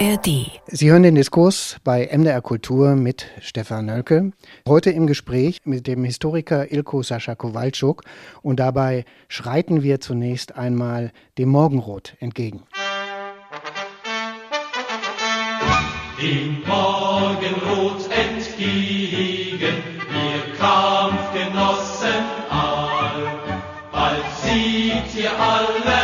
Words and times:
ARD. 0.00 0.50
Sie 0.66 0.90
hören 0.90 1.04
den 1.04 1.14
Diskurs 1.14 1.76
bei 1.84 2.08
MDR 2.12 2.40
Kultur 2.40 2.96
mit 2.96 3.26
Stefan 3.40 3.86
Nölke. 3.86 4.32
Heute 4.66 4.90
im 4.90 5.06
Gespräch 5.06 5.60
mit 5.64 5.86
dem 5.86 6.02
Historiker 6.02 6.72
Ilko 6.72 7.02
Sascha 7.02 7.36
Kowalczuk 7.36 8.02
und 8.42 8.58
dabei 8.58 9.04
schreiten 9.28 9.82
wir 9.82 10.00
zunächst 10.00 10.56
einmal 10.56 11.12
dem 11.38 11.50
Morgenrot 11.50 12.14
entgegen. 12.18 12.64
Dem 16.20 16.62
Morgenrot 16.66 18.08
entgegen, 18.10 19.60
ihr 19.60 20.56
Kampfgenossen 20.58 22.24
all, 22.50 23.28
bald 23.92 24.24
siegt 24.42 25.14
ihr 25.16 25.30
aller 25.38 26.03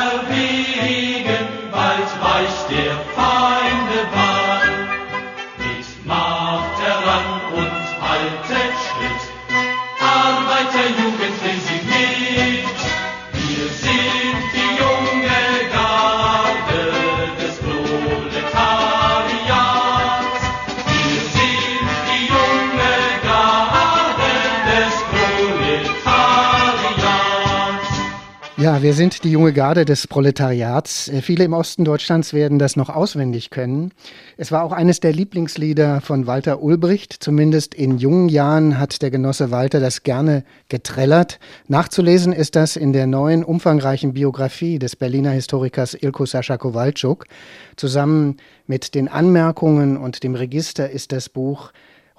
Ja, 28.60 28.82
wir 28.82 28.92
sind 28.92 29.24
die 29.24 29.30
junge 29.30 29.54
Garde 29.54 29.86
des 29.86 30.06
Proletariats. 30.06 31.08
Äh, 31.08 31.22
Viele 31.22 31.44
im 31.44 31.54
Osten 31.54 31.86
Deutschlands 31.86 32.34
werden 32.34 32.58
das 32.58 32.76
noch 32.76 32.90
auswendig 32.90 33.48
können. 33.48 33.90
Es 34.36 34.52
war 34.52 34.64
auch 34.64 34.72
eines 34.72 35.00
der 35.00 35.14
Lieblingslieder 35.14 36.02
von 36.02 36.26
Walter 36.26 36.62
Ulbricht. 36.62 37.16
Zumindest 37.20 37.74
in 37.74 37.96
jungen 37.96 38.28
Jahren 38.28 38.78
hat 38.78 39.00
der 39.00 39.10
Genosse 39.10 39.50
Walter 39.50 39.80
das 39.80 40.02
gerne 40.02 40.44
getrellert. 40.68 41.40
Nachzulesen 41.68 42.34
ist 42.34 42.54
das 42.54 42.76
in 42.76 42.92
der 42.92 43.06
neuen, 43.06 43.44
umfangreichen 43.44 44.12
Biografie 44.12 44.78
des 44.78 44.94
Berliner 44.94 45.30
Historikers 45.30 45.94
Ilko 45.94 46.26
Sascha 46.26 46.58
Kowalczuk. 46.58 47.24
Zusammen 47.76 48.36
mit 48.66 48.94
den 48.94 49.08
Anmerkungen 49.08 49.96
und 49.96 50.22
dem 50.22 50.34
Register 50.34 50.90
ist 50.90 51.12
das 51.12 51.30
Buch 51.30 51.72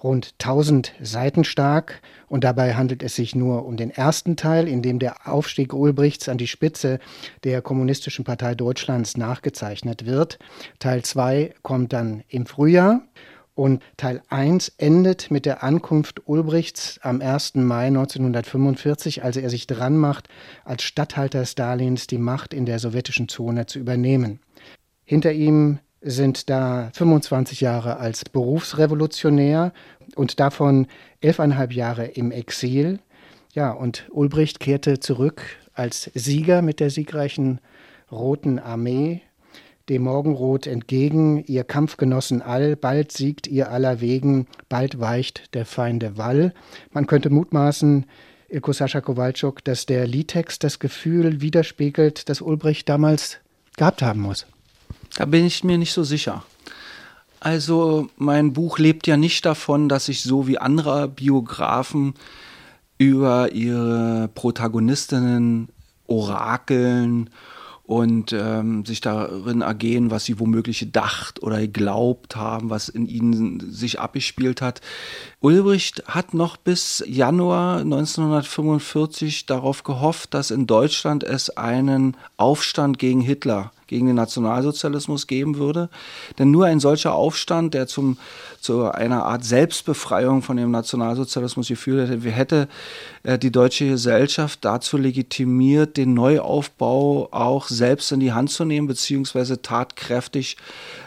rund 0.03 0.33
1000 0.39 0.93
Seiten 1.01 1.43
stark 1.43 2.01
und 2.27 2.43
dabei 2.43 2.75
handelt 2.75 3.03
es 3.03 3.15
sich 3.15 3.35
nur 3.35 3.65
um 3.65 3.77
den 3.77 3.91
ersten 3.91 4.35
Teil, 4.35 4.67
in 4.67 4.81
dem 4.81 4.99
der 4.99 5.27
Aufstieg 5.27 5.73
Ulbrichts 5.73 6.29
an 6.29 6.37
die 6.37 6.47
Spitze 6.47 6.99
der 7.43 7.61
Kommunistischen 7.61 8.25
Partei 8.25 8.55
Deutschlands 8.55 9.17
nachgezeichnet 9.17 10.05
wird. 10.05 10.39
Teil 10.79 11.03
2 11.03 11.53
kommt 11.61 11.93
dann 11.93 12.23
im 12.27 12.45
Frühjahr 12.45 13.01
und 13.53 13.83
Teil 13.97 14.21
1 14.29 14.73
endet 14.77 15.29
mit 15.29 15.45
der 15.45 15.63
Ankunft 15.63 16.27
Ulbrichts 16.27 16.99
am 17.01 17.21
1. 17.21 17.55
Mai 17.55 17.87
1945, 17.87 19.23
als 19.23 19.37
er 19.37 19.49
sich 19.49 19.67
dran 19.67 19.97
macht, 19.97 20.29
als 20.63 20.83
Statthalter 20.83 21.45
Stalins 21.45 22.07
die 22.07 22.17
Macht 22.17 22.53
in 22.53 22.65
der 22.65 22.79
sowjetischen 22.79 23.27
Zone 23.27 23.65
zu 23.65 23.79
übernehmen. 23.79 24.39
Hinter 25.03 25.33
ihm 25.33 25.79
sind 26.01 26.49
da 26.49 26.89
25 26.93 27.61
Jahre 27.61 27.97
als 27.97 28.25
Berufsrevolutionär 28.25 29.73
und 30.15 30.39
davon 30.39 30.87
elfeinhalb 31.21 31.73
Jahre 31.73 32.05
im 32.05 32.31
Exil. 32.31 32.99
Ja, 33.53 33.71
und 33.71 34.07
Ulbricht 34.11 34.59
kehrte 34.59 34.99
zurück 34.99 35.41
als 35.73 36.09
Sieger 36.13 36.61
mit 36.61 36.79
der 36.79 36.89
siegreichen 36.89 37.59
Roten 38.11 38.59
Armee 38.59 39.21
dem 39.91 40.03
Morgenrot 40.03 40.67
entgegen, 40.67 41.43
ihr 41.45 41.65
Kampfgenossen 41.65 42.41
all, 42.41 42.77
bald 42.77 43.11
siegt 43.11 43.47
ihr 43.47 43.71
aller 43.71 43.99
wegen, 43.99 44.47
bald 44.69 45.01
weicht 45.01 45.53
der 45.53 45.65
Feinde 45.65 46.17
Wall. 46.17 46.53
Man 46.91 47.07
könnte 47.07 47.29
mutmaßen, 47.29 48.05
Ilko 48.47 48.73
Sascha 48.73 49.01
Kowalczuk, 49.01 49.63
dass 49.63 49.85
der 49.85 50.07
Liedtext 50.07 50.63
das 50.63 50.79
Gefühl 50.79 51.41
widerspiegelt, 51.41 52.29
das 52.29 52.41
Ulbricht 52.41 52.87
damals 52.87 53.39
gehabt 53.75 54.01
haben 54.01 54.21
muss. 54.21 54.45
Da 55.15 55.25
bin 55.25 55.45
ich 55.45 55.63
mir 55.63 55.77
nicht 55.77 55.93
so 55.93 56.03
sicher. 56.03 56.43
Also 57.39 58.09
mein 58.17 58.53
Buch 58.53 58.77
lebt 58.77 59.07
ja 59.07 59.17
nicht 59.17 59.45
davon, 59.45 59.89
dass 59.89 60.09
ich 60.09 60.21
so 60.21 60.47
wie 60.47 60.59
andere 60.59 61.07
Biografen 61.07 62.13
über 62.97 63.51
ihre 63.51 64.29
Protagonistinnen 64.35 65.69
orakeln 66.05 67.31
und 67.83 68.31
ähm, 68.31 68.85
sich 68.85 69.01
darin 69.01 69.61
ergehen, 69.61 70.11
was 70.11 70.23
sie 70.23 70.39
womöglich 70.39 70.79
gedacht 70.79 71.41
oder 71.41 71.59
geglaubt 71.59 72.35
haben, 72.35 72.69
was 72.69 72.89
in 72.89 73.07
ihnen 73.07 73.73
sich 73.73 73.99
abgespielt 73.99 74.61
hat. 74.61 74.81
Ulbricht 75.39 76.03
hat 76.07 76.33
noch 76.33 76.57
bis 76.57 77.03
Januar 77.07 77.79
1945 77.79 79.47
darauf 79.47 79.83
gehofft, 79.83 80.33
dass 80.35 80.51
in 80.51 80.67
Deutschland 80.67 81.23
es 81.23 81.49
einen 81.57 82.15
Aufstand 82.37 82.99
gegen 82.99 83.19
Hitler 83.19 83.71
gegen 83.91 84.07
den 84.07 84.15
Nationalsozialismus 84.15 85.27
geben 85.27 85.57
würde. 85.57 85.89
Denn 86.39 86.49
nur 86.49 86.65
ein 86.65 86.79
solcher 86.79 87.13
Aufstand, 87.13 87.73
der 87.73 87.87
zum, 87.87 88.17
zu 88.61 88.89
einer 88.89 89.25
Art 89.25 89.43
Selbstbefreiung 89.43 90.41
von 90.41 90.55
dem 90.55 90.71
Nationalsozialismus 90.71 91.67
geführt 91.67 92.09
hätte, 92.09 92.29
hätte 92.31 92.67
äh, 93.23 93.37
die 93.37 93.51
deutsche 93.51 93.89
Gesellschaft 93.89 94.59
dazu 94.63 94.97
legitimiert, 94.97 95.97
den 95.97 96.13
Neuaufbau 96.13 97.27
auch 97.31 97.67
selbst 97.67 98.13
in 98.13 98.21
die 98.21 98.31
Hand 98.31 98.49
zu 98.49 98.63
nehmen, 98.63 98.87
beziehungsweise 98.87 99.61
tatkräftig 99.61 100.55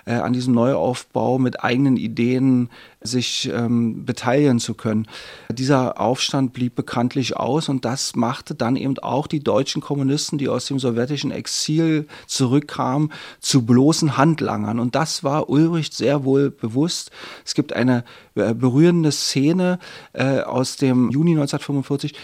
äh, 0.04 0.12
an 0.12 0.34
diesem 0.34 0.52
Neuaufbau 0.52 1.38
mit 1.38 1.64
eigenen 1.64 1.96
Ideen 1.96 2.68
sich 3.04 3.50
ähm, 3.52 4.06
beteiligen 4.06 4.58
zu 4.58 4.74
können. 4.74 5.06
Dieser 5.50 6.00
Aufstand 6.00 6.54
blieb 6.54 6.74
bekanntlich 6.74 7.36
aus 7.36 7.68
und 7.68 7.84
das 7.84 8.16
machte 8.16 8.54
dann 8.54 8.76
eben 8.76 8.98
auch 8.98 9.26
die 9.26 9.44
deutschen 9.44 9.82
Kommunisten, 9.82 10.38
die 10.38 10.48
aus 10.48 10.66
dem 10.66 10.78
sowjetischen 10.78 11.30
Exil 11.30 12.06
zurückkamen, 12.26 13.12
zu 13.40 13.66
bloßen 13.66 14.16
Handlangern. 14.16 14.78
Und 14.78 14.94
das 14.94 15.22
war 15.22 15.50
Ulbricht 15.50 15.92
sehr 15.92 16.24
wohl 16.24 16.50
bewusst. 16.50 17.10
Es 17.44 17.54
gibt 17.54 17.74
eine 17.74 18.04
äh, 18.34 18.54
berührende 18.54 19.12
Szene 19.12 19.78
äh, 20.14 20.40
aus 20.40 20.76
dem 20.76 21.10
Juni 21.10 21.32
1945. 21.32 22.14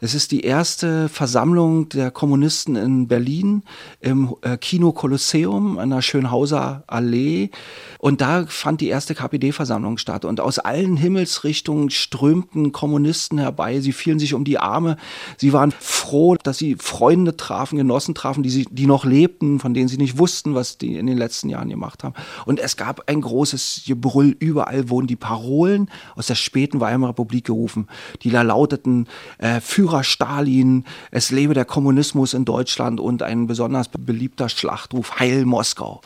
Es 0.00 0.14
ist 0.14 0.30
die 0.30 0.42
erste 0.42 1.08
Versammlung 1.08 1.88
der 1.88 2.12
Kommunisten 2.12 2.76
in 2.76 3.08
Berlin 3.08 3.64
im 4.00 4.36
äh, 4.42 4.56
Kino 4.56 4.92
Kolosseum 4.92 5.76
an 5.76 5.90
der 5.90 6.02
Schönhauser 6.02 6.84
Allee. 6.86 7.50
Und 7.98 8.20
da 8.20 8.46
fand 8.46 8.80
die 8.80 8.86
erste 8.86 9.16
KPD-Versammlung 9.16 9.98
statt. 9.98 10.24
Und 10.24 10.38
aus 10.38 10.60
allen 10.60 10.96
Himmelsrichtungen 10.96 11.90
strömten 11.90 12.70
Kommunisten 12.70 13.38
herbei. 13.38 13.80
Sie 13.80 13.90
fielen 13.90 14.20
sich 14.20 14.34
um 14.34 14.44
die 14.44 14.58
Arme. 14.58 14.98
Sie 15.36 15.52
waren 15.52 15.72
froh, 15.72 16.36
dass 16.36 16.58
sie 16.58 16.76
Freunde 16.78 17.36
trafen, 17.36 17.76
Genossen 17.76 18.14
trafen, 18.14 18.44
die, 18.44 18.50
sie, 18.50 18.68
die 18.70 18.86
noch 18.86 19.04
lebten, 19.04 19.58
von 19.58 19.74
denen 19.74 19.88
sie 19.88 19.96
nicht 19.96 20.16
wussten, 20.16 20.54
was 20.54 20.78
die 20.78 20.94
in 20.94 21.08
den 21.08 21.18
letzten 21.18 21.48
Jahren 21.48 21.70
gemacht 21.70 22.04
haben. 22.04 22.14
Und 22.46 22.60
es 22.60 22.76
gab 22.76 23.08
ein 23.08 23.20
großes 23.20 23.82
Gebrüll. 23.84 24.36
Überall 24.38 24.90
wurden 24.90 25.08
die 25.08 25.16
Parolen 25.16 25.90
aus 26.14 26.28
der 26.28 26.36
späten 26.36 26.78
Weimarer 26.78 27.10
Republik 27.10 27.46
gerufen. 27.46 27.88
Die 28.22 28.30
da 28.30 28.42
lauteten, 28.42 29.08
äh, 29.38 29.60
Führer 29.88 30.04
Stalin, 30.04 30.84
es 31.10 31.30
lebe 31.30 31.54
der 31.54 31.64
Kommunismus 31.64 32.34
in 32.34 32.44
Deutschland 32.44 33.00
und 33.00 33.22
ein 33.22 33.46
besonders 33.46 33.88
beliebter 33.88 34.50
Schlachtruf, 34.50 35.18
Heil 35.18 35.46
Moskau. 35.46 36.02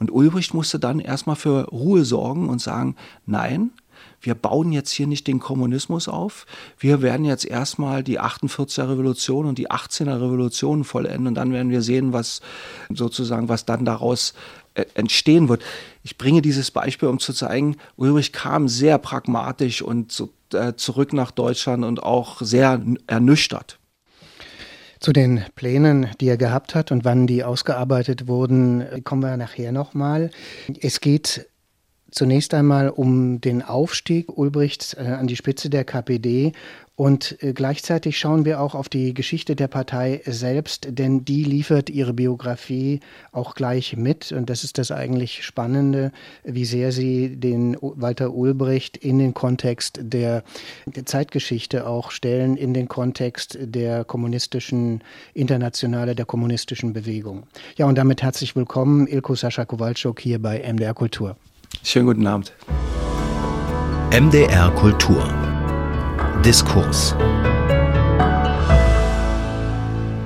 Und 0.00 0.10
Ulbricht 0.10 0.52
musste 0.52 0.80
dann 0.80 0.98
erstmal 0.98 1.36
für 1.36 1.68
Ruhe 1.68 2.04
sorgen 2.04 2.48
und 2.48 2.60
sagen, 2.60 2.96
nein, 3.26 3.70
wir 4.20 4.34
bauen 4.34 4.72
jetzt 4.72 4.90
hier 4.90 5.06
nicht 5.06 5.28
den 5.28 5.38
Kommunismus 5.38 6.08
auf. 6.08 6.44
Wir 6.76 7.02
werden 7.02 7.24
jetzt 7.24 7.44
erstmal 7.44 8.02
die 8.02 8.20
48er 8.20 8.88
Revolution 8.88 9.46
und 9.46 9.58
die 9.58 9.70
18er 9.70 10.16
Revolution 10.16 10.82
vollenden 10.82 11.28
und 11.28 11.34
dann 11.36 11.52
werden 11.52 11.70
wir 11.70 11.82
sehen, 11.82 12.12
was 12.12 12.40
sozusagen, 12.92 13.48
was 13.48 13.64
dann 13.64 13.84
daraus 13.84 14.34
entstehen 14.94 15.48
wird. 15.48 15.62
Ich 16.02 16.18
bringe 16.18 16.42
dieses 16.42 16.70
Beispiel, 16.70 17.08
um 17.08 17.18
zu 17.18 17.32
zeigen, 17.32 17.76
Ulrich 17.96 18.32
kam 18.32 18.68
sehr 18.68 18.98
pragmatisch 18.98 19.82
und 19.82 20.12
so, 20.12 20.30
äh, 20.52 20.74
zurück 20.74 21.12
nach 21.12 21.30
Deutschland 21.30 21.84
und 21.84 22.02
auch 22.02 22.40
sehr 22.40 22.80
ernüchtert. 23.06 23.78
Zu 25.00 25.12
den 25.12 25.44
Plänen, 25.54 26.08
die 26.20 26.28
er 26.28 26.36
gehabt 26.36 26.74
hat 26.74 26.92
und 26.92 27.04
wann 27.04 27.26
die 27.26 27.42
ausgearbeitet 27.42 28.26
wurden, 28.26 28.84
kommen 29.04 29.22
wir 29.22 29.36
nachher 29.38 29.72
nochmal. 29.72 30.30
Es 30.80 31.00
geht 31.00 31.46
zunächst 32.10 32.52
einmal 32.54 32.90
um 32.90 33.40
den 33.40 33.62
Aufstieg 33.62 34.36
Ulbrichts 34.36 34.94
äh, 34.94 35.16
an 35.18 35.26
die 35.26 35.36
Spitze 35.36 35.70
der 35.70 35.84
KPD 35.84 36.52
Und 37.00 37.42
äh, 37.42 37.54
gleichzeitig 37.54 38.18
schauen 38.18 38.44
wir 38.44 38.60
auch 38.60 38.74
auf 38.74 38.90
die 38.90 39.14
Geschichte 39.14 39.56
der 39.56 39.68
Partei 39.68 40.20
selbst, 40.26 40.86
denn 40.90 41.24
die 41.24 41.44
liefert 41.44 41.88
ihre 41.88 42.12
Biografie 42.12 43.00
auch 43.32 43.54
gleich 43.54 43.96
mit. 43.96 44.32
Und 44.32 44.50
das 44.50 44.64
ist 44.64 44.76
das 44.76 44.90
eigentlich 44.90 45.42
Spannende, 45.42 46.12
wie 46.44 46.66
sehr 46.66 46.92
sie 46.92 47.36
den 47.36 47.74
Walter 47.80 48.34
Ulbricht 48.34 48.98
in 48.98 49.18
den 49.18 49.32
Kontext 49.32 49.98
der, 50.02 50.44
der 50.84 51.06
Zeitgeschichte 51.06 51.86
auch 51.86 52.10
stellen, 52.10 52.58
in 52.58 52.74
den 52.74 52.86
Kontext 52.86 53.56
der 53.58 54.04
kommunistischen 54.04 55.02
Internationale, 55.32 56.14
der 56.14 56.26
kommunistischen 56.26 56.92
Bewegung. 56.92 57.44
Ja, 57.78 57.86
und 57.86 57.96
damit 57.96 58.22
herzlich 58.22 58.56
willkommen, 58.56 59.06
Ilko 59.06 59.36
Sascha 59.36 59.64
Kowalczuk 59.64 60.20
hier 60.20 60.38
bei 60.38 60.70
MDR 60.70 60.92
Kultur. 60.92 61.38
Schönen 61.82 62.08
guten 62.08 62.26
Abend. 62.26 62.52
MDR 64.12 64.70
Kultur. 64.72 65.39
Diskurs. 66.44 67.14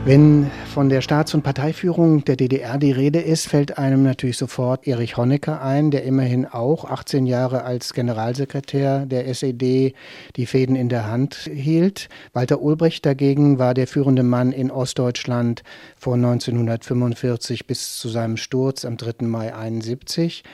Wenn 0.04 0.48
von 0.72 0.88
der 0.88 1.00
Staats- 1.00 1.34
und 1.34 1.42
Parteiführung 1.42 2.24
der 2.24 2.36
DDR 2.36 2.78
die 2.78 2.92
Rede 2.92 3.20
ist, 3.20 3.48
fällt 3.48 3.78
einem 3.78 4.04
natürlich 4.04 4.36
sofort 4.36 4.86
Erich 4.86 5.16
Honecker 5.16 5.60
ein, 5.60 5.90
der 5.90 6.04
immerhin 6.04 6.46
auch 6.46 6.84
18 6.84 7.26
Jahre 7.26 7.64
als 7.64 7.94
Generalsekretär 7.94 9.06
der 9.06 9.26
SED 9.26 9.94
die 10.36 10.46
Fäden 10.46 10.76
in 10.76 10.88
der 10.88 11.08
Hand 11.08 11.50
hielt. 11.52 12.08
Walter 12.32 12.62
Ulbricht 12.62 13.04
dagegen 13.04 13.58
war 13.58 13.74
der 13.74 13.88
führende 13.88 14.22
Mann 14.22 14.52
in 14.52 14.70
Ostdeutschland 14.70 15.64
von 15.96 16.24
1945 16.24 17.66
bis 17.66 17.98
zu 17.98 18.08
seinem 18.08 18.36
Sturz 18.36 18.84
am 18.84 18.96
3. 18.96 19.26
Mai 19.26 19.52
1971. 19.52 20.44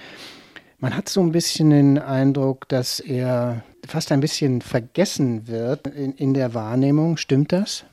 Man 0.81 0.97
hat 0.97 1.11
so 1.11 1.21
ein 1.21 1.32
bisschen 1.32 1.71
den 1.71 1.99
Eindruck, 1.99 2.67
dass 2.69 3.00
er 3.00 3.62
fast 3.87 4.12
ein 4.12 4.21
bisschen 4.21 4.62
vergessen 4.62 5.47
wird 5.47 5.87
in, 5.87 6.12
in 6.12 6.32
der 6.32 6.55
Wahrnehmung. 6.55 7.19
Stimmt 7.19 7.53
das? 7.53 7.85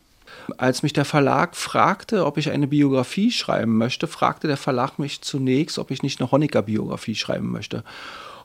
Als 0.57 0.83
mich 0.83 0.93
der 0.93 1.03
Verlag 1.03 1.57
fragte, 1.57 2.25
ob 2.25 2.37
ich 2.37 2.49
eine 2.49 2.67
Biografie 2.67 3.31
schreiben 3.31 3.77
möchte, 3.77 4.07
fragte 4.07 4.47
der 4.47 4.57
Verlag 4.57 4.99
mich 4.99 5.21
zunächst, 5.21 5.79
ob 5.79 5.91
ich 5.91 6.01
nicht 6.01 6.21
eine 6.21 6.31
Honecker-Biografie 6.31 7.15
schreiben 7.15 7.51
möchte. 7.51 7.83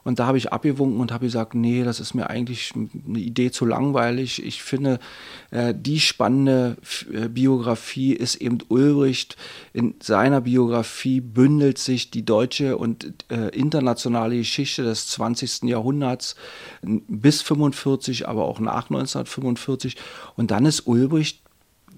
Und 0.04 0.18
da 0.18 0.26
habe 0.26 0.38
ich 0.38 0.52
abgewunken 0.52 1.00
und 1.00 1.12
habe 1.12 1.26
gesagt, 1.26 1.54
nee, 1.54 1.84
das 1.84 2.00
ist 2.00 2.14
mir 2.14 2.28
eigentlich 2.28 2.72
eine 2.74 3.18
Idee 3.18 3.50
zu 3.50 3.64
langweilig. 3.64 4.44
Ich 4.44 4.62
finde, 4.62 4.98
äh, 5.50 5.74
die 5.76 6.00
spannende 6.00 6.76
äh, 7.12 7.28
Biografie 7.28 8.12
ist 8.12 8.36
eben 8.36 8.58
Ulbricht. 8.68 9.36
In 9.72 9.94
seiner 10.02 10.40
Biografie 10.40 11.20
bündelt 11.20 11.78
sich 11.78 12.10
die 12.10 12.24
deutsche 12.24 12.76
und 12.76 13.14
äh, 13.30 13.48
internationale 13.48 14.36
Geschichte 14.36 14.82
des 14.82 15.06
20. 15.08 15.64
Jahrhunderts 15.64 16.34
bis 16.82 17.42
45, 17.42 18.28
aber 18.28 18.44
auch 18.44 18.58
nach 18.58 18.90
1945. 18.90 19.96
Und 20.36 20.50
dann 20.50 20.66
ist 20.66 20.86
Ulbricht 20.86 21.41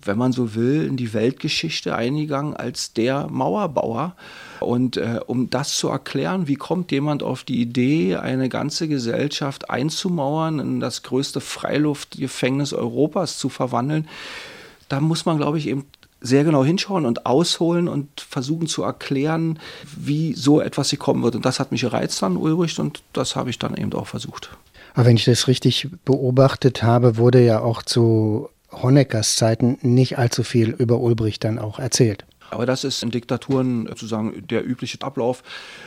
wenn 0.06 0.18
man 0.18 0.32
so 0.32 0.54
will, 0.54 0.84
in 0.84 0.96
die 0.96 1.12
Weltgeschichte 1.12 1.94
eingegangen 1.94 2.54
als 2.54 2.92
der 2.92 3.28
Mauerbauer. 3.28 4.16
Und 4.60 4.96
äh, 4.96 5.20
um 5.26 5.50
das 5.50 5.76
zu 5.76 5.88
erklären, 5.88 6.48
wie 6.48 6.56
kommt 6.56 6.92
jemand 6.92 7.22
auf 7.22 7.44
die 7.44 7.60
Idee, 7.60 8.16
eine 8.16 8.48
ganze 8.48 8.88
Gesellschaft 8.88 9.70
einzumauern, 9.70 10.58
in 10.58 10.80
das 10.80 11.02
größte 11.02 11.40
Freiluftgefängnis 11.40 12.72
Europas 12.72 13.38
zu 13.38 13.48
verwandeln, 13.48 14.08
da 14.88 15.00
muss 15.00 15.26
man, 15.26 15.38
glaube 15.38 15.58
ich, 15.58 15.68
eben 15.68 15.86
sehr 16.20 16.44
genau 16.44 16.64
hinschauen 16.64 17.04
und 17.04 17.26
ausholen 17.26 17.86
und 17.86 18.08
versuchen 18.20 18.66
zu 18.66 18.82
erklären, 18.82 19.58
wie 19.94 20.32
so 20.32 20.60
etwas 20.60 20.90
gekommen 20.90 21.22
wird. 21.22 21.36
Und 21.36 21.44
das 21.44 21.60
hat 21.60 21.70
mich 21.70 21.82
gereizt 21.82 22.22
an 22.22 22.38
Ulbricht 22.38 22.78
und 22.78 23.02
das 23.12 23.36
habe 23.36 23.50
ich 23.50 23.58
dann 23.58 23.76
eben 23.76 23.92
auch 23.92 24.06
versucht. 24.06 24.56
Aber 24.94 25.06
wenn 25.06 25.16
ich 25.16 25.24
das 25.24 25.48
richtig 25.48 25.88
beobachtet 26.04 26.82
habe, 26.82 27.18
wurde 27.18 27.44
ja 27.44 27.60
auch 27.60 27.82
zu 27.82 28.48
Honeckers 28.82 29.36
Zeiten 29.36 29.78
nicht 29.82 30.18
allzu 30.18 30.42
viel 30.42 30.70
über 30.70 30.98
Ulbricht 31.00 31.44
dann 31.44 31.58
auch 31.58 31.78
erzählt. 31.78 32.24
Aber 32.50 32.66
das 32.66 32.84
ist 32.84 33.02
in 33.02 33.10
Diktaturen 33.10 33.86
sozusagen 33.86 34.46
der 34.46 34.66
übliche 34.66 34.98
Ablauf, 35.00 35.42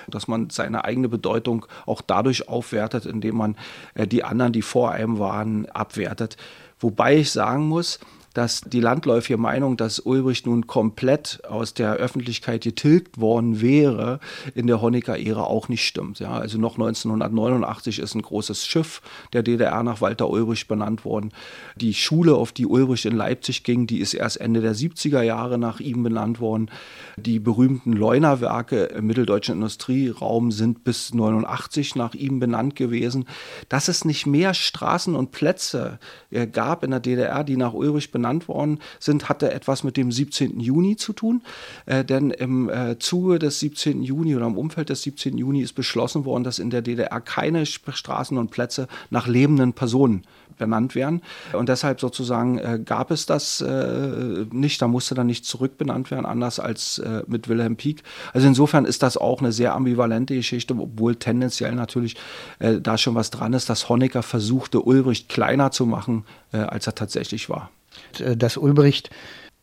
dass 0.08 0.28
man 0.28 0.50
seine 0.50 0.84
eigene 0.84 1.08
Bedeutung 1.08 1.66
auch 1.86 2.02
dadurch 2.02 2.50
aufwertet, 2.50 3.06
indem 3.06 3.38
man 3.38 3.56
äh, 3.94 4.08
die 4.08 4.24
anderen, 4.24 4.52
die 4.52 4.62
vor 4.62 4.92
einem 4.92 5.20
waren, 5.20 5.68
abwertet. 5.68 6.36
Wobei 6.80 7.18
ich 7.18 7.32
sagen 7.32 7.68
muss, 7.68 8.00
dass 8.38 8.62
die 8.62 8.82
landläufige 8.82 9.40
Meinung, 9.40 9.78
dass 9.78 10.00
Ulbricht 10.00 10.46
nun 10.46 10.68
komplett 10.68 11.42
aus 11.50 11.74
der 11.74 11.94
Öffentlichkeit 11.94 12.64
getilgt 12.64 13.20
worden 13.20 13.62
wäre, 13.62 14.20
in 14.54 14.68
der 14.68 14.80
Honecker-Ära 14.80 15.42
auch 15.42 15.70
nicht 15.70 15.88
stimmt. 15.88 16.20
Ja, 16.20 16.34
also 16.34 16.60
noch 16.60 16.76
1989 16.76 17.98
ist 17.98 18.14
ein 18.14 18.22
großes 18.22 18.68
Schiff 18.68 19.02
der 19.34 19.42
DDR 19.42 19.82
nach 19.82 20.02
Walter 20.02 20.30
Ulbricht 20.30 20.68
benannt 20.68 21.04
worden. 21.04 21.32
Die 21.78 21.96
Schule, 21.96 22.36
auf 22.36 22.52
die 22.52 22.68
Ulbricht 22.68 23.06
in 23.06 23.16
Leipzig 23.16 23.64
ging, 23.64 23.88
die 23.88 24.02
ist 24.02 24.14
erst 24.14 24.40
Ende 24.40 24.62
der 24.62 24.76
70er 24.76 25.24
Jahre 25.24 25.58
nach 25.58 25.80
ihm 25.80 26.04
benannt 26.04 26.40
worden. 26.40 26.70
Die 27.16 27.40
berühmten 27.40 27.94
Leuner-Werke 27.94 28.84
im 28.84 29.08
mitteldeutschen 29.08 29.56
Industrieraum 29.56 30.52
sind 30.52 30.84
bis 30.84 31.12
89 31.12 31.96
nach 31.96 32.14
ihm 32.14 32.40
benannt 32.40 32.76
gewesen. 32.76 33.26
Dass 33.68 33.88
es 33.88 34.06
nicht 34.06 34.28
mehr 34.28 34.54
Straßen 34.54 35.16
und 35.16 35.32
Plätze 35.32 35.98
gab 36.32 36.84
in 36.84 36.92
der 36.92 37.00
DDR, 37.00 37.44
die 37.44 37.58
nach 37.58 37.74
Ulbricht 37.74 38.12
benannt 38.12 38.48
worden 38.48 38.80
sind, 39.00 39.30
hatte 39.30 39.52
etwas 39.52 39.84
mit 39.84 39.98
dem 39.98 40.12
17. 40.12 40.60
Juni 40.60 40.96
zu 40.96 41.14
tun. 41.14 41.42
Äh, 41.86 42.04
denn 42.04 42.32
im 42.32 42.70
äh, 42.70 43.00
Zuge 43.00 43.40
des 43.40 43.60
17. 43.60 44.04
Juni 44.04 44.36
oder 44.36 44.48
im 44.48 44.58
Umfeld 44.58 44.90
des 44.90 45.02
17. 45.04 45.38
Juni 45.38 45.62
ist 45.62 45.74
beschlossen 45.74 46.26
worden, 46.26 46.44
dass 46.44 46.60
in 46.60 46.70
der 46.70 46.82
DDR 46.82 47.22
keine 47.22 47.66
Straßen 47.66 48.38
und 48.38 48.52
Plätze 48.52 48.88
nach 49.10 49.28
lebenden 49.28 49.74
Personen 49.74 50.24
benannt 50.58 50.96
werden. 50.96 51.22
Und 51.54 51.70
deshalb 51.70 52.00
sozusagen 52.00 52.58
äh, 52.58 52.80
gab 52.84 53.12
es 53.12 53.26
das 53.26 53.62
äh, 53.62 54.46
nicht. 54.52 54.82
Da 54.82 54.88
musste 54.88 55.16
dann 55.16 55.28
nicht 55.28 55.46
zurückbenannt 55.46 56.12
werden, 56.12 56.26
anders 56.26 56.60
als 56.60 57.00
äh, 57.00 57.24
mit 57.28 57.48
Wilhelm 57.48 57.76
Pieck. 57.76 58.04
Also 58.34 58.48
insofern 58.48 58.86
ist 58.86 59.04
das 59.04 59.18
auch 59.18 59.40
eine 59.40 59.52
sehr 59.52 59.76
ambivalente 59.76 60.36
Geschichte, 60.36 60.76
obwohl 60.78 61.16
tendenziell 61.16 61.76
natürlich 61.76 62.16
äh, 62.60 62.82
da 62.82 62.98
schon 62.98 63.16
was 63.16 63.30
dran 63.30 63.54
ist, 63.54 63.70
dass 63.70 63.90
Honecker 63.90 64.24
versuchte, 64.24 64.82
Ulbricht 64.82 65.30
kleiner 65.30 65.72
zu 65.72 65.86
machen, 65.86 66.17
äh, 66.52 66.58
als 66.58 66.88
er 66.88 66.96
tatsächlich 66.96 67.50
war. 67.50 67.72
Äh, 68.20 68.38
dass 68.38 68.58
Ulbricht 68.58 69.10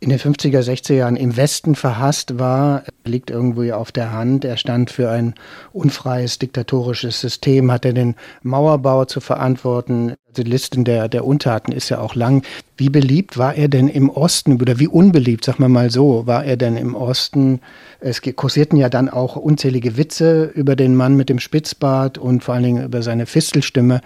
in 0.04 0.10
den 0.10 0.18
50er, 0.18 0.60
60er 0.60 0.94
Jahren 0.94 1.16
im 1.16 1.36
Westen 1.36 1.74
verhasst 1.74 2.38
war, 2.38 2.82
liegt 3.06 3.30
irgendwo 3.30 3.72
auf 3.72 3.90
der 3.90 4.12
Hand. 4.12 4.44
Er 4.44 4.58
stand 4.58 4.90
für 4.90 5.08
ein 5.08 5.34
unfreies 5.72 6.38
diktatorisches 6.38 7.20
System, 7.20 7.72
hatte 7.72 7.94
den 7.94 8.14
Mauerbau 8.42 9.06
zu 9.06 9.20
verantworten. 9.20 10.14
Die 10.36 10.42
Listen 10.42 10.84
der, 10.84 11.08
der 11.08 11.24
Untaten 11.24 11.72
ist 11.72 11.88
ja 11.88 12.00
auch 12.00 12.14
lang. 12.14 12.44
Wie 12.76 12.90
beliebt 12.90 13.38
war 13.38 13.54
er 13.54 13.68
denn 13.68 13.88
im 13.88 14.10
Osten 14.10 14.60
oder 14.60 14.78
wie 14.78 14.88
unbeliebt, 14.88 15.44
sag 15.44 15.58
mal 15.58 15.70
mal 15.70 15.90
so, 15.90 16.26
war 16.26 16.44
er 16.44 16.58
denn 16.58 16.76
im 16.76 16.94
Osten? 16.94 17.60
Es 18.00 18.20
kursierten 18.20 18.76
ja 18.76 18.90
dann 18.90 19.08
auch 19.08 19.36
unzählige 19.36 19.96
Witze 19.96 20.44
über 20.54 20.76
den 20.76 20.96
Mann 20.96 21.16
mit 21.16 21.30
dem 21.30 21.38
Spitzbart 21.38 22.18
und 22.18 22.44
vor 22.44 22.54
allen 22.54 22.64
Dingen 22.64 22.84
über 22.84 23.00
seine 23.00 23.24
Fistelstimme. 23.24 24.02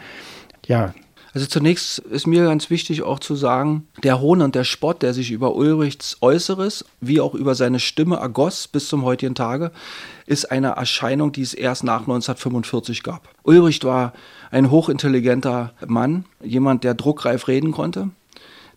Ja, 0.66 0.94
also 1.34 1.46
zunächst 1.46 1.98
ist 1.98 2.26
mir 2.26 2.44
ganz 2.44 2.70
wichtig 2.70 3.02
auch 3.02 3.18
zu 3.18 3.36
sagen, 3.36 3.86
der 4.02 4.20
Hohn 4.20 4.40
und 4.40 4.54
der 4.54 4.64
Spott, 4.64 5.02
der 5.02 5.12
sich 5.12 5.30
über 5.30 5.54
Ulrichs 5.54 6.16
Äußeres 6.20 6.84
wie 7.00 7.20
auch 7.20 7.34
über 7.34 7.54
seine 7.54 7.80
Stimme 7.80 8.16
ergoss 8.16 8.68
bis 8.68 8.88
zum 8.88 9.04
heutigen 9.04 9.34
Tage, 9.34 9.70
ist 10.26 10.50
eine 10.50 10.68
Erscheinung, 10.68 11.32
die 11.32 11.42
es 11.42 11.54
erst 11.54 11.84
nach 11.84 12.00
1945 12.00 13.02
gab. 13.02 13.28
Ulrich 13.42 13.84
war 13.84 14.12
ein 14.50 14.70
hochintelligenter 14.70 15.72
Mann, 15.86 16.24
jemand, 16.42 16.84
der 16.84 16.94
druckreif 16.94 17.48
reden 17.48 17.72
konnte, 17.72 18.10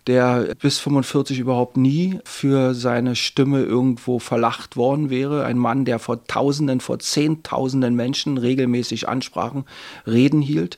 der 0.07 0.55
bis 0.59 0.79
45 0.79 1.39
überhaupt 1.39 1.77
nie 1.77 2.19
für 2.25 2.73
seine 2.73 3.15
Stimme 3.15 3.61
irgendwo 3.61 4.19
verlacht 4.19 4.75
worden 4.75 5.09
wäre. 5.09 5.45
Ein 5.45 5.57
Mann, 5.57 5.85
der 5.85 5.99
vor 5.99 6.25
Tausenden, 6.25 6.81
vor 6.81 6.99
Zehntausenden 6.99 7.95
Menschen 7.95 8.37
regelmäßig 8.37 9.07
Ansprachen, 9.07 9.65
Reden 10.05 10.41
hielt 10.41 10.77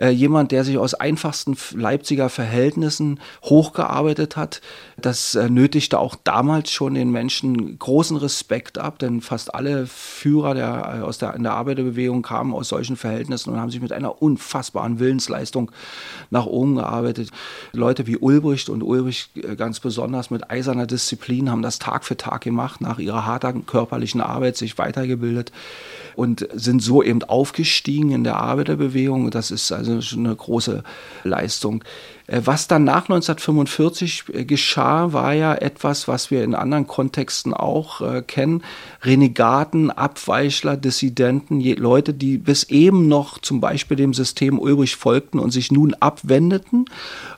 äh, 0.00 0.08
jemand, 0.08 0.50
der 0.50 0.64
sich 0.64 0.78
aus 0.78 0.94
einfachsten 0.94 1.56
Leipziger 1.74 2.30
Verhältnissen 2.30 3.20
hochgearbeitet 3.44 4.36
hat. 4.36 4.62
Das 4.96 5.34
äh, 5.34 5.50
nötigte 5.50 5.98
auch 5.98 6.16
damals 6.24 6.70
schon 6.70 6.94
den 6.94 7.10
Menschen 7.10 7.78
großen 7.78 8.16
Respekt 8.16 8.78
ab, 8.78 8.98
denn 8.98 9.20
fast 9.20 9.54
alle 9.54 9.86
Führer 9.86 10.54
der, 10.54 11.00
äh, 11.00 11.02
aus 11.02 11.18
der, 11.18 11.34
in 11.34 11.42
der 11.42 11.52
Arbeiterbewegung 11.52 12.22
kamen 12.22 12.54
aus 12.54 12.68
solchen 12.68 12.96
Verhältnissen 12.96 13.50
und 13.50 13.60
haben 13.60 13.70
sich 13.70 13.82
mit 13.82 13.92
einer 13.92 14.22
unfassbaren 14.22 14.98
Willensleistung 14.98 15.70
nach 16.30 16.46
oben 16.46 16.76
gearbeitet. 16.76 17.30
Leute 17.72 18.06
wie 18.06 18.16
Ulbricht 18.16 18.70
und 18.70 18.82
Ulbricht 18.82 19.30
ganz 19.58 19.80
besonders 19.80 20.30
mit 20.30 20.50
eiserner 20.50 20.86
Disziplin 20.86 21.50
haben 21.50 21.62
das 21.62 21.78
Tag 21.78 22.04
für 22.04 22.16
Tag 22.16 22.40
gemacht, 22.40 22.80
nach 22.80 22.98
ihrer 22.98 23.26
harten 23.26 23.66
körperlichen 23.66 24.22
Arbeit 24.22 24.56
sich 24.56 24.78
weitergebildet 24.78 25.52
und 26.16 26.48
sind 26.54 26.82
so 26.82 27.02
eben 27.02 27.22
aufgestiegen 27.22 28.12
in 28.12 28.24
der 28.24 28.36
Arbeiterbewegung. 28.36 29.30
Das 29.30 29.50
ist 29.50 29.72
also 29.72 29.89
schon 30.00 30.26
eine 30.26 30.36
große 30.36 30.82
Leistung. 31.24 31.82
Äh, 32.30 32.42
was 32.44 32.68
dann 32.68 32.84
nach 32.84 33.08
1945 33.08 34.24
äh, 34.32 34.44
geschah, 34.44 35.12
war 35.12 35.34
ja 35.34 35.54
etwas, 35.54 36.06
was 36.08 36.30
wir 36.30 36.44
in 36.44 36.54
anderen 36.54 36.86
Kontexten 36.86 37.52
auch 37.52 38.00
äh, 38.00 38.22
kennen. 38.22 38.62
Renegaten, 39.02 39.90
Abweichler, 39.90 40.76
Dissidenten, 40.76 41.60
Leute, 41.60 42.14
die 42.14 42.38
bis 42.38 42.64
eben 42.64 43.08
noch 43.08 43.38
zum 43.38 43.60
Beispiel 43.60 43.96
dem 43.96 44.14
System 44.14 44.58
Ulrich 44.58 44.96
folgten 44.96 45.38
und 45.38 45.50
sich 45.50 45.72
nun 45.72 45.94
abwendeten 45.94 46.84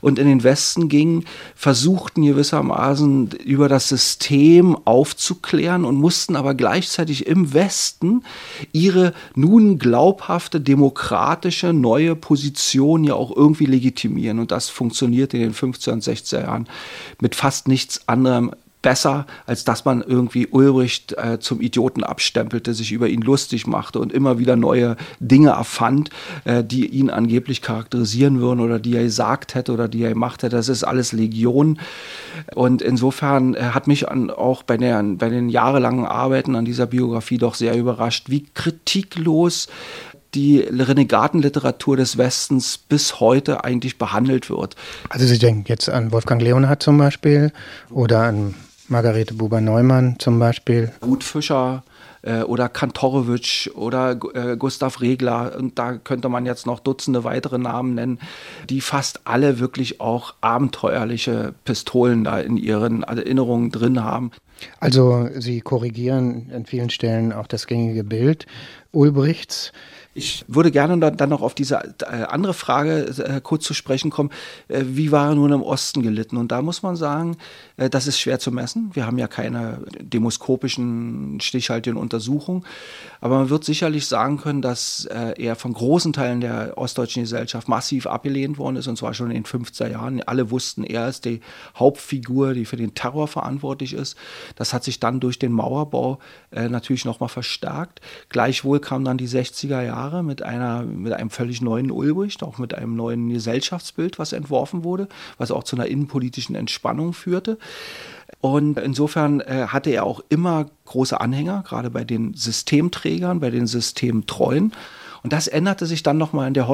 und 0.01 0.19
in 0.19 0.27
den 0.27 0.43
Westen 0.43 0.89
gingen, 0.89 1.25
versuchten 1.55 2.25
gewissermaßen 2.25 3.31
über 3.45 3.69
das 3.69 3.89
System 3.89 4.77
aufzuklären 4.85 5.85
und 5.85 5.97
mussten 5.97 6.37
aber 6.37 6.55
gleichzeitig 6.55 7.27
im 7.27 7.55
Westen 7.55 8.25
ihre 8.73 9.15
nun 9.35 9.79
glaubhafte 9.79 10.61
demokratische 10.61 11.73
neue 11.73 12.17
Position 12.17 13.05
ja 13.05 13.15
auch 13.15 13.35
irgendwie 13.35 13.67
legitimieren. 13.67 14.39
Und 14.39 14.51
das 14.51 14.69
funktioniert 14.83 15.33
in 15.33 15.41
den 15.41 15.55
15 15.55 15.93
und 15.93 16.03
16er 16.03 16.43
Jahren 16.43 16.69
mit 17.21 17.37
fast 17.37 17.69
nichts 17.69 18.09
anderem 18.09 18.53
besser, 18.83 19.27
als 19.47 19.63
dass 19.63 19.85
man 19.85 20.03
irgendwie 20.03 20.49
Ulbricht 20.49 21.13
äh, 21.13 21.39
zum 21.39 21.61
Idioten 21.61 22.03
abstempelte, 22.03 22.75
sich 22.75 22.91
über 22.91 23.09
ihn 23.09 23.23
lustig 23.23 23.69
machte 23.69 24.01
und 24.01 24.13
immer 24.13 24.41
wieder 24.41 24.57
neue 24.57 24.97
Dinge 25.21 25.51
erfand, 25.51 26.11
äh, 26.45 26.65
die 26.65 26.87
ihn 26.87 27.09
angeblich 27.09 27.63
charakterisieren 27.63 28.41
würden 28.41 28.59
oder 28.59 28.81
die 28.81 28.97
er 28.97 29.05
gesagt 29.05 29.55
hätte 29.55 29.73
oder 29.73 29.87
die 29.87 30.03
er 30.03 30.11
gemacht 30.11 30.43
hätte. 30.43 30.57
Das 30.57 30.69
ist 30.69 30.83
alles 30.83 31.13
Legion. 31.13 31.79
Und 32.57 32.83
insofern 32.83 33.55
äh, 33.55 33.61
hat 33.73 33.87
mich 33.87 34.09
an, 34.09 34.31
auch 34.31 34.65
bei, 34.65 34.77
der, 34.77 35.01
bei 35.01 35.29
den 35.29 35.49
jahrelangen 35.49 36.05
Arbeiten 36.05 36.57
an 36.57 36.65
dieser 36.65 36.87
Biografie 36.87 37.39
doch 37.39 37.55
sehr 37.55 37.77
überrascht, 37.77 38.31
wie 38.31 38.47
kritiklos 38.53 39.69
die 40.35 40.61
Renegatenliteratur 40.61 41.97
des 41.97 42.17
Westens 42.19 42.79
bis 42.79 43.21
heute 43.21 43.65
eigentlich 43.65 43.99
behandelt 43.99 44.49
wird. 44.49 44.77
Also 45.09 45.27
Sie 45.27 45.39
denken 45.39 45.65
jetzt 45.67 45.89
an 45.89 46.13
Wolfgang 46.13 46.41
Leonhardt 46.41 46.83
zum 46.83 46.99
Beispiel 46.99 47.53
oder 47.91 48.23
an 48.23 48.55
Margarete 48.89 49.35
Buber-Neumann 49.35 50.17
zum 50.19 50.39
Beispiel. 50.39 50.93
Ruth 51.05 51.25
Fischer 51.25 51.83
äh, 52.23 52.43
oder 52.43 52.69
Kantorowitsch 52.69 53.69
oder 53.75 54.19
äh, 54.35 54.57
Gustav 54.57 55.01
Regler 55.01 55.57
und 55.59 55.79
da 55.79 55.95
könnte 55.95 56.29
man 56.29 56.47
jetzt 56.47 56.67
noch 56.67 56.81
Dutzende 56.81 57.25
weitere 57.25 57.59
Namen 57.59 57.95
nennen, 57.95 58.19
die 58.71 58.81
fast 58.81 59.21
alle 59.25 59.59
wirklich 59.59 60.01
auch 60.01 60.35
abenteuerliche 60.41 61.55
Pistolen 61.65 62.25
da 62.25 62.39
in 62.41 62.57
ihren 62.57 63.03
Erinnerungen 63.03 63.71
drin 63.71 64.03
haben. 64.03 64.31
Also 64.79 65.29
Sie 65.35 65.61
korrigieren 65.61 66.53
an 66.55 66.67
vielen 66.67 66.91
Stellen 66.91 67.33
auch 67.33 67.47
das 67.47 67.67
gängige 67.67 68.05
Bild 68.05 68.47
Ulbrichts. 68.93 69.73
Ich 70.15 70.45
würde 70.47 70.71
gerne 70.71 70.99
dann 71.13 71.31
noch 71.31 71.41
auf 71.41 71.55
diese 71.55 71.77
äh, 71.77 72.25
andere 72.29 72.53
Frage 72.53 73.07
äh, 73.07 73.41
kurz 73.43 73.65
zu 73.65 73.73
sprechen 73.73 74.11
kommen. 74.11 74.31
Äh, 74.69 74.83
wie 74.85 75.11
war 75.11 75.35
nun 75.35 75.53
im 75.53 75.63
Osten 75.63 76.03
gelitten? 76.03 76.37
Und 76.37 76.53
da 76.53 76.61
muss 76.61 76.83
man 76.83 76.97
sagen, 76.97 77.37
das 77.77 78.07
ist 78.07 78.21
schwer 78.21 78.39
zu 78.39 78.53
messen. 78.53 78.91
Wir 78.93 79.07
haben 79.07 79.19
ja 79.19 79.27
keine 79.27 79.79
demoskopischen, 80.01 81.41
stichhaltigen 81.41 81.99
Untersuchungen. 81.99 82.65
Aber 83.23 83.39
man 83.39 83.49
wird 83.49 83.65
sicherlich 83.65 84.07
sagen 84.07 84.37
können, 84.37 84.61
dass 84.61 85.07
er 85.07 85.57
von 85.57 85.73
großen 85.73 86.13
Teilen 86.13 86.43
der 86.43 86.77
ostdeutschen 86.77 87.23
Gesellschaft 87.23 87.69
massiv 87.69 88.07
abgelehnt 88.07 88.59
worden 88.59 88.77
ist. 88.77 88.89
Und 88.89 88.97
zwar 88.97 89.15
schon 89.15 89.31
in 89.31 89.43
den 89.43 89.45
50er 89.45 89.89
Jahren. 89.89 90.23
Alle 90.23 90.51
wussten, 90.51 90.85
er 90.85 91.09
ist 91.09 91.25
die 91.25 91.41
Hauptfigur, 91.77 92.53
die 92.53 92.67
für 92.67 92.77
den 92.77 92.95
Terror 92.95 93.29
verantwortlich 93.29 93.95
ist. 93.95 94.17
Das 94.57 94.75
hat 94.75 94.85
sich 94.85 95.01
dann 95.01 95.21
durch 95.21 95.39
den 95.39 95.53
Mauerbau 95.53 96.19
natürlich 96.51 97.07
nochmal 97.07 97.31
verstärkt. 97.31 98.03
Gleichwohl 98.29 98.81
kamen 98.81 99.05
dann 99.05 99.17
die 99.17 99.29
60er 99.29 99.83
Jahre 99.83 100.03
Jahre 100.03 100.23
mit, 100.23 100.43
einer, 100.43 100.83
mit 100.83 101.13
einem 101.13 101.31
völlig 101.31 101.63
neuen 101.63 101.91
Ulbricht, 101.91 102.43
auch 102.43 102.59
mit 102.59 102.75
einem 102.75 102.97
neuen 102.97 103.29
Gesellschaftsbild, 103.29 104.19
was 104.19 104.33
entworfen 104.33 104.85
wurde, 104.85 105.09
was 105.39 105.51
auch 105.51 105.65
zu 105.65 105.77
einer 105.77 105.87
innenpolitischen 105.87 106.55
Entspannung 106.55 107.13
führte. 107.13 107.59
Und 108.41 108.79
insofern 108.79 109.41
äh, 109.41 109.67
hatte 109.69 109.91
er 109.91 110.05
auch 110.05 110.21
immer 110.29 110.67
große 110.87 111.21
Anhänger, 111.21 111.63
gerade 111.67 111.91
bei 111.91 112.05
den 112.05 112.35
Systemträgern, 112.35 113.41
bei 113.41 113.51
den 113.51 113.67
Systemtreuen. 113.67 114.73
Und 115.23 115.33
das 115.33 115.47
änderte 115.47 115.87
sich 115.87 116.03
dann 116.03 116.19
nochmal 116.19 116.49
in 116.49 116.55
der 116.55 116.67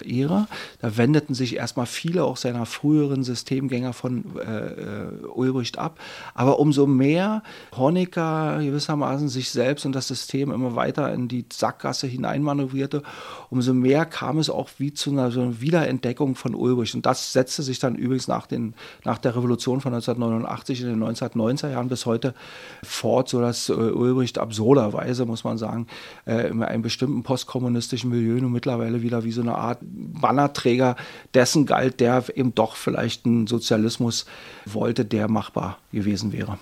Honecker-Ära. 0.00 0.48
Da 0.80 0.96
wendeten 0.96 1.34
sich 1.34 1.56
erstmal 1.56 1.86
viele 1.86 2.24
auch 2.24 2.36
seiner 2.36 2.66
früheren 2.66 3.22
Systemgänger 3.22 3.92
von 3.92 4.24
äh, 4.38 4.66
äh, 4.66 5.26
Ulbricht 5.34 5.78
ab. 5.78 5.98
Aber 6.34 6.58
umso 6.58 6.86
mehr 6.86 7.42
Honecker 7.76 8.58
gewissermaßen 8.60 9.28
sich 9.28 9.50
selbst 9.50 9.86
und 9.86 9.94
das 9.94 10.08
System 10.08 10.50
immer 10.50 10.76
weiter 10.76 11.12
in 11.12 11.28
die 11.28 11.46
Sackgasse 11.52 12.06
hineinmanövrierte, 12.06 13.02
umso 13.50 13.74
mehr 13.74 14.06
kam 14.06 14.38
es 14.38 14.50
auch 14.50 14.68
wie 14.78 14.92
zu 14.92 15.10
einer, 15.10 15.30
so 15.30 15.40
einer 15.40 15.60
Wiederentdeckung 15.60 16.34
von 16.34 16.54
Ulbricht. 16.54 16.94
Und 16.94 17.06
das 17.06 17.32
setzte 17.32 17.62
sich 17.62 17.78
dann 17.78 17.94
übrigens 17.94 18.28
nach, 18.28 18.46
den, 18.46 18.74
nach 19.04 19.18
der 19.18 19.36
Revolution 19.36 19.80
von 19.80 19.92
1989 19.92 20.82
in 20.82 20.88
den 20.88 21.02
1990er 21.02 21.70
Jahren 21.70 21.88
bis 21.88 22.06
heute 22.06 22.34
fort, 22.82 23.28
sodass 23.28 23.68
äh, 23.68 23.72
Ulbricht 23.72 24.38
absurderweise, 24.38 25.26
muss 25.26 25.44
man 25.44 25.58
sagen, 25.58 25.86
äh, 26.26 26.48
in 26.48 26.62
einem 26.62 26.82
bestimmten 26.82 27.22
postkommunistischen 27.22 27.88
kommunistischen 27.88 28.10
Milieu 28.10 28.40
nun 28.40 28.52
mittlerweile 28.52 29.02
wieder 29.02 29.24
wie 29.24 29.32
so 29.32 29.40
eine 29.40 29.54
Art 29.54 29.78
Bannerträger 29.90 30.96
dessen 31.34 31.66
galt, 31.66 32.00
der 32.00 32.24
eben 32.34 32.54
doch 32.54 32.76
vielleicht 32.76 33.26
einen 33.26 33.46
Sozialismus 33.46 34.26
wollte, 34.64 35.04
der 35.04 35.28
machbar 35.28 35.78
gewesen 35.92 36.32
wäre. 36.32 36.58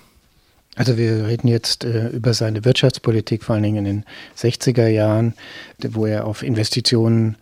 Also 0.75 0.95
wir 0.97 1.25
reden 1.25 1.47
jetzt 1.47 1.83
äh, 1.83 2.09
über 2.09 2.33
seine 2.33 2.63
Wirtschaftspolitik, 2.63 3.43
vor 3.43 3.55
allen 3.55 3.63
Dingen 3.63 3.85
in 3.85 3.85
den 3.85 4.05
60er 4.37 4.87
Jahren, 4.87 5.33
wo 5.79 6.05
er 6.05 6.25
auf 6.25 6.43
Investitionen 6.43 7.35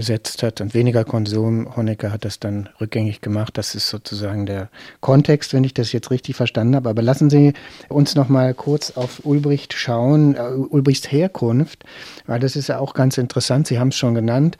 gesetzt 0.00 0.42
hat 0.42 0.62
und 0.62 0.72
weniger 0.72 1.04
Konsum. 1.04 1.76
Honecker 1.76 2.10
hat 2.10 2.24
das 2.24 2.40
dann 2.40 2.70
rückgängig 2.80 3.20
gemacht. 3.20 3.58
Das 3.58 3.74
ist 3.74 3.88
sozusagen 3.88 4.46
der 4.46 4.70
Kontext, 5.00 5.52
wenn 5.52 5.62
ich 5.62 5.74
das 5.74 5.92
jetzt 5.92 6.10
richtig 6.10 6.36
verstanden 6.36 6.74
habe. 6.74 6.88
Aber 6.88 7.02
lassen 7.02 7.28
Sie 7.28 7.52
uns 7.88 8.14
noch 8.14 8.30
mal 8.30 8.54
kurz 8.54 8.92
auf 8.92 9.20
Ulbricht 9.24 9.74
schauen, 9.74 10.36
äh, 10.36 10.40
Ulbrichts 10.40 11.12
Herkunft, 11.12 11.84
weil 12.26 12.40
das 12.40 12.56
ist 12.56 12.68
ja 12.68 12.78
auch 12.78 12.94
ganz 12.94 13.18
interessant. 13.18 13.66
Sie 13.66 13.78
haben 13.78 13.88
es 13.88 13.96
schon 13.96 14.14
genannt. 14.14 14.56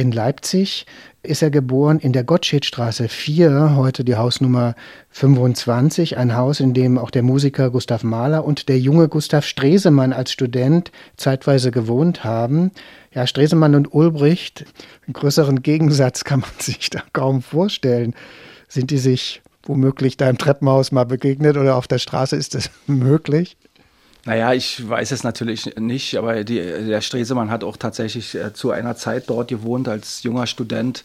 In 0.00 0.12
Leipzig 0.12 0.86
ist 1.22 1.42
er 1.42 1.50
geboren 1.50 1.98
in 1.98 2.14
der 2.14 2.24
Gottschedstraße 2.24 3.06
4, 3.06 3.76
heute 3.76 4.02
die 4.02 4.16
Hausnummer 4.16 4.74
25, 5.10 6.16
ein 6.16 6.34
Haus, 6.34 6.60
in 6.60 6.72
dem 6.72 6.96
auch 6.96 7.10
der 7.10 7.22
Musiker 7.22 7.68
Gustav 7.68 8.02
Mahler 8.02 8.46
und 8.46 8.70
der 8.70 8.78
junge 8.78 9.08
Gustav 9.08 9.44
Stresemann 9.44 10.14
als 10.14 10.32
Student 10.32 10.90
zeitweise 11.18 11.70
gewohnt 11.70 12.24
haben. 12.24 12.70
Ja, 13.12 13.26
Stresemann 13.26 13.74
und 13.74 13.92
Ulbricht, 13.92 14.64
einen 15.06 15.12
größeren 15.12 15.60
Gegensatz 15.60 16.24
kann 16.24 16.40
man 16.40 16.50
sich 16.58 16.88
da 16.88 17.02
kaum 17.12 17.42
vorstellen. 17.42 18.14
Sind 18.68 18.90
die 18.90 18.96
sich 18.96 19.42
womöglich 19.64 20.16
da 20.16 20.30
im 20.30 20.38
Treppenhaus 20.38 20.92
mal 20.92 21.04
begegnet 21.04 21.58
oder 21.58 21.76
auf 21.76 21.88
der 21.88 21.98
Straße 21.98 22.36
ist 22.36 22.54
das 22.54 22.70
möglich? 22.86 23.58
Naja, 24.26 24.52
ich 24.52 24.86
weiß 24.88 25.12
es 25.12 25.24
natürlich 25.24 25.76
nicht, 25.76 26.16
aber 26.16 26.44
die, 26.44 26.56
der 26.56 27.00
Stresemann 27.00 27.50
hat 27.50 27.64
auch 27.64 27.76
tatsächlich 27.76 28.34
äh, 28.34 28.52
zu 28.52 28.70
einer 28.70 28.96
Zeit 28.96 29.30
dort 29.30 29.48
gewohnt 29.48 29.88
als 29.88 30.22
junger 30.22 30.46
Student, 30.46 31.04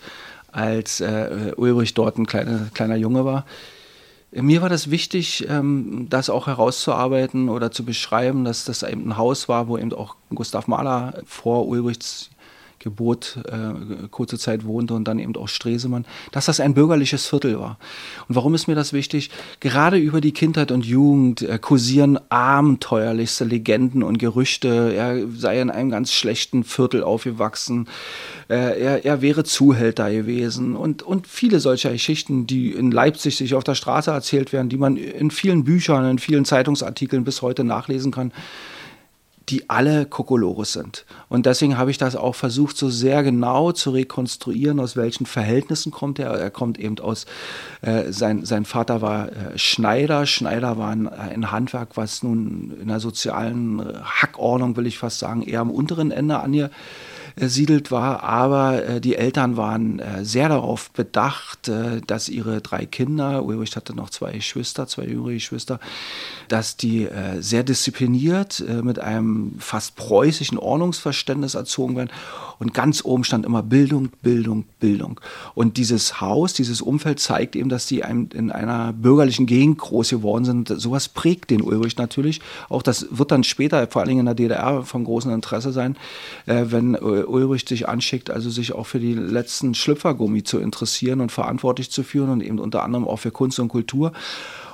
als 0.51 0.99
äh, 0.99 1.53
Ulrich 1.55 1.93
dort 1.93 2.17
ein 2.17 2.25
kleine, 2.25 2.69
kleiner 2.73 2.95
Junge 2.95 3.23
war. 3.23 3.45
Mir 4.31 4.61
war 4.61 4.67
das 4.67 4.91
wichtig, 4.91 5.47
ähm, 5.49 6.07
das 6.09 6.29
auch 6.29 6.47
herauszuarbeiten 6.47 7.47
oder 7.47 7.71
zu 7.71 7.85
beschreiben, 7.85 8.43
dass 8.43 8.65
das 8.65 8.83
eben 8.83 9.07
ein 9.07 9.17
Haus 9.17 9.47
war, 9.47 9.69
wo 9.69 9.77
eben 9.77 9.93
auch 9.93 10.17
Gustav 10.33 10.67
Mahler 10.67 11.21
vor 11.25 11.67
Ulrichs 11.67 12.31
Geburt 12.85 13.39
äh, 13.47 14.07
kurze 14.11 14.37
Zeit 14.37 14.63
wohnte 14.63 14.93
und 14.93 15.07
dann 15.07 15.17
eben 15.17 15.35
auch 15.35 15.47
Stresemann, 15.47 16.05
dass 16.31 16.45
das 16.45 16.59
ein 16.59 16.75
bürgerliches 16.75 17.25
Viertel 17.25 17.59
war. 17.59 17.79
Und 18.29 18.35
warum 18.35 18.53
ist 18.53 18.67
mir 18.67 18.75
das 18.75 18.93
wichtig? 18.93 19.31
Gerade 19.59 19.97
über 19.97 20.21
die 20.21 20.33
Kindheit 20.33 20.71
und 20.71 20.85
Jugend 20.85 21.41
äh, 21.41 21.57
kursieren 21.57 22.19
abenteuerlichste 22.29 23.43
Legenden 23.43 24.03
und 24.03 24.19
Gerüchte. 24.19 24.93
Er 24.95 25.27
sei 25.35 25.61
in 25.61 25.71
einem 25.71 25.89
ganz 25.89 26.13
schlechten 26.13 26.63
Viertel 26.63 27.03
aufgewachsen. 27.03 27.87
Äh, 28.49 28.79
er, 28.79 29.03
er 29.03 29.21
wäre 29.23 29.43
Zuhälter 29.43 30.11
gewesen 30.11 30.75
und, 30.75 31.01
und 31.01 31.25
viele 31.25 31.59
solcher 31.59 31.91
Geschichten, 31.91 32.45
die 32.45 32.69
in 32.71 32.91
Leipzig 32.91 33.35
sich 33.35 33.55
auf 33.55 33.63
der 33.63 33.73
Straße 33.73 34.11
erzählt 34.11 34.53
werden, 34.53 34.69
die 34.69 34.77
man 34.77 34.95
in 34.95 35.31
vielen 35.31 35.63
Büchern, 35.63 36.07
in 36.07 36.19
vielen 36.19 36.45
Zeitungsartikeln 36.45 37.23
bis 37.23 37.41
heute 37.41 37.63
nachlesen 37.63 38.11
kann 38.11 38.31
die 39.49 39.69
alle 39.69 40.05
Kokolores 40.05 40.73
sind. 40.73 41.05
Und 41.29 41.45
deswegen 41.45 41.77
habe 41.77 41.91
ich 41.91 41.97
das 41.97 42.15
auch 42.15 42.35
versucht, 42.35 42.77
so 42.77 42.89
sehr 42.89 43.21
genau 43.23 43.71
zu 43.71 43.91
rekonstruieren, 43.91 44.79
aus 44.79 44.95
welchen 44.95 45.25
Verhältnissen 45.25 45.91
kommt 45.91 46.17
er. 46.19 46.31
Er 46.31 46.49
kommt 46.49 46.79
eben 46.79 46.97
aus, 46.99 47.25
äh, 47.81 48.11
sein, 48.11 48.45
sein 48.45 48.65
Vater 48.65 49.01
war 49.01 49.29
äh, 49.29 49.57
Schneider. 49.57 50.25
Schneider 50.25 50.77
war 50.77 50.89
ein, 50.89 51.07
ein, 51.07 51.51
Handwerk, 51.51 51.95
was 51.95 52.23
nun 52.23 52.75
in 52.81 52.87
der 52.87 52.99
sozialen 52.99 53.83
Hackordnung, 54.03 54.75
will 54.77 54.87
ich 54.87 54.97
fast 54.97 55.19
sagen, 55.19 55.43
eher 55.43 55.59
am 55.59 55.69
unteren 55.69 56.11
Ende 56.11 56.39
an 56.39 56.53
siedelt 57.37 57.91
war, 57.91 58.23
aber 58.23 58.85
äh, 58.85 59.01
die 59.01 59.15
Eltern 59.15 59.57
waren 59.57 59.99
äh, 59.99 60.23
sehr 60.23 60.49
darauf 60.49 60.89
bedacht, 60.91 61.67
äh, 61.67 62.01
dass 62.05 62.29
ihre 62.29 62.61
drei 62.61 62.85
Kinder, 62.85 63.43
Ulrich 63.43 63.75
hatte 63.75 63.95
noch 63.95 64.09
zwei 64.09 64.31
Geschwister, 64.33 64.87
zwei 64.87 65.03
jüngere 65.03 65.33
Geschwister, 65.33 65.79
dass 66.47 66.77
die 66.77 67.07
sehr 67.39 67.63
diszipliniert 67.63 68.63
mit 68.83 68.99
einem 68.99 69.55
fast 69.59 69.95
preußischen 69.95 70.57
Ordnungsverständnis 70.57 71.55
erzogen 71.55 71.95
werden 71.95 72.11
Und 72.59 72.73
ganz 72.73 73.03
oben 73.03 73.23
stand 73.23 73.45
immer 73.45 73.63
Bildung, 73.63 74.09
Bildung, 74.21 74.65
Bildung. 74.79 75.19
Und 75.53 75.77
dieses 75.77 76.21
Haus, 76.21 76.53
dieses 76.53 76.81
Umfeld 76.81 77.19
zeigt 77.19 77.55
eben, 77.55 77.69
dass 77.69 77.85
die 77.85 77.99
in 77.99 78.51
einer 78.51 78.93
bürgerlichen 78.93 79.45
Gegend 79.45 79.77
groß 79.77 80.09
geworden 80.09 80.45
sind. 80.45 80.67
Sowas 80.69 81.09
prägt 81.09 81.49
den 81.49 81.61
Ulrich 81.61 81.97
natürlich. 81.97 82.41
Auch 82.69 82.81
das 82.81 83.07
wird 83.11 83.31
dann 83.31 83.43
später, 83.43 83.87
vor 83.87 84.01
allen 84.01 84.09
Dingen 84.09 84.21
in 84.21 84.25
der 84.25 84.35
DDR, 84.35 84.83
von 84.83 85.03
großem 85.03 85.31
Interesse 85.31 85.71
sein, 85.71 85.95
äh, 86.45 86.65
wenn 86.67 86.95
Ulrich 86.95 87.65
sich 87.67 87.87
anschickt, 87.87 88.29
also 88.29 88.49
sich 88.49 88.73
auch 88.73 88.85
für 88.85 88.99
die 88.99 89.13
letzten 89.13 89.75
Schlüpfergummi 89.75 90.43
zu 90.43 90.59
interessieren 90.59 91.21
und 91.21 91.31
verantwortlich 91.31 91.91
zu 91.91 92.03
führen 92.03 92.29
und 92.29 92.41
eben 92.41 92.59
unter 92.59 92.83
anderem 92.83 93.07
auch 93.07 93.19
für 93.19 93.31
Kunst 93.31 93.59
und 93.59 93.69
Kultur. 93.69 94.11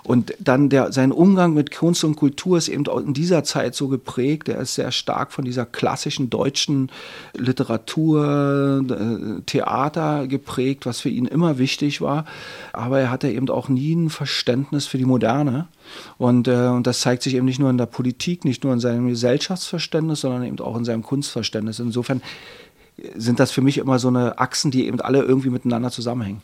Und 0.04 0.34
dann 0.40 0.70
der, 0.70 0.92
sein 0.92 1.12
Umgang 1.12 1.54
mit 1.54 1.72
Kunst 1.72 2.04
und 2.04 2.16
Kultur 2.16 2.58
ist 2.58 2.68
eben 2.68 2.88
auch 2.88 3.00
in 3.00 3.14
dieser 3.14 3.44
Zeit 3.44 3.76
so 3.76 3.88
geprägt. 3.88 4.50
Er 4.50 4.60
ist 4.60 4.76
sehr 4.76 4.92
stark 4.92 5.32
von 5.32 5.46
dieser 5.46 5.66
klassischen 5.66 6.30
deutschen 6.30 6.92
Literatur, 7.36 8.84
äh, 8.90 9.42
Theater 9.46 10.28
geprägt, 10.28 10.86
was 10.86 11.02
für 11.02 11.10
ihn 11.10 11.26
immer 11.26 11.58
wichtig 11.58 12.02
war. 12.02 12.26
Aber 12.74 13.00
er 13.00 13.12
hatte 13.12 13.30
eben 13.30 13.50
auch 13.50 13.70
nie 13.70 13.94
ein 13.94 14.10
Verständnis 14.10 14.88
für 14.88 14.98
die 14.98 15.06
Moderne. 15.06 15.68
Und, 16.18 16.48
äh, 16.48 16.68
und 16.68 16.88
das 16.88 17.02
zeigt 17.02 17.24
sich 17.24 17.36
eben 17.36 17.46
nicht 17.46 17.60
nur 17.60 17.70
in 17.70 17.78
der 17.78 17.86
Politik, 17.86 18.46
nicht 18.46 18.64
nur 18.64 18.74
in 18.74 18.80
seinem 18.80 19.08
Gesellschaftsverständnis, 19.08 20.22
sondern 20.22 20.44
eben 20.44 20.60
auch 20.60 20.78
in 20.78 20.86
seinem 20.86 21.04
Kunstverständnis. 21.04 21.80
Insofern 21.80 22.22
sind 23.16 23.40
das 23.40 23.52
für 23.52 23.62
mich 23.62 23.78
immer 23.78 24.00
so 24.00 24.08
eine 24.08 24.40
Achsen, 24.40 24.72
die 24.72 24.86
eben 24.86 25.02
alle 25.02 25.22
irgendwie 25.22 25.50
miteinander 25.50 25.92
zusammenhängen. 25.92 26.42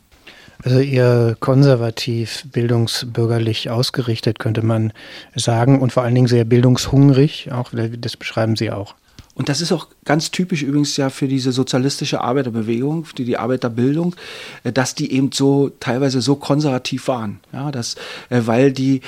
Also 0.63 0.79
eher 0.79 1.35
konservativ, 1.39 2.45
bildungsbürgerlich 2.51 3.69
ausgerichtet, 3.69 4.39
könnte 4.39 4.63
man 4.63 4.91
sagen, 5.35 5.79
und 5.79 5.91
vor 5.91 6.03
allen 6.03 6.15
Dingen 6.15 6.27
sehr 6.27 6.45
bildungshungrig, 6.45 7.51
auch 7.51 7.71
das 7.73 8.17
beschreiben 8.17 8.55
Sie 8.55 8.71
auch. 8.71 8.95
Und 9.37 9.49
das 9.49 9.61
ist 9.61 9.71
auch 9.71 9.87
ganz 10.03 10.31
typisch 10.31 10.63
übrigens 10.63 10.97
ja 10.97 11.11
für 11.11 11.27
diese 11.27 11.51
sozialistische 11.51 12.21
Arbeiterbewegung, 12.21 13.05
für 13.05 13.13
die 13.13 13.37
Arbeiterbildung, 13.37 14.15
äh, 14.63 14.71
dass 14.71 14.95
die 14.95 15.11
eben 15.11 15.31
so 15.31 15.69
teilweise 15.79 16.21
so 16.21 16.37
konservativ 16.37 17.07
waren. 17.07 17.39
Ja, 17.53 17.71
dass, 17.71 17.95
äh, 18.29 18.41
weil 18.45 18.71
die 18.71 19.01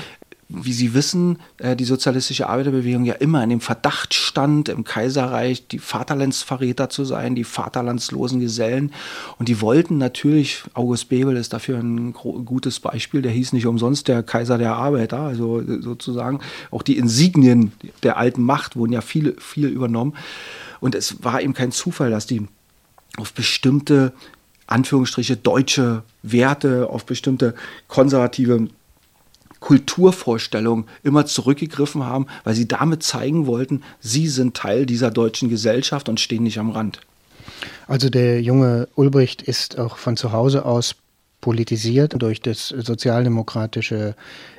wie 0.51 0.73
Sie 0.73 0.95
wissen, 0.95 1.37
äh, 1.59 1.75
die 1.75 1.85
sozialistische 1.85 2.49
Arbeiterbewegung 2.49 3.05
ja 3.05 3.13
immer 3.13 3.43
in 3.43 3.51
dem 3.51 3.61
Verdacht 3.61 4.15
stand, 4.15 4.67
im 4.67 4.83
Kaiserreich 4.83 5.67
die 5.67 5.77
Vaterlandsverräter 5.77 6.89
zu 6.89 7.05
sein, 7.05 7.35
die 7.35 7.43
vaterlandslosen 7.43 8.39
Gesellen. 8.39 8.91
Und 9.37 9.47
die 9.47 9.61
wollten 9.61 9.99
natürlich, 9.99 10.63
August 10.73 11.09
Bebel 11.09 11.37
ist 11.37 11.53
dafür 11.53 11.77
ein 11.77 12.13
gutes 12.13 12.79
Beispiel, 12.79 13.21
der 13.21 13.31
hieß 13.31 13.53
nicht 13.53 13.67
umsonst 13.67 14.07
der 14.07 14.23
Kaiser 14.23 14.57
der 14.57 14.73
Arbeiter, 14.73 15.19
also 15.19 15.61
sozusagen 15.81 16.39
auch 16.71 16.81
die 16.81 16.97
Insignien 16.97 17.71
der 18.01 18.17
alten 18.17 18.41
Macht 18.41 18.75
wurden 18.75 18.91
ja 18.91 19.01
viel, 19.01 19.35
viel 19.39 19.67
übernommen. 19.67 20.15
Und 20.79 20.95
es 20.95 21.23
war 21.23 21.41
eben 21.41 21.53
kein 21.53 21.71
Zufall, 21.71 22.09
dass 22.09 22.25
die 22.25 22.47
auf 23.17 23.33
bestimmte 23.33 24.13
Anführungsstriche 24.65 25.37
deutsche 25.37 26.03
Werte, 26.23 26.89
auf 26.89 27.05
bestimmte 27.05 27.53
konservative 27.87 28.67
Kulturvorstellung 29.59 30.85
immer 31.03 31.25
zurückgegriffen 31.25 32.05
haben, 32.05 32.27
weil 32.43 32.55
sie 32.55 32.67
damit 32.67 33.03
zeigen 33.03 33.45
wollten, 33.45 33.83
sie 33.99 34.27
sind 34.27 34.55
Teil 34.55 34.85
dieser 34.85 35.11
deutschen 35.11 35.49
Gesellschaft 35.49 36.09
und 36.09 36.19
stehen 36.19 36.43
nicht 36.43 36.59
am 36.59 36.71
Rand. 36.71 37.01
Also 37.87 38.09
der 38.09 38.41
junge 38.41 38.87
Ulbricht 38.95 39.41
ist 39.41 39.79
auch 39.79 39.97
von 39.97 40.15
zu 40.15 40.31
Hause 40.31 40.65
aus 40.65 40.95
politisiert 41.41 42.21
durch 42.21 42.41
das 42.41 42.67
sozialdemokratische 42.69 44.15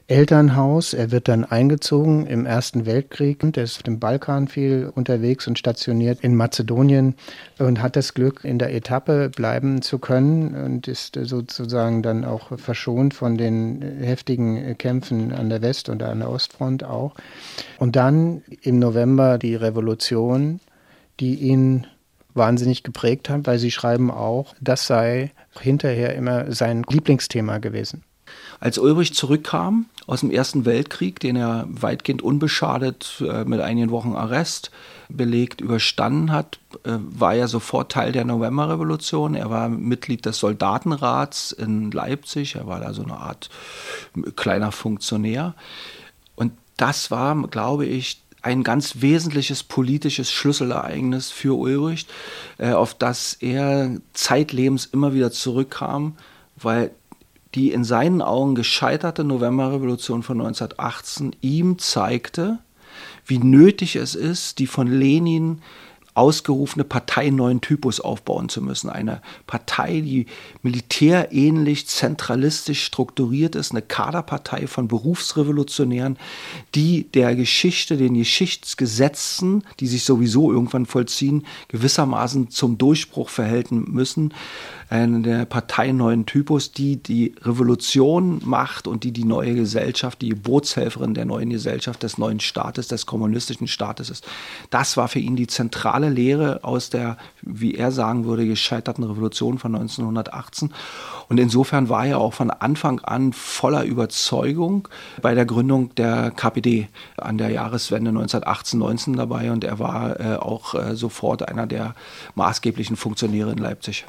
Elternhaus. 0.07 0.93
Er 0.93 1.13
wird 1.13 1.29
dann 1.29 1.45
eingezogen 1.45 2.27
im 2.27 2.47
Ersten 2.47 2.85
Weltkrieg. 2.85 3.45
Er 3.57 3.63
ist 3.63 3.77
auf 3.77 3.83
dem 3.85 4.01
Balkan 4.01 4.49
viel 4.49 4.91
unterwegs 4.95 5.47
und 5.47 5.59
stationiert 5.59 6.21
in 6.21 6.35
Mazedonien 6.35 7.15
und 7.59 7.81
hat 7.81 7.97
das 7.97 8.15
Glück, 8.15 8.45
in 8.45 8.59
der 8.59 8.75
Etappe 8.75 9.31
bleiben 9.31 9.83
zu 9.83 9.99
können 9.99 10.55
und 10.55 10.89
ist 10.89 11.19
sozusagen 11.23 12.03
dann 12.03 12.25
auch 12.25 12.59
verschont 12.59 13.15
von 13.15 13.37
den 13.37 13.83
heftigen 14.01 14.77
Kämpfen 14.79 15.33
an 15.33 15.49
der 15.49 15.63
West- 15.63 15.89
und 15.89 16.03
an 16.03 16.19
der 16.21 16.31
Ostfront 16.31 16.83
auch. 16.83 17.15
Und 17.79 17.95
dann 17.95 18.43
im 18.63 18.79
November 18.79 19.39
die 19.39 19.55
Revolution, 19.55 20.61
die 21.21 21.35
ihn 21.37 21.87
wahnsinnig 22.35 22.83
geprägt 22.83 23.29
hat, 23.29 23.47
weil 23.47 23.59
sie 23.59 23.71
schreiben 23.71 24.11
auch, 24.11 24.55
das 24.61 24.87
sei 24.87 25.33
hinterher 25.59 26.15
immer 26.15 26.53
sein 26.53 26.85
Lieblingsthema 26.89 27.59
gewesen. 27.59 28.03
Als 28.61 28.79
Ulrich 28.79 29.15
zurückkam 29.15 29.87
aus 30.07 30.21
dem 30.21 30.31
Ersten 30.31 30.65
Weltkrieg, 30.65 31.19
den 31.21 31.37
er 31.37 31.67
weitgehend 31.69 32.23
unbeschadet 32.23 33.23
äh, 33.27 33.45
mit 33.45 33.61
einigen 33.61 33.91
Wochen 33.91 34.15
Arrest 34.15 34.71
belegt 35.09 35.61
überstanden 35.61 36.31
hat, 36.31 36.61
äh, 36.85 36.93
war 36.99 37.35
er 37.35 37.49
sofort 37.49 37.93
Teil 37.93 38.13
der 38.13 38.25
Novemberrevolution. 38.25 39.35
Er 39.35 39.51
war 39.51 39.69
Mitglied 39.69 40.27
des 40.27 40.39
Soldatenrats 40.39 41.53
in 41.53 41.91
Leipzig. 41.91 42.57
Er 42.57 42.67
war 42.67 42.81
da 42.81 42.93
so 42.93 43.03
eine 43.03 43.17
Art 43.17 43.51
kleiner 44.37 44.73
Funktionär. 44.73 45.55
Und 46.37 46.53
das 46.77 47.11
war, 47.11 47.37
glaube 47.49 47.87
ich, 47.87 48.20
ein 48.43 48.63
ganz 48.63 49.01
wesentliches 49.01 49.63
politisches 49.63 50.31
Schlüsselereignis 50.31 51.31
für 51.31 51.59
Ulrich, 51.59 52.07
äh, 52.59 52.73
auf 52.73 52.95
das 52.95 53.35
er 53.35 53.97
zeitlebens 54.13 54.87
immer 54.87 55.15
wieder 55.15 55.31
zurückkam, 55.31 56.17
weil 56.57 56.91
die 57.55 57.73
in 57.73 57.85
seinen 57.85 58.23
Augen 58.23 58.55
gescheiterte 58.55 59.25
Novemberrevolution 59.25 60.23
von 60.23 60.41
1918 60.41 61.37
ihm 61.41 61.79
zeigte, 61.79 62.59
wie 63.27 63.39
nötig 63.39 63.97
es 63.97 64.15
ist, 64.15 64.59
die 64.59 64.67
von 64.67 64.87
Lenin 64.87 65.63
ausgerufene 66.15 66.85
Partei 66.85 67.31
neuen 67.31 67.61
Typus 67.61 68.01
aufbauen 68.01 68.49
zu 68.49 68.63
müssen. 68.63 68.91
Eine 68.91 69.23
Partei, 69.47 70.01
die 70.01 70.27
militärähnlich 70.63 71.87
zentralistisch 71.87 72.85
strukturiert 72.85 73.55
ist, 73.55 73.71
eine 73.71 73.83
Kaderpartei 73.83 74.67
von 74.67 74.89
Berufsrevolutionären, 74.89 76.19
die 76.75 77.05
der 77.05 77.35
Geschichte, 77.37 77.97
den 77.97 78.15
Geschichtsgesetzen, 78.15 79.65
die 79.79 79.87
sich 79.87 80.05
sowieso 80.05 80.53
irgendwann 80.53 80.87
vollziehen, 80.87 81.47
gewissermaßen 81.69 82.51
zum 82.51 82.79
Durchbruch 82.79 83.29
verhelfen 83.29 83.85
müssen 83.91 84.35
eine 84.91 85.47
Partei 85.47 85.93
neuen 85.93 86.27
Typus, 86.27 86.73
die 86.73 86.97
die 86.97 87.35
Revolution 87.43 88.41
macht 88.45 88.89
und 88.89 89.05
die 89.05 89.13
die 89.13 89.25
neue 89.25 89.55
Gesellschaft, 89.55 90.21
die 90.21 90.35
Bootshelferin 90.35 91.15
der 91.15 91.27
neuen 91.27 91.51
Gesellschaft, 91.51 92.03
des 92.03 92.19
neuen 92.19 92.41
Staates, 92.41 92.89
des 92.89 93.07
kommunistischen 93.07 93.69
Staates 93.69 94.11
ist. 94.11 94.27
Das 94.71 94.97
war 94.97 95.07
für 95.07 95.21
ihn 95.21 95.37
die 95.37 95.47
zentrale 95.47 96.00
Lehre 96.09 96.65
aus 96.65 96.91
der, 96.91 97.17
wie 97.43 97.75
er 97.75 97.93
sagen 97.93 98.25
würde, 98.25 98.47
gescheiterten 98.47 99.05
Revolution 99.05 99.59
von 99.59 99.75
1918. 99.75 100.73
Und 101.29 101.39
insofern 101.39 101.89
war 101.89 102.07
er 102.07 102.19
auch 102.19 102.35
von 102.35 102.51
Anfang 102.51 103.01
an 103.01 103.33
voller 103.33 103.85
Überzeugung 103.85 104.89
bei 105.23 105.35
der 105.35 105.45
Gründung 105.45 105.95
der 105.95 106.33
KPD 106.33 106.89
an 107.17 107.39
der 107.39 107.51
Jahreswende 107.51 108.11
1918-19 108.11 109.17
dabei 109.17 109.53
und 109.53 109.63
er 109.63 109.79
war 109.79 110.19
äh, 110.19 110.37
auch 110.37 110.75
äh, 110.75 110.97
sofort 110.97 111.49
einer 111.49 111.67
der 111.67 111.95
maßgeblichen 112.35 112.97
Funktionäre 112.97 113.53
in 113.53 113.59
Leipzig. 113.59 114.07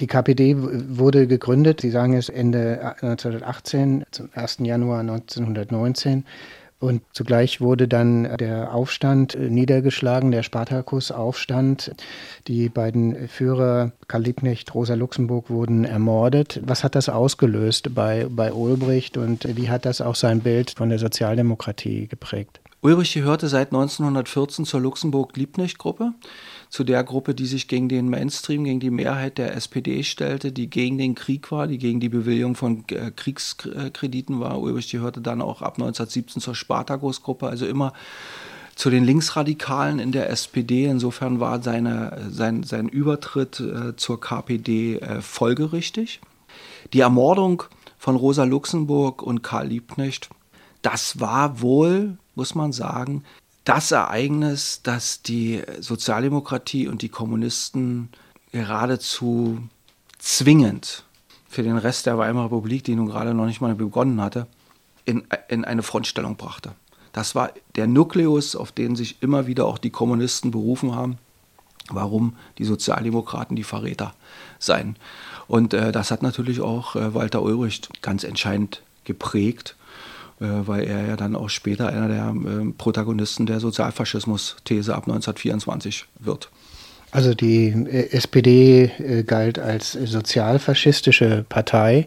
Die 0.00 0.06
KPD 0.06 0.56
wurde 0.58 1.26
gegründet, 1.26 1.80
Sie 1.80 1.90
sagen 1.90 2.12
es 2.12 2.28
Ende 2.28 2.96
1918, 3.00 4.04
zum 4.10 4.28
1. 4.34 4.58
Januar 4.60 5.00
1919. 5.00 6.24
Und 6.78 7.02
zugleich 7.12 7.60
wurde 7.60 7.88
dann 7.88 8.36
der 8.36 8.74
Aufstand 8.74 9.36
niedergeschlagen, 9.38 10.30
der 10.30 10.42
Spartakus-Aufstand. 10.42 11.94
Die 12.48 12.68
beiden 12.68 13.28
Führer 13.28 13.92
Karl 14.08 14.22
Liebknecht, 14.22 14.74
Rosa 14.74 14.94
Luxemburg 14.94 15.48
wurden 15.48 15.84
ermordet. 15.84 16.60
Was 16.64 16.84
hat 16.84 16.94
das 16.94 17.08
ausgelöst 17.08 17.94
bei, 17.94 18.26
bei 18.28 18.52
Ulbricht 18.52 19.16
und 19.16 19.56
wie 19.56 19.70
hat 19.70 19.86
das 19.86 20.02
auch 20.02 20.16
sein 20.16 20.40
Bild 20.40 20.72
von 20.76 20.90
der 20.90 20.98
Sozialdemokratie 20.98 22.08
geprägt? 22.08 22.60
Ulbricht 22.82 23.14
gehörte 23.14 23.48
seit 23.48 23.68
1914 23.68 24.66
zur 24.66 24.80
Luxemburg-Liebknecht-Gruppe 24.80 26.12
zu 26.68 26.84
der 26.84 27.04
Gruppe, 27.04 27.34
die 27.34 27.46
sich 27.46 27.68
gegen 27.68 27.88
den 27.88 28.08
Mainstream, 28.08 28.64
gegen 28.64 28.80
die 28.80 28.90
Mehrheit 28.90 29.38
der 29.38 29.54
SPD 29.54 30.02
stellte, 30.02 30.52
die 30.52 30.68
gegen 30.68 30.98
den 30.98 31.14
Krieg 31.14 31.50
war, 31.50 31.66
die 31.66 31.78
gegen 31.78 32.00
die 32.00 32.08
Bewilligung 32.08 32.54
von 32.54 32.84
äh, 32.88 33.10
Kriegskrediten 33.10 34.40
war. 34.40 34.60
Ulrich 34.60 34.90
gehörte 34.90 35.20
dann 35.20 35.42
auch 35.42 35.62
ab 35.62 35.74
1917 35.74 36.42
zur 36.42 36.54
Spartakus-Gruppe, 36.54 37.46
also 37.46 37.66
immer 37.66 37.92
zu 38.74 38.90
den 38.90 39.04
Linksradikalen 39.04 39.98
in 39.98 40.12
der 40.12 40.28
SPD. 40.30 40.84
Insofern 40.84 41.40
war 41.40 41.62
seine, 41.62 42.28
sein, 42.30 42.62
sein 42.62 42.88
Übertritt 42.88 43.58
äh, 43.58 43.96
zur 43.96 44.20
KPD 44.20 44.98
äh, 44.98 45.22
folgerichtig. 45.22 46.20
Die 46.92 47.00
Ermordung 47.00 47.62
von 47.96 48.16
Rosa 48.16 48.44
Luxemburg 48.44 49.22
und 49.22 49.42
Karl 49.42 49.68
Liebknecht, 49.68 50.28
das 50.82 51.18
war 51.20 51.60
wohl, 51.62 52.18
muss 52.34 52.54
man 52.54 52.72
sagen, 52.72 53.24
das 53.66 53.90
Ereignis, 53.90 54.80
das 54.82 55.22
die 55.22 55.62
Sozialdemokratie 55.80 56.88
und 56.88 57.02
die 57.02 57.08
Kommunisten 57.10 58.08
geradezu 58.52 59.60
zwingend 60.18 61.04
für 61.48 61.62
den 61.62 61.76
Rest 61.76 62.06
der 62.06 62.16
Weimarer 62.16 62.46
Republik, 62.46 62.84
die 62.84 62.94
nun 62.94 63.06
gerade 63.06 63.34
noch 63.34 63.44
nicht 63.44 63.60
mal 63.60 63.74
begonnen 63.74 64.20
hatte, 64.20 64.46
in, 65.04 65.26
in 65.48 65.64
eine 65.64 65.82
Frontstellung 65.82 66.36
brachte. 66.36 66.72
Das 67.12 67.34
war 67.34 67.50
der 67.74 67.86
Nukleus, 67.86 68.56
auf 68.56 68.72
den 68.72 68.94
sich 68.94 69.20
immer 69.20 69.46
wieder 69.46 69.66
auch 69.66 69.78
die 69.78 69.90
Kommunisten 69.90 70.50
berufen 70.50 70.94
haben. 70.94 71.18
warum 71.88 72.36
die 72.58 72.64
Sozialdemokraten 72.64 73.54
die 73.54 73.62
Verräter 73.62 74.12
seien. 74.58 74.96
Und 75.46 75.72
äh, 75.72 75.92
das 75.92 76.10
hat 76.10 76.20
natürlich 76.20 76.60
auch 76.60 76.96
äh, 76.96 77.14
Walter 77.14 77.42
Ulrich 77.42 77.82
ganz 78.02 78.24
entscheidend 78.24 78.82
geprägt, 79.04 79.75
weil 80.38 80.84
er 80.84 81.06
ja 81.06 81.16
dann 81.16 81.34
auch 81.36 81.48
später 81.48 81.88
einer 81.88 82.08
der 82.08 82.28
ähm, 82.28 82.74
Protagonisten 82.76 83.46
der 83.46 83.60
Sozialfaschismus-These 83.60 84.94
ab 84.94 85.04
1924 85.04 86.06
wird. 86.18 86.50
Also 87.10 87.34
die 87.34 87.68
äh, 87.68 88.10
SPD 88.10 88.92
äh, 88.98 89.22
galt 89.22 89.58
als 89.58 89.92
sozialfaschistische 89.92 91.44
Partei 91.48 92.06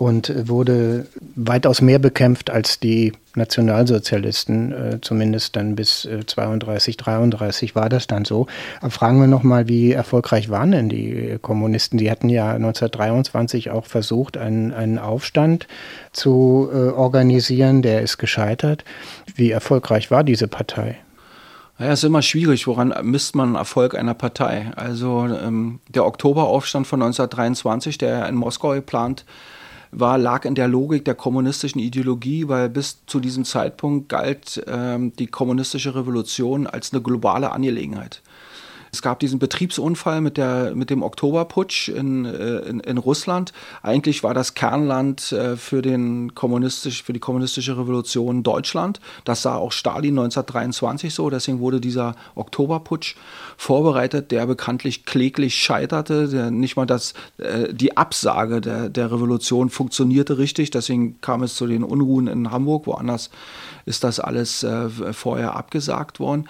und 0.00 0.48
wurde 0.48 1.06
weitaus 1.36 1.82
mehr 1.82 1.98
bekämpft 1.98 2.48
als 2.48 2.80
die 2.80 3.12
Nationalsozialisten, 3.34 4.72
äh, 4.72 4.98
zumindest 5.02 5.56
dann 5.56 5.76
bis 5.76 6.06
äh, 6.06 6.24
32, 6.24 6.96
33 6.96 7.74
war 7.74 7.90
das 7.90 8.06
dann 8.06 8.24
so. 8.24 8.46
Aber 8.80 8.90
fragen 8.90 9.20
wir 9.20 9.26
nochmal, 9.26 9.68
wie 9.68 9.92
erfolgreich 9.92 10.48
waren 10.48 10.72
denn 10.72 10.88
die 10.88 11.36
Kommunisten? 11.42 11.98
Die 11.98 12.10
hatten 12.10 12.30
ja 12.30 12.52
1923 12.52 13.70
auch 13.72 13.84
versucht, 13.84 14.38
einen, 14.38 14.72
einen 14.72 14.98
Aufstand 14.98 15.68
zu 16.12 16.70
äh, 16.72 16.76
organisieren, 16.76 17.82
der 17.82 18.00
ist 18.00 18.16
gescheitert. 18.16 18.84
Wie 19.34 19.50
erfolgreich 19.50 20.10
war 20.10 20.24
diese 20.24 20.48
Partei? 20.48 20.96
Es 21.76 21.98
ist 21.98 22.04
immer 22.04 22.22
schwierig, 22.22 22.66
woran 22.66 22.94
misst 23.02 23.36
man 23.36 23.54
Erfolg 23.54 23.94
einer 23.94 24.14
Partei? 24.14 24.70
Also 24.76 25.26
ähm, 25.26 25.80
der 25.88 26.06
Oktoberaufstand 26.06 26.86
von 26.86 27.02
1923, 27.02 27.98
der 27.98 28.26
in 28.30 28.34
Moskau 28.34 28.70
geplant 28.70 29.26
war, 29.92 30.18
lag 30.18 30.44
in 30.44 30.54
der 30.54 30.68
Logik 30.68 31.04
der 31.04 31.14
kommunistischen 31.14 31.80
Ideologie, 31.80 32.48
weil 32.48 32.68
bis 32.68 33.04
zu 33.06 33.20
diesem 33.20 33.44
Zeitpunkt 33.44 34.08
galt 34.08 34.62
ähm, 34.66 35.12
die 35.16 35.26
kommunistische 35.26 35.94
Revolution 35.94 36.66
als 36.66 36.92
eine 36.92 37.02
globale 37.02 37.52
Angelegenheit. 37.52 38.22
Es 38.92 39.02
gab 39.02 39.20
diesen 39.20 39.38
Betriebsunfall 39.38 40.20
mit, 40.20 40.36
der, 40.36 40.74
mit 40.74 40.90
dem 40.90 41.02
Oktoberputsch 41.02 41.88
in, 41.88 42.24
äh, 42.24 42.58
in, 42.60 42.80
in 42.80 42.98
Russland. 42.98 43.52
Eigentlich 43.82 44.22
war 44.22 44.34
das 44.34 44.54
Kernland 44.54 45.30
äh, 45.32 45.56
für, 45.56 45.80
den 45.80 46.34
kommunistisch, 46.34 47.02
für 47.02 47.12
die 47.12 47.20
kommunistische 47.20 47.76
Revolution 47.78 48.42
Deutschland. 48.42 49.00
Das 49.24 49.42
sah 49.42 49.54
auch 49.54 49.72
Stalin 49.72 50.18
1923 50.18 51.14
so. 51.14 51.30
Deswegen 51.30 51.60
wurde 51.60 51.80
dieser 51.80 52.16
Oktoberputsch 52.34 53.14
vorbereitet, 53.56 54.32
der 54.32 54.46
bekanntlich 54.46 55.04
kläglich 55.04 55.54
scheiterte. 55.54 56.28
Der, 56.28 56.50
nicht 56.50 56.76
mal 56.76 56.86
das, 56.86 57.14
äh, 57.38 57.72
die 57.72 57.96
Absage 57.96 58.60
der, 58.60 58.88
der 58.88 59.12
Revolution 59.12 59.70
funktionierte 59.70 60.38
richtig. 60.38 60.70
Deswegen 60.70 61.20
kam 61.20 61.44
es 61.44 61.54
zu 61.54 61.66
den 61.66 61.84
Unruhen 61.84 62.26
in 62.26 62.50
Hamburg. 62.50 62.86
Woanders 62.86 63.30
ist 63.86 64.04
das 64.04 64.20
alles 64.20 64.66
vorher 65.12 65.56
abgesagt 65.56 66.20
worden. 66.20 66.46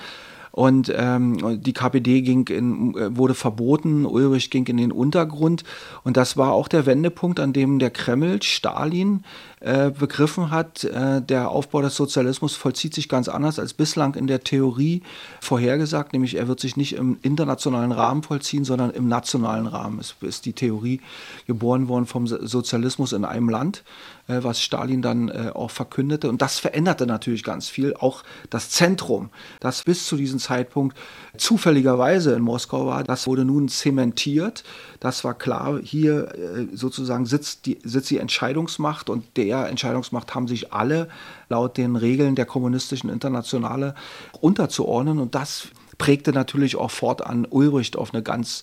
Und 0.53 0.93
ähm, 0.97 1.61
die 1.63 1.73
KPD 1.73 2.23
ging 2.23 2.47
in, 2.49 2.95
äh, 2.97 3.17
wurde 3.17 3.35
verboten, 3.35 4.05
Ulrich 4.05 4.51
ging 4.51 4.67
in 4.67 4.77
den 4.77 4.93
Untergrund. 4.93 5.65
Und 6.03 6.17
das 6.17 6.37
war 6.37 6.53
auch 6.53 6.69
der 6.69 6.87
Wendepunkt, 6.87 7.41
an 7.41 7.53
dem 7.53 7.79
der 7.79 7.91
Kreml 7.91 8.43
Stalin 8.43 9.25
äh, 9.61 9.90
begriffen 9.90 10.51
hat, 10.51 10.85
äh, 10.85 11.20
der 11.20 11.51
Aufbau 11.51 11.83
des 11.83 11.94
Sozialismus 11.94 12.57
vollzieht 12.57 12.94
sich 12.94 13.11
ganz 13.11 13.29
anders 13.29 13.59
als 13.59 13.75
bislang 13.75 14.14
in 14.14 14.27
der 14.27 14.42
Theorie 14.42 15.03
vorhergesagt, 15.42 16.14
nämlich 16.14 16.37
er 16.37 16.49
wird 16.49 16.61
sich 16.61 16.79
nicht 16.79 16.94
im 16.94 17.18
internationalen 17.20 17.92
Rahmen 17.92 18.23
vollziehen, 18.23 18.64
sondern 18.64 18.90
im 18.90 19.07
nationalen 19.07 19.66
Rahmen. 19.66 19.99
Es 19.99 20.14
ist 20.23 20.46
die 20.46 20.55
Theorie 20.55 21.03
geboren 21.46 21.88
worden 21.88 22.07
vom 22.07 22.27
Sozialismus 22.27 23.12
in 23.12 23.27
einem 23.27 23.51
Land, 23.51 23.85
äh, 24.29 24.38
was 24.42 24.62
Stalin 24.62 25.03
dann 25.03 25.29
äh, 25.29 25.51
auch 25.55 25.70
verkündete. 25.70 26.31
Und 26.31 26.40
das 26.40 26.59
veränderte 26.59 27.07
natürlich 27.07 27.44
ganz 27.44 27.68
viel. 27.68 27.92
Auch 27.92 28.23
das 28.49 28.70
Zentrum, 28.70 29.29
das 29.61 29.83
bis 29.83 30.07
zu 30.07 30.16
diesem 30.16 30.38
Zeitpunkt 30.38 30.96
zufälligerweise 31.37 32.33
in 32.33 32.40
Moskau 32.40 32.87
war, 32.87 33.05
das 33.05 33.27
wurde 33.27 33.44
nun 33.44 33.68
zementiert. 33.68 34.64
Das 35.01 35.25
war 35.25 35.35
klar, 35.35 35.81
hier 35.83 36.35
äh, 36.35 36.77
sozusagen 36.77 37.25
sitzt 37.25 37.65
die, 37.65 37.79
sitzt 37.83 38.11
die 38.11 38.19
Entscheidungsmacht 38.19 39.09
und 39.09 39.37
der 39.39 39.69
Entscheidungsmacht 39.69 40.35
haben 40.35 40.47
sich 40.47 40.73
alle 40.73 41.09
laut 41.49 41.79
den 41.79 41.97
Regeln 41.97 42.35
der 42.35 42.45
kommunistischen 42.45 43.09
Internationale 43.09 43.95
unterzuordnen. 44.41 45.19
Und 45.19 45.35
das 45.35 45.69
prägte 45.97 46.33
natürlich 46.33 46.77
auch 46.77 46.91
fortan 46.91 47.47
Ulbricht 47.49 47.97
auf 47.97 48.13
eine 48.13 48.23
ganz 48.23 48.63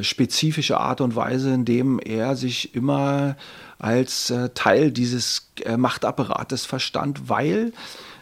spezifische 0.00 0.78
Art 0.78 1.00
und 1.00 1.16
Weise, 1.16 1.52
indem 1.52 1.98
er 1.98 2.36
sich 2.36 2.74
immer 2.74 3.36
als 3.78 4.30
äh, 4.30 4.50
Teil 4.50 4.92
dieses 4.92 5.50
äh, 5.64 5.76
Machtapparates 5.76 6.66
verstand, 6.66 7.28
weil 7.28 7.72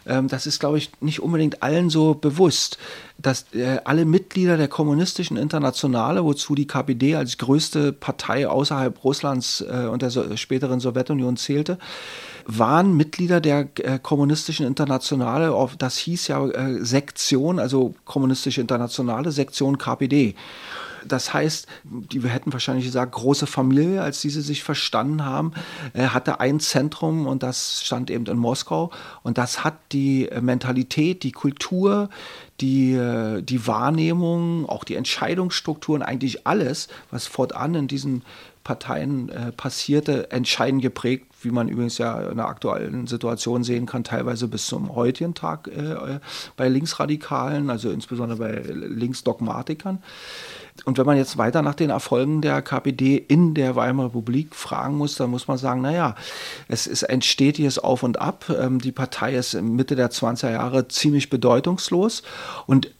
das 0.05 0.47
ist, 0.47 0.59
glaube 0.59 0.77
ich, 0.77 0.91
nicht 1.01 1.21
unbedingt 1.21 1.61
allen 1.61 1.89
so 1.89 2.13
bewusst, 2.13 2.77
dass 3.17 3.45
äh, 3.53 3.79
alle 3.83 4.05
Mitglieder 4.05 4.57
der 4.57 4.67
kommunistischen 4.67 5.37
Internationale, 5.37 6.23
wozu 6.23 6.55
die 6.55 6.67
KPD 6.67 7.15
als 7.15 7.37
größte 7.37 7.91
Partei 7.93 8.47
außerhalb 8.47 9.03
Russlands 9.03 9.61
äh, 9.61 9.87
und 9.87 10.01
der 10.01 10.37
späteren 10.37 10.79
Sowjetunion 10.79 11.37
zählte, 11.37 11.77
waren 12.45 12.95
Mitglieder 12.95 13.41
der 13.41 13.67
äh, 13.75 13.99
kommunistischen 14.01 14.65
Internationale, 14.65 15.53
das 15.77 15.97
hieß 15.97 16.27
ja 16.27 16.47
Sektion, 16.79 17.59
also 17.59 17.93
kommunistische 18.05 18.61
Internationale, 18.61 19.31
Sektion 19.31 19.77
KPD. 19.77 20.35
Das 21.07 21.33
heißt, 21.33 21.67
die 21.83 22.23
wir 22.23 22.29
hätten 22.29 22.53
wahrscheinlich 22.53 22.85
gesagt, 22.85 23.11
große 23.13 23.47
Familie, 23.47 24.01
als 24.01 24.21
diese 24.21 24.41
sich 24.41 24.63
verstanden 24.63 25.25
haben, 25.25 25.53
äh, 25.93 26.07
hatte 26.07 26.39
ein 26.39 26.59
Zentrum 26.59 27.27
und 27.27 27.43
das 27.43 27.83
stand 27.83 28.09
eben 28.09 28.25
in 28.25 28.37
Moskau. 28.37 28.91
Und 29.23 29.37
das 29.37 29.63
hat 29.63 29.77
die 29.91 30.29
äh, 30.29 30.41
Mentalität, 30.41 31.23
die 31.23 31.31
Kultur, 31.31 32.09
die, 32.61 32.93
äh, 32.93 33.41
die 33.41 33.67
Wahrnehmung, 33.67 34.67
auch 34.67 34.83
die 34.83 34.95
Entscheidungsstrukturen, 34.95 36.01
eigentlich 36.01 36.45
alles, 36.47 36.87
was 37.11 37.27
fortan 37.27 37.75
in 37.75 37.87
diesen 37.87 38.23
Parteien 38.63 39.31
passierte, 39.57 40.31
entscheidend 40.31 40.83
geprägt, 40.83 41.28
wie 41.41 41.51
man 41.51 41.67
übrigens 41.67 41.97
ja 41.97 42.19
in 42.21 42.37
der 42.37 42.47
aktuellen 42.47 43.07
Situation 43.07 43.63
sehen 43.63 43.85
kann, 43.85 44.03
teilweise 44.03 44.47
bis 44.47 44.67
zum 44.67 44.95
heutigen 44.95 45.33
Tag 45.33 45.67
äh, 45.67 46.19
bei 46.57 46.67
Linksradikalen, 46.67 47.69
also 47.69 47.89
insbesondere 47.91 48.39
bei 48.39 48.61
Linksdogmatikern. 48.71 49.99
Und 50.85 50.97
wenn 50.97 51.05
man 51.05 51.17
jetzt 51.17 51.37
weiter 51.37 51.61
nach 51.61 51.75
den 51.75 51.89
Erfolgen 51.89 52.41
der 52.41 52.61
KPD 52.61 53.17
in 53.17 53.53
der 53.53 53.75
Weimarer 53.75 54.07
Republik 54.07 54.55
fragen 54.55 54.97
muss, 54.97 55.15
dann 55.15 55.29
muss 55.29 55.47
man 55.47 55.57
sagen, 55.57 55.81
naja, 55.81 56.15
es 56.67 56.87
ist 56.87 57.09
ein 57.09 57.21
stetiges 57.21 57.79
Auf 57.79 58.03
und 58.03 58.19
Ab. 58.19 58.45
Ähm, 58.49 58.79
die 58.79 58.91
Partei 58.91 59.35
ist 59.35 59.59
Mitte 59.61 59.95
der 59.95 60.11
20er 60.11 60.51
Jahre 60.51 60.87
ziemlich 60.87 61.29
bedeutungslos 61.29 62.23
und 62.65 62.91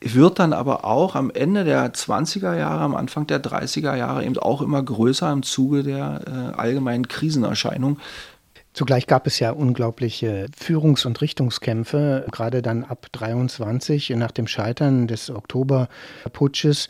wird 0.00 0.38
dann 0.38 0.52
aber 0.52 0.84
auch 0.84 1.14
am 1.16 1.30
Ende 1.30 1.64
der 1.64 1.92
20er 1.92 2.56
Jahre, 2.56 2.82
am 2.82 2.94
Anfang 2.94 3.26
der 3.26 3.42
30er 3.42 3.96
Jahre 3.96 4.24
eben 4.24 4.38
auch 4.38 4.62
immer 4.62 4.82
größer 4.82 5.30
im 5.32 5.42
Zuge 5.42 5.82
der 5.82 6.20
äh, 6.26 6.58
allgemeinen 6.58 7.08
Krisenerscheinung. 7.08 7.98
Zugleich 8.78 9.08
gab 9.08 9.26
es 9.26 9.40
ja 9.40 9.50
unglaubliche 9.50 10.46
Führungs- 10.56 11.04
und 11.04 11.20
Richtungskämpfe, 11.20 12.26
gerade 12.30 12.62
dann 12.62 12.84
ab 12.84 13.08
23 13.10 14.10
nach 14.10 14.30
dem 14.30 14.46
Scheitern 14.46 15.08
des 15.08 15.30
Oktoberputsches, 15.30 16.88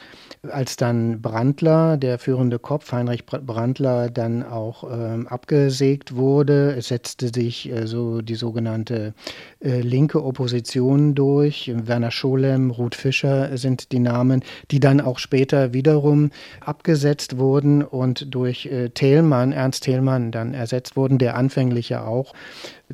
als 0.51 0.77
dann 0.77 1.23
Brandler, 1.23 1.97
der 1.97 2.19
führende 2.19 2.59
Kopf, 2.59 2.93
Heinrich 2.93 3.25
Brandler, 3.25 4.11
dann 4.11 4.43
auch 4.43 4.85
ähm, 4.85 5.27
abgesägt 5.29 6.15
wurde. 6.15 6.75
Es 6.77 6.89
setzte 6.89 7.31
sich 7.35 7.73
äh, 7.73 7.87
so 7.87 8.21
die 8.21 8.35
sogenannte 8.35 9.15
äh, 9.61 9.81
linke 9.81 10.23
Opposition 10.23 11.15
durch. 11.15 11.73
Werner 11.75 12.11
Scholem, 12.11 12.71
Ruth 12.71 12.97
Fischer 12.97 13.57
sind 13.57 13.93
die 13.93 13.99
Namen, 13.99 14.45
die 14.71 14.79
dann 14.79 15.01
auch 15.01 15.19
später 15.19 15.73
wiederum 15.73 16.33
abgesetzt 16.61 17.39
wurden 17.39 17.83
und 17.83 18.35
durch 18.35 18.67
äh, 18.67 18.91
Thälmann, 18.91 19.53
Ernst 19.53 19.85
Thälmann, 19.85 20.33
dann 20.33 20.53
ersetzt 20.53 20.95
wurden, 20.95 21.17
der 21.17 21.35
anfänglich 21.35 21.78
ja 21.89 22.05
auch 22.05 22.35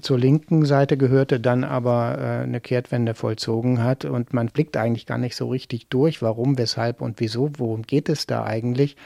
zur 0.00 0.18
linken 0.18 0.66
Seite 0.66 0.96
gehörte, 0.96 1.40
dann 1.40 1.64
aber 1.64 2.18
äh, 2.18 2.42
eine 2.42 2.60
Kehrtwende 2.60 3.14
vollzogen 3.14 3.82
hat. 3.82 4.04
Und 4.04 4.34
man 4.34 4.48
blickt 4.48 4.76
eigentlich 4.76 5.06
gar 5.06 5.18
nicht 5.18 5.36
so 5.36 5.48
richtig 5.48 5.86
durch, 5.88 6.22
warum, 6.22 6.58
weshalb 6.58 7.00
und 7.00 7.20
wieso, 7.20 7.50
worum 7.56 7.82
geht 7.82 8.08
es 8.08 8.26
da 8.26 8.44
eigentlich. 8.44 8.96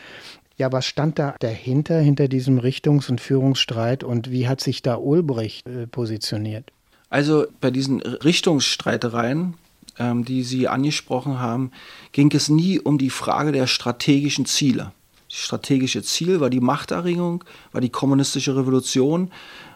Ja, 0.56 0.72
was 0.72 0.86
stand 0.86 1.20
da 1.20 1.36
dahinter, 1.38 2.00
hinter 2.00 2.26
diesem 2.26 2.58
Richtungs- 2.58 3.08
und 3.08 3.20
Führungsstreit 3.20 4.02
und 4.02 4.32
wie 4.32 4.48
hat 4.48 4.60
sich 4.60 4.82
da 4.82 4.96
Ulbricht 4.96 5.66
äh, 5.68 5.86
positioniert? 5.86 6.72
Also 7.10 7.46
bei 7.60 7.70
diesen 7.70 8.00
Richtungsstreitereien, 8.00 9.54
ähm, 9.98 10.24
die 10.24 10.42
Sie 10.42 10.68
angesprochen 10.68 11.38
haben, 11.38 11.70
ging 12.12 12.30
es 12.34 12.48
nie 12.48 12.80
um 12.80 12.98
die 12.98 13.10
Frage 13.10 13.52
der 13.52 13.66
strategischen 13.66 14.46
Ziele. 14.46 14.92
Das 15.28 15.38
strategische 15.38 16.02
Ziel 16.02 16.40
war 16.40 16.50
die 16.50 16.60
Machterringung, 16.60 17.44
war 17.72 17.80
die 17.80 17.90
kommunistische 17.90 18.56
Revolution, 18.56 19.30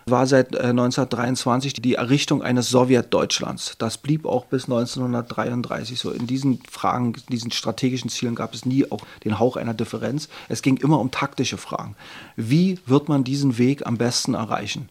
war 0.06 0.26
seit 0.26 0.54
äh, 0.54 0.58
1923 0.58 1.74
die 1.74 1.94
Errichtung 1.94 2.42
eines 2.42 2.68
Sowjetdeutschlands. 2.70 3.76
Das 3.78 3.98
blieb 3.98 4.26
auch 4.26 4.46
bis 4.46 4.64
1933 4.64 5.98
so. 5.98 6.10
In 6.10 6.26
diesen 6.26 6.60
Fragen, 6.70 7.14
diesen 7.28 7.50
strategischen 7.50 8.10
Zielen 8.10 8.34
gab 8.34 8.54
es 8.54 8.64
nie 8.64 8.90
auch 8.90 9.00
den 9.24 9.38
Hauch 9.38 9.56
einer 9.56 9.74
Differenz. 9.74 10.28
Es 10.48 10.62
ging 10.62 10.76
immer 10.76 11.00
um 11.00 11.10
taktische 11.10 11.56
Fragen. 11.56 11.96
Wie 12.36 12.78
wird 12.86 13.08
man 13.08 13.24
diesen 13.24 13.58
Weg 13.58 13.86
am 13.86 13.96
besten 13.98 14.34
erreichen? 14.34 14.88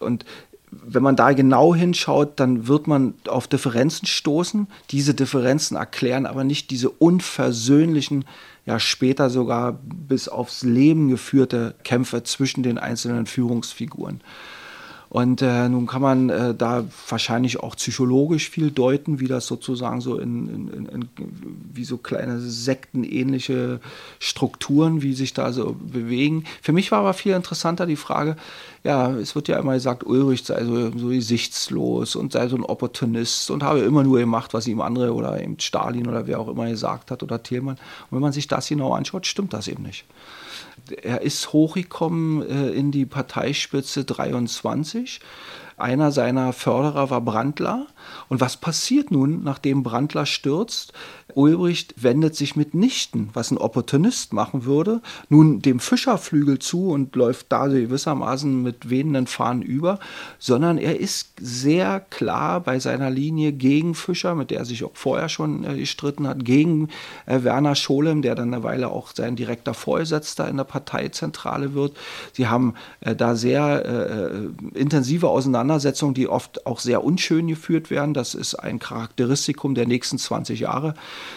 Und 0.00 0.24
wenn 0.70 1.02
man 1.02 1.16
da 1.16 1.32
genau 1.32 1.74
hinschaut, 1.74 2.38
dann 2.40 2.66
wird 2.66 2.86
man 2.86 3.14
auf 3.28 3.46
Differenzen 3.46 4.06
stoßen. 4.06 4.66
Diese 4.90 5.14
Differenzen 5.14 5.76
erklären 5.76 6.26
aber 6.26 6.44
nicht 6.44 6.70
diese 6.70 6.90
unversöhnlichen, 6.90 8.24
ja 8.66 8.80
später 8.80 9.30
sogar 9.30 9.80
bis 9.84 10.28
aufs 10.28 10.62
Leben 10.62 11.08
geführte 11.08 11.76
Kämpfe 11.84 12.24
zwischen 12.24 12.62
den 12.62 12.78
einzelnen 12.78 13.26
Führungsfiguren. 13.26 14.20
Und 15.16 15.40
äh, 15.40 15.66
nun 15.70 15.86
kann 15.86 16.02
man 16.02 16.28
äh, 16.28 16.54
da 16.54 16.84
wahrscheinlich 17.08 17.60
auch 17.60 17.74
psychologisch 17.76 18.50
viel 18.50 18.70
deuten, 18.70 19.18
wie 19.18 19.28
das 19.28 19.46
sozusagen 19.46 20.02
so 20.02 20.18
in, 20.18 20.68
in, 20.68 20.86
in, 20.86 21.08
wie 21.72 21.84
so 21.84 21.96
kleine 21.96 22.38
sektenähnliche 22.38 23.80
Strukturen, 24.18 25.00
wie 25.00 25.14
sich 25.14 25.32
da 25.32 25.54
so 25.54 25.74
bewegen. 25.80 26.44
Für 26.60 26.74
mich 26.74 26.92
war 26.92 26.98
aber 26.98 27.14
viel 27.14 27.32
interessanter 27.32 27.86
die 27.86 27.96
Frage, 27.96 28.36
ja, 28.84 29.10
es 29.12 29.34
wird 29.34 29.48
ja 29.48 29.58
immer 29.58 29.72
gesagt, 29.72 30.04
Ulrich 30.04 30.44
sei 30.44 30.62
so, 30.66 30.90
so 30.94 31.08
gesichtslos 31.08 32.14
und 32.14 32.32
sei 32.32 32.48
so 32.48 32.56
ein 32.56 32.64
Opportunist 32.64 33.50
und 33.50 33.62
habe 33.62 33.78
immer 33.78 34.04
nur 34.04 34.18
gemacht, 34.18 34.52
was 34.52 34.66
ihm 34.66 34.82
andere 34.82 35.14
oder 35.14 35.42
eben 35.42 35.58
Stalin 35.58 36.08
oder 36.08 36.26
wer 36.26 36.40
auch 36.40 36.48
immer 36.48 36.68
gesagt 36.68 37.10
hat 37.10 37.22
oder 37.22 37.42
Thielmann. 37.42 37.76
Und 37.76 38.16
wenn 38.16 38.20
man 38.20 38.32
sich 38.32 38.48
das 38.48 38.68
genau 38.68 38.92
anschaut, 38.92 39.26
stimmt 39.26 39.54
das 39.54 39.66
eben 39.66 39.82
nicht 39.82 40.04
er 41.02 41.22
ist 41.22 41.52
hochgekommen 41.52 42.42
äh, 42.48 42.70
in 42.70 42.90
die 42.90 43.06
Parteispitze 43.06 44.04
23. 44.04 45.20
Einer 45.76 46.10
seiner 46.10 46.52
Förderer 46.52 47.10
war 47.10 47.20
Brandler. 47.20 47.86
Und 48.28 48.40
was 48.40 48.56
passiert 48.56 49.10
nun, 49.10 49.44
nachdem 49.44 49.82
Brandler 49.82 50.24
stürzt? 50.24 50.92
Ulbricht 51.34 52.02
wendet 52.02 52.34
sich 52.34 52.56
mitnichten, 52.56 53.28
was 53.34 53.50
ein 53.50 53.58
Opportunist 53.58 54.32
machen 54.32 54.64
würde, 54.64 55.02
nun 55.28 55.60
dem 55.60 55.80
Fischerflügel 55.80 56.58
zu 56.60 56.88
und 56.88 57.14
läuft 57.14 57.52
da 57.52 57.66
gewissermaßen 57.66 58.62
mit 58.62 58.88
wehenden 58.88 59.26
Fahnen 59.26 59.60
über, 59.60 59.98
sondern 60.38 60.78
er 60.78 60.98
ist 60.98 61.32
sehr 61.38 62.00
klar 62.00 62.60
bei 62.60 62.78
seiner 62.78 63.10
Linie 63.10 63.52
gegen 63.52 63.94
Fischer, 63.94 64.34
mit 64.34 64.50
der 64.50 64.60
er 64.60 64.64
sich 64.64 64.82
auch 64.82 64.92
vorher 64.94 65.28
schon 65.28 65.64
äh, 65.64 65.76
gestritten 65.76 66.26
hat, 66.26 66.42
gegen 66.42 66.88
äh, 67.26 67.42
Werner 67.42 67.74
Scholem, 67.74 68.22
der 68.22 68.34
dann 68.34 68.54
eine 68.54 68.62
Weile 68.62 68.88
auch 68.88 69.10
sein 69.14 69.36
direkter 69.36 69.74
Vorgesetzter 69.74 70.48
in 70.48 70.56
der 70.56 70.64
Parteizentrale 70.64 71.74
wird. 71.74 71.96
Sie 72.32 72.46
haben 72.46 72.74
äh, 73.00 73.14
da 73.14 73.34
sehr 73.36 73.56
intensive 74.74 75.28
Auseinandersetzungen, 75.28 75.65
die 76.14 76.28
oft 76.28 76.66
auch 76.66 76.80
sehr 76.80 77.04
unschön 77.04 77.46
geführt 77.46 77.90
werden. 77.90 78.14
Das 78.14 78.34
ist 78.34 78.54
ein 78.54 78.78
Charakteristikum 78.78 79.74
der 79.74 79.86
nächsten 79.86 80.18
20 80.18 80.60
Jahre 80.60 80.94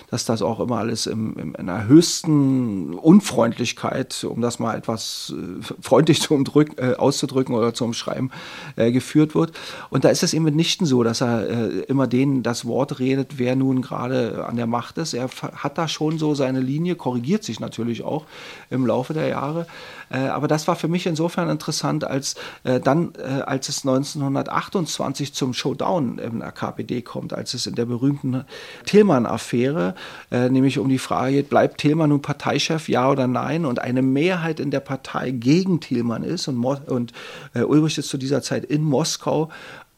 dass 0.10 0.26
das 0.26 0.42
auch 0.42 0.60
immer 0.60 0.78
alles 0.78 1.08
im, 1.08 1.56
in 1.58 1.68
der 1.68 1.88
höchsten 1.88 2.94
Unfreundlichkeit, 2.94 4.24
um 4.24 4.42
das 4.42 4.60
mal 4.60 4.76
etwas 4.76 5.34
äh, 5.36 5.64
freundlich 5.82 6.22
zu 6.22 6.36
äh, 6.78 6.96
auszudrücken 6.96 7.56
oder 7.56 7.74
zu 7.74 7.86
umschreiben, 7.86 8.32
äh, 8.76 8.92
geführt 8.92 9.36
wird. 9.36 9.52
Und 9.90 10.04
da 10.04 10.10
ist 10.10 10.24
es 10.24 10.34
eben 10.34 10.46
mitnichten 10.46 10.86
so, 10.86 11.04
dass 11.04 11.22
er 11.22 11.48
äh, 11.50 11.80
immer 11.88 12.08
denen 12.08 12.44
das 12.44 12.66
Wort 12.66 13.00
redet, 13.00 13.38
wer 13.38 13.56
nun 13.56 13.82
gerade 13.82 14.46
an 14.46 14.56
der 14.56 14.68
Macht 14.68 14.98
ist. 14.98 15.14
Er 15.14 15.30
hat 15.30 15.78
da 15.78 15.88
schon 15.88 16.18
so 16.18 16.34
seine 16.34 16.60
Linie, 16.60 16.96
korrigiert 16.96 17.44
sich 17.44 17.60
natürlich 17.60 18.04
auch 18.04 18.26
im 18.70 18.86
Laufe 18.86 19.14
der 19.14 19.28
Jahre. 19.28 19.68
Äh, 20.10 20.20
aber 20.28 20.48
das 20.48 20.68
war 20.68 20.76
für 20.76 20.88
mich 20.88 21.06
insofern 21.06 21.50
interessant, 21.50 22.04
als 22.04 22.36
äh, 22.64 22.80
dann, 22.80 23.14
als 23.46 23.70
es 23.70 23.86
1928 23.86 25.34
zum 25.34 25.54
Showdown 25.54 26.20
im 26.20 26.42
KPD 26.42 27.02
kommt, 27.02 27.34
als 27.34 27.54
es 27.54 27.68
in 27.68 27.76
der 27.76 27.86
berühmten 27.86 28.46
Tillmann-Affäre 28.86 29.96
äh, 30.32 30.50
nämlich 30.50 30.80
um 30.80 30.90
die 30.90 31.00
Frage, 31.00 31.44
bleibt 31.44 31.80
Thielmann 31.80 32.10
nun 32.10 32.22
Parteichef, 32.22 32.90
ja 32.90 33.10
oder 33.10 33.28
nein? 33.28 33.66
Und 33.66 33.80
eine 33.80 34.02
Mehrheit 34.02 34.60
in 34.60 34.72
der 34.72 34.80
Partei 34.80 35.32
gegen 35.32 35.80
Thielmann 35.80 36.24
ist 36.24 36.48
und, 36.48 36.56
Mo 36.56 36.78
und 36.88 37.14
äh, 37.54 37.62
Ulrich 37.62 37.98
ist 37.98 38.10
zu 38.10 38.18
dieser 38.18 38.42
Zeit 38.42 38.66
in 38.66 38.84
Moskau 38.84 39.50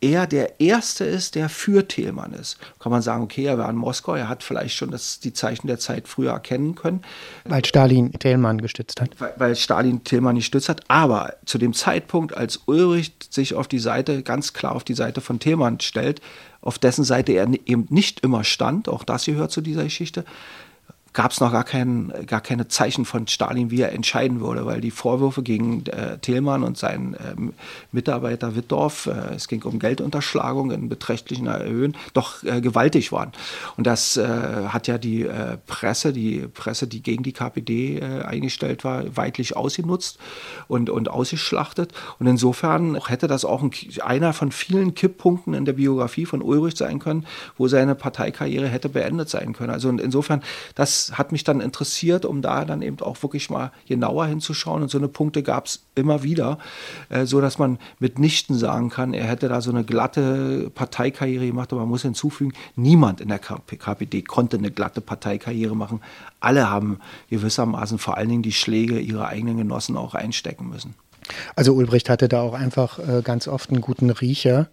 er 0.02 0.26
der 0.26 0.60
Erste 0.60 1.06
ist, 1.06 1.36
der 1.36 1.48
für 1.48 1.88
Thielmann 1.88 2.34
ist. 2.34 2.58
Kann 2.80 2.92
man 2.92 3.04
sagen, 3.04 3.24
okay, 3.24 3.46
er 3.46 3.58
war 3.58 3.70
in 3.70 3.76
Moskau, 3.76 4.16
er 4.16 4.28
hat 4.28 4.42
vielleicht 4.44 4.76
schon 4.76 4.90
das, 4.90 5.20
die 5.20 5.32
Zeichen 5.32 5.68
der 5.68 5.78
Zeit 5.78 6.08
früher 6.08 6.32
erkennen 6.32 6.76
können. 6.76 7.02
Weil 7.46 7.64
Stalin 7.64 8.12
Thielmann 8.12 8.60
gestützt 8.60 9.00
hat. 9.00 9.12
Weil, 9.20 9.34
weil 9.38 9.56
Stalin 9.56 10.04
Thielmann 10.04 10.36
nicht 10.36 10.46
gestützt 10.46 10.70
hat. 10.70 10.82
Aber 10.88 11.36
zu 11.46 11.60
dem 11.60 11.74
Zeitpunkt, 11.74 12.36
als 12.36 12.62
Ulrich 12.66 13.14
sich 13.30 13.54
auf 13.54 13.68
die 13.68 13.80
Seite, 13.80 14.24
ganz 14.24 14.54
klar 14.54 14.76
auf 14.76 14.84
die 14.84 14.96
Seite 14.96 15.22
von 15.22 15.40
Thielmann 15.40 15.80
stellt, 15.80 16.20
auf 16.62 16.80
dessen 16.80 17.04
Seite 17.04 17.34
er 17.34 17.48
eben 17.66 17.86
nicht 17.90 18.22
immer 18.22 18.44
stand, 18.44 18.90
auch 18.90 19.04
das 19.04 19.26
gehört 19.26 19.52
zu 19.52 19.62
dieser 19.62 19.84
Geschichte, 19.84 20.26
gab 21.14 21.32
es 21.32 21.42
noch 21.42 21.52
gar, 21.52 21.64
kein, 21.64 22.14
gar 22.26 22.40
keine 22.40 22.68
Zeichen 22.68 23.04
von 23.04 23.28
Stalin, 23.28 23.70
wie 23.70 23.82
er 23.82 23.92
entscheiden 23.92 24.40
würde, 24.40 24.66
weil 24.66 24.80
die 24.80 24.92
Vorwürfe 24.92 25.44
gegen 25.44 25.86
äh, 25.88 26.18
Thielmann 26.20 26.64
und 26.64 26.78
seinen 26.78 27.16
äh, 27.16 27.36
Mitarbeiter 27.92 28.56
Wittdorf, 28.56 29.08
äh, 29.08 29.36
es 29.36 29.50
ging 29.50 29.64
um 29.64 29.80
Geldunterschlagung 29.80 30.72
in 30.72 30.88
beträchtlichen 30.88 31.52
Höhen, 31.52 31.98
doch 32.14 32.44
äh, 32.44 32.62
gewaltig 32.62 33.12
waren. 33.12 33.34
Und 33.76 33.88
das 33.88 34.16
äh, 34.16 34.26
hat 34.70 34.88
ja 34.88 34.98
die 34.98 35.24
äh, 35.24 35.58
Presse, 35.68 36.14
die 36.14 36.48
Presse, 36.48 36.88
die 36.88 37.02
gegen 37.02 37.24
die 37.24 37.34
KPD 37.34 38.02
eingestellt 38.02 38.84
war, 38.84 39.16
weitlich 39.16 39.56
ausgenutzt 39.56 40.18
und, 40.68 40.90
und 40.90 41.10
ausgeschlachtet. 41.10 41.94
Und 42.20 42.28
insofern 42.28 42.96
hätte 43.06 43.28
das 43.28 43.46
auch 43.46 43.62
ein, 43.62 43.72
einer 44.02 44.34
von 44.34 44.52
vielen 44.52 44.94
Kipppunkten 44.94 45.54
in 45.54 45.66
der 45.66 45.74
Biografie 45.74 46.26
von 46.26 46.42
Ulrich 46.42 46.76
sein 46.76 47.00
können, 47.00 47.26
wo 47.58 47.68
seine 47.68 47.96
Parteikarriere 47.96 48.68
hätte 48.68 48.90
beendet 48.90 49.30
sein 49.30 49.54
können. 49.54 49.72
Also 49.72 49.90
insofern, 49.90 50.42
das 50.76 51.01
hat 51.14 51.32
mich 51.32 51.44
dann 51.44 51.62
interessiert, 51.62 52.26
um 52.26 52.42
da 52.42 52.66
dann 52.66 52.82
eben 52.82 53.00
auch 53.00 53.22
wirklich 53.24 53.50
mal 53.50 53.72
genauer 53.88 54.26
hinzuschauen. 54.28 54.82
Und 54.82 54.90
so 54.90 54.98
eine 54.98 55.08
Punkte 55.08 55.44
gab 55.44 55.66
es 55.66 55.84
immer 55.96 56.24
wieder, 56.24 56.58
äh, 57.10 57.26
so 57.26 57.42
dass 57.42 57.58
man 57.58 57.80
mitnichten 58.00 58.58
sagen 58.58 58.90
kann, 58.90 59.14
er 59.14 59.26
hätte 59.26 59.50
da 59.50 59.62
so 59.62 59.72
eine 59.72 59.84
glatte 59.84 60.72
Parteikarriere 60.74 61.48
gemacht. 61.48 61.72
Aber 61.72 61.82
man 61.82 61.90
muss 61.90 62.04
hinzufügen, 62.04 62.54
niemand 62.76 63.22
in 63.22 63.30
der 63.30 63.40
KPD 63.40 64.22
konnte 64.22 64.58
eine 64.58 64.72
glatte 64.72 65.02
Parteikarriere 65.02 65.76
machen. 65.76 66.02
Alle 66.40 66.70
haben 66.70 67.00
gewissermaßen 67.30 67.98
vor 67.98 68.18
allen 68.18 68.30
Dingen 68.30 68.44
die 68.44 68.54
Schläge 68.54 69.00
ihrer 69.00 69.28
eigenen 69.28 69.58
Genossen 69.58 69.98
auch 69.98 70.16
einstecken 70.16 70.70
müssen. 70.70 70.96
Also 71.56 71.74
Ulbricht 71.74 72.10
hatte 72.10 72.28
da 72.28 72.42
auch 72.42 72.54
einfach 72.54 73.00
äh, 73.00 73.22
ganz 73.24 73.48
oft 73.48 73.70
einen 73.70 73.82
guten 73.82 74.10
Riecher 74.10 74.68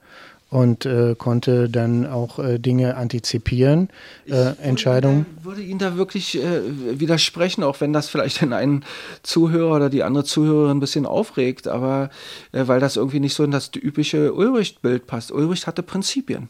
und 0.50 0.86
äh, 0.86 1.14
konnte 1.16 1.68
dann 1.68 2.06
auch 2.06 2.38
äh, 2.38 2.58
Dinge 2.58 2.96
antizipieren, 2.96 3.88
äh, 4.26 4.52
Entscheidungen. 4.62 5.26
Ich 5.38 5.44
würde 5.44 5.62
Ihnen 5.62 5.78
da 5.78 5.96
wirklich 5.96 6.42
äh, 6.42 6.62
widersprechen, 6.98 7.62
auch 7.62 7.80
wenn 7.80 7.92
das 7.92 8.08
vielleicht 8.08 8.40
den 8.40 8.52
einen 8.52 8.84
Zuhörer 9.22 9.76
oder 9.76 9.90
die 9.90 10.02
andere 10.02 10.24
Zuhörerin 10.24 10.78
ein 10.78 10.80
bisschen 10.80 11.06
aufregt, 11.06 11.68
aber 11.68 12.10
äh, 12.52 12.66
weil 12.66 12.80
das 12.80 12.96
irgendwie 12.96 13.20
nicht 13.20 13.34
so 13.34 13.44
in 13.44 13.50
das 13.50 13.70
übliche 13.74 14.32
Ulbricht-Bild 14.32 15.06
passt. 15.06 15.32
Ulbricht 15.32 15.66
hatte 15.66 15.82
Prinzipien 15.82 16.48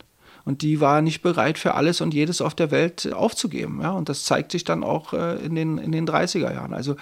und 0.48 0.62
die 0.62 0.80
war 0.80 1.02
nicht 1.02 1.20
bereit 1.20 1.58
für 1.58 1.74
alles 1.74 2.00
und 2.00 2.14
jedes 2.14 2.40
auf 2.40 2.54
der 2.54 2.70
Welt 2.70 3.12
aufzugeben. 3.12 3.80
Ja? 3.82 3.90
Und 3.90 4.08
das 4.08 4.24
zeigt 4.24 4.50
sich 4.50 4.64
dann 4.64 4.82
auch 4.82 5.12
äh, 5.12 5.36
in, 5.44 5.54
den, 5.54 5.76
in 5.76 5.92
den 5.92 6.08
30er 6.08 6.54
Jahren. 6.54 6.72
Also 6.72 6.96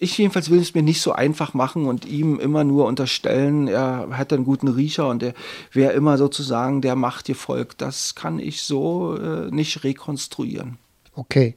ich 0.00 0.18
jedenfalls 0.18 0.50
will 0.50 0.58
es 0.58 0.74
mir 0.74 0.82
nicht 0.82 1.00
so 1.00 1.12
einfach 1.12 1.54
machen 1.54 1.86
und 1.86 2.04
ihm 2.04 2.40
immer 2.40 2.64
nur 2.64 2.86
unterstellen, 2.86 3.68
er 3.68 4.08
hätte 4.10 4.34
einen 4.34 4.44
guten 4.44 4.66
Riecher 4.66 5.06
und 5.06 5.22
er 5.22 5.34
wäre 5.70 5.92
immer 5.92 6.18
sozusagen 6.18 6.80
der 6.80 6.96
Macht 6.96 7.26
gefolgt. 7.26 7.80
Das 7.80 8.16
kann 8.16 8.40
ich 8.40 8.62
so 8.62 9.16
äh, 9.16 9.52
nicht 9.52 9.84
rekonstruieren. 9.84 10.76
Okay. 11.14 11.54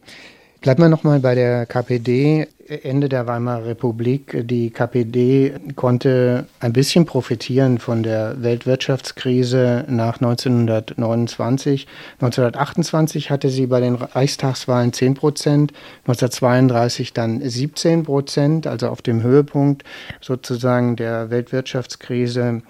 Bleiben 0.62 0.84
wir 0.84 0.90
nochmal 0.90 1.20
bei 1.20 1.34
der 1.34 1.66
KPD. 1.66 2.48
Ende 2.68 3.10
der 3.10 3.28
Weimarer 3.28 3.66
Republik. 3.66 4.48
Die 4.48 4.70
KPD 4.70 5.54
konnte 5.76 6.46
ein 6.62 6.72
bisschen 6.72 7.06
profitieren 7.06 7.78
von 7.78 8.04
der 8.04 8.42
Weltwirtschaftskrise 8.42 9.86
nach 9.90 10.22
1929. 10.22 11.88
1928 12.22 13.30
hatte 13.32 13.50
sie 13.50 13.68
bei 13.68 13.82
den 13.82 13.96
Reichstagswahlen 13.96 14.94
10 14.94 15.16
Prozent, 15.16 15.74
1932 16.08 17.12
dann 17.12 17.42
17 17.42 18.04
Prozent, 18.04 18.66
also 18.66 18.88
auf 18.88 19.02
dem 19.02 19.24
Höhepunkt 19.24 19.84
sozusagen 20.22 20.96
der 20.96 21.30
Weltwirtschaftskrise 21.30 22.62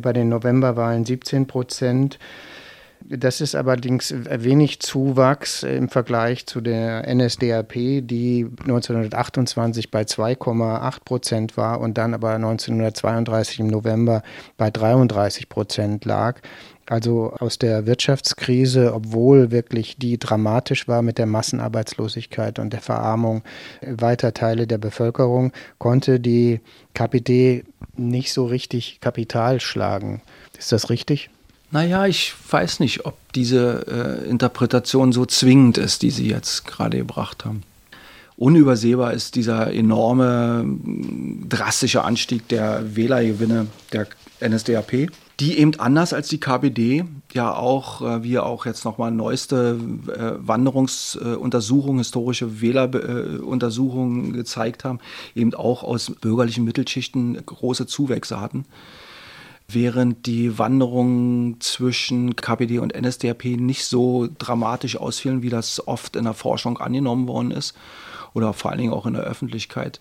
bei 0.00 0.12
den 0.12 0.28
Novemberwahlen 0.28 1.04
17 1.04 1.46
Prozent. 1.46 2.18
Das 3.06 3.42
ist 3.42 3.54
allerdings 3.54 4.14
wenig 4.16 4.80
Zuwachs 4.80 5.62
im 5.62 5.90
Vergleich 5.90 6.46
zu 6.46 6.62
der 6.62 7.06
NSDAP, 7.14 7.72
die 8.00 8.46
1928 8.60 9.90
bei 9.90 10.02
2,8 10.02 11.04
Prozent 11.04 11.56
war 11.58 11.80
und 11.80 11.98
dann 11.98 12.14
aber 12.14 12.30
1932 12.30 13.60
im 13.60 13.66
November 13.66 14.22
bei 14.56 14.70
33 14.70 15.50
Prozent 15.50 16.06
lag. 16.06 16.40
Also 16.86 17.34
aus 17.38 17.58
der 17.58 17.84
Wirtschaftskrise, 17.84 18.94
obwohl 18.94 19.50
wirklich 19.50 19.98
die 19.98 20.18
dramatisch 20.18 20.88
war 20.88 21.02
mit 21.02 21.18
der 21.18 21.26
Massenarbeitslosigkeit 21.26 22.58
und 22.58 22.72
der 22.72 22.80
Verarmung 22.80 23.42
weiter 23.82 24.32
Teile 24.32 24.66
der 24.66 24.78
Bevölkerung, 24.78 25.52
konnte 25.76 26.20
die 26.20 26.60
KPD 26.94 27.64
nicht 27.96 28.32
so 28.32 28.46
richtig 28.46 29.00
Kapital 29.00 29.60
schlagen. 29.60 30.22
Ist 30.58 30.72
das 30.72 30.88
richtig? 30.88 31.28
Naja, 31.74 32.06
ich 32.06 32.32
weiß 32.50 32.78
nicht, 32.78 33.04
ob 33.04 33.16
diese 33.32 34.22
äh, 34.24 34.30
Interpretation 34.30 35.10
so 35.10 35.26
zwingend 35.26 35.76
ist, 35.76 36.02
die 36.02 36.10
Sie 36.10 36.28
jetzt 36.28 36.64
gerade 36.66 36.98
gebracht 36.98 37.44
haben. 37.44 37.64
Unübersehbar 38.36 39.12
ist 39.12 39.34
dieser 39.34 39.74
enorme, 39.74 40.64
drastische 41.48 42.04
Anstieg 42.04 42.46
der 42.46 42.94
Wählergewinne 42.94 43.66
der 43.92 44.06
NSDAP. 44.40 45.08
die 45.40 45.58
eben 45.58 45.74
anders 45.80 46.12
als 46.12 46.28
die 46.28 46.38
KPD 46.38 47.06
ja 47.32 47.52
auch, 47.52 48.02
äh, 48.02 48.22
wie 48.22 48.38
auch 48.38 48.66
jetzt 48.66 48.84
nochmal 48.84 49.10
neueste 49.10 49.76
äh, 50.06 50.46
Wanderungsuntersuchungen, 50.46 51.98
historische 51.98 52.60
Wähleruntersuchungen 52.60 54.32
gezeigt 54.32 54.84
haben, 54.84 55.00
eben 55.34 55.52
auch 55.54 55.82
aus 55.82 56.12
bürgerlichen 56.20 56.62
Mittelschichten 56.62 57.44
große 57.44 57.88
Zuwächse 57.88 58.40
hatten. 58.40 58.64
Während 59.66 60.26
die 60.26 60.58
Wanderungen 60.58 61.60
zwischen 61.60 62.36
KPD 62.36 62.78
und 62.78 62.94
NSDAP 62.94 63.44
nicht 63.44 63.84
so 63.86 64.28
dramatisch 64.38 64.96
ausfielen, 64.96 65.42
wie 65.42 65.48
das 65.48 65.86
oft 65.88 66.16
in 66.16 66.24
der 66.24 66.34
Forschung 66.34 66.78
angenommen 66.78 67.26
worden 67.28 67.50
ist 67.50 67.74
oder 68.34 68.52
vor 68.52 68.70
allen 68.70 68.80
Dingen 68.80 68.92
auch 68.92 69.06
in 69.06 69.14
der 69.14 69.22
Öffentlichkeit. 69.22 70.00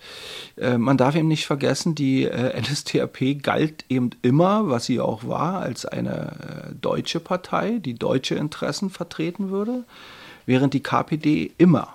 Äh, 0.58 0.78
man 0.78 0.98
darf 0.98 1.16
eben 1.16 1.28
nicht 1.28 1.46
vergessen, 1.46 1.96
die 1.96 2.26
äh, 2.26 2.60
NSDAP 2.60 3.42
galt 3.42 3.86
eben 3.90 4.10
immer, 4.22 4.70
was 4.70 4.86
sie 4.86 5.00
auch 5.00 5.26
war, 5.26 5.62
als 5.62 5.86
eine 5.86 6.72
äh, 6.72 6.76
deutsche 6.76 7.20
Partei, 7.20 7.80
die 7.80 7.94
deutsche 7.94 8.36
Interessen 8.36 8.90
vertreten 8.90 9.50
würde, 9.50 9.86
während 10.46 10.74
die 10.74 10.84
KPD 10.84 11.52
immer 11.58 11.94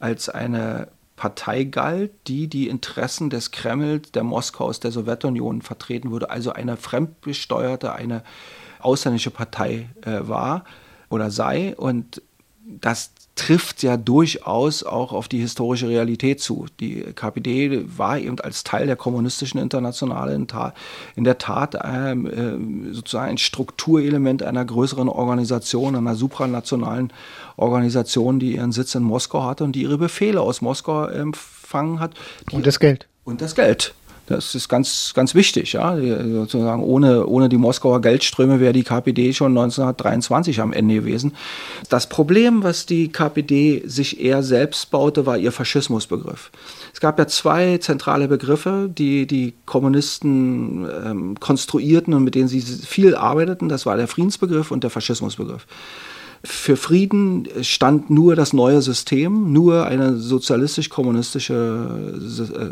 als 0.00 0.28
eine 0.28 0.88
Partei 1.18 1.64
galt, 1.64 2.12
die 2.28 2.46
die 2.46 2.68
Interessen 2.68 3.28
des 3.28 3.50
Kremls, 3.50 4.12
der 4.12 4.22
Moskaus, 4.22 4.78
der 4.78 4.92
Sowjetunion 4.92 5.62
vertreten 5.62 6.12
würde, 6.12 6.30
also 6.30 6.52
eine 6.52 6.76
fremdgesteuerte, 6.76 7.92
eine 7.92 8.22
ausländische 8.78 9.32
Partei 9.32 9.90
äh, 10.02 10.20
war 10.28 10.64
oder 11.10 11.30
sei. 11.32 11.74
Und 11.76 12.22
das 12.64 13.10
trifft 13.38 13.84
ja 13.84 13.96
durchaus 13.96 14.82
auch 14.82 15.12
auf 15.12 15.28
die 15.28 15.38
historische 15.38 15.88
Realität 15.88 16.40
zu. 16.40 16.66
Die 16.80 17.04
KPD 17.14 17.84
war 17.96 18.18
eben 18.18 18.38
als 18.40 18.64
Teil 18.64 18.86
der 18.86 18.96
kommunistischen 18.96 19.60
Internationale 19.60 20.34
in, 20.34 20.48
in 21.14 21.24
der 21.24 21.38
Tat 21.38 21.78
ähm, 21.84 22.26
äh, 22.90 22.92
sozusagen 22.92 23.30
ein 23.30 23.38
Strukturelement 23.38 24.42
einer 24.42 24.64
größeren 24.64 25.08
Organisation, 25.08 25.94
einer 25.94 26.16
supranationalen 26.16 27.12
Organisation, 27.56 28.40
die 28.40 28.56
ihren 28.56 28.72
Sitz 28.72 28.94
in 28.96 29.04
Moskau 29.04 29.44
hatte 29.44 29.62
und 29.62 29.72
die 29.72 29.82
ihre 29.82 29.98
Befehle 29.98 30.40
aus 30.40 30.60
Moskau 30.60 31.06
empfangen 31.06 32.00
hat. 32.00 32.14
und 32.50 32.66
das 32.66 32.80
Geld. 32.80 33.06
Und 33.24 33.40
das 33.40 33.54
Geld. 33.54 33.94
Das 34.28 34.54
ist 34.54 34.68
ganz, 34.68 35.12
ganz 35.14 35.34
wichtig. 35.34 35.72
Ja? 35.72 35.96
Sozusagen 35.96 36.82
ohne, 36.82 37.26
ohne 37.26 37.48
die 37.48 37.56
Moskauer 37.56 38.02
Geldströme 38.02 38.60
wäre 38.60 38.74
die 38.74 38.82
KPD 38.82 39.32
schon 39.32 39.56
1923 39.56 40.60
am 40.60 40.72
Ende 40.72 40.96
gewesen. 40.96 41.34
Das 41.88 42.08
Problem, 42.08 42.62
was 42.62 42.84
die 42.84 43.08
KPD 43.08 43.82
sich 43.86 44.20
eher 44.20 44.42
selbst 44.42 44.90
baute, 44.90 45.24
war 45.24 45.38
ihr 45.38 45.50
Faschismusbegriff. 45.50 46.50
Es 46.92 47.00
gab 47.00 47.18
ja 47.18 47.26
zwei 47.26 47.78
zentrale 47.78 48.28
Begriffe, 48.28 48.90
die 48.92 49.26
die 49.26 49.54
Kommunisten 49.64 50.86
ähm, 51.04 51.40
konstruierten 51.40 52.12
und 52.12 52.24
mit 52.24 52.34
denen 52.34 52.48
sie 52.48 52.60
viel 52.60 53.14
arbeiteten. 53.14 53.68
Das 53.70 53.86
war 53.86 53.96
der 53.96 54.08
Friedensbegriff 54.08 54.70
und 54.70 54.84
der 54.84 54.90
Faschismusbegriff. 54.90 55.66
Für 56.44 56.76
Frieden 56.76 57.48
stand 57.62 58.10
nur 58.10 58.36
das 58.36 58.52
neue 58.52 58.80
System, 58.80 59.52
nur 59.52 59.86
eine 59.86 60.16
sozialistisch-kommunistische 60.16 62.14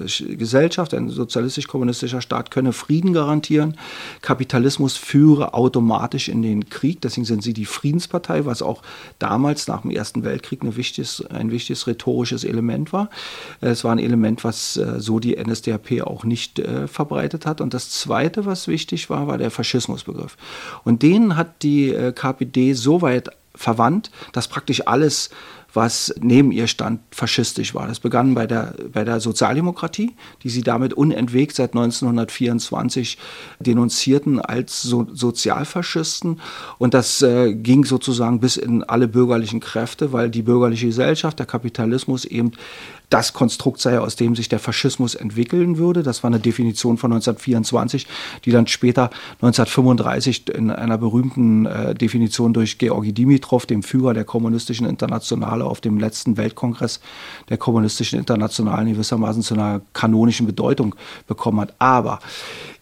äh, 0.05 0.37
Gesellschaft, 0.37 0.95
ein 0.95 1.09
sozialistisch-kommunistischer 1.09 2.21
Staat 2.21 2.53
könne 2.53 2.73
Frieden 2.73 3.13
garantieren. 3.13 3.77
Kapitalismus 4.23 4.97
führe 4.97 5.53
automatisch 5.55 6.29
in 6.29 6.43
den 6.43 6.71
Krieg. 6.71 7.01
Deswegen 7.01 7.25
sind 7.25 7.43
sie 7.43 7.55
die 7.55 7.65
Friedenspartei, 7.65 8.47
was 8.47 8.63
auch 8.63 8.83
damals 9.19 9.67
nach 9.67 9.83
dem 9.83 9.91
Ersten 9.91 10.23
Weltkrieg 10.23 10.63
ein 10.63 10.77
wichtiges, 10.77 11.27
ein 11.27 11.51
wichtiges 11.51 11.89
rhetorisches 11.89 12.45
Element 12.45 12.93
war. 12.93 13.11
Es 13.61 13.83
war 13.83 13.91
ein 13.91 13.99
Element, 13.99 14.45
was 14.45 14.77
äh, 14.77 15.01
so 15.01 15.19
die 15.19 15.37
NSDAP 15.37 16.03
auch 16.03 16.23
nicht 16.23 16.61
äh, 16.61 16.87
verbreitet 16.87 17.47
hat. 17.47 17.61
Und 17.61 17.75
das 17.75 17.91
Zweite, 17.91 18.47
was 18.47 18.69
wichtig 18.69 19.11
war, 19.11 19.27
war 19.27 19.39
der 19.39 19.51
Faschismusbegriff. 19.51 20.37
Und 20.85 21.03
den 21.03 21.37
hat 21.37 21.65
die 21.65 21.97
KPD 22.15 22.75
so 22.75 23.03
weit 23.03 23.31
verwandt, 23.57 24.11
dass 24.33 24.49
praktisch 24.49 24.87
alles 24.87 25.31
was 25.77 26.13
neben 26.21 26.51
ihr 26.53 26.67
stand, 26.67 27.01
faschistisch 27.11 27.75
war. 27.75 27.87
Das 27.87 28.01
begann 28.01 28.35
bei 28.35 28.47
der, 28.47 28.75
bei 28.93 29.05
der 29.05 29.21
Sozialdemokratie, 29.21 30.17
die 30.43 30.49
sie 30.49 30.63
damit 30.63 30.95
unentwegt 30.95 31.55
seit 31.55 31.75
1924 31.75 33.19
denunzierten 33.61 34.41
als 34.41 34.83
so 34.83 35.07
Sozialfaschisten. 35.13 36.41
Und 36.79 36.95
das 36.95 37.21
äh, 37.21 37.55
ging 37.55 37.85
sozusagen 37.85 38.41
bis 38.41 38.57
in 38.57 38.83
alle 38.85 39.07
bürgerlichen 39.07 39.61
Kräfte, 39.61 40.13
weil 40.13 40.31
die 40.31 40.43
bürgerliche 40.43 40.87
Gesellschaft, 40.87 41.39
der 41.39 41.47
Kapitalismus 41.47 42.25
eben 42.25 42.53
das 43.11 43.33
Konstrukt 43.33 43.81
sei, 43.81 44.01
aus 44.01 44.17
dem 44.17 44.35
sich 44.35 44.49
der 44.49 44.59
Faschismus 44.59 45.15
entwickeln 45.15 45.79
würde. 45.79 46.03
Das 46.03 46.23
war 46.23 46.29
eine 46.29 46.41
Definition 46.41 46.99
von 46.99 47.13
1924, 47.13 48.07
die 48.45 48.51
dann 48.51 48.67
später 48.67 49.11
1935 49.41 50.49
in 50.49 50.71
einer 50.71 50.99
berühmten 50.99 51.67
äh, 51.67 51.95
Definition 51.95 52.53
durch 52.53 52.79
Georgi 52.79 53.13
Dimitrov, 53.13 53.67
dem 53.67 53.83
Führer 53.83 54.13
der 54.13 54.25
kommunistischen 54.25 54.87
Internationale, 54.87 55.65
auf 55.65 55.81
dem 55.81 55.99
letzten 55.99 56.37
Weltkongress 56.37 57.01
der 57.49 57.59
kommunistischen 57.59 58.19
Internationalen 58.19 58.93
gewissermaßen 58.93 59.43
zu 59.43 59.55
einer 59.55 59.81
kanonischen 59.93 60.47
Bedeutung 60.47 60.97
bekommen 61.29 61.61
hat. 61.61 61.75
Aber 61.79 62.19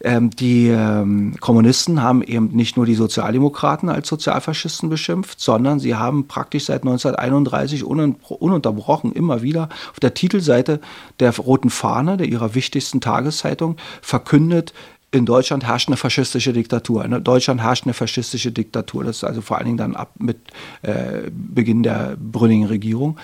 ähm, 0.00 0.30
die 0.30 0.68
ähm, 0.68 1.34
Kommunisten 1.40 2.02
haben 2.02 2.22
eben 2.22 2.48
nicht 2.48 2.76
nur 2.76 2.86
die 2.86 2.94
Sozialdemokraten 2.94 3.88
als 3.88 4.08
Sozialfaschisten 4.08 4.88
beschimpft, 4.88 5.40
sondern 5.40 5.80
sie 5.80 5.94
haben 5.94 6.28
praktisch 6.28 6.66
seit 6.66 6.82
1931 6.82 7.84
ununterbrochen 7.84 9.12
immer 9.12 9.42
wieder 9.42 9.68
auf 9.90 10.00
der 10.00 10.13
Titelseite 10.14 10.80
der 11.20 11.36
Roten 11.36 11.70
Fahne, 11.70 12.16
der 12.16 12.28
ihrer 12.28 12.54
wichtigsten 12.54 13.00
Tageszeitung, 13.00 13.76
verkündet, 14.02 14.72
in 15.14 15.26
Deutschland 15.26 15.64
herrscht 15.64 15.88
eine 15.88 15.96
faschistische 15.96 16.52
Diktatur. 16.52 17.04
In 17.04 17.22
Deutschland 17.22 17.62
herrscht 17.62 17.84
eine 17.84 17.94
faschistische 17.94 18.50
Diktatur. 18.50 19.04
Das 19.04 19.18
ist 19.18 19.24
also 19.24 19.42
vor 19.42 19.58
allen 19.58 19.66
Dingen 19.66 19.78
dann 19.78 19.94
ab 19.94 20.10
mit 20.18 20.38
äh, 20.82 21.30
Beginn 21.30 21.84
der 21.84 22.16
Brünninger 22.18 22.68
Regierung. 22.68 23.16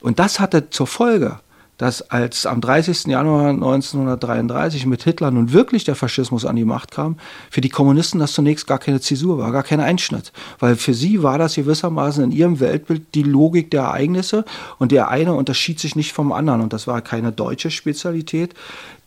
Und 0.00 0.18
das 0.18 0.40
hatte 0.40 0.68
zur 0.68 0.86
Folge, 0.86 1.40
dass 1.82 2.00
als 2.12 2.46
am 2.46 2.60
30. 2.60 3.06
Januar 3.06 3.48
1933 3.48 4.86
mit 4.86 5.02
Hitler 5.02 5.32
nun 5.32 5.52
wirklich 5.52 5.82
der 5.82 5.96
Faschismus 5.96 6.44
an 6.44 6.54
die 6.54 6.64
Macht 6.64 6.92
kam, 6.92 7.16
für 7.50 7.60
die 7.60 7.70
Kommunisten 7.70 8.20
das 8.20 8.34
zunächst 8.34 8.68
gar 8.68 8.78
keine 8.78 9.00
Zäsur 9.00 9.36
war, 9.38 9.50
gar 9.50 9.64
kein 9.64 9.80
Einschnitt. 9.80 10.30
Weil 10.60 10.76
für 10.76 10.94
sie 10.94 11.24
war 11.24 11.38
das 11.38 11.56
gewissermaßen 11.56 12.22
in 12.22 12.30
ihrem 12.30 12.60
Weltbild 12.60 13.16
die 13.16 13.24
Logik 13.24 13.72
der 13.72 13.82
Ereignisse 13.82 14.44
und 14.78 14.92
der 14.92 15.08
eine 15.08 15.34
unterschied 15.34 15.80
sich 15.80 15.96
nicht 15.96 16.12
vom 16.12 16.30
anderen. 16.30 16.60
Und 16.60 16.72
das 16.72 16.86
war 16.86 17.00
keine 17.00 17.32
deutsche 17.32 17.72
Spezialität. 17.72 18.54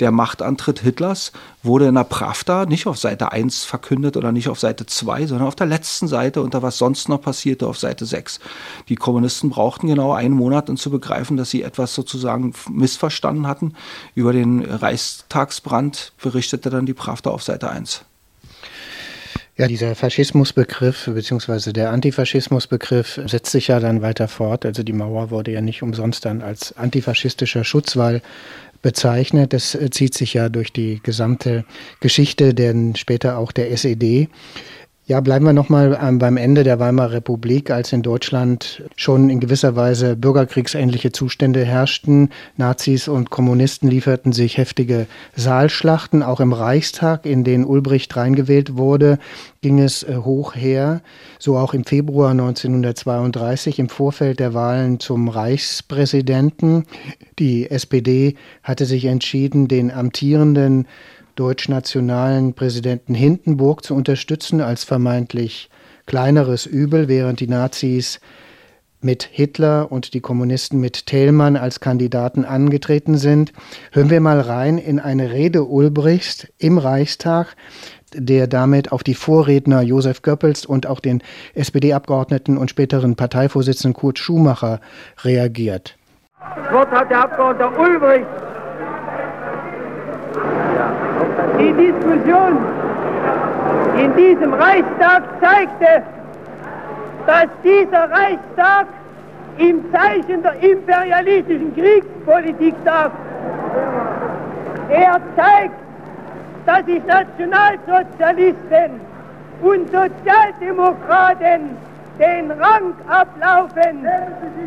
Der 0.02 0.12
Machtantritt 0.12 0.82
Hitlers 0.82 1.32
wurde 1.64 1.88
in 1.88 1.96
der 1.96 2.04
Pravda 2.04 2.66
nicht 2.66 2.88
auf 2.88 2.98
Seite 2.98 3.32
1 3.32 3.64
verkündet 3.64 4.18
oder 4.18 4.34
nicht 4.34 4.50
auf 4.50 4.60
Seite 4.60 4.86
2, 4.86 5.28
sondern 5.28 5.48
auf 5.48 5.56
der 5.56 5.68
letzten 5.68 6.10
Seite 6.10 6.42
unter 6.42 6.62
was 6.62 6.78
sonst 6.78 7.08
noch 7.08 7.22
passierte 7.22 7.68
auf 7.68 7.78
Seite 7.78 8.06
6. 8.06 8.42
Die 8.90 8.98
Kommunisten 8.98 9.50
brauchten 9.50 9.88
genau 9.88 10.12
einen 10.12 10.36
Monat, 10.36 10.70
um 10.70 10.76
zu 10.76 10.90
begreifen, 10.90 11.38
dass 11.38 11.50
sie 11.50 11.64
etwas 11.64 11.96
sozusagen 11.96 12.52
missverstanden 12.70 13.48
hatten. 13.48 13.74
Über 14.14 14.34
den 14.34 14.64
Reichstagsbrand 14.64 16.14
berichtete 16.22 16.70
dann 16.70 16.86
die 16.86 16.94
Pravda 16.94 17.30
auf 17.30 17.44
Seite 17.44 17.70
1. 17.70 18.06
Ja, 19.58 19.68
dieser 19.68 19.96
Faschismusbegriff 19.96 21.06
bzw. 21.06 21.72
der 21.72 21.92
Antifaschismusbegriff 21.92 23.22
setzt 23.26 23.52
sich 23.52 23.70
ja 23.70 23.80
dann 23.80 24.02
weiter 24.02 24.28
fort. 24.28 24.66
Also 24.66 24.84
die 24.84 24.92
Mauer 24.92 25.30
wurde 25.30 25.52
ja 25.52 25.62
nicht 25.62 25.82
umsonst 25.82 26.26
dann 26.26 26.42
als 26.42 26.76
antifaschistischer 26.76 27.64
Schutzwall 27.64 28.22
bezeichnet. 28.82 29.54
Das 29.54 29.78
zieht 29.92 30.14
sich 30.14 30.34
ja 30.34 30.50
durch 30.50 30.74
die 30.74 31.00
gesamte 31.02 31.64
Geschichte, 32.02 32.54
denn 32.54 32.98
später 32.98 33.38
auch 33.38 33.54
der 33.54 33.72
SED. 33.72 34.28
Ja, 35.08 35.22
bleiben 35.22 35.46
wir 35.46 35.54
nochmal 35.54 36.00
ähm, 36.02 36.18
beim 36.18 36.36
Ende 36.36 36.64
der 36.64 36.80
Weimarer 36.80 37.12
Republik, 37.12 37.70
als 37.70 37.94
in 37.94 38.02
Deutschland 38.02 38.82
schon 38.96 39.30
in 39.30 39.40
gewisser 39.40 39.76
Weise 39.76 40.16
bürgerkriegsähnliche 40.16 41.12
Zustände 41.12 41.64
herrschten. 41.64 42.30
Nazis 42.58 43.08
und 43.08 43.30
Kommunisten 43.30 43.88
lieferten 43.88 44.34
sich 44.34 44.58
heftige 44.58 45.06
Saalschlachten. 45.36 46.24
Auch 46.24 46.40
im 46.40 46.54
Reichstag, 46.54 47.28
in 47.28 47.44
den 47.44 47.66
Ulbricht 47.66 48.16
reingewählt 48.16 48.78
wurde, 48.78 49.20
ging 49.62 49.80
es 49.80 50.02
äh, 50.02 50.16
hoch 50.16 50.56
her. 50.56 51.02
So 51.38 51.56
auch 51.56 51.76
im 51.76 51.86
Februar 51.86 52.32
1932 52.32 53.78
im 53.78 53.90
Vorfeld 53.90 54.40
der 54.40 54.56
Wahlen 54.56 55.00
zum 55.00 55.28
Reichspräsidenten. 55.28 56.86
Die 57.38 57.70
SPD 57.70 58.38
hatte 58.64 58.86
sich 58.86 59.06
entschieden, 59.06 59.68
den 59.68 59.92
amtierenden 59.92 60.88
deutschnationalen 61.36 62.54
Präsidenten 62.54 63.14
Hindenburg 63.14 63.84
zu 63.84 63.96
unterstützen 63.96 64.62
als 64.62 64.84
vermeintlich 64.84 65.70
kleineres 66.06 66.66
Übel, 66.66 67.08
während 67.08 67.40
die 67.40 67.48
Nazis 67.48 68.20
mit 69.02 69.24
Hitler 69.24 69.92
und 69.92 70.14
die 70.14 70.20
Kommunisten 70.20 70.80
mit 70.80 71.06
Thälmann 71.06 71.56
als 71.56 71.80
Kandidaten 71.80 72.44
angetreten 72.44 73.18
sind. 73.18 73.54
Hören 73.92 74.10
wir 74.10 74.20
mal 74.20 74.40
rein 74.40 74.78
in 74.78 75.00
eine 75.00 75.32
Rede 75.32 75.64
Ulbrichts 75.64 76.48
im 76.58 76.78
Reichstag, 76.78 77.56
der 78.14 78.48
damit 78.48 78.92
auf 78.92 79.04
die 79.04 79.14
Vorredner 79.14 79.82
Josef 79.82 80.22
Goebbels 80.22 80.66
und 80.66 80.88
auch 80.88 81.00
den 81.00 81.22
SPD-Abgeordneten 81.54 82.58
und 82.58 82.70
späteren 82.70 83.16
Parteivorsitzenden 83.16 83.94
Kurt 83.94 84.18
Schumacher 84.18 84.80
reagiert. 85.24 85.98
Das 86.40 86.74
Wort 86.74 86.92
hat 86.92 87.10
der 87.10 87.24
Abgeordnete 87.24 87.80
Ulbricht. 87.80 88.26
Die 91.60 91.74
Diskussion 91.74 92.58
in 93.98 94.16
diesem 94.16 94.54
Reichstag 94.54 95.24
zeigte, 95.42 96.04
dass 97.26 97.48
dieser 97.64 98.10
Reichstag 98.10 98.88
im 99.58 99.84
Zeichen 99.92 100.44
der 100.44 100.62
imperialistischen 100.62 101.74
Kriegspolitik 101.76 102.76
tagt. 102.86 103.16
Er 104.90 105.20
zeigt, 105.36 105.76
dass 106.66 106.86
sich 106.86 107.02
Nationalsozialisten 107.06 109.00
und 109.62 109.92
Sozialdemokraten 109.92 111.78
den 112.20 112.52
Rang 112.52 112.94
ablaufen, 113.08 114.08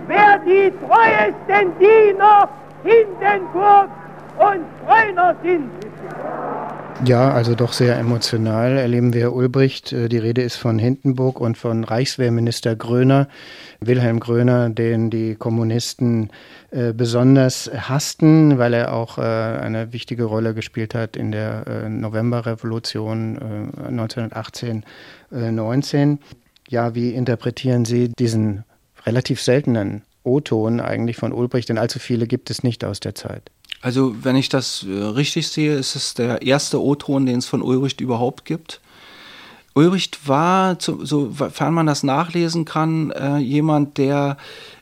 wer 0.06 0.38
die 0.44 0.72
treuesten 0.86 1.72
Diener 1.78 2.48
Hindenburg 2.84 3.88
und 4.38 4.64
Freuner 4.86 5.34
sind. 5.42 5.88
Ja, 7.05 7.30
also 7.30 7.55
doch 7.55 7.72
sehr 7.72 7.96
emotional 7.96 8.76
erleben 8.76 9.14
wir 9.14 9.32
Ulbricht. 9.32 9.92
Äh, 9.92 10.09
die 10.09 10.18
Rede 10.18 10.42
ist 10.42 10.57
von 10.57 10.80
Hindenburg 10.80 11.40
und 11.40 11.57
von 11.57 11.84
Reichswehrminister 11.84 12.74
Gröner, 12.74 13.28
Wilhelm 13.80 14.18
Gröner, 14.18 14.68
den 14.68 15.09
die 15.09 15.36
Kommunisten 15.36 16.30
äh, 16.72 16.92
besonders 16.92 17.70
hassten, 17.72 18.59
weil 18.59 18.74
er 18.74 18.92
auch 18.92 19.18
äh, 19.18 19.22
eine 19.22 19.92
wichtige 19.92 20.24
Rolle 20.24 20.55
gespielt 20.55 20.94
hat 20.94 21.16
in 21.16 21.30
der 21.30 21.88
Novemberrevolution 21.88 23.38
1918, 23.88 24.84
äh, 25.30 25.53
19. 25.53 26.18
Ja, 26.68 26.96
wie 26.96 27.11
interpretieren 27.11 27.84
Sie 27.84 28.09
diesen 28.18 28.64
relativ 29.07 29.40
seltenen 29.40 30.03
O-Ton 30.24 30.80
eigentlich 30.80 31.16
von 31.16 31.32
Ulbricht? 31.32 31.68
Denn 31.68 31.78
allzu 31.78 32.01
viele 32.01 32.26
gibt 32.26 32.51
es 32.51 32.64
nicht 32.64 32.84
aus 32.84 32.99
der 32.99 33.14
Zeit. 33.14 33.53
Also, 33.81 34.24
wenn 34.24 34.37
ich 34.37 34.49
das 34.49 34.85
äh, 34.89 34.93
richtig 34.93 35.49
sehe, 35.49 35.74
ist 35.74 35.95
es 35.95 36.14
der 36.14 36.43
erste 36.43 36.83
O-Ton, 36.83 37.26
den 37.26 37.39
es 37.39 37.47
von 37.47 37.62
Ulbricht 37.62 38.01
überhaupt 38.01 38.45
gibt. 38.45 38.81
Ulbricht 39.74 40.26
war, 40.26 40.76
sofern 40.81 41.72
man 41.72 41.87
das 41.87 42.03
nachlesen 42.03 42.64
kann, 42.64 43.12
äh, 43.12 43.37
jemand, 43.37 43.97
der 43.99 44.37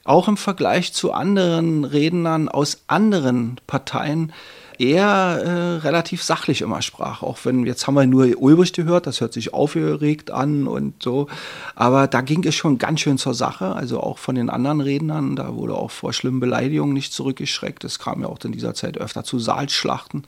auch 0.04 0.28
im 0.28 0.38
Vergleich 0.38 0.94
zu 0.94 1.12
anderen 1.12 1.84
Rednern 1.84 2.48
aus 2.48 2.82
anderen 2.86 3.60
Parteien 3.66 4.32
eher 4.78 5.06
äh, 5.06 5.76
relativ 5.78 6.22
sachlich 6.22 6.62
immer 6.62 6.82
sprach. 6.82 7.22
Auch 7.22 7.38
wenn, 7.44 7.66
jetzt 7.66 7.86
haben 7.86 7.94
wir 7.94 8.06
nur 8.06 8.26
Ulbricht 8.36 8.76
gehört, 8.76 9.06
das 9.06 9.20
hört 9.20 9.32
sich 9.32 9.54
aufgeregt 9.54 10.30
an 10.30 10.66
und 10.66 11.02
so. 11.02 11.28
Aber 11.74 12.06
da 12.06 12.20
ging 12.20 12.44
es 12.44 12.54
schon 12.54 12.78
ganz 12.78 13.00
schön 13.00 13.18
zur 13.18 13.34
Sache. 13.34 13.74
Also 13.74 14.00
auch 14.00 14.18
von 14.18 14.34
den 14.34 14.50
anderen 14.50 14.80
Rednern, 14.80 15.36
da 15.36 15.54
wurde 15.54 15.74
auch 15.74 15.90
vor 15.90 16.12
schlimmen 16.12 16.40
Beleidigungen 16.40 16.94
nicht 16.94 17.12
zurückgeschreckt. 17.12 17.84
Es 17.84 17.98
kam 17.98 18.22
ja 18.22 18.28
auch 18.28 18.38
in 18.44 18.52
dieser 18.52 18.74
Zeit 18.74 18.98
öfter 18.98 19.24
zu 19.24 19.38
Saalschlachten. 19.38 20.26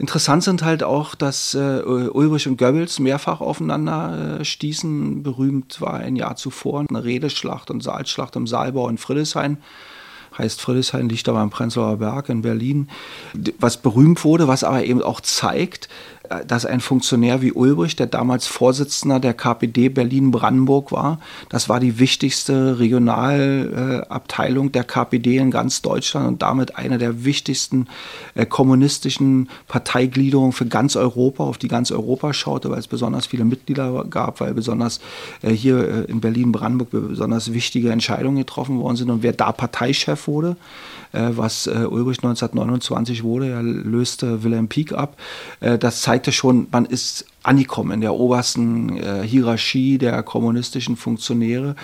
Interessant 0.00 0.42
sind 0.42 0.62
halt 0.62 0.82
auch, 0.82 1.14
dass 1.14 1.52
äh, 1.52 1.82
Ulrich 1.82 2.48
und 2.48 2.56
Goebbels 2.56 3.00
mehrfach 3.00 3.42
aufeinander 3.42 4.38
äh, 4.40 4.44
stießen. 4.46 5.22
Berühmt 5.22 5.82
war 5.82 5.94
ein 5.94 6.16
Jahr 6.16 6.36
zuvor 6.36 6.86
eine 6.88 7.04
Redeschlacht 7.04 7.70
und 7.70 7.82
Saalschlacht 7.82 8.34
im 8.34 8.46
Saalbau 8.46 8.88
in 8.88 8.96
Friedrichshain 8.96 9.58
heißt 10.40 10.60
Friedrichshain, 10.60 11.08
liegt 11.08 11.28
aber 11.28 11.38
am 11.38 11.50
Prenzlauer 11.50 11.98
Berg 11.98 12.28
in 12.28 12.42
Berlin, 12.42 12.88
was 13.58 13.76
berühmt 13.76 14.24
wurde, 14.24 14.48
was 14.48 14.64
aber 14.64 14.84
eben 14.84 15.02
auch 15.02 15.20
zeigt, 15.20 15.88
dass 16.46 16.64
ein 16.64 16.80
Funktionär 16.80 17.42
wie 17.42 17.52
Ulbricht, 17.52 17.98
der 17.98 18.06
damals 18.06 18.46
Vorsitzender 18.46 19.18
der 19.18 19.34
KPD 19.34 19.88
Berlin-Brandenburg 19.88 20.92
war, 20.92 21.18
das 21.48 21.68
war 21.68 21.80
die 21.80 21.98
wichtigste 21.98 22.78
Regionalabteilung 22.78 24.70
der 24.70 24.84
KPD 24.84 25.38
in 25.38 25.50
ganz 25.50 25.82
Deutschland 25.82 26.28
und 26.28 26.42
damit 26.42 26.76
eine 26.76 26.98
der 26.98 27.24
wichtigsten 27.24 27.88
äh, 28.34 28.46
kommunistischen 28.46 29.48
Parteigliederungen 29.66 30.52
für 30.52 30.66
ganz 30.66 30.94
Europa, 30.94 31.42
auf 31.42 31.58
die 31.58 31.68
ganz 31.68 31.90
Europa 31.90 32.32
schaute, 32.32 32.70
weil 32.70 32.78
es 32.78 32.86
besonders 32.86 33.26
viele 33.26 33.44
Mitglieder 33.44 34.04
gab, 34.04 34.40
weil 34.40 34.54
besonders 34.54 35.00
äh, 35.42 35.50
hier 35.50 35.78
äh, 35.78 36.04
in 36.04 36.20
Berlin-Brandenburg 36.20 36.90
besonders 36.90 37.52
wichtige 37.52 37.90
Entscheidungen 37.90 38.36
getroffen 38.36 38.78
worden 38.78 38.96
sind 38.96 39.10
und 39.10 39.24
wer 39.24 39.32
da 39.32 39.50
Parteichef 39.50 40.28
wurde, 40.28 40.50
äh, 40.50 40.99
was 41.12 41.66
äh, 41.66 41.86
Ulrich 41.88 42.18
1929 42.18 43.22
wurde. 43.22 43.50
Er 43.50 43.62
löste 43.62 44.42
Wilhelm 44.42 44.68
Pieck 44.68 44.92
ab. 44.92 45.16
Äh, 45.60 45.78
das 45.78 46.02
zeigte 46.02 46.32
schon, 46.32 46.68
man 46.70 46.84
ist 46.84 47.26
angekommen 47.42 47.92
in 47.92 48.00
der 48.00 48.14
obersten 48.14 48.98
äh, 48.98 49.22
Hierarchie 49.26 49.98
der 49.98 50.22
kommunistischen 50.22 50.96
Funktionäre. 50.96 51.74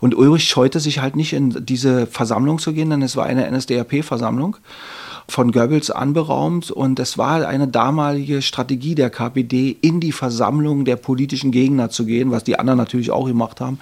Und 0.00 0.14
Ulrich 0.14 0.44
scheute 0.44 0.80
sich 0.80 1.00
halt 1.00 1.16
nicht 1.16 1.32
in 1.32 1.64
diese 1.64 2.06
Versammlung 2.06 2.58
zu 2.58 2.72
gehen, 2.72 2.90
denn 2.90 3.02
es 3.02 3.16
war 3.16 3.26
eine 3.26 3.50
NSDAP-Versammlung 3.50 4.56
von 5.28 5.52
Goebbels 5.52 5.90
anberaumt 5.90 6.70
und 6.70 6.98
es 7.00 7.16
war 7.18 7.46
eine 7.46 7.68
damalige 7.68 8.42
Strategie 8.42 8.94
der 8.94 9.10
KPD, 9.10 9.76
in 9.80 10.00
die 10.00 10.12
Versammlung 10.12 10.84
der 10.84 10.96
politischen 10.96 11.50
Gegner 11.50 11.90
zu 11.90 12.04
gehen, 12.04 12.30
was 12.30 12.44
die 12.44 12.58
anderen 12.58 12.78
natürlich 12.78 13.10
auch 13.10 13.26
gemacht 13.26 13.60
haben 13.60 13.78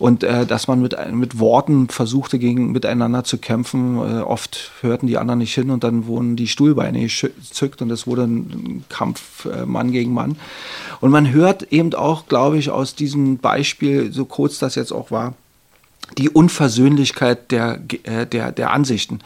und 0.00 0.24
äh, 0.24 0.46
dass 0.46 0.66
man 0.66 0.80
mit, 0.80 0.96
mit 1.12 1.38
Worten 1.38 1.88
versuchte, 1.88 2.38
gegen, 2.38 2.72
miteinander 2.72 3.22
zu 3.22 3.36
kämpfen. 3.36 3.98
Äh, 3.98 4.22
oft 4.22 4.72
hörten 4.80 5.06
die 5.06 5.18
anderen 5.18 5.40
nicht 5.40 5.54
hin 5.54 5.70
und 5.70 5.84
dann 5.84 6.06
wurden 6.06 6.36
die 6.36 6.48
Stuhlbeine 6.48 7.00
gezückt 7.02 7.82
und 7.82 7.90
es 7.90 8.06
wurde 8.06 8.22
ein 8.22 8.84
Kampf 8.88 9.44
äh, 9.44 9.66
Mann 9.66 9.92
gegen 9.92 10.14
Mann. 10.14 10.38
Und 11.00 11.10
man 11.10 11.30
hört 11.30 11.64
eben 11.64 11.92
auch, 11.92 12.26
glaube 12.26 12.56
ich, 12.56 12.70
aus 12.70 12.94
diesem 12.94 13.36
Beispiel, 13.36 14.10
so 14.10 14.24
kurz 14.24 14.58
das 14.58 14.74
jetzt 14.74 14.90
auch 14.90 15.10
war, 15.10 15.34
die 16.16 16.30
Unversöhnlichkeit 16.30 17.50
der, 17.50 17.82
äh, 18.04 18.26
der, 18.26 18.52
der 18.52 18.72
Ansichten. 18.72 19.20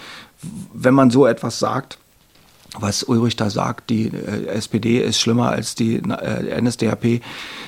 Wenn 0.72 0.94
man 0.94 1.10
so 1.10 1.26
etwas 1.26 1.58
sagt, 1.58 1.98
was 2.76 3.04
Ulrich 3.04 3.36
da 3.36 3.50
sagt, 3.50 3.90
die 3.90 4.06
äh, 4.08 4.46
SPD 4.46 4.98
ist 4.98 5.20
schlimmer 5.20 5.50
als 5.50 5.74
die 5.74 5.96
äh, 5.96 6.60
NSDAP, 6.60 7.20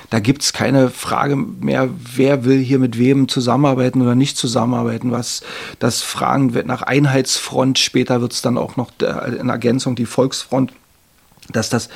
da 0.09 0.19
gibt 0.19 0.41
es 0.41 0.53
keine 0.53 0.89
Frage 0.89 1.35
mehr, 1.35 1.89
wer 2.15 2.45
will 2.45 2.59
hier 2.59 2.79
mit 2.79 2.97
wem 2.97 3.27
zusammenarbeiten 3.27 4.01
oder 4.01 4.15
nicht 4.15 4.37
zusammenarbeiten. 4.37 5.11
Was 5.11 5.43
das 5.79 6.01
Fragen 6.01 6.53
wird 6.53 6.67
nach 6.67 6.81
Einheitsfront, 6.81 7.79
später 7.79 8.21
wird 8.21 8.33
es 8.33 8.41
dann 8.41 8.57
auch 8.57 8.75
noch 8.75 8.91
in 9.39 9.49
Ergänzung 9.49 9.95
die 9.95 10.05
Volksfront, 10.05 10.73
dass 11.49 11.69
das 11.69 11.89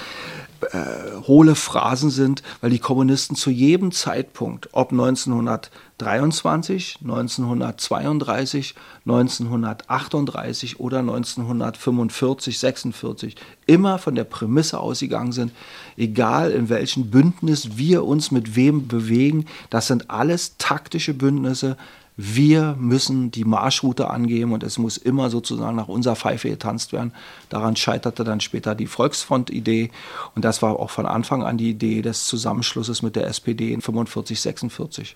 äh, 0.71 1.27
hohle 1.27 1.55
Phrasen 1.55 2.09
sind, 2.09 2.41
weil 2.61 2.69
die 2.69 2.79
Kommunisten 2.79 3.35
zu 3.35 3.49
jedem 3.49 3.91
Zeitpunkt, 3.91 4.69
ob 4.71 4.91
1923, 4.91 6.99
1932, 7.01 8.75
1938 9.05 10.79
oder 10.79 10.99
1945, 10.99 12.59
46, 12.59 13.35
immer 13.65 13.97
von 13.97 14.15
der 14.15 14.23
Prämisse 14.23 14.79
ausgegangen 14.79 15.31
sind, 15.31 15.51
egal 15.97 16.51
in 16.51 16.69
welchem 16.69 17.09
Bündnis 17.09 17.77
wir 17.77 18.05
uns 18.05 18.31
mit 18.31 18.55
wem 18.55 18.87
bewegen, 18.87 19.45
das 19.69 19.87
sind 19.87 20.09
alles 20.09 20.57
taktische 20.57 21.13
Bündnisse, 21.13 21.77
wir 22.17 22.75
müssen 22.77 23.31
die 23.31 23.45
Marschroute 23.45 24.09
angeben 24.09 24.53
und 24.53 24.63
es 24.63 24.77
muss 24.77 24.97
immer 24.97 25.29
sozusagen 25.29 25.75
nach 25.75 25.87
unserer 25.87 26.15
Pfeife 26.15 26.49
getanzt 26.49 26.93
werden. 26.93 27.13
Daran 27.49 27.75
scheiterte 27.75 28.23
dann 28.23 28.41
später 28.41 28.75
die 28.75 28.87
Volksfront-Idee 28.87 29.91
und 30.35 30.45
das 30.45 30.61
war 30.61 30.79
auch 30.79 30.89
von 30.89 31.05
Anfang 31.05 31.43
an 31.43 31.57
die 31.57 31.69
Idee 31.69 32.01
des 32.01 32.25
Zusammenschlusses 32.25 33.01
mit 33.01 33.15
der 33.15 33.27
SPD 33.27 33.71
in 33.71 33.81
45, 33.81 34.39
46. 34.39 35.15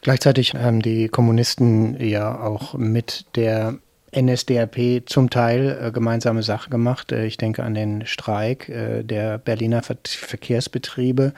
Gleichzeitig 0.00 0.54
haben 0.54 0.80
die 0.80 1.08
Kommunisten 1.08 2.00
ja 2.00 2.40
auch 2.40 2.74
mit 2.74 3.26
der 3.36 3.78
NSDAP 4.14 5.02
zum 5.06 5.30
Teil 5.30 5.78
äh, 5.80 5.90
gemeinsame 5.90 6.42
Sache 6.42 6.70
gemacht. 6.70 7.12
Äh, 7.12 7.26
ich 7.26 7.36
denke 7.36 7.62
an 7.62 7.74
den 7.74 8.06
Streik 8.06 8.68
äh, 8.68 9.02
der 9.02 9.38
Berliner 9.38 9.82
Ver 9.82 9.96
Verkehrsbetriebe. 10.04 11.32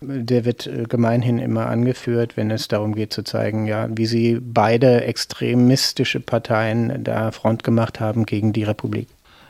Der 0.00 0.44
wird 0.44 0.66
äh, 0.66 0.84
gemeinhin 0.88 1.38
immer 1.38 1.66
angeführt, 1.66 2.36
wenn 2.36 2.50
es 2.50 2.68
darum 2.68 2.94
geht 2.94 3.12
zu 3.12 3.22
zeigen, 3.22 3.66
ja, 3.66 3.88
wie 3.90 4.06
sie 4.06 4.38
beide 4.40 5.04
extremistische 5.04 6.20
Parteien 6.20 7.04
da 7.04 7.30
Front 7.30 7.64
gemacht 7.64 8.00
haben 8.00 8.26
gegen 8.26 8.52
die 8.52 8.64
Republik. 8.64 9.08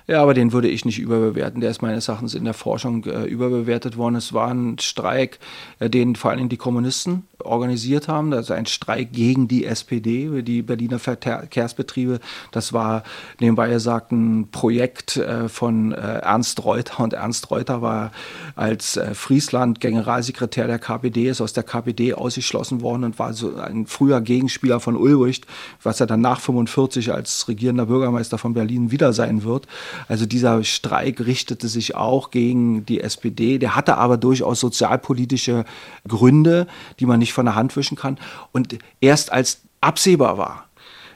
Ja, 0.09 0.23
aber 0.23 0.33
den 0.33 0.53
würde 0.53 0.69
ich 0.69 0.87
nicht 0.87 0.99
überbewerten. 0.99 1.61
Der 1.61 1.71
ist 1.71 1.83
meines 1.83 2.09
Erachtens 2.09 2.35
in 2.35 2.45
der 2.45 2.55
Forschung 2.55 3.05
äh, 3.05 3.25
überbewertet 3.25 3.99
worden. 3.99 4.15
Es 4.15 4.33
war 4.33 4.49
ein 4.49 4.79
Streik, 4.79 5.39
äh, 5.81 5.91
den 5.91 6.17
vor 6.17 6.31
allem 6.31 6.49
die 6.49 6.57
Kommunisten 6.57 7.28
organisiert 7.45 8.09
haben. 8.09 8.33
Also 8.33 8.55
ein 8.55 8.67
Streik 8.67 9.13
gegen 9.13 9.49
die 9.49 9.65
SPD, 9.65 10.43
die 10.43 10.63
Berliner 10.63 10.99
Verkehrsbetriebe. 10.99 12.21
Das 12.53 12.73
war 12.73 13.03
nebenbei 13.41 13.69
gesagt 13.69 14.13
ein 14.13 14.49
Projekt 14.51 15.17
äh, 15.17 15.49
von 15.49 15.93
äh, 15.93 15.97
Ernst 15.97 16.65
Reuter. 16.65 17.01
Und 17.01 17.13
Ernst 17.13 17.51
Reuter 17.51 17.83
war 17.83 18.13
als 18.57 18.97
äh, 18.97 19.15
Friesland 19.15 19.81
Generalsekretär 19.81 20.67
der 20.67 20.79
KPD, 20.79 21.29
ist 21.29 21.41
aus 21.41 21.53
der 21.53 21.63
KPD 21.63 22.15
ausgeschlossen 22.15 22.81
worden 22.81 23.05
und 23.05 23.19
war 23.19 23.33
so 23.33 23.57
ein 23.57 23.87
früher 23.87 24.21
Gegenspieler 24.21 24.81
von 24.81 24.97
Ulbricht, 24.97 25.47
was 25.83 26.01
er 26.01 26.07
dann 26.07 26.21
nach 26.21 26.41
45 26.41 27.13
als 27.13 27.49
regierender 27.49 27.87
Bürgermeister 27.87 28.39
von 28.39 28.55
Berlin 28.55 28.91
wieder 28.91 29.13
sein 29.13 29.45
wird. 29.45 29.67
Also 30.09 30.27
dieser 30.27 30.63
Streik 30.65 31.21
richtete 31.21 31.69
sich 31.69 31.95
auch 31.95 32.31
gegen 32.31 32.85
die 32.87 33.01
SPD. 33.01 33.59
Der 33.59 33.77
hatte 33.77 33.97
aber 33.97 34.17
durchaus 34.17 34.61
sozialpolitische 34.61 35.65
Gründe, 36.07 36.67
die 37.01 37.07
man 37.07 37.19
nicht 37.19 37.28
von 37.33 37.47
der 37.47 37.55
Hand 37.55 37.77
wischen 37.77 37.97
kann. 37.97 38.19
Und 38.53 38.79
erst 39.01 39.33
als 39.33 39.63
absehbar 39.81 40.39
war, 40.39 40.69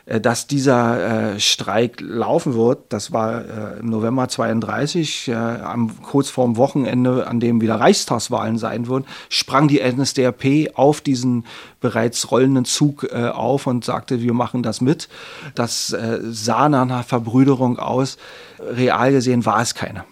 äh, 0.07 0.21
dass 0.21 0.47
dieser 0.47 1.35
äh, 1.35 1.41
Streik 1.41 2.01
laufen 2.01 2.55
wird, 2.55 2.93
das 2.93 3.13
war 3.13 3.45
äh, 3.45 3.81
im 3.81 3.91
November 3.91 4.29
32, 4.29 5.29
äh, 5.29 5.35
am, 5.35 6.03
kurz 6.03 6.29
vorm 6.29 6.57
Wochenende, 6.57 7.27
an 7.27 7.41
dem 7.41 7.61
wieder 7.61 7.77
Reichstagswahlen 7.77 8.59
sein 8.59 8.87
würden, 8.89 9.07
sprang 9.29 9.69
die 9.69 9.81
NSDAP 9.81 10.73
auf 10.75 11.01
diesen 11.01 11.45
bereits 11.81 12.31
rollenden 12.31 12.65
Zug 12.65 13.07
äh, 13.11 13.29
auf 13.29 13.67
und 13.67 13.85
sagte, 13.85 14.21
wir 14.21 14.35
machen 14.35 14.63
das 14.63 14.81
mit. 14.81 15.09
Das 15.55 15.93
äh, 15.93 16.19
sah 16.23 16.69
nach 16.69 16.83
einer 16.83 17.03
Verbrüderung 17.03 17.79
aus. 17.79 18.19
Real 18.59 19.13
gesehen 19.13 19.47
war 19.47 19.61
es 19.61 19.75
keine. 19.75 20.05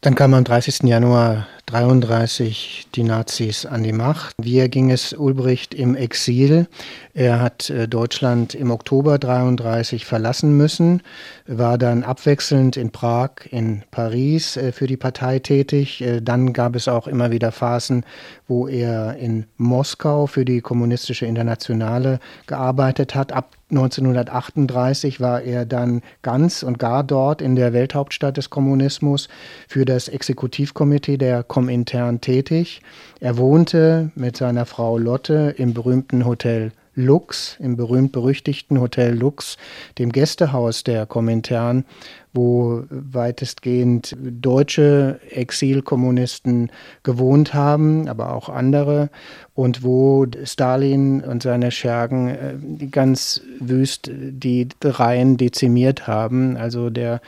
Dann 0.00 0.14
kam 0.14 0.32
am 0.34 0.44
30. 0.44 0.84
Januar 0.84 1.46
33 1.68 2.88
die 2.94 3.02
Nazis 3.02 3.66
an 3.66 3.82
die 3.82 3.92
Macht. 3.92 4.34
Wie 4.40 4.66
ging 4.70 4.90
es 4.90 5.12
Ulbricht 5.12 5.74
im 5.74 5.94
Exil? 5.94 6.66
Er 7.12 7.40
hat 7.40 7.68
äh, 7.68 7.86
Deutschland 7.86 8.54
im 8.54 8.70
Oktober 8.70 9.18
33 9.18 10.06
verlassen 10.06 10.56
müssen, 10.56 11.02
war 11.46 11.76
dann 11.76 12.04
abwechselnd 12.04 12.78
in 12.78 12.90
Prag, 12.90 13.30
in 13.50 13.82
Paris 13.90 14.56
äh, 14.56 14.72
für 14.72 14.86
die 14.86 14.96
Partei 14.96 15.40
tätig. 15.40 16.00
Äh, 16.00 16.22
dann 16.22 16.54
gab 16.54 16.74
es 16.74 16.88
auch 16.88 17.06
immer 17.06 17.30
wieder 17.30 17.52
Phasen, 17.52 18.04
wo 18.46 18.66
er 18.66 19.16
in 19.16 19.44
Moskau 19.58 20.26
für 20.26 20.46
die 20.46 20.62
Kommunistische 20.62 21.26
Internationale 21.26 22.18
gearbeitet 22.46 23.14
hat. 23.14 23.32
Ab 23.32 23.58
1938 23.70 25.20
war 25.20 25.42
er 25.42 25.66
dann 25.66 26.00
ganz 26.22 26.62
und 26.62 26.78
gar 26.78 27.04
dort 27.04 27.42
in 27.42 27.54
der 27.54 27.74
Welthauptstadt 27.74 28.38
des 28.38 28.48
Kommunismus 28.48 29.28
für 29.68 29.84
das 29.84 30.08
Exekutivkomitee 30.08 31.18
der 31.18 31.42
Komintern 31.58 32.20
tätig. 32.20 32.82
Er 33.18 33.36
wohnte 33.36 34.12
mit 34.14 34.36
seiner 34.36 34.64
Frau 34.64 34.96
Lotte 34.96 35.56
im 35.58 35.74
berühmten 35.74 36.24
Hotel 36.24 36.70
Lux, 36.94 37.56
im 37.58 37.76
berühmt-berüchtigten 37.76 38.80
Hotel 38.80 39.18
Lux, 39.18 39.56
dem 39.98 40.12
Gästehaus 40.12 40.84
der 40.84 41.04
Komintern, 41.04 41.84
wo 42.32 42.84
weitestgehend 42.90 44.16
deutsche 44.20 45.18
Exilkommunisten 45.30 46.70
gewohnt 47.02 47.54
haben, 47.54 48.06
aber 48.06 48.32
auch 48.34 48.48
andere, 48.48 49.10
und 49.54 49.82
wo 49.82 50.26
Stalin 50.44 51.22
und 51.22 51.42
seine 51.42 51.72
Schergen 51.72 52.28
äh, 52.28 52.86
ganz 52.86 53.40
wüst 53.58 54.12
die 54.12 54.68
Reihen 54.84 55.36
dezimiert 55.38 56.06
haben. 56.06 56.56
Also 56.56 56.88
der 56.88 57.20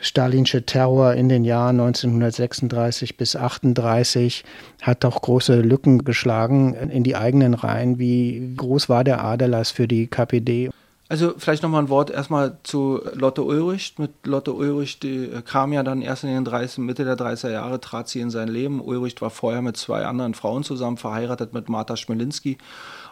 stalinsche 0.00 0.64
Terror 0.64 1.14
in 1.14 1.28
den 1.28 1.44
Jahren 1.44 1.80
1936 1.80 3.16
bis 3.16 3.36
1938 3.36 4.44
hat 4.82 5.04
auch 5.04 5.22
große 5.22 5.60
Lücken 5.60 6.04
geschlagen 6.04 6.74
in 6.74 7.02
die 7.02 7.16
eigenen 7.16 7.54
Reihen. 7.54 7.98
Wie 7.98 8.54
groß 8.56 8.88
war 8.88 9.04
der 9.04 9.24
Aderlass 9.24 9.70
für 9.70 9.88
die 9.88 10.06
KPD? 10.06 10.70
Also 11.08 11.34
vielleicht 11.38 11.62
nochmal 11.62 11.84
ein 11.84 11.88
Wort 11.88 12.10
erstmal 12.10 12.58
zu 12.64 13.00
Lotte 13.14 13.44
Ulrich. 13.44 13.94
Mit 13.98 14.10
Lotte 14.26 14.52
Ulrich, 14.52 14.98
die 14.98 15.30
kam 15.44 15.72
ja 15.72 15.84
dann 15.84 16.02
erst 16.02 16.24
in 16.24 16.30
den 16.30 16.44
30, 16.44 16.78
Mitte 16.78 17.04
der 17.04 17.16
30er 17.16 17.50
Jahre, 17.50 17.80
trat 17.80 18.08
sie 18.08 18.20
in 18.20 18.30
sein 18.30 18.48
Leben. 18.48 18.80
Ulrich 18.80 19.20
war 19.20 19.30
vorher 19.30 19.62
mit 19.62 19.76
zwei 19.76 20.04
anderen 20.04 20.34
Frauen 20.34 20.64
zusammen, 20.64 20.96
verheiratet 20.96 21.52
mit 21.52 21.68
Martha 21.68 21.96
Schmelinski 21.96 22.58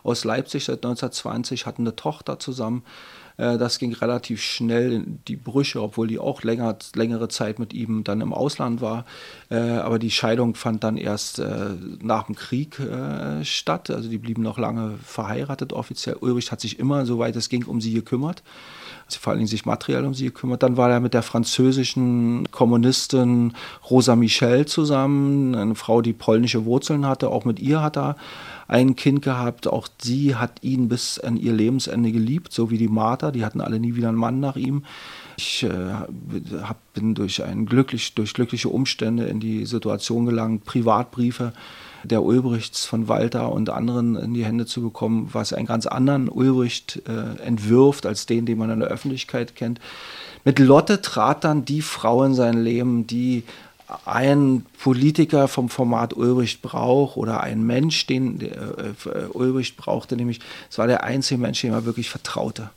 aus 0.03 0.25
Leipzig 0.25 0.65
seit 0.65 0.79
1920, 0.85 1.67
hatten 1.67 1.83
eine 1.83 1.95
Tochter 1.95 2.41
zusammen. 2.41 2.83
Äh, 3.37 3.59
das 3.59 3.79
ging 3.79 3.93
relativ 3.93 4.43
schnell 4.43 5.05
die 5.29 5.37
Brüche, 5.37 5.83
obwohl 5.83 6.07
die 6.07 6.19
auch 6.19 6.43
länger, 6.43 6.77
längere 6.95 7.29
Zeit 7.29 7.59
mit 7.59 7.73
ihm 7.73 8.05
dann 8.05 8.21
im 8.21 8.33
Ausland 8.33 8.81
war. 8.81 9.05
Äh, 9.51 9.57
aber 9.57 9.99
die 9.99 10.11
Scheidung 10.11 10.55
fand 10.55 10.85
dann 10.85 10.97
erst 10.97 11.39
äh, 11.39 11.71
nach 12.01 12.25
dem 12.25 12.35
Krieg 12.35 12.81
statt. 13.43 13.91
Also 13.91 14.09
die 14.09 14.19
blieben 14.19 14.43
noch 14.43 14.59
lange 14.59 14.95
verheiratet 15.03 15.73
offiziell. 15.73 16.17
Ulrich 16.17 16.53
hat 16.53 16.61
sich 16.61 16.79
immer, 16.79 17.07
soweit 17.07 17.37
es 17.37 17.49
ging, 17.49 17.65
um 17.65 17.81
sie 17.81 17.93
gekümmert 17.93 18.43
sie 19.09 19.19
vor 19.19 19.35
Dingen 19.35 19.47
sich 19.47 19.67
materiell 19.67 20.05
um 20.05 20.15
sie 20.15 20.25
gekümmert. 20.25 20.63
Dann 20.63 20.77
war 20.77 20.91
er 20.91 21.01
mit 21.01 21.15
der 21.15 21.23
französischen 21.23 22.51
Kommunistin 22.51 23.53
Rosa 23.91 24.17
Michel 24.17 24.67
zusammen, 24.67 25.55
eine 25.55 25.75
Frau, 25.75 26.01
die 26.01 26.13
polnische 26.13 26.65
Wurzeln 26.65 27.07
hatte. 27.07 27.29
Auch 27.29 27.45
mit 27.45 27.61
ihr 27.61 27.83
hat 27.83 27.97
er 27.97 28.17
ein 28.69 28.97
Kind 28.97 29.23
gehabt. 29.23 29.67
Auch 29.67 29.89
sie 30.01 30.35
hat 30.35 30.63
ihn 30.63 30.89
bis 30.89 31.19
an 31.19 31.37
ihr 31.37 31.53
Lebensende 31.53 32.13
geliebt, 32.13 32.53
so 32.53 32.71
wie 32.71 32.79
die 32.79 32.89
Martha. 32.89 33.31
Die 33.31 33.45
hatten 33.45 33.61
alle 33.61 33.81
nie 33.81 33.97
wieder 33.97 34.09
einen 34.09 34.19
Mann 34.19 34.41
nach 34.41 34.57
ihm. 34.57 34.85
Ich 35.37 35.65
äh, 35.65 35.69
hab, 36.63 36.79
bin 36.95 37.15
durch, 37.15 37.43
ein 37.43 37.67
glücklich, 37.67 38.15
durch 38.15 38.35
glückliche 38.35 38.69
Umstände 38.69 39.25
in 39.25 39.41
die 39.41 39.67
Situation 39.67 40.27
gelangt, 40.27 40.65
Privatbriefe 40.65 41.53
der 42.05 42.23
Ulbrichts 42.23 42.85
von 42.85 43.09
Walter 43.09 43.51
und 43.51 43.71
anderen 43.71 44.17
in 44.17 44.35
die 44.35 44.45
Hände 44.45 44.67
zu 44.67 44.83
bekommen, 44.83 45.31
was 45.33 45.53
einen 45.53 45.67
ganz 45.67 45.87
anderen 45.87 46.29
Ulbricht 46.29 47.03
äh, 47.09 47.43
entwirft 47.43 48.07
als 48.07 48.27
den, 48.27 48.47
den 48.47 48.59
man 48.59 48.71
in 48.71 48.81
der 48.81 48.91
Öffentlichkeit 48.91 49.57
kennt. 49.57 49.81
Mit 50.45 50.59
Lotte 50.59 51.01
trat 51.01 51.45
dann 51.45 51.65
die 51.65 51.81
Frau 51.81 52.23
in 52.25 52.35
sein 52.35 52.63
Leben, 52.63 53.07
die 53.07 53.45
ein 54.07 54.65
Politiker 54.83 55.49
vom 55.49 55.69
Format 55.69 56.15
Ulbricht 56.15 56.63
braucht 56.63 57.17
oder 57.17 57.43
ein 57.43 57.63
Mensch, 57.65 58.07
den 58.07 58.41
äh, 58.41 59.27
Ulbricht 59.33 59.77
brauchte, 59.77 60.17
nämlich 60.17 60.41
es 60.71 60.79
war 60.79 60.87
der 60.87 61.05
einzige 61.05 61.41
Mensch, 61.41 61.61
dem 61.61 61.73
er 61.73 61.85
wirklich 61.85 62.09
vertraute. 62.09 62.71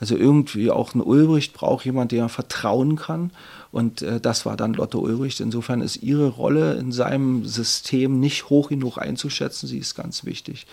Also 0.00 0.16
irgendwie 0.16 0.70
auch 0.70 0.94
ein 0.94 1.00
Ulbricht 1.00 1.52
braucht 1.54 1.84
jemand, 1.84 2.12
dem 2.12 2.20
er 2.20 2.28
vertrauen 2.28 2.96
kann. 2.96 3.30
Und 3.70 4.02
äh, 4.02 4.20
das 4.20 4.46
war 4.46 4.56
dann 4.56 4.74
Lotte 4.74 4.98
Ulbricht. 4.98 5.40
Insofern 5.40 5.80
ist 5.80 6.02
ihre 6.02 6.28
Rolle 6.28 6.74
in 6.74 6.92
seinem 6.92 7.44
System 7.44 8.18
nicht 8.18 8.48
hoch 8.48 8.68
genug 8.68 8.98
einzuschätzen. 8.98 9.66
Sie 9.66 9.78
ist 9.78 9.94
ganz 9.94 10.24
wichtig. 10.24 10.66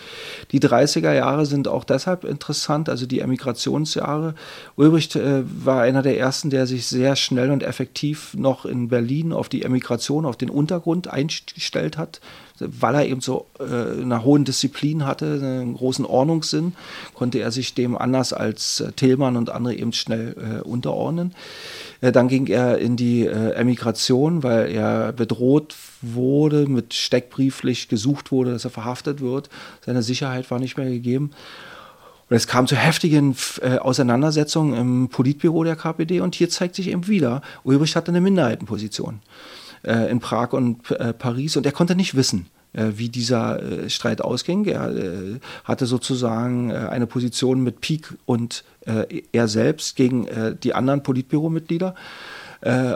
Die 0.51 0.59
30er 0.59 1.13
Jahre 1.13 1.45
sind 1.45 1.67
auch 1.67 1.83
deshalb 1.83 2.23
interessant, 2.23 2.89
also 2.89 3.05
die 3.05 3.19
Emigrationsjahre. 3.19 4.35
Ulbricht 4.75 5.15
äh, 5.15 5.43
war 5.45 5.81
einer 5.81 6.01
der 6.01 6.17
ersten, 6.17 6.49
der 6.49 6.67
sich 6.67 6.87
sehr 6.87 7.15
schnell 7.15 7.51
und 7.51 7.63
effektiv 7.63 8.33
noch 8.35 8.65
in 8.65 8.87
Berlin 8.87 9.33
auf 9.33 9.49
die 9.49 9.63
Emigration, 9.63 10.25
auf 10.25 10.37
den 10.37 10.49
Untergrund 10.49 11.07
eingestellt 11.07 11.97
hat 11.97 12.21
weil 12.59 12.95
er 12.95 13.05
eben 13.05 13.21
so 13.21 13.47
äh, 13.59 14.01
eine 14.01 14.23
hohen 14.23 14.45
Disziplin 14.45 15.05
hatte, 15.05 15.39
einen 15.41 15.75
großen 15.75 16.05
Ordnungssinn, 16.05 16.73
konnte 17.13 17.39
er 17.39 17.51
sich 17.51 17.73
dem 17.73 17.97
anders 17.97 18.33
als 18.33 18.79
äh, 18.79 18.91
Tillmann 18.93 19.37
und 19.37 19.49
andere 19.49 19.75
eben 19.75 19.93
schnell 19.93 20.35
äh, 20.37 20.61
unterordnen. 20.61 21.33
Äh, 22.01 22.11
dann 22.11 22.27
ging 22.27 22.47
er 22.47 22.77
in 22.77 22.95
die 22.95 23.25
äh, 23.25 23.51
Emigration, 23.51 24.43
weil 24.43 24.71
er 24.71 25.11
bedroht 25.11 25.75
wurde, 26.01 26.67
mit 26.67 26.93
Steckbrieflich 26.93 27.89
gesucht 27.89 28.31
wurde, 28.31 28.51
dass 28.51 28.65
er 28.65 28.71
verhaftet 28.71 29.21
wird. 29.21 29.49
Seine 29.85 30.03
Sicherheit 30.03 30.49
war 30.51 30.59
nicht 30.59 30.77
mehr 30.77 30.89
gegeben. 30.89 31.31
Und 32.29 32.35
es 32.35 32.47
kam 32.47 32.67
zu 32.67 32.75
heftigen 32.75 33.35
äh, 33.61 33.77
Auseinandersetzungen 33.77 34.75
im 34.75 35.09
Politbüro 35.09 35.63
der 35.63 35.75
KPD 35.75 36.21
und 36.21 36.35
hier 36.35 36.49
zeigt 36.49 36.75
sich 36.75 36.87
eben 36.87 37.07
wieder, 37.07 37.41
Ulbricht 37.63 37.95
hatte 37.95 38.09
eine 38.09 38.21
Minderheitenposition 38.21 39.19
äh, 39.85 40.09
in 40.09 40.19
Prag 40.19 40.53
und 40.53 40.91
äh, 40.91 41.13
Paris 41.13 41.57
und 41.57 41.65
er 41.65 41.71
konnte 41.71 41.95
nicht 41.95 42.15
wissen, 42.15 42.47
äh, 42.73 42.91
wie 42.95 43.09
dieser 43.09 43.61
äh, 43.61 43.89
Streit 43.89 44.21
ausging. 44.21 44.65
Er 44.65 44.89
äh, 44.89 45.39
hatte 45.63 45.85
sozusagen 45.85 46.71
eine 46.71 47.07
Position 47.07 47.63
mit 47.63 47.81
Pieck 47.81 48.13
und 48.25 48.63
er 49.31 49.47
selbst 49.47 49.95
gegen 49.95 50.27
die 50.61 50.75
anderen 50.75 51.01
Politbüromitglieder. 51.01 51.95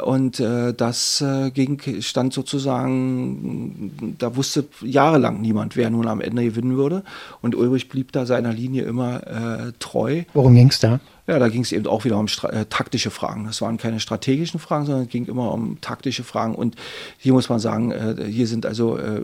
Und 0.03 0.39
das 0.39 1.23
ging, 1.53 1.79
stand 2.01 2.33
sozusagen, 2.33 4.15
da 4.17 4.35
wusste 4.35 4.65
jahrelang 4.81 5.41
niemand, 5.41 5.75
wer 5.75 5.89
nun 5.89 6.07
am 6.07 6.21
Ende 6.21 6.43
gewinnen 6.43 6.75
würde. 6.75 7.03
Und 7.41 7.55
Ulrich 7.55 7.87
blieb 7.87 8.11
da 8.11 8.25
seiner 8.25 8.51
Linie 8.51 8.83
immer 8.83 9.71
treu. 9.79 10.23
Worum 10.33 10.55
ging 10.55 10.69
es 10.69 10.79
da? 10.79 10.99
Ja, 11.29 11.37
da 11.37 11.47
ging 11.47 11.61
es 11.61 11.71
eben 11.71 11.85
auch 11.85 12.05
wieder 12.05 12.17
um 12.17 12.25
äh, 12.25 12.65
taktische 12.65 13.11
Fragen. 13.11 13.45
Das 13.45 13.61
waren 13.61 13.77
keine 13.77 13.99
strategischen 13.99 14.59
Fragen, 14.59 14.87
sondern 14.87 15.03
es 15.03 15.09
ging 15.09 15.27
immer 15.27 15.53
um 15.53 15.79
taktische 15.79 16.23
Fragen. 16.23 16.55
Und 16.55 16.75
hier 17.19 17.33
muss 17.33 17.49
man 17.49 17.59
sagen, 17.59 17.91
äh, 17.91 18.15
hier 18.27 18.47
sind 18.47 18.65
also 18.65 18.97
äh, 18.97 19.21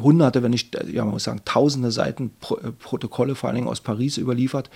hunderte, 0.00 0.42
wenn 0.42 0.52
nicht, 0.52 0.74
ja, 0.90 1.04
man 1.04 1.12
muss 1.12 1.24
sagen, 1.24 1.42
tausende 1.44 1.90
Seiten 1.90 2.30
Pro 2.40 2.56
äh, 2.56 2.72
Protokolle, 2.72 3.34
vor 3.34 3.50
allen 3.50 3.56
Dingen 3.56 3.68
aus 3.68 3.82
Paris 3.82 4.16
überliefert 4.16 4.70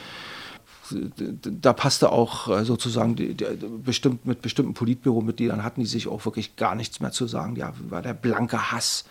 da 0.92 1.72
passte 1.72 2.10
auch 2.10 2.48
äh, 2.48 2.64
sozusagen 2.64 3.16
die, 3.16 3.34
die, 3.34 3.46
bestimmt 3.84 4.26
mit 4.26 4.42
bestimmten 4.42 4.74
Politbüromitgliedern 4.74 5.64
hatten 5.64 5.80
die 5.80 5.86
sich 5.86 6.08
auch 6.08 6.24
wirklich 6.24 6.56
gar 6.56 6.74
nichts 6.74 7.00
mehr 7.00 7.12
zu 7.12 7.26
sagen. 7.26 7.56
Ja, 7.56 7.72
war 7.88 8.02
der 8.02 8.14
blanke 8.14 8.72
Hass 8.72 9.04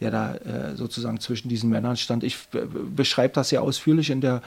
der 0.00 0.10
da 0.10 0.34
äh, 0.34 0.76
sozusagen 0.76 1.20
zwischen 1.20 1.48
diesen 1.48 1.70
Männern 1.70 1.96
stand. 1.96 2.22
Ich 2.22 2.36
beschreibe 2.94 3.34
das 3.34 3.48
sehr 3.48 3.62
ausführlich 3.62 4.10
in 4.10 4.20
der 4.20 4.42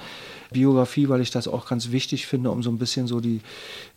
Biografie, 0.51 1.09
weil 1.09 1.21
ich 1.21 1.31
das 1.31 1.47
auch 1.47 1.67
ganz 1.67 1.91
wichtig 1.91 2.27
finde, 2.27 2.51
um 2.51 2.63
so 2.63 2.69
ein 2.69 2.77
bisschen 2.77 3.07
so 3.07 3.19
die, 3.19 3.41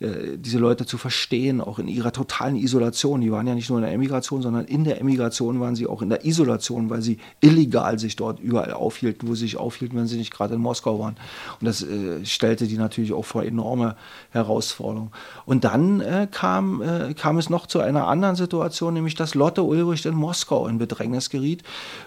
äh, 0.00 0.36
diese 0.36 0.58
Leute 0.58 0.86
zu 0.86 0.98
verstehen, 0.98 1.60
auch 1.60 1.78
in 1.78 1.88
ihrer 1.88 2.12
totalen 2.12 2.56
Isolation. 2.56 3.20
Die 3.20 3.32
waren 3.32 3.46
ja 3.46 3.54
nicht 3.54 3.68
nur 3.68 3.78
in 3.78 3.84
der 3.84 3.92
Emigration, 3.92 4.42
sondern 4.42 4.64
in 4.66 4.84
der 4.84 5.00
Emigration 5.00 5.60
waren 5.60 5.76
sie 5.76 5.86
auch 5.86 6.02
in 6.02 6.10
der 6.10 6.24
Isolation, 6.24 6.90
weil 6.90 7.02
sie 7.02 7.18
illegal 7.40 7.98
sich 7.98 8.16
dort 8.16 8.40
überall 8.40 8.72
aufhielten, 8.72 9.28
wo 9.28 9.34
sie 9.34 9.42
sich 9.42 9.56
aufhielten, 9.56 9.98
wenn 9.98 10.06
sie 10.06 10.16
nicht 10.18 10.32
gerade 10.32 10.54
in 10.54 10.60
Moskau 10.60 10.98
waren. 10.98 11.16
Und 11.60 11.66
das 11.66 11.82
äh, 11.82 12.24
stellte 12.24 12.66
die 12.66 12.76
natürlich 12.76 13.12
auch 13.12 13.24
vor 13.24 13.44
enorme 13.44 13.96
Herausforderungen. 14.30 15.10
Und 15.46 15.64
dann 15.64 16.00
äh, 16.00 16.28
kam, 16.30 16.82
äh, 16.82 17.14
kam 17.14 17.38
es 17.38 17.50
noch 17.50 17.66
zu 17.66 17.80
einer 17.80 18.08
anderen 18.08 18.36
Situation, 18.36 18.94
nämlich 18.94 19.14
dass 19.14 19.34
Lotte 19.34 19.62
Ulbricht 19.62 20.06
in 20.06 20.14
Moskau 20.14 20.66
in 20.66 20.78
Bedrängnis 20.78 21.30
geriet 21.30 21.62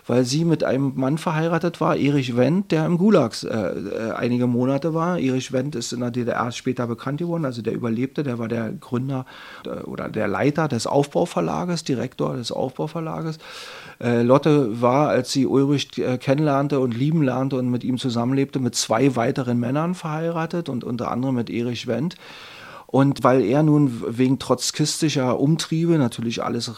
weil 0.08 0.26
sie 0.26 0.46
mit 0.46 0.64
einem 0.64 0.93
Mann 0.96 1.18
verheiratet 1.18 1.82
war, 1.82 1.96
Erich 1.96 2.38
Wendt, 2.38 2.72
der 2.72 2.86
im 2.86 2.98
Gulag 2.98 3.36
äh, 3.43 3.48
äh, 3.48 4.12
einige 4.12 4.35
einige 4.36 4.48
Monate 4.48 4.94
war. 4.94 5.18
Erich 5.18 5.54
Wendt 5.54 5.76
ist 5.76 5.94
in 5.94 6.02
der 6.02 6.12
DDR 6.12 6.52
später 6.52 6.88
bekannt 6.88 7.20
geworden, 7.20 7.46
also 7.46 7.62
der 7.62 7.74
Überlebte, 7.74 8.24
der 8.24 8.38
war 8.38 8.50
der 8.50 8.74
Gründer 8.74 9.26
äh, 9.66 9.70
oder 9.84 10.10
der 10.10 10.28
Leiter 10.28 10.68
des 10.68 10.88
Aufbauverlages, 10.88 11.86
Direktor 11.86 12.36
des 12.36 12.52
Aufbauverlages. 12.52 13.38
Äh, 14.02 14.24
Lotte 14.24 14.82
war, 14.82 15.08
als 15.08 15.32
sie 15.32 15.46
Ulrich 15.46 15.98
äh, 15.98 16.18
kennenlernte 16.18 16.82
und 16.82 16.98
lieben 16.98 17.24
lernte 17.24 17.56
und 17.56 17.72
mit 17.72 17.86
ihm 17.86 17.98
zusammenlebte, 17.98 18.60
mit 18.60 18.76
zwei 18.76 19.16
weiteren 19.16 19.58
Männern 19.58 19.96
verheiratet 19.96 20.68
und 20.68 20.84
unter 20.84 21.12
anderem 21.12 21.36
mit 21.36 21.50
Erich 21.50 21.88
Wendt. 21.88 22.16
Und 22.88 23.24
weil 23.24 23.42
er 23.42 23.64
nun 23.64 24.04
wegen 24.08 24.38
trotzkistischer 24.38 25.40
Umtriebe, 25.40 25.98
natürlich 25.98 26.44
alles 26.44 26.72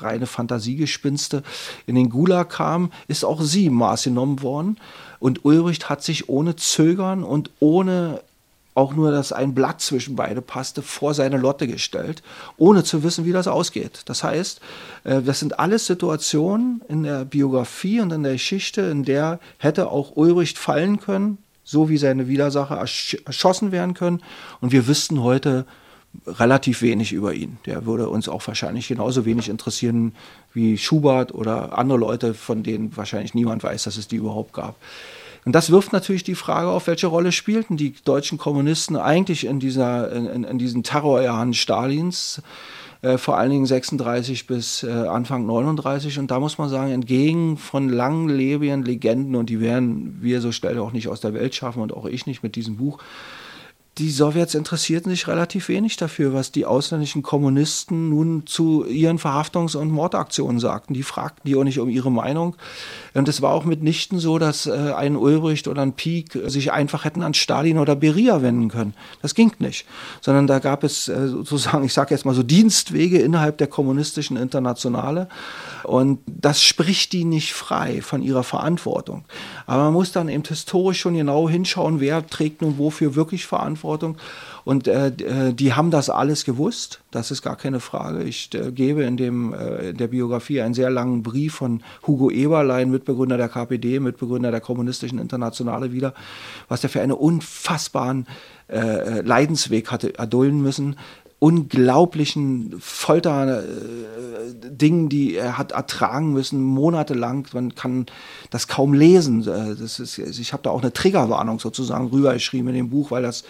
reine 0.00 0.26
Fantasiegespinste, 0.26 1.42
in 1.86 1.94
den 1.94 2.08
Gulag 2.08 2.50
kam, 2.50 2.90
ist 3.08 3.24
auch 3.24 3.42
sie 3.42 3.68
maßgenommen 3.68 4.42
worden. 4.42 4.78
Und 5.20 5.44
Ulbricht 5.44 5.88
hat 5.88 6.02
sich 6.02 6.28
ohne 6.28 6.56
Zögern 6.56 7.22
und 7.22 7.50
ohne 7.60 8.22
auch 8.74 8.94
nur, 8.94 9.10
dass 9.10 9.32
ein 9.32 9.54
Blatt 9.54 9.80
zwischen 9.80 10.16
beide 10.16 10.40
passte, 10.40 10.82
vor 10.82 11.12
seine 11.12 11.36
Lotte 11.36 11.66
gestellt, 11.66 12.22
ohne 12.56 12.82
zu 12.84 13.02
wissen, 13.02 13.24
wie 13.24 13.32
das 13.32 13.46
ausgeht. 13.46 14.02
Das 14.06 14.24
heißt, 14.24 14.60
äh, 15.04 15.22
das 15.22 15.40
sind 15.40 15.58
alles 15.58 15.86
Situationen 15.86 16.80
in 16.88 17.02
der 17.02 17.24
Biografie 17.24 18.00
und 18.00 18.12
in 18.12 18.22
der 18.22 18.32
Geschichte, 18.32 18.82
in 18.82 19.04
der 19.04 19.38
hätte 19.58 19.90
auch 19.90 20.16
Ulbricht 20.16 20.56
fallen 20.56 21.00
können, 21.00 21.38
so 21.64 21.88
wie 21.88 21.98
seine 21.98 22.28
Widersacher 22.28 22.76
erschossen 22.76 23.72
werden 23.72 23.94
können. 23.94 24.22
Und 24.60 24.72
wir 24.72 24.86
wüssten 24.86 25.22
heute 25.22 25.66
relativ 26.26 26.82
wenig 26.82 27.12
über 27.12 27.34
ihn. 27.34 27.58
Der 27.66 27.86
würde 27.86 28.08
uns 28.08 28.28
auch 28.28 28.46
wahrscheinlich 28.46 28.88
genauso 28.88 29.24
wenig 29.24 29.48
interessieren 29.48 30.12
wie 30.52 30.76
Schubert 30.76 31.32
oder 31.32 31.78
andere 31.78 31.98
Leute, 31.98 32.34
von 32.34 32.62
denen 32.62 32.96
wahrscheinlich 32.96 33.34
niemand 33.34 33.62
weiß, 33.62 33.84
dass 33.84 33.96
es 33.96 34.08
die 34.08 34.16
überhaupt 34.16 34.52
gab. 34.52 34.76
Und 35.44 35.54
das 35.54 35.70
wirft 35.70 35.92
natürlich 35.92 36.24
die 36.24 36.34
Frage 36.34 36.68
auf, 36.68 36.86
welche 36.86 37.06
Rolle 37.06 37.32
spielten 37.32 37.76
die 37.76 37.94
deutschen 38.04 38.36
Kommunisten 38.36 38.96
eigentlich 38.96 39.46
in, 39.46 39.58
dieser, 39.58 40.12
in, 40.12 40.44
in 40.44 40.58
diesen 40.58 40.82
Terrorjahren 40.82 41.54
Stalins, 41.54 42.42
äh, 43.02 43.16
vor 43.16 43.38
allen 43.38 43.50
Dingen 43.50 43.64
36 43.64 44.46
bis 44.46 44.82
äh, 44.82 44.90
Anfang 44.90 45.46
39. 45.46 46.18
Und 46.18 46.30
da 46.30 46.40
muss 46.40 46.58
man 46.58 46.68
sagen, 46.68 46.92
entgegen 46.92 47.56
von 47.56 47.88
langlebigen 47.88 48.82
Legenden, 48.82 49.34
und 49.34 49.48
die 49.48 49.60
werden 49.60 50.18
wir 50.20 50.42
so 50.42 50.52
schnell 50.52 50.78
auch 50.78 50.92
nicht 50.92 51.08
aus 51.08 51.20
der 51.20 51.32
Welt 51.32 51.54
schaffen 51.54 51.80
und 51.80 51.94
auch 51.94 52.04
ich 52.04 52.26
nicht 52.26 52.42
mit 52.42 52.54
diesem 52.56 52.76
Buch, 52.76 52.98
die 53.98 54.10
Sowjets 54.10 54.54
interessierten 54.54 55.10
sich 55.10 55.26
relativ 55.26 55.68
wenig 55.68 55.96
dafür, 55.96 56.32
was 56.32 56.52
die 56.52 56.64
ausländischen 56.64 57.22
Kommunisten 57.22 58.08
nun 58.08 58.46
zu 58.46 58.86
ihren 58.86 59.18
Verhaftungs- 59.18 59.76
und 59.76 59.90
Mordaktionen 59.90 60.60
sagten. 60.60 60.94
Die 60.94 61.02
fragten 61.02 61.42
die 61.44 61.56
auch 61.56 61.64
nicht 61.64 61.80
um 61.80 61.88
ihre 61.88 62.10
Meinung. 62.10 62.56
Und 63.14 63.28
es 63.28 63.42
war 63.42 63.52
auch 63.52 63.64
mitnichten 63.64 64.20
so, 64.20 64.38
dass 64.38 64.66
äh, 64.66 64.92
ein 64.96 65.16
Ulbricht 65.16 65.66
oder 65.66 65.82
ein 65.82 65.94
Pieck 65.94 66.38
sich 66.46 66.72
einfach 66.72 67.04
hätten 67.04 67.22
an 67.22 67.34
Stalin 67.34 67.78
oder 67.78 67.96
Beria 67.96 68.42
wenden 68.42 68.68
können. 68.68 68.94
Das 69.22 69.34
ging 69.34 69.52
nicht. 69.58 69.84
Sondern 70.20 70.46
da 70.46 70.60
gab 70.60 70.84
es 70.84 71.08
äh, 71.08 71.26
sozusagen, 71.26 71.84
ich 71.84 71.92
sage 71.92 72.14
jetzt 72.14 72.24
mal 72.24 72.34
so, 72.34 72.44
Dienstwege 72.44 73.18
innerhalb 73.18 73.58
der 73.58 73.66
kommunistischen 73.66 74.36
Internationale. 74.36 75.28
Und 75.82 76.20
das 76.26 76.62
spricht 76.62 77.12
die 77.12 77.24
nicht 77.24 77.52
frei 77.52 78.02
von 78.02 78.22
ihrer 78.22 78.44
Verantwortung. 78.44 79.24
Aber 79.66 79.84
man 79.84 79.92
muss 79.92 80.12
dann 80.12 80.28
eben 80.28 80.44
historisch 80.44 81.00
schon 81.00 81.16
genau 81.16 81.48
hinschauen, 81.48 82.00
wer 82.00 82.24
trägt 82.26 82.62
nun 82.62 82.78
wofür 82.78 83.16
wirklich 83.16 83.46
Verantwortung. 83.46 83.79
Und 84.64 84.88
äh, 84.88 85.08
äh, 85.08 85.52
die 85.52 85.74
haben 85.74 85.90
das 85.90 86.10
alles 86.10 86.44
gewusst, 86.44 87.00
das 87.10 87.30
ist 87.30 87.42
gar 87.42 87.56
keine 87.56 87.80
Frage. 87.80 88.22
Ich 88.22 88.54
äh, 88.54 88.72
gebe 88.72 89.04
in, 89.04 89.16
dem, 89.16 89.52
äh, 89.52 89.90
in 89.90 89.96
der 89.96 90.08
Biografie 90.08 90.60
einen 90.60 90.74
sehr 90.74 90.90
langen 90.90 91.22
Brief 91.22 91.54
von 91.54 91.82
Hugo 92.06 92.30
Eberlein, 92.30 92.90
Mitbegründer 92.90 93.36
der 93.36 93.48
KPD, 93.48 94.00
Mitbegründer 94.00 94.50
der 94.50 94.60
Kommunistischen 94.60 95.18
Internationale 95.18 95.92
wieder, 95.92 96.14
was 96.68 96.82
er 96.82 96.90
für 96.90 97.00
einen 97.00 97.12
unfassbaren 97.12 98.26
äh, 98.70 98.78
äh, 98.78 99.20
Leidensweg 99.22 99.90
hatte 99.90 100.16
erdulden 100.16 100.62
müssen, 100.62 100.96
unglaublichen 101.40 102.76
Folter-Dingen, 102.78 105.06
äh, 105.06 105.08
die 105.08 105.34
er 105.34 105.58
hat 105.58 105.72
ertragen 105.72 106.32
müssen, 106.32 106.62
monatelang. 106.62 107.48
Man 107.52 107.74
kann 107.74 108.06
das 108.50 108.68
kaum 108.68 108.92
lesen. 108.92 109.40
Äh, 109.48 109.74
das 109.74 109.98
ist, 109.98 110.18
ich 110.18 110.52
habe 110.52 110.62
da 110.62 110.70
auch 110.70 110.82
eine 110.82 110.92
Triggerwarnung 110.92 111.58
sozusagen 111.58 112.08
rübergeschrieben 112.08 112.68
in 112.68 112.74
dem 112.74 112.90
Buch, 112.90 113.10
weil 113.10 113.22
das 113.22 113.44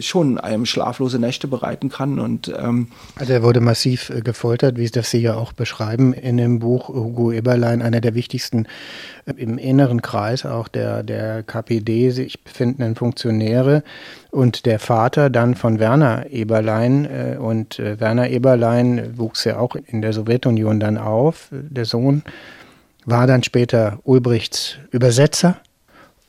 schon 0.00 0.38
einem 0.38 0.66
schlaflose 0.66 1.18
Nächte 1.18 1.48
bereiten 1.48 1.88
kann. 1.88 2.18
Und, 2.18 2.52
ähm 2.56 2.88
also 3.16 3.32
er 3.32 3.42
wurde 3.42 3.60
massiv 3.60 4.10
äh, 4.10 4.20
gefoltert, 4.20 4.76
wie 4.76 4.86
das 4.88 5.10
Sie 5.10 5.18
ja 5.18 5.34
auch 5.34 5.52
beschreiben 5.52 6.12
in 6.12 6.36
dem 6.36 6.58
Buch 6.58 6.88
Hugo 6.88 7.32
Eberlein, 7.32 7.82
einer 7.82 8.00
der 8.00 8.14
wichtigsten 8.14 8.66
äh, 9.26 9.32
im 9.36 9.58
inneren 9.58 10.02
Kreis 10.02 10.44
auch 10.46 10.68
der, 10.68 11.02
der 11.02 11.42
KPD 11.42 12.10
sich 12.10 12.42
befindenden 12.42 12.96
Funktionäre 12.96 13.82
und 14.30 14.66
der 14.66 14.78
Vater 14.78 15.30
dann 15.30 15.54
von 15.54 15.78
Werner 15.78 16.26
Eberlein. 16.30 17.38
Und 17.38 17.78
Werner 17.78 18.28
Eberlein 18.30 19.16
wuchs 19.16 19.44
ja 19.44 19.58
auch 19.58 19.74
in 19.74 20.02
der 20.02 20.12
Sowjetunion 20.12 20.80
dann 20.80 20.98
auf, 20.98 21.48
der 21.50 21.84
Sohn 21.84 22.22
war 23.08 23.26
dann 23.26 23.42
später 23.42 24.00
Ulbrichts 24.04 24.76
Übersetzer 24.90 25.56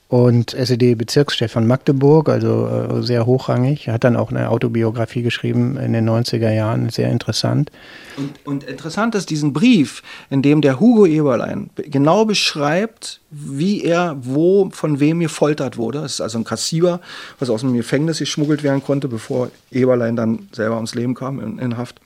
und 0.10 0.56
SED-Bezirkschef 0.56 1.52
von 1.52 1.68
Magdeburg, 1.68 2.30
also 2.30 2.68
äh, 2.68 3.04
sehr 3.04 3.28
hochrangig. 3.28 3.88
Er 3.88 3.94
hat 3.94 4.04
dann 4.04 4.16
auch 4.16 4.32
eine 4.32 4.50
Autobiografie 4.50 5.22
geschrieben 5.22 5.78
in 5.78 5.94
den 5.94 6.10
90er 6.10 6.52
Jahren, 6.52 6.90
sehr 6.90 7.12
interessant. 7.12 7.72
Und, 8.18 8.32
und 8.44 8.64
interessant 8.64 9.14
ist 9.14 9.30
diesen 9.30 9.54
Brief, 9.54 10.02
in 10.32 10.42
dem 10.42 10.62
der 10.62 10.80
Hugo 10.80 11.06
Eberlein 11.06 11.70
genau 11.76 12.26
beschreibt, 12.26 13.22
wie 13.30 13.84
er 13.84 14.18
wo 14.22 14.72
von 14.72 15.00
wem 15.00 15.20
gefoltert 15.20 15.78
wurde. 15.78 16.02
Das 16.02 16.14
ist 16.14 16.22
also 16.22 16.40
ein 16.40 16.44
Kassier, 16.44 17.02
was 17.38 17.52
aus 17.52 17.62
dem 17.62 17.76
Gefängnis 17.76 18.18
geschmuggelt 18.18 18.64
werden 18.64 18.84
konnte, 18.84 19.08
bevor 19.08 19.52
Eberlein 19.70 20.16
dann 20.16 20.50
selber 20.54 20.78
ums 20.78 20.96
Leben 20.96 21.14
kam 21.14 21.40
in, 21.40 21.60
in 21.60 21.78
Haft. 21.78 22.02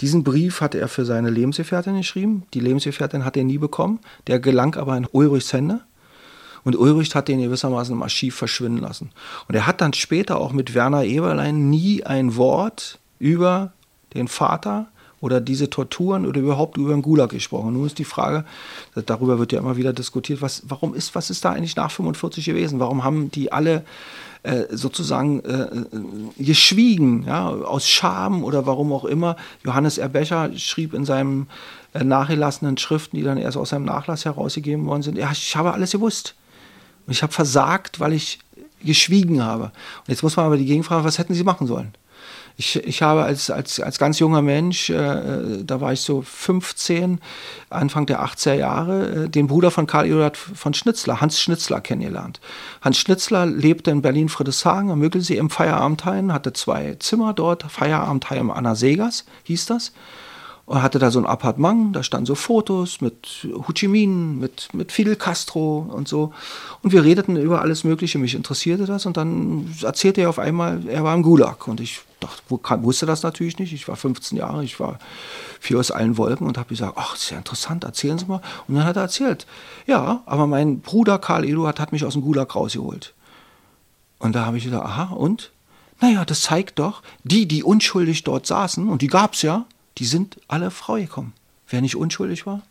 Diesen 0.00 0.24
Brief 0.24 0.60
hatte 0.60 0.80
er 0.80 0.88
für 0.88 1.04
seine 1.04 1.30
Lebensgefährtin 1.30 1.96
geschrieben. 1.96 2.42
Die 2.52 2.58
Lebensgefährtin 2.58 3.24
hat 3.24 3.36
er 3.36 3.44
nie 3.44 3.58
bekommen. 3.58 4.00
Der 4.26 4.40
gelang 4.40 4.74
aber 4.74 4.96
in 4.96 5.06
Ulrichs 5.12 5.52
Hände. 5.52 5.82
Und 6.64 6.76
Ulbricht 6.76 7.14
hat 7.14 7.28
den 7.28 7.42
gewissermaßen 7.42 7.94
im 7.94 8.02
Archiv 8.02 8.36
verschwinden 8.36 8.78
lassen. 8.80 9.10
Und 9.48 9.54
er 9.54 9.66
hat 9.66 9.80
dann 9.80 9.92
später 9.92 10.38
auch 10.38 10.52
mit 10.52 10.74
Werner 10.74 11.04
Eberlein 11.04 11.70
nie 11.70 12.02
ein 12.04 12.36
Wort 12.36 12.98
über 13.18 13.72
den 14.14 14.28
Vater 14.28 14.86
oder 15.20 15.40
diese 15.40 15.70
Torturen 15.70 16.26
oder 16.26 16.40
überhaupt 16.40 16.76
über 16.76 16.92
den 16.92 17.02
Gulag 17.02 17.30
gesprochen. 17.30 17.72
Nun 17.72 17.86
ist 17.86 17.98
die 17.98 18.04
Frage, 18.04 18.44
darüber 19.06 19.38
wird 19.38 19.52
ja 19.52 19.58
immer 19.58 19.76
wieder 19.76 19.92
diskutiert, 19.92 20.42
was, 20.42 20.62
warum 20.68 20.94
ist, 20.94 21.14
was 21.14 21.30
ist 21.30 21.44
da 21.44 21.52
eigentlich 21.52 21.76
nach 21.76 21.90
45 21.90 22.44
gewesen? 22.44 22.78
Warum 22.78 23.04
haben 23.04 23.30
die 23.30 23.50
alle 23.50 23.84
äh, 24.42 24.64
sozusagen 24.70 25.40
äh, 25.40 25.62
äh, 25.62 25.86
geschwiegen, 26.36 27.24
ja, 27.26 27.48
aus 27.48 27.88
Scham 27.88 28.44
oder 28.44 28.66
warum 28.66 28.92
auch 28.92 29.06
immer. 29.06 29.36
Johannes 29.64 29.96
Erbecher 29.96 30.50
schrieb 30.58 30.92
in 30.92 31.06
seinen 31.06 31.48
äh, 31.94 32.04
nachgelassenen 32.04 32.76
Schriften, 32.76 33.16
die 33.16 33.22
dann 33.22 33.38
erst 33.38 33.56
aus 33.56 33.70
seinem 33.70 33.86
Nachlass 33.86 34.26
herausgegeben 34.26 34.84
worden 34.84 35.00
sind, 35.00 35.16
ja, 35.16 35.32
ich 35.32 35.56
habe 35.56 35.72
alles 35.72 35.92
gewusst. 35.92 36.34
Und 37.06 37.12
ich 37.12 37.22
habe 37.22 37.32
versagt, 37.32 38.00
weil 38.00 38.12
ich 38.12 38.38
geschwiegen 38.82 39.42
habe. 39.42 39.64
Und 39.64 40.08
jetzt 40.08 40.22
muss 40.22 40.36
man 40.36 40.46
aber 40.46 40.56
die 40.56 40.66
Gegenfrage, 40.66 41.04
was 41.04 41.18
hätten 41.18 41.34
Sie 41.34 41.44
machen 41.44 41.66
sollen? 41.66 41.94
Ich, 42.56 42.76
ich 42.76 43.02
habe 43.02 43.24
als, 43.24 43.50
als, 43.50 43.80
als 43.80 43.98
ganz 43.98 44.20
junger 44.20 44.40
Mensch, 44.40 44.88
äh, 44.88 45.64
da 45.64 45.80
war 45.80 45.92
ich 45.92 46.02
so 46.02 46.22
15, 46.22 47.20
Anfang 47.68 48.06
der 48.06 48.24
80er 48.24 48.54
Jahre, 48.54 49.24
äh, 49.24 49.28
den 49.28 49.48
Bruder 49.48 49.72
von 49.72 49.88
Karl 49.88 50.06
Eduard 50.06 50.36
von 50.36 50.72
Schnitzler, 50.72 51.20
Hans 51.20 51.40
Schnitzler, 51.40 51.80
kennengelernt. 51.80 52.40
Hans 52.80 52.98
Schnitzler 52.98 53.44
lebte 53.46 53.90
in 53.90 54.02
Berlin-Friedrichshagen 54.02 54.92
am 54.92 55.00
Müggelsee 55.00 55.36
im 55.36 55.50
Feierabendheim, 55.50 56.32
hatte 56.32 56.52
zwei 56.52 56.94
Zimmer 57.00 57.32
dort, 57.32 57.64
Feierabendheim 57.64 58.52
Anna 58.52 58.76
Segers 58.76 59.24
hieß 59.42 59.66
das 59.66 59.92
und 60.66 60.82
hatte 60.82 60.98
da 60.98 61.10
so 61.10 61.18
ein 61.18 61.26
Appartement, 61.26 61.94
da 61.94 62.02
standen 62.02 62.26
so 62.26 62.34
Fotos 62.34 63.02
mit 63.02 63.46
Ho 63.52 63.72
Chi 63.72 63.86
Minh, 63.86 64.38
mit, 64.38 64.68
mit 64.72 64.92
Fidel 64.92 65.16
Castro 65.16 65.86
und 65.90 66.08
so. 66.08 66.32
Und 66.82 66.92
wir 66.92 67.04
redeten 67.04 67.36
über 67.36 67.60
alles 67.60 67.84
Mögliche, 67.84 68.18
mich 68.18 68.34
interessierte 68.34 68.86
das 68.86 69.04
und 69.04 69.16
dann 69.16 69.74
erzählte 69.82 70.22
er 70.22 70.30
auf 70.30 70.38
einmal, 70.38 70.88
er 70.88 71.04
war 71.04 71.14
im 71.14 71.22
Gulag 71.22 71.68
und 71.68 71.80
ich 71.80 72.00
dachte, 72.20 72.42
wusste 72.82 73.04
das 73.04 73.22
natürlich 73.22 73.58
nicht, 73.58 73.74
ich 73.74 73.86
war 73.88 73.96
15 73.96 74.38
Jahre, 74.38 74.64
ich 74.64 74.80
war 74.80 74.98
vier 75.60 75.78
aus 75.78 75.90
allen 75.90 76.16
Wolken 76.16 76.46
und 76.46 76.56
habe 76.56 76.70
gesagt, 76.70 76.94
ach, 76.96 77.14
ist 77.14 77.30
ja 77.30 77.36
interessant, 77.36 77.84
erzählen 77.84 78.18
Sie 78.18 78.24
mal. 78.24 78.40
Und 78.66 78.76
dann 78.76 78.84
hat 78.84 78.96
er 78.96 79.02
erzählt, 79.02 79.46
ja, 79.86 80.22
aber 80.24 80.46
mein 80.46 80.80
Bruder 80.80 81.18
Karl 81.18 81.44
Eduard 81.44 81.78
hat 81.78 81.92
mich 81.92 82.06
aus 82.06 82.14
dem 82.14 82.22
Gulag 82.22 82.54
rausgeholt. 82.54 83.12
Und 84.18 84.34
da 84.34 84.46
habe 84.46 84.56
ich 84.56 84.64
gesagt, 84.64 84.84
aha, 84.84 85.14
und? 85.14 85.50
Naja, 86.00 86.24
das 86.24 86.42
zeigt 86.42 86.78
doch, 86.78 87.02
die, 87.22 87.46
die 87.46 87.62
unschuldig 87.62 88.24
dort 88.24 88.46
saßen, 88.46 88.88
und 88.88 89.02
die 89.02 89.06
gab 89.06 89.34
es 89.34 89.42
ja, 89.42 89.66
die 89.98 90.04
sind 90.04 90.40
alle 90.48 90.70
freigekommen. 90.70 91.32
Wer 91.68 91.80
nicht 91.80 91.96
unschuldig 91.96 92.46
war. 92.46 92.62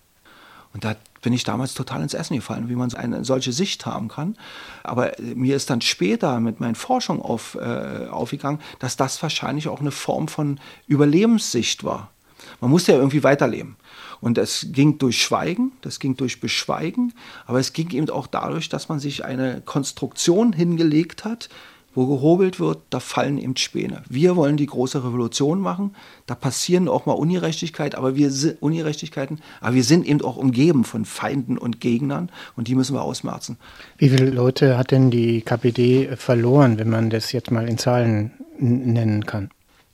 Und 0.74 0.84
da 0.84 0.96
bin 1.22 1.34
ich 1.34 1.44
damals 1.44 1.74
total 1.74 2.02
ins 2.02 2.14
Essen 2.14 2.36
gefallen, 2.36 2.68
wie 2.68 2.76
man 2.76 2.94
eine 2.96 3.24
solche 3.24 3.54
Sicht 3.54 3.86
haben 3.86 4.08
kann. 4.08 4.36
Aber 4.84 5.14
mir 5.20 5.56
ist 5.56 5.70
dann 5.70 5.82
später 5.82 6.40
mit 6.40 6.60
meinen 6.60 6.76
Forschungen 6.76 7.22
auf, 7.22 7.56
äh, 7.56 8.08
aufgegangen, 8.10 8.60
dass 8.80 8.98
das 8.98 9.22
wahrscheinlich 9.22 9.68
auch 9.68 9.80
eine 9.80 9.92
Form 9.92 10.28
von 10.28 10.60
Überlebenssicht 10.88 11.84
war. 11.84 12.12
Man 12.60 12.72
musste 12.72 12.92
ja 12.92 12.98
irgendwie 12.98 13.24
weiterleben. 13.24 13.78
Und 14.20 14.38
es 14.38 14.68
ging 14.72 14.98
durch 14.98 15.22
Schweigen, 15.22 15.74
das 15.82 16.00
ging 16.00 16.16
durch 16.16 16.40
Beschweigen, 16.40 17.14
aber 17.46 17.60
es 17.60 17.74
ging 17.74 17.90
eben 17.92 18.10
auch 18.10 18.28
dadurch, 18.28 18.70
dass 18.70 18.90
man 18.90 19.00
sich 19.00 19.26
eine 19.26 19.62
Konstruktion 19.62 20.54
hingelegt 20.54 21.26
hat, 21.26 21.50
wo 21.96 22.08
gehobelt 22.08 22.60
wird, 22.60 22.80
da 22.90 23.00
fallen 23.00 23.38
eben 23.38 23.56
Späne. 23.56 24.04
Wir 24.10 24.36
wollen 24.36 24.58
die 24.58 24.66
große 24.66 25.04
Revolution 25.04 25.60
machen, 25.60 25.96
da 26.26 26.36
passieren 26.36 26.88
auch 26.88 27.06
mal 27.06 27.14
Ungerechtigkeit, 27.14 27.96
aber 27.96 28.16
wir 28.16 28.32
Ungerechtigkeiten, 28.60 29.40
aber 29.62 29.76
wir 29.76 29.84
sind 29.84 30.06
eben 30.06 30.22
auch 30.22 30.38
umgeben 30.38 30.84
von 30.84 31.06
Feinden 31.06 31.58
und 31.58 31.80
Gegnern 31.80 32.30
und 32.56 32.68
die 32.68 32.76
müssen 32.76 32.96
wir 32.96 33.04
ausmerzen. 33.04 33.58
Wie 33.98 34.10
viele 34.10 34.30
Leute 34.30 34.78
hat 34.78 34.92
denn 34.92 35.12
die 35.12 35.42
KPD 35.42 36.16
verloren, 36.16 36.78
wenn 36.80 36.90
man 36.90 37.10
das 37.10 37.32
jetzt 37.32 37.52
mal 37.52 37.68
in 37.68 37.78
Zahlen 37.78 38.32
nennen 38.60 39.26
kann? 39.26 39.50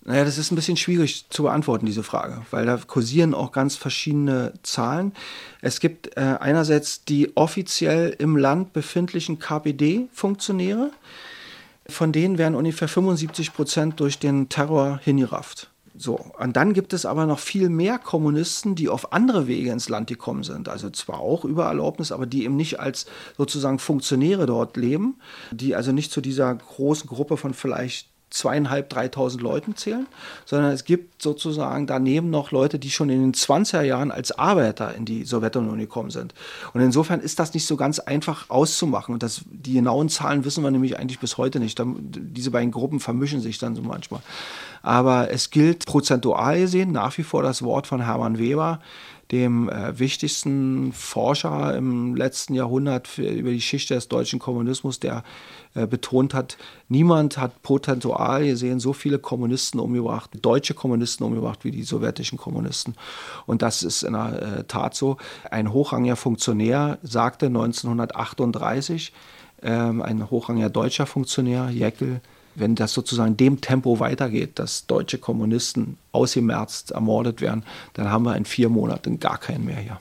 Naja, 0.10 0.24
das 0.24 0.39
ist 0.39 0.52
ein 0.52 0.56
bisschen 0.56 0.76
schwierig 0.76 1.26
zu 1.30 1.43
beantworten, 1.43 1.86
diese 1.86 2.02
Frage, 2.02 2.41
weil 2.50 2.66
da 2.66 2.78
kursieren 2.78 3.36
auch 3.36 3.52
ganz 3.52 3.76
verschiedene 3.76 4.54
Zahlen. 4.64 5.14
Es 5.62 5.80
gibt 5.80 6.18
äh, 6.18 6.22
einerseits 6.39 7.06
die 7.06 7.36
offiziell 7.36 8.16
im 8.18 8.36
Land 8.36 8.74
befindlichen 8.74 9.38
KPD-Funktionäre, 9.38 10.89
von 11.90 12.12
denen 12.12 12.38
werden 12.38 12.56
ungefähr 12.56 12.88
75 12.88 13.54
Prozent 13.54 14.00
durch 14.00 14.20
den 14.20 14.50
Terror 14.50 15.00
hingerafft. 15.04 15.70
So, 16.02 16.18
und 16.40 16.56
dann 16.56 16.74
gibt 16.74 16.94
es 16.94 17.06
aber 17.06 17.26
noch 17.26 17.40
viel 17.40 17.68
mehr 17.68 18.00
Kommunisten, 18.00 18.74
die 18.74 18.88
auf 18.88 19.12
andere 19.12 19.48
Wege 19.48 19.72
ins 19.72 19.90
Land 19.90 20.08
gekommen 20.08 20.44
sind. 20.44 20.70
Also 20.70 20.90
zwar 20.90 21.20
auch 21.20 21.44
über 21.44 21.66
Erlaubnis, 21.66 22.14
aber 22.14 22.26
die 22.26 22.46
eben 22.46 22.56
nicht 22.56 22.80
als 22.80 23.06
sozusagen 23.38 23.80
Funktionäre 23.80 24.46
dort 24.46 24.78
leben, 24.78 25.20
die 25.52 25.76
also 25.76 25.92
nicht 25.92 26.14
zu 26.14 26.22
dieser 26.22 26.56
großen 26.56 27.10
Gruppe 27.10 27.36
von 27.36 27.54
vielleicht 27.54 28.08
zweieinhalb, 28.30 28.90
dreitausend 28.90 29.42
Leuten 29.42 29.76
zählen, 29.76 30.08
sondern 30.46 30.72
es 30.72 30.86
gibt 30.86 31.22
sozusagen 31.22 31.88
daneben 31.88 32.30
noch 32.30 32.52
Leute, 32.52 32.80
die 32.80 32.92
schon 32.92 33.10
in 33.10 33.22
den 33.22 33.34
20er 33.34 33.82
Jahren 33.82 34.12
als 34.12 34.32
Arbeiter 34.32 34.94
in 34.96 35.06
die 35.06 35.26
Sowjetunion 35.26 35.80
gekommen 35.80 36.12
sind. 36.12 36.34
Und 36.74 36.82
insofern 36.82 37.20
ist 37.20 37.40
das 37.40 37.54
nicht 37.54 37.66
so 37.66 37.76
ganz 37.76 38.00
einfach 38.00 38.50
auszumachen. 38.50 39.14
Und 39.14 39.24
das, 39.24 39.42
die 39.50 39.74
genauen 39.74 40.10
Zahlen 40.10 40.46
wissen 40.46 40.64
wir 40.64 40.72
nämlich 40.72 40.98
eigentlich 40.98 41.20
bis 41.20 41.38
heute 41.38 41.60
nicht. 41.60 41.82
Diese 41.84 42.52
beiden 42.52 42.72
Gruppen 42.72 43.00
vermischen 43.00 43.42
sich 43.42 43.58
dann 43.58 43.76
so 43.76 43.82
manchmal. 43.82 44.22
Aber 44.82 45.32
es 45.32 45.50
gilt 45.50 45.86
prozentual 45.86 46.60
gesehen 46.60 46.92
nach 46.92 47.18
wie 47.18 47.24
vor 47.24 47.44
das 47.44 47.64
Wort 47.64 47.88
von 47.88 48.02
Hermann 48.02 48.38
Weber, 48.38 48.80
dem 49.32 49.70
äh, 49.70 50.00
wichtigsten 50.00 50.92
Forscher 50.92 51.76
im 51.76 52.16
letzten 52.16 52.56
Jahrhundert 52.56 53.08
für, 53.08 53.28
über 53.28 53.52
die 53.52 53.58
Geschichte 53.58 53.94
des 53.94 54.08
deutschen 54.08 54.40
Kommunismus, 54.40 55.00
der 55.00 55.24
äh, 55.76 55.86
betont 55.86 56.34
hat, 56.34 56.58
niemand 56.88 57.38
hat 57.38 57.62
prozentual 57.62 58.46
gesehen 58.46 58.80
so 58.80 58.92
viele 58.92 59.20
Kommunisten 59.20 59.80
umgebracht, 59.80 60.32
deutsche 60.42 60.74
Kommunisten 60.74 61.26
umgebracht 61.26 61.64
wie 61.64 61.72
die 61.72 61.84
sowjetischen 61.84 62.40
Kommunisten. 62.40 62.96
Und 63.46 63.62
das 63.62 63.84
ist 63.84 64.02
in 64.02 64.14
der 64.14 64.42
äh, 64.42 64.64
Tat 64.64 64.96
so. 64.96 65.18
Ein 65.52 65.72
hochrangiger 65.74 66.16
Funktionär 66.16 66.98
sagte 67.04 67.48
1938, 67.48 69.14
ähm, 69.62 70.02
ein 70.02 70.32
hochrangiger 70.32 70.72
deutscher 70.72 71.06
Funktionär, 71.06 71.70
Jäckel, 71.70 72.22
wenn 72.56 72.76
das 72.76 72.93
sozusagen 72.93 73.38
dem 73.38 73.62
Tempo 73.62 74.00
weitergeht, 74.00 74.60
dass 74.60 74.86
deutsche 74.88 75.18
Kommunisten 75.18 75.97
ausgemerzt, 76.12 76.91
ermordet 76.91 77.41
werden, 77.41 77.64
dann 77.93 78.10
haben 78.10 78.26
wir 78.26 78.36
in 78.36 78.45
vier 78.45 78.70
Monaten 78.70 79.20
gar 79.20 79.38
keinen 79.38 79.66
mehr 79.66 79.78
hier. 79.78 80.00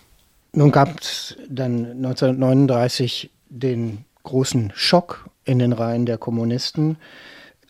Nun 0.53 0.71
gab 0.71 1.01
es 1.01 1.37
dann 1.49 1.87
1939 1.93 3.31
den 3.49 4.05
großen 4.23 4.73
Schock 4.75 5.29
in 5.45 5.59
den 5.59 5.73
Reihen 5.73 6.07
der 6.07 6.19
Kommunisten, 6.19 6.97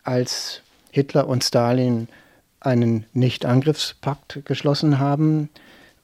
als 0.02 0.62
Hitler 0.90 1.28
und 1.28 1.44
Stalin 1.44 2.08
einen 2.60 3.04
Nichtangriffspakt 3.12 4.44
geschlossen 4.44 4.98
haben, 4.98 5.48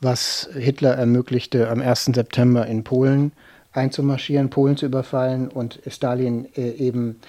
was 0.01 0.49
Hitler 0.55 0.95
ermöglichte, 0.95 1.69
am 1.69 1.81
1. 1.81 2.07
September 2.15 2.67
in 2.67 2.85
Polen 2.85 3.33
einzumarschieren, 3.73 4.51
Polen 4.51 4.77
zu 4.77 4.87
überfallen 4.87 5.49
und 5.49 5.81
Stalin 5.89 6.47
äh, 6.55 6.71
eben 6.71 7.21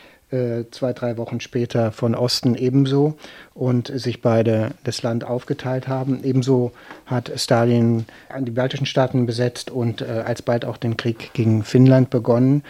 zwei, 0.71 0.93
drei 0.93 1.17
Wochen 1.17 1.39
später 1.39 1.91
von 1.91 2.15
Osten 2.15 2.55
ebenso 2.55 3.17
und 3.53 3.87
sich 3.87 4.21
beide 4.21 4.71
das 4.83 5.03
Land 5.03 5.23
aufgeteilt 5.23 5.87
haben. 5.87 6.23
Ebenso 6.23 6.71
hat 7.05 7.31
Stalin 7.35 8.05
die 8.39 8.51
baltischen 8.51 8.85
Staaten 8.85 9.25
besetzt 9.25 9.69
und 9.69 10.01
äh, 10.01 10.23
alsbald 10.25 10.65
auch 10.65 10.77
den 10.77 10.97
Krieg 10.97 11.31
gegen 11.33 11.63
Finnland 11.63 12.09
begonnen. 12.09 12.63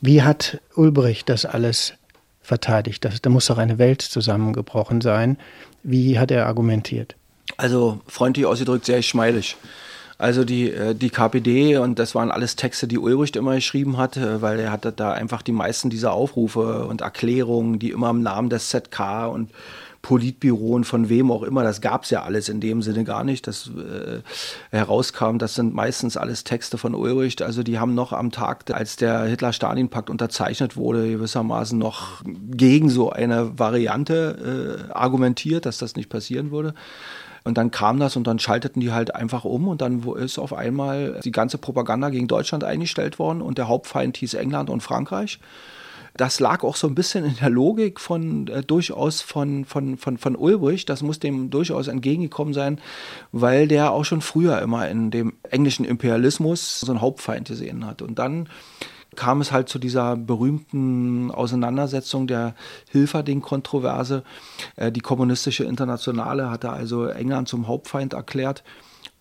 Wie 0.00 0.22
hat 0.22 0.60
Ulbricht 0.74 1.28
das 1.28 1.44
alles 1.44 1.94
verteidigt? 2.42 3.04
Das, 3.04 3.22
da 3.22 3.30
muss 3.30 3.46
doch 3.46 3.58
eine 3.58 3.78
Welt 3.78 4.02
zusammengebrochen 4.02 5.00
sein. 5.00 5.38
Wie 5.82 6.18
hat 6.18 6.30
er 6.30 6.46
argumentiert? 6.46 7.14
Also 7.56 8.00
freundlich 8.06 8.46
ausgedrückt 8.46 8.84
sehr 8.84 9.02
schmeidig. 9.02 9.56
Also 10.18 10.44
die, 10.44 10.70
äh, 10.70 10.94
die 10.94 11.10
KPD 11.10 11.76
und 11.76 11.98
das 11.98 12.14
waren 12.14 12.30
alles 12.30 12.56
Texte, 12.56 12.88
die 12.88 12.98
Ulbricht 12.98 13.36
immer 13.36 13.54
geschrieben 13.54 13.98
hat, 13.98 14.16
äh, 14.16 14.40
weil 14.40 14.58
er 14.58 14.72
hatte 14.72 14.92
da 14.92 15.12
einfach 15.12 15.42
die 15.42 15.52
meisten 15.52 15.90
dieser 15.90 16.12
Aufrufe 16.12 16.86
und 16.86 17.02
Erklärungen, 17.02 17.78
die 17.78 17.90
immer 17.90 18.10
im 18.10 18.22
Namen 18.22 18.48
des 18.48 18.70
ZK 18.70 19.26
und 19.26 19.50
Politbüro 20.06 20.74
und 20.74 20.84
von 20.84 21.08
wem 21.08 21.32
auch 21.32 21.42
immer, 21.42 21.64
das 21.64 21.80
gab 21.80 22.04
es 22.04 22.10
ja 22.10 22.22
alles 22.22 22.48
in 22.48 22.60
dem 22.60 22.80
Sinne 22.80 23.02
gar 23.02 23.24
nicht, 23.24 23.48
das 23.48 23.68
äh, 23.76 24.20
herauskam, 24.70 25.38
das 25.38 25.56
sind 25.56 25.74
meistens 25.74 26.16
alles 26.16 26.44
Texte 26.44 26.78
von 26.78 26.94
Ulbricht, 26.94 27.42
also 27.42 27.64
die 27.64 27.80
haben 27.80 27.96
noch 27.96 28.12
am 28.12 28.30
Tag, 28.30 28.70
als 28.70 28.94
der 28.94 29.24
Hitler-Stalin-Pakt 29.24 30.08
unterzeichnet 30.08 30.76
wurde, 30.76 31.10
gewissermaßen 31.10 31.76
noch 31.76 32.22
gegen 32.24 32.88
so 32.88 33.10
eine 33.10 33.58
Variante 33.58 34.86
äh, 34.88 34.92
argumentiert, 34.92 35.66
dass 35.66 35.78
das 35.78 35.96
nicht 35.96 36.08
passieren 36.08 36.52
würde. 36.52 36.74
Und 37.46 37.56
dann 37.58 37.70
kam 37.70 38.00
das 38.00 38.16
und 38.16 38.26
dann 38.26 38.40
schalteten 38.40 38.80
die 38.80 38.90
halt 38.90 39.14
einfach 39.14 39.44
um 39.44 39.68
und 39.68 39.80
dann 39.80 40.02
ist 40.16 40.36
auf 40.36 40.52
einmal 40.52 41.20
die 41.22 41.30
ganze 41.30 41.58
Propaganda 41.58 42.08
gegen 42.08 42.26
Deutschland 42.26 42.64
eingestellt 42.64 43.20
worden 43.20 43.40
und 43.40 43.56
der 43.56 43.68
Hauptfeind 43.68 44.16
hieß 44.16 44.34
England 44.34 44.68
und 44.68 44.80
Frankreich. 44.80 45.38
Das 46.16 46.40
lag 46.40 46.64
auch 46.64 46.74
so 46.74 46.88
ein 46.88 46.96
bisschen 46.96 47.24
in 47.24 47.36
der 47.36 47.48
Logik 47.48 48.00
von 48.00 48.48
äh, 48.48 48.64
durchaus 48.64 49.20
von, 49.20 49.64
von, 49.64 49.96
von, 49.96 50.18
von 50.18 50.34
Ulbrich. 50.34 50.86
Das 50.86 51.02
muss 51.02 51.20
dem 51.20 51.50
durchaus 51.50 51.86
entgegengekommen 51.86 52.52
sein, 52.52 52.80
weil 53.30 53.68
der 53.68 53.92
auch 53.92 54.04
schon 54.04 54.22
früher 54.22 54.60
immer 54.60 54.88
in 54.88 55.12
dem 55.12 55.34
englischen 55.48 55.84
Imperialismus 55.84 56.80
so 56.80 56.90
einen 56.90 57.00
Hauptfeind 57.00 57.46
gesehen 57.46 57.86
hat. 57.86 58.02
Und 58.02 58.18
dann 58.18 58.48
kam 59.14 59.40
es 59.40 59.52
halt 59.52 59.68
zu 59.68 59.78
dieser 59.78 60.16
berühmten 60.16 61.30
Auseinandersetzung 61.30 62.26
der 62.26 62.54
Hilferding-Kontroverse. 62.90 64.24
Äh, 64.76 64.92
die 64.92 65.00
kommunistische 65.00 65.64
Internationale 65.64 66.50
hatte 66.50 66.70
also 66.70 67.06
England 67.06 67.48
zum 67.48 67.68
Hauptfeind 67.68 68.12
erklärt 68.12 68.64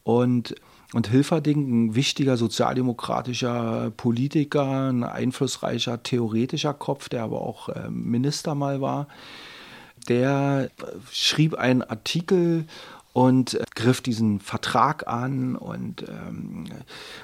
und 0.04 0.56
und 0.94 1.08
Hilferding, 1.08 1.88
ein 1.88 1.96
wichtiger 1.96 2.38
sozialdemokratischer 2.38 3.92
Politiker, 3.98 4.92
ein 4.92 5.04
einflussreicher 5.04 6.04
theoretischer 6.04 6.74
Kopf, 6.74 7.10
der 7.10 7.24
aber 7.24 7.42
auch 7.42 7.68
äh, 7.68 7.90
Minister 7.90 8.56
mal 8.56 8.80
war, 8.80 9.08
der 10.08 10.70
schrieb 11.12 11.56
einen 11.56 11.82
Artikel 11.82 12.66
und 13.16 13.53
äh, 13.53 13.63
griff 13.76 14.01
diesen 14.01 14.41
Vertrag 14.41 15.07
an 15.07 15.55
und 15.55 16.03
ähm, 16.09 16.66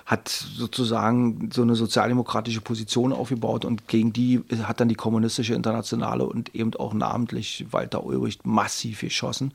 hat 0.06 0.30
sozusagen 0.30 1.50
so 1.52 1.64
eine 1.64 1.76
sozialdemokratische 1.76 2.62
Position 2.62 3.12
aufgebaut 3.12 3.66
und 3.66 3.90
gegen 3.90 4.14
die 4.14 4.42
hat 4.64 4.80
dann 4.80 4.88
die 4.88 4.96
kommunistische 4.96 5.54
Internationale 5.54 6.24
und 6.24 6.56
eben 6.56 6.74
auch 6.76 6.94
namentlich 6.94 7.66
Walter 7.72 8.06
Ulbricht 8.06 8.46
massiv 8.46 9.02
geschossen 9.02 9.54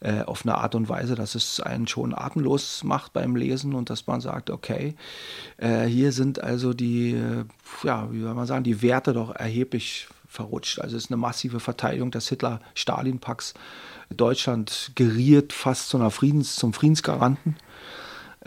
äh, 0.00 0.22
auf 0.22 0.46
eine 0.46 0.56
Art 0.56 0.74
und 0.74 0.88
Weise, 0.88 1.16
dass 1.16 1.34
es 1.34 1.60
einen 1.60 1.86
schon 1.86 2.14
atemlos 2.14 2.82
macht 2.82 3.12
beim 3.12 3.36
Lesen 3.36 3.74
und 3.74 3.90
dass 3.90 4.06
man 4.06 4.22
sagt, 4.22 4.48
okay, 4.48 4.94
äh, 5.58 5.84
hier 5.84 6.12
sind 6.12 6.42
also 6.42 6.72
die, 6.72 7.10
äh, 7.10 7.44
ja, 7.82 8.10
wie 8.10 8.22
soll 8.22 8.32
man 8.32 8.46
sagen, 8.46 8.64
die 8.64 8.80
Werte 8.80 9.12
doch 9.12 9.34
erheblich 9.36 10.08
verrutscht. 10.28 10.78
Also 10.78 10.96
es 10.96 11.04
ist 11.04 11.10
eine 11.10 11.18
massive 11.18 11.60
Verteidigung 11.60 12.10
des 12.10 12.26
Hitler-Stalin-Pakts 12.30 13.52
Deutschland 14.14 14.92
geriert 14.94 15.52
fast 15.52 15.88
zu 15.88 15.96
einer 15.96 16.10
Friedens, 16.10 16.56
zum 16.56 16.72
Friedensgaranten. 16.72 17.56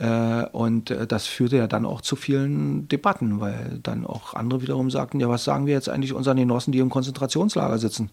Äh, 0.01 0.45
und 0.51 0.89
äh, 0.89 1.05
das 1.05 1.27
führte 1.27 1.57
ja 1.57 1.67
dann 1.67 1.85
auch 1.85 2.01
zu 2.01 2.15
vielen 2.15 2.87
Debatten, 2.87 3.39
weil 3.39 3.79
dann 3.83 4.05
auch 4.05 4.33
andere 4.33 4.61
wiederum 4.61 4.89
sagten, 4.89 5.19
ja, 5.19 5.29
was 5.29 5.43
sagen 5.43 5.67
wir 5.67 5.73
jetzt 5.73 5.89
eigentlich 5.89 6.13
unseren 6.13 6.37
Genossen, 6.37 6.71
die 6.71 6.79
im 6.79 6.89
Konzentrationslager 6.89 7.77
sitzen 7.77 8.09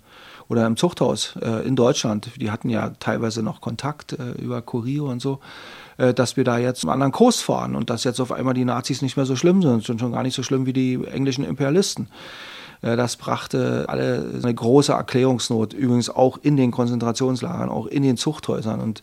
oder 0.49 0.67
im 0.67 0.77
Zuchthaus 0.77 1.37
äh, 1.41 1.67
in 1.67 1.77
Deutschland? 1.77 2.31
Die 2.37 2.51
hatten 2.51 2.69
ja 2.69 2.91
teilweise 2.99 3.43
noch 3.43 3.61
Kontakt 3.61 4.17
über 4.39 4.61
Kurier 4.61 5.05
und 5.05 5.21
so, 5.21 5.41
dass 5.97 6.37
wir 6.37 6.45
da 6.45 6.59
jetzt 6.59 6.85
einen 6.85 6.93
anderen 6.93 7.13
Kurs 7.13 7.41
fahren 7.41 7.75
und 7.75 7.91
dass 7.91 8.05
jetzt 8.05 8.21
auf 8.21 8.31
einmal 8.31 8.55
die 8.55 8.65
Nazis 8.65 9.03
nicht 9.03 9.17
mehr 9.17 9.27
so 9.27 9.35
schlimm 9.35 9.63
sind, 9.63 9.85
sind 9.85 10.01
schon 10.01 10.13
gar 10.13 10.23
nicht 10.23 10.35
so 10.35 10.43
schlimm 10.43 10.65
wie 10.67 10.73
die 10.73 11.05
englischen 11.05 11.45
Imperialisten. 11.45 12.09
Äh, 12.83 12.97
das 12.97 13.17
brachte 13.17 13.87
alle 13.89 14.41
eine 14.43 14.55
große 14.55 14.93
Erklärungsnot, 14.93 15.73
übrigens 15.73 16.11
auch 16.11 16.39
in 16.43 16.57
den 16.57 16.71
Konzentrationslagern, 16.71 17.69
auch 17.69 17.87
in 17.87 18.03
den 18.03 18.17
Zuchthäusern. 18.17 18.81
Und 18.81 19.03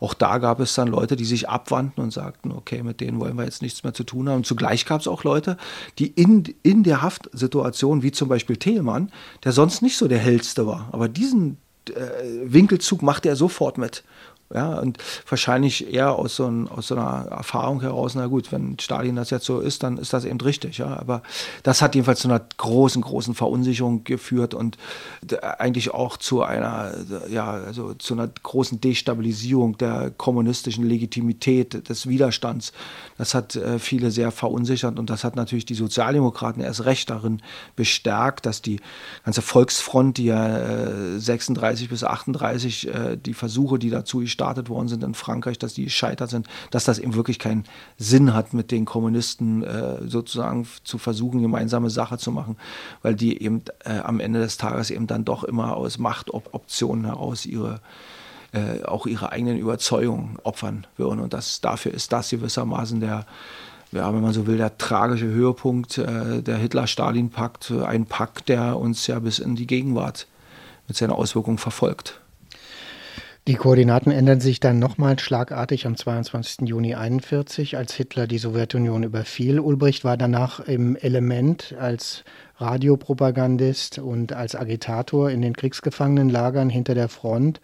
auch 0.00 0.14
da 0.14 0.38
gab 0.38 0.60
es 0.60 0.74
dann 0.74 0.88
Leute, 0.88 1.16
die 1.16 1.24
sich 1.24 1.48
abwandten 1.48 2.02
und 2.02 2.12
sagten, 2.12 2.52
okay, 2.52 2.82
mit 2.82 3.00
denen 3.00 3.20
wollen 3.20 3.36
wir 3.36 3.44
jetzt 3.44 3.62
nichts 3.62 3.84
mehr 3.84 3.94
zu 3.94 4.04
tun 4.04 4.28
haben. 4.28 4.36
Und 4.36 4.46
zugleich 4.46 4.86
gab 4.86 5.00
es 5.00 5.08
auch 5.08 5.24
Leute, 5.24 5.56
die 5.98 6.08
in, 6.08 6.44
in 6.62 6.82
der 6.82 7.02
Haftsituation, 7.02 8.02
wie 8.02 8.12
zum 8.12 8.28
Beispiel 8.28 8.56
Thielmann, 8.56 9.10
der 9.44 9.52
sonst 9.52 9.82
nicht 9.82 9.96
so 9.96 10.08
der 10.08 10.18
hellste 10.18 10.66
war, 10.66 10.88
aber 10.92 11.08
diesen 11.08 11.58
äh, 11.88 11.92
Winkelzug 12.44 13.02
machte 13.02 13.28
er 13.28 13.36
sofort 13.36 13.78
mit 13.78 14.04
Ja, 14.54 14.78
und 14.78 14.98
wahrscheinlich 15.28 15.92
eher 15.92 16.12
aus 16.12 16.36
so, 16.36 16.46
ein, 16.46 16.68
aus 16.68 16.88
so 16.88 16.96
einer 16.96 17.26
Erfahrung 17.30 17.80
heraus, 17.80 18.14
na 18.14 18.26
gut, 18.26 18.52
wenn 18.52 18.78
Stalin 18.78 19.16
das 19.16 19.30
jetzt 19.30 19.46
so 19.46 19.60
ist, 19.60 19.82
dann 19.82 19.98
ist 19.98 20.12
das 20.12 20.24
eben 20.24 20.40
richtig. 20.40 20.78
Ja. 20.78 20.98
Aber 20.98 21.22
das 21.62 21.80
hat 21.80 21.94
jedenfalls 21.94 22.20
zu 22.20 22.28
einer 22.28 22.40
großen, 22.56 23.00
großen 23.02 23.34
Verunsicherung 23.34 24.04
geführt 24.04 24.54
und 24.54 24.76
eigentlich 25.58 25.92
auch 25.92 26.16
zu 26.16 26.42
einer, 26.42 26.92
ja, 27.30 27.50
also 27.50 27.94
zu 27.94 28.14
einer 28.14 28.28
großen 28.28 28.80
Destabilisierung 28.80 29.78
der 29.78 30.10
kommunistischen 30.10 30.84
Legitimität 30.84 31.88
des 31.88 32.06
Widerstands. 32.06 32.72
Das 33.18 33.34
hat 33.34 33.56
äh, 33.56 33.78
viele 33.78 34.10
sehr 34.10 34.30
verunsichert 34.30 34.98
und 34.98 35.08
das 35.08 35.24
hat 35.24 35.36
natürlich 35.36 35.64
die 35.64 35.74
Sozialdemokraten 35.74 36.62
erst 36.62 36.84
recht 36.84 37.08
darin 37.08 37.40
bestärkt, 37.76 38.46
dass 38.46 38.62
die 38.62 38.80
ganze 39.24 39.42
Volksfront, 39.42 40.18
die 40.18 40.24
ja 40.26 40.58
äh, 40.58 41.18
36 41.18 41.88
bis 41.88 42.04
38 42.04 42.88
äh, 42.88 43.16
die 43.16 43.34
Versuche, 43.34 43.78
die 43.78 43.90
dazu 43.90 44.20
gestartet 44.42 44.68
worden 44.68 44.88
sind 44.88 45.04
in 45.04 45.14
Frankreich, 45.14 45.56
dass 45.58 45.74
die 45.74 45.84
gescheitert 45.84 46.28
sind, 46.28 46.48
dass 46.72 46.84
das 46.84 46.98
eben 46.98 47.14
wirklich 47.14 47.38
keinen 47.38 47.64
Sinn 47.96 48.34
hat, 48.34 48.52
mit 48.54 48.72
den 48.72 48.84
Kommunisten 48.84 49.62
äh, 49.62 49.98
sozusagen 50.04 50.66
zu 50.82 50.98
versuchen, 50.98 51.42
gemeinsame 51.42 51.90
Sache 51.90 52.18
zu 52.18 52.32
machen, 52.32 52.56
weil 53.02 53.14
die 53.14 53.40
eben 53.40 53.62
äh, 53.84 54.00
am 54.00 54.18
Ende 54.18 54.40
des 54.40 54.56
Tages 54.56 54.90
eben 54.90 55.06
dann 55.06 55.24
doch 55.24 55.44
immer 55.44 55.76
aus 55.76 55.98
Machtoptionen 55.98 57.04
heraus 57.04 57.46
ihre 57.46 57.80
äh, 58.52 58.82
auch 58.84 59.06
ihre 59.06 59.30
eigenen 59.30 59.58
Überzeugungen 59.58 60.36
opfern 60.42 60.86
würden. 60.96 61.20
Und 61.20 61.32
das, 61.32 61.60
dafür 61.60 61.94
ist 61.94 62.12
das 62.12 62.28
gewissermaßen 62.30 63.00
der, 63.00 63.24
ja, 63.92 64.12
wenn 64.12 64.22
man 64.22 64.32
so 64.32 64.46
will, 64.46 64.58
der 64.58 64.76
tragische 64.76 65.26
Höhepunkt 65.26 65.98
äh, 65.98 66.42
der 66.42 66.56
Hitler-Stalin-Pakt, 66.56 67.70
ein 67.70 68.06
Pakt, 68.06 68.48
der 68.48 68.76
uns 68.76 69.06
ja 69.06 69.20
bis 69.20 69.38
in 69.38 69.54
die 69.54 69.66
Gegenwart 69.66 70.26
mit 70.88 70.96
seiner 70.96 71.14
Auswirkung 71.14 71.56
verfolgt. 71.58 72.21
Die 73.48 73.54
Koordinaten 73.54 74.12
ändern 74.12 74.40
sich 74.40 74.60
dann 74.60 74.78
nochmal 74.78 75.18
schlagartig 75.18 75.84
am 75.84 75.96
22. 75.96 76.68
Juni 76.68 76.94
1941, 76.94 77.76
als 77.76 77.92
Hitler 77.92 78.28
die 78.28 78.38
Sowjetunion 78.38 79.02
überfiel. 79.02 79.58
Ulbricht 79.58 80.04
war 80.04 80.16
danach 80.16 80.60
im 80.60 80.94
Element 80.94 81.74
als 81.76 82.22
Radiopropagandist 82.58 83.98
und 83.98 84.32
als 84.32 84.54
Agitator 84.54 85.28
in 85.28 85.42
den 85.42 85.56
Kriegsgefangenenlagern 85.56 86.70
hinter 86.70 86.94
der 86.94 87.08
Front. 87.08 87.60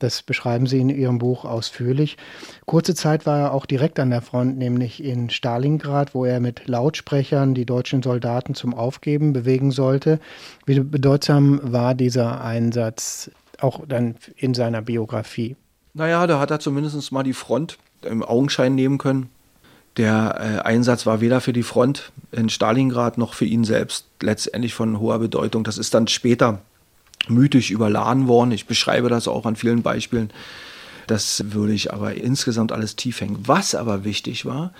Das 0.00 0.22
beschreiben 0.22 0.66
Sie 0.66 0.80
in 0.80 0.90
Ihrem 0.90 1.18
Buch 1.18 1.46
ausführlich. 1.46 2.18
Kurze 2.66 2.94
Zeit 2.94 3.24
war 3.24 3.38
er 3.38 3.54
auch 3.54 3.64
direkt 3.64 3.98
an 4.00 4.10
der 4.10 4.20
Front, 4.20 4.58
nämlich 4.58 5.02
in 5.02 5.30
Stalingrad, 5.30 6.14
wo 6.14 6.26
er 6.26 6.40
mit 6.40 6.68
Lautsprechern 6.68 7.54
die 7.54 7.64
deutschen 7.64 8.02
Soldaten 8.02 8.54
zum 8.54 8.74
Aufgeben 8.74 9.32
bewegen 9.32 9.70
sollte. 9.70 10.20
Wie 10.66 10.78
bedeutsam 10.80 11.58
war 11.62 11.94
dieser 11.94 12.44
Einsatz 12.44 13.30
auch 13.60 13.82
dann 13.86 14.16
in 14.36 14.54
seiner 14.54 14.82
Biografie? 14.82 15.56
Naja, 15.94 16.26
da 16.26 16.40
hat 16.40 16.50
er 16.50 16.60
zumindest 16.60 17.12
mal 17.12 17.22
die 17.22 17.34
Front 17.34 17.78
im 18.02 18.22
Augenschein 18.22 18.74
nehmen 18.74 18.98
können. 18.98 19.28
Der 19.96 20.36
äh, 20.38 20.66
Einsatz 20.66 21.04
war 21.04 21.20
weder 21.20 21.40
für 21.40 21.52
die 21.52 21.62
Front 21.62 22.12
in 22.30 22.48
Stalingrad 22.48 23.18
noch 23.18 23.34
für 23.34 23.44
ihn 23.44 23.64
selbst 23.64 24.06
letztendlich 24.20 24.74
von 24.74 24.98
hoher 24.98 25.18
Bedeutung. 25.18 25.64
Das 25.64 25.76
ist 25.76 25.92
dann 25.92 26.08
später 26.08 26.60
mythisch 27.28 27.70
überladen 27.70 28.26
worden. 28.26 28.52
Ich 28.52 28.66
beschreibe 28.66 29.10
das 29.10 29.28
auch 29.28 29.44
an 29.44 29.56
vielen 29.56 29.82
Beispielen. 29.82 30.30
Das 31.06 31.52
würde 31.52 31.74
ich 31.74 31.92
aber 31.92 32.14
insgesamt 32.14 32.72
alles 32.72 32.96
tief 32.96 33.20
hängen. 33.20 33.38
Was 33.46 33.74
aber 33.74 34.04
wichtig 34.04 34.46
war, 34.46 34.72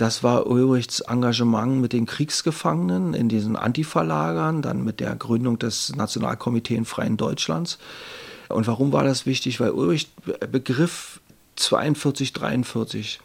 das 0.00 0.22
war 0.22 0.46
Ulbrichts 0.46 1.00
Engagement 1.00 1.80
mit 1.80 1.92
den 1.92 2.06
Kriegsgefangenen 2.06 3.12
in 3.12 3.28
diesen 3.28 3.54
Antifa-Lagern, 3.54 4.62
dann 4.62 4.82
mit 4.82 4.98
der 4.98 5.14
Gründung 5.14 5.58
des 5.58 5.94
Nationalkomitees 5.94 6.88
Freien 6.88 7.18
Deutschlands. 7.18 7.78
Und 8.48 8.66
warum 8.66 8.92
war 8.92 9.04
das 9.04 9.26
wichtig? 9.26 9.60
Weil 9.60 9.70
Ulbricht 9.72 10.10
begriff 10.50 11.20
42, 11.56 12.32
43 12.32 13.20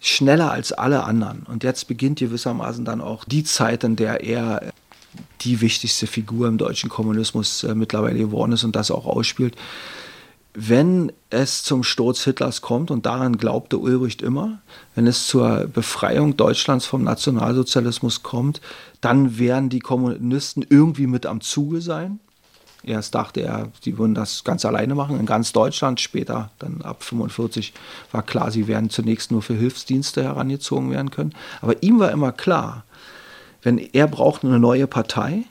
schneller 0.00 0.52
als 0.52 0.72
alle 0.72 1.02
anderen. 1.02 1.42
Und 1.48 1.64
jetzt 1.64 1.88
beginnt 1.88 2.20
gewissermaßen 2.20 2.84
dann 2.84 3.00
auch 3.00 3.24
die 3.24 3.42
Zeit, 3.42 3.82
in 3.82 3.96
der 3.96 4.22
er 4.22 4.72
die 5.40 5.60
wichtigste 5.60 6.06
Figur 6.06 6.46
im 6.46 6.58
deutschen 6.58 6.88
Kommunismus 6.88 7.64
äh, 7.64 7.74
mittlerweile 7.74 8.18
geworden 8.18 8.52
ist 8.52 8.62
und 8.62 8.76
das 8.76 8.92
auch 8.92 9.06
ausspielt. 9.06 9.56
Wenn 10.52 11.12
es 11.30 11.62
zum 11.62 11.84
Sturz 11.84 12.24
Hitlers 12.24 12.60
kommt, 12.60 12.90
und 12.90 13.06
daran 13.06 13.38
glaubte 13.38 13.78
Ulbricht 13.78 14.20
immer, 14.20 14.60
wenn 14.96 15.06
es 15.06 15.28
zur 15.28 15.68
Befreiung 15.68 16.36
Deutschlands 16.36 16.86
vom 16.86 17.04
Nationalsozialismus 17.04 18.24
kommt, 18.24 18.60
dann 19.00 19.38
werden 19.38 19.68
die 19.68 19.78
Kommunisten 19.78 20.66
irgendwie 20.68 21.06
mit 21.06 21.24
am 21.24 21.40
Zuge 21.40 21.80
sein. 21.80 22.18
Erst 22.82 23.14
dachte 23.14 23.42
er, 23.42 23.70
sie 23.80 23.98
würden 23.98 24.14
das 24.14 24.42
ganz 24.42 24.64
alleine 24.64 24.94
machen 24.94 25.20
in 25.20 25.26
ganz 25.26 25.52
Deutschland. 25.52 26.00
Später, 26.00 26.50
dann 26.58 26.80
ab 26.82 27.04
45, 27.04 27.72
war 28.10 28.22
klar, 28.22 28.50
sie 28.50 28.66
werden 28.66 28.90
zunächst 28.90 29.30
nur 29.30 29.42
für 29.42 29.54
Hilfsdienste 29.54 30.24
herangezogen 30.24 30.90
werden 30.90 31.10
können. 31.10 31.34
Aber 31.60 31.82
ihm 31.82 32.00
war 32.00 32.10
immer 32.10 32.32
klar, 32.32 32.84
wenn 33.62 33.78
er 33.78 34.08
braucht 34.08 34.44
eine 34.44 34.58
neue 34.58 34.86
Partei 34.86 35.44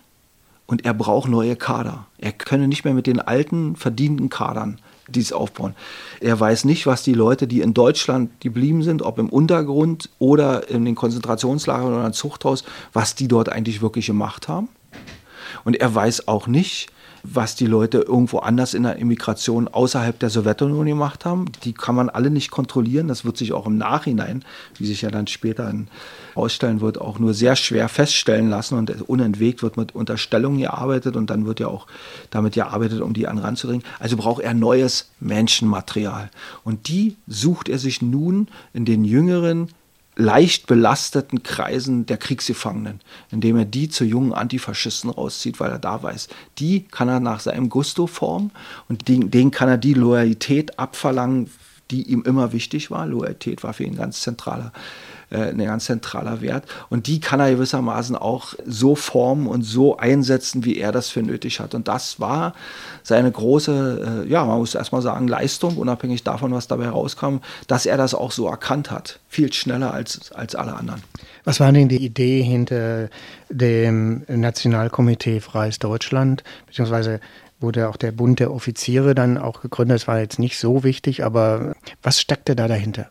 und 0.65 0.85
er 0.85 0.93
braucht 0.93 1.29
neue 1.29 1.55
Kader. 1.55 2.07
Er 2.17 2.31
könne 2.31 2.67
nicht 2.67 2.83
mehr 2.83 2.95
mit 2.95 3.07
den 3.07 3.21
alten, 3.21 3.75
verdienten 3.75 4.29
Kadern 4.29 4.79
dies 5.15 5.33
aufbauen. 5.33 5.75
Er 6.19 6.39
weiß 6.39 6.65
nicht, 6.65 6.85
was 6.85 7.03
die 7.03 7.13
Leute, 7.13 7.47
die 7.47 7.61
in 7.61 7.73
Deutschland 7.73 8.39
geblieben 8.39 8.83
sind, 8.83 9.01
ob 9.01 9.19
im 9.19 9.29
Untergrund 9.29 10.09
oder 10.19 10.69
in 10.69 10.85
den 10.85 10.95
Konzentrationslagern 10.95 11.93
oder 11.93 12.05
im 12.05 12.13
Zuchthaus, 12.13 12.63
was 12.93 13.15
die 13.15 13.27
dort 13.27 13.49
eigentlich 13.49 13.81
wirklich 13.81 14.07
gemacht 14.07 14.47
haben. 14.47 14.69
Und 15.63 15.75
er 15.77 15.93
weiß 15.93 16.27
auch 16.27 16.47
nicht, 16.47 16.89
was 17.23 17.55
die 17.55 17.65
Leute 17.65 17.99
irgendwo 17.99 18.39
anders 18.39 18.73
in 18.73 18.83
der 18.83 18.97
Immigration 18.97 19.67
außerhalb 19.67 20.17
der 20.19 20.29
Sowjetunion 20.29 20.85
gemacht 20.85 21.25
haben. 21.25 21.45
Die 21.63 21.73
kann 21.73 21.95
man 21.95 22.09
alle 22.09 22.29
nicht 22.29 22.51
kontrollieren. 22.51 23.07
Das 23.07 23.25
wird 23.25 23.37
sich 23.37 23.53
auch 23.53 23.65
im 23.65 23.77
Nachhinein, 23.77 24.43
wie 24.77 24.85
sich 24.85 25.01
ja 25.01 25.11
dann 25.11 25.27
später 25.27 25.73
ausstellen 26.35 26.81
wird, 26.81 26.99
auch 26.99 27.19
nur 27.19 27.33
sehr 27.33 27.55
schwer 27.55 27.89
feststellen 27.89 28.49
lassen. 28.49 28.77
Und 28.77 29.09
unentwegt 29.09 29.63
wird 29.63 29.77
mit 29.77 29.95
Unterstellungen 29.95 30.59
gearbeitet 30.59 31.15
und 31.15 31.29
dann 31.29 31.45
wird 31.45 31.59
ja 31.59 31.67
auch 31.67 31.87
damit 32.29 32.53
gearbeitet, 32.53 33.01
um 33.01 33.13
die 33.13 33.27
an 33.27 33.37
ranzudringen. 33.37 33.85
Also 33.99 34.17
braucht 34.17 34.43
er 34.43 34.53
neues 34.53 35.09
Menschenmaterial. 35.19 36.29
Und 36.63 36.87
die 36.87 37.15
sucht 37.27 37.69
er 37.69 37.79
sich 37.79 38.01
nun 38.01 38.47
in 38.73 38.85
den 38.85 39.03
jüngeren 39.03 39.69
leicht 40.19 40.67
belasteten 40.67 41.43
Kreisen 41.43 42.05
der 42.05 42.17
Kriegsgefangenen, 42.17 42.99
indem 43.31 43.57
er 43.57 43.65
die 43.65 43.87
zu 43.89 44.03
jungen 44.03 44.33
Antifaschisten 44.33 45.09
rauszieht, 45.09 45.59
weil 45.59 45.71
er 45.71 45.79
da 45.79 46.03
weiß, 46.03 46.27
die 46.57 46.83
kann 46.83 47.07
er 47.07 47.21
nach 47.21 47.39
seinem 47.39 47.69
Gusto 47.69 48.05
formen 48.05 48.51
und 48.89 49.07
den, 49.07 49.31
denen 49.31 49.51
kann 49.51 49.69
er 49.69 49.77
die 49.77 49.93
Loyalität 49.93 50.77
abverlangen, 50.77 51.49
die 51.89 52.03
ihm 52.03 52.21
immer 52.23 52.51
wichtig 52.51 52.91
war. 52.91 53.07
Loyalität 53.07 53.63
war 53.63 53.73
für 53.73 53.85
ihn 53.85 53.95
ganz 53.95 54.19
zentraler 54.19 54.73
ein 55.35 55.57
ganz 55.57 55.85
zentraler 55.85 56.41
Wert. 56.41 56.65
Und 56.89 57.07
die 57.07 57.19
kann 57.19 57.39
er 57.39 57.51
gewissermaßen 57.51 58.15
auch 58.15 58.53
so 58.65 58.95
formen 58.95 59.47
und 59.47 59.63
so 59.63 59.97
einsetzen, 59.97 60.65
wie 60.65 60.77
er 60.77 60.91
das 60.91 61.09
für 61.09 61.21
nötig 61.21 61.59
hat. 61.59 61.75
Und 61.75 61.87
das 61.87 62.19
war 62.19 62.53
seine 63.03 63.31
große, 63.31 64.23
äh, 64.25 64.29
ja, 64.29 64.43
man 64.45 64.59
muss 64.59 64.75
erstmal 64.75 65.01
sagen, 65.01 65.27
Leistung, 65.27 65.77
unabhängig 65.77 66.23
davon, 66.23 66.51
was 66.51 66.67
dabei 66.67 66.89
rauskam, 66.89 67.37
dass 67.67 67.85
er 67.85 67.97
das 67.97 68.13
auch 68.13 68.31
so 68.31 68.47
erkannt 68.47 68.91
hat. 68.91 69.19
Viel 69.27 69.53
schneller 69.53 69.93
als, 69.93 70.31
als 70.31 70.55
alle 70.55 70.75
anderen. 70.75 71.01
Was 71.43 71.59
war 71.59 71.71
denn 71.71 71.89
die 71.89 72.03
Idee 72.03 72.41
hinter 72.41 73.09
dem 73.49 74.23
Nationalkomitee 74.27 75.39
Freies 75.39 75.79
Deutschland, 75.79 76.43
beziehungsweise 76.67 77.19
wurde 77.59 77.89
auch 77.89 77.97
der 77.97 78.11
Bund 78.11 78.39
der 78.39 78.51
Offiziere 78.51 79.15
dann 79.15 79.37
auch 79.37 79.61
gegründet. 79.61 79.95
Das 79.95 80.07
war 80.07 80.19
jetzt 80.19 80.39
nicht 80.39 80.57
so 80.57 80.83
wichtig, 80.83 81.23
aber 81.23 81.73
was 82.01 82.21
steckte 82.21 82.55
da 82.55 82.67
dahinter? 82.67 83.09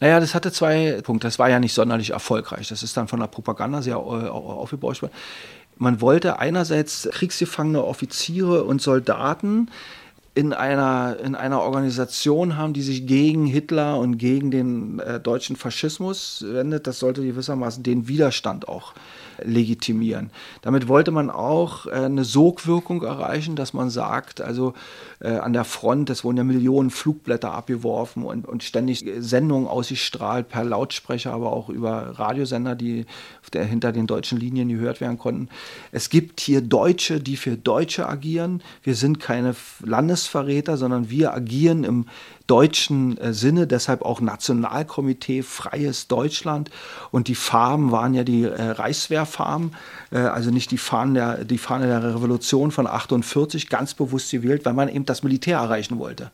Naja, 0.00 0.20
das 0.20 0.34
hatte 0.34 0.52
zwei 0.52 1.00
Punkte. 1.02 1.26
Das 1.26 1.38
war 1.38 1.48
ja 1.48 1.58
nicht 1.58 1.74
sonderlich 1.74 2.10
erfolgreich. 2.10 2.68
Das 2.68 2.82
ist 2.82 2.96
dann 2.96 3.08
von 3.08 3.20
der 3.20 3.28
Propaganda 3.28 3.82
sehr 3.82 3.94
äh, 3.94 3.98
aufgebauscht 3.98 5.02
worden. 5.02 5.14
Man 5.78 6.00
wollte 6.00 6.38
einerseits 6.38 7.08
kriegsgefangene 7.12 7.84
Offiziere 7.84 8.64
und 8.64 8.80
Soldaten 8.80 9.70
in 10.34 10.52
einer, 10.52 11.16
in 11.22 11.34
einer 11.34 11.62
Organisation 11.62 12.58
haben, 12.58 12.74
die 12.74 12.82
sich 12.82 13.06
gegen 13.06 13.46
Hitler 13.46 13.98
und 13.98 14.18
gegen 14.18 14.50
den 14.50 14.98
äh, 14.98 15.18
deutschen 15.18 15.56
Faschismus 15.56 16.44
wendet. 16.46 16.86
Das 16.86 16.98
sollte 16.98 17.22
gewissermaßen 17.22 17.82
den 17.82 18.06
Widerstand 18.06 18.68
auch 18.68 18.92
legitimieren. 19.42 20.30
Damit 20.62 20.88
wollte 20.88 21.10
man 21.10 21.30
auch 21.30 21.86
äh, 21.86 21.90
eine 21.90 22.24
Sogwirkung 22.24 23.02
erreichen, 23.02 23.56
dass 23.56 23.72
man 23.72 23.90
sagt, 23.90 24.40
also 24.40 24.74
äh, 25.20 25.28
an 25.28 25.52
der 25.52 25.64
Front, 25.64 26.10
es 26.10 26.24
wurden 26.24 26.36
ja 26.36 26.44
Millionen 26.44 26.90
Flugblätter 26.90 27.52
abgeworfen 27.52 28.22
und, 28.22 28.46
und 28.46 28.62
ständig 28.62 29.04
Sendungen 29.18 29.68
ausgestrahlt 29.68 30.48
per 30.48 30.64
Lautsprecher, 30.64 31.32
aber 31.32 31.52
auch 31.52 31.68
über 31.68 32.18
Radiosender, 32.18 32.74
die 32.74 33.06
hinter 33.52 33.92
den 33.92 34.06
deutschen 34.06 34.38
Linien 34.38 34.68
gehört 34.68 35.00
werden 35.00 35.18
konnten. 35.18 35.48
Es 35.92 36.10
gibt 36.10 36.40
hier 36.40 36.60
Deutsche, 36.60 37.20
die 37.20 37.36
für 37.36 37.56
Deutsche 37.56 38.08
agieren. 38.08 38.62
Wir 38.82 38.94
sind 38.94 39.20
keine 39.20 39.54
Landesverräter, 39.84 40.76
sondern 40.76 41.10
wir 41.10 41.32
agieren 41.32 41.84
im 41.84 42.06
deutschen 42.46 43.18
äh, 43.18 43.32
Sinne, 43.32 43.66
deshalb 43.66 44.02
auch 44.02 44.20
Nationalkomitee 44.20 45.42
Freies 45.42 46.08
Deutschland. 46.08 46.70
Und 47.10 47.28
die 47.28 47.34
Farben 47.34 47.92
waren 47.92 48.14
ja 48.14 48.24
die 48.24 48.44
äh, 48.44 48.62
Reichswehrfarben, 48.62 49.74
äh, 50.10 50.18
also 50.18 50.50
nicht 50.50 50.70
die, 50.70 50.78
Fahnen 50.78 51.14
der, 51.14 51.44
die 51.44 51.58
Fahne 51.58 51.86
der 51.86 52.14
Revolution 52.14 52.70
von 52.70 52.86
48, 52.86 53.68
ganz 53.68 53.94
bewusst 53.94 54.30
gewählt, 54.30 54.64
weil 54.64 54.74
man 54.74 54.88
eben 54.88 55.06
das 55.06 55.22
Militär 55.22 55.58
erreichen 55.58 55.98
wollte. 55.98 56.30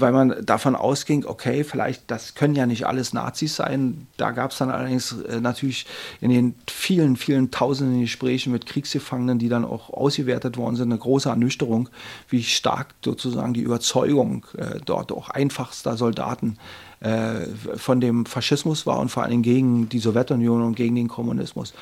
Weil 0.00 0.12
man 0.12 0.44
davon 0.44 0.76
ausging, 0.76 1.24
okay, 1.26 1.64
vielleicht, 1.64 2.10
das 2.10 2.34
können 2.34 2.54
ja 2.54 2.66
nicht 2.66 2.86
alles 2.86 3.12
Nazis 3.12 3.56
sein. 3.56 4.06
Da 4.16 4.30
gab 4.30 4.50
es 4.50 4.58
dann 4.58 4.70
allerdings 4.70 5.12
äh, 5.12 5.40
natürlich 5.40 5.86
in 6.20 6.30
den 6.30 6.54
vielen, 6.68 7.16
vielen 7.16 7.50
tausenden 7.50 8.00
Gesprächen 8.00 8.52
mit 8.52 8.66
Kriegsgefangenen, 8.66 9.38
die 9.38 9.48
dann 9.48 9.64
auch 9.64 9.90
ausgewertet 9.90 10.56
worden 10.56 10.76
sind, 10.76 10.90
eine 10.90 10.98
große 10.98 11.28
Ernüchterung, 11.28 11.88
wie 12.28 12.42
stark 12.42 12.94
sozusagen 13.04 13.54
die 13.54 13.62
Überzeugung 13.62 14.46
äh, 14.56 14.80
dort 14.84 15.12
auch 15.12 15.30
einfachster 15.30 15.96
Soldaten 15.96 16.58
von 17.76 18.00
dem 18.00 18.24
Faschismus 18.24 18.86
war 18.86 18.98
und 18.98 19.10
vor 19.10 19.24
allem 19.24 19.42
gegen 19.42 19.90
die 19.90 19.98
Sowjetunion 19.98 20.62
und 20.62 20.74
gegen 20.74 20.94
den 20.94 21.08
Kommunismus. 21.08 21.74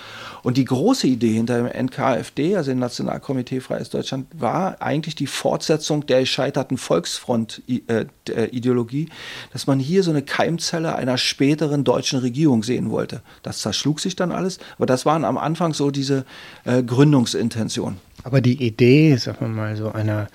Und 0.43 0.57
die 0.57 0.65
große 0.65 1.07
Idee 1.07 1.35
hinter 1.35 1.59
dem 1.59 1.67
NKFD, 1.67 2.57
also 2.57 2.73
dem 2.73 2.81
Nationalkomitee 2.81 3.61
Freies 3.61 3.91
Deutschland, 3.91 4.27
war 4.37 4.83
eigentlich 4.83 5.15
die 5.15 5.29
Fortsetzung 5.29 6.07
der 6.07 6.19
gescheiterten 6.21 6.77
Volksfront-Ideologie, 6.77 9.11
dass 9.53 9.69
man 9.69 9.79
hier 9.79 10.03
so 10.03 10.11
eine 10.11 10.23
Keimzelle 10.23 10.97
einer 10.97 11.19
späteren 11.19 11.85
deutschen 11.85 12.19
Regierung 12.19 12.65
sehen 12.65 12.91
wollte. 12.91 13.23
Das 13.45 13.61
zerschlug 13.61 14.01
sich 14.01 14.17
dann 14.17 14.33
alles, 14.33 14.59
aber 14.77 14.87
das 14.87 15.07
waren 15.07 15.25
am 15.25 15.39
Anfang 15.39 15.73
so 15.73 15.93
diese 15.93 16.25
äh, 16.65 16.83
Gründungsintentionen. 16.83 17.99
Aber 18.25 18.41
die 18.41 18.65
Idee, 18.65 19.17
sagen 19.17 19.39
wir 19.41 19.49
mal, 19.49 19.77
so 19.77 19.93
einer 19.93 20.29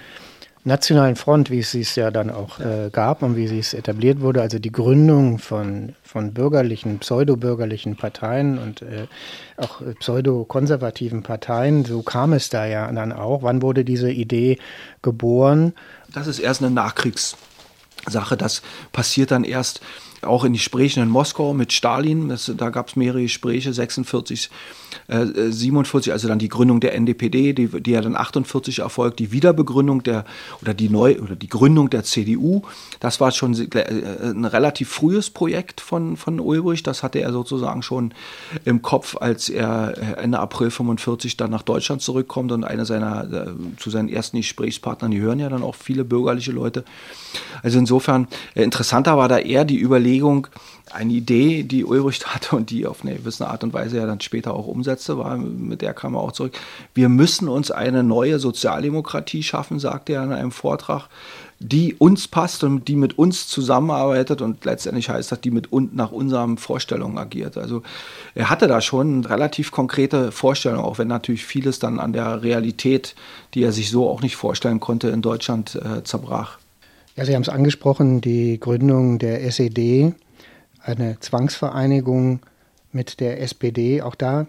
Nationalen 0.68 1.15
Front, 1.15 1.49
wie 1.49 1.59
es 1.59 1.74
es 1.74 1.95
ja 1.95 2.11
dann 2.11 2.30
auch 2.30 2.59
äh, 2.59 2.89
gab 2.91 3.24
und 3.24 3.38
wie 3.38 3.57
es 3.57 3.74
etabliert 3.74 4.20
wurde, 4.20 4.41
also 4.41 4.59
die 4.59 4.72
Gründung 4.72 5.39
von, 5.39 5.95
von 6.03 6.34
bürgerlichen, 6.34 6.99
pseudobürgerlichen 6.99 7.95
Parteien 7.95 8.57
und 8.57 8.82
äh, 8.82 9.07
auch 9.55 9.82
pseudo-konservativen 9.99 11.24
Parteien, 11.24 11.86
so 11.86 12.01
kam 12.01 12.34
es 12.34 12.49
da 12.49 12.65
ja 12.65 12.91
dann 12.91 13.13
auch. 13.13 13.43
Wann 13.43 13.61
wurde 13.61 13.86
diese 13.86 14.11
Idee 14.11 14.57
geboren? 15.01 15.72
Das 16.13 16.28
ist 16.28 16.39
erst 16.39 16.61
eine 16.61 16.70
Nachkriegssache. 16.72 18.36
Das 18.38 18.61
passiert 18.91 19.32
dann 19.32 19.45
erst 19.45 19.80
auch 20.22 20.43
in 20.43 20.53
Gesprächen 20.53 21.03
in 21.03 21.09
Moskau 21.09 21.53
mit 21.53 21.74
Stalin. 21.74 22.30
Das, 22.30 22.51
da 22.55 22.70
gab 22.70 22.89
es 22.89 22.95
mehrere 22.95 23.22
Gespräche, 23.22 23.74
46 23.74 24.49
äh, 25.07 25.26
47, 25.51 26.11
also 26.11 26.28
dann 26.28 26.39
die 26.39 26.49
Gründung 26.49 26.80
der 26.80 26.95
NDPD, 26.95 27.53
die, 27.53 27.68
die 27.82 27.91
ja 27.91 28.01
dann 28.01 28.15
48 28.15 28.80
erfolgt, 28.80 29.20
die 29.20 29.32
Wiederbegründung 29.32 30.03
der 30.03 30.26
oder 30.61 30.74
die 30.74 30.89
Neu 30.89 31.20
oder 31.20 31.36
die 31.36 31.49
Gründung 31.49 31.89
der 31.89 32.03
CDU. 32.03 32.63
Das 32.99 33.20
war 33.20 33.32
schon 33.32 33.53
äh, 33.74 34.30
ein 34.30 34.45
relativ 34.45 34.89
frühes 34.89 35.30
Projekt 35.30 35.82
von, 35.82 36.18
von 36.18 36.39
Ulbricht. 36.39 36.88
Das 36.88 37.03
hatte 37.03 37.20
er 37.20 37.32
sozusagen 37.32 37.84
schon 37.84 38.13
im 38.65 38.82
Kopf, 38.82 39.15
als 39.18 39.49
er 39.49 39.93
äh, 39.97 40.22
Ende 40.24 40.39
April 40.39 40.72
45 40.72 41.38
dann 41.38 41.51
nach 41.51 41.63
Deutschland 41.63 42.01
zurückkommt 42.01 42.51
und 42.51 42.63
einer 42.63 42.86
seiner 42.86 43.24
äh, 43.32 43.78
zu 43.78 43.89
seinen 43.89 44.09
ersten 44.09 44.38
Gesprächspartnern, 44.38 45.11
die 45.11 45.20
hören 45.20 45.39
ja 45.39 45.49
dann 45.49 45.63
auch 45.63 45.76
viele 45.76 46.03
bürgerliche 46.03 46.51
Leute. 46.51 46.84
Also 47.63 47.80
insofern 47.80 48.28
interessanter 48.55 49.18
war 49.18 49.30
da 49.30 49.38
eher 49.38 49.65
die 49.65 49.80
Überlegung, 49.80 50.07
eine 50.91 51.14
Idee, 51.14 51.64
die 51.64 51.86
Ulbricht 51.86 52.34
hatte 52.34 52.55
und 52.55 52.70
die 52.70 52.86
auf 52.86 53.03
eine 53.03 53.16
gewisse 53.16 53.47
Art 53.47 53.64
und 53.64 53.74
Weise 53.74 53.97
ja 53.97 54.05
dann 54.05 54.22
später 54.22 54.53
auch 54.53 54.68
umsetzte, 54.68 55.18
war, 55.18 55.38
mit 55.38 55.82
der 55.82 55.93
kam 55.93 56.16
er 56.16 56.22
auch 56.22 56.32
zurück. 56.32 56.53
Wir 56.93 57.10
müssen 57.10 57.47
uns 57.47 57.72
eine 57.72 58.03
neue 58.03 58.39
Sozialdemokratie 58.39 59.43
schaffen, 59.43 59.80
sagte 59.80 60.14
er 60.14 60.24
in 60.24 60.32
einem 60.32 60.51
Vortrag, 60.51 61.10
die 61.60 61.95
uns 61.95 62.28
passt 62.28 62.64
und 62.64 62.88
die 62.88 62.95
mit 62.95 63.18
uns 63.18 63.47
zusammenarbeitet 63.47 64.41
und 64.41 64.64
letztendlich 64.64 65.10
heißt 65.10 65.32
das, 65.32 65.41
die 65.41 65.51
mit 65.51 65.72
uns 65.72 65.91
nach 65.93 66.12
unseren 66.12 66.58
Vorstellungen 66.58 67.18
agiert. 67.18 67.58
Also 67.58 67.82
er 68.36 68.49
hatte 68.49 68.68
da 68.68 68.80
schon 68.80 69.26
relativ 69.26 69.72
konkrete 69.72 70.32
Vorstellungen, 70.32 70.84
auch 70.84 70.99
wenn 70.99 71.08
natürlich 71.08 71.45
vieles 71.45 71.80
dann 71.80 71.99
an 71.99 72.14
der 72.14 72.43
Realität, 72.43 73.16
die 73.55 73.64
er 73.64 73.72
sich 73.72 73.89
so 73.89 74.08
auch 74.08 74.22
nicht 74.22 74.36
vorstellen 74.36 74.80
konnte, 74.80 75.10
in 75.10 75.22
Deutschland 75.22 75.76
äh, 75.76 76.03
zerbrach. 76.03 76.60
Ja, 77.18 77.26
Sie 77.26 77.34
haben 77.34 77.41
es 77.41 77.49
angesprochen, 77.49 78.22
die 78.22 78.59
Gründung 78.59 79.18
der 79.18 79.43
SED 79.43 80.13
eine 80.84 81.20
Zwangsvereinigung 81.20 82.41
mit 82.91 83.20
der 83.20 83.41
SPD. 83.41 84.03
Auch 84.03 84.13
da 84.13 84.45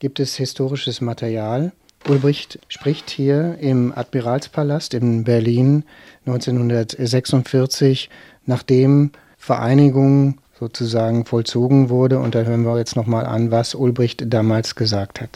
gibt 0.00 0.20
es 0.20 0.36
historisches 0.36 1.00
Material. 1.00 1.72
Ulbricht 2.06 2.58
spricht 2.68 3.08
hier 3.08 3.56
im 3.58 3.94
Admiralspalast 3.96 4.92
in 4.92 5.24
Berlin 5.24 5.84
1946, 6.26 8.10
nachdem 8.44 9.12
Vereinigung 9.38 10.42
sozusagen 10.58 11.24
vollzogen 11.24 11.88
wurde. 11.88 12.18
Und 12.18 12.34
da 12.34 12.42
hören 12.42 12.66
wir 12.66 12.76
jetzt 12.76 12.96
nochmal 12.96 13.24
an, 13.24 13.50
was 13.50 13.74
Ulbricht 13.74 14.24
damals 14.26 14.74
gesagt 14.74 15.22
hat. 15.22 15.30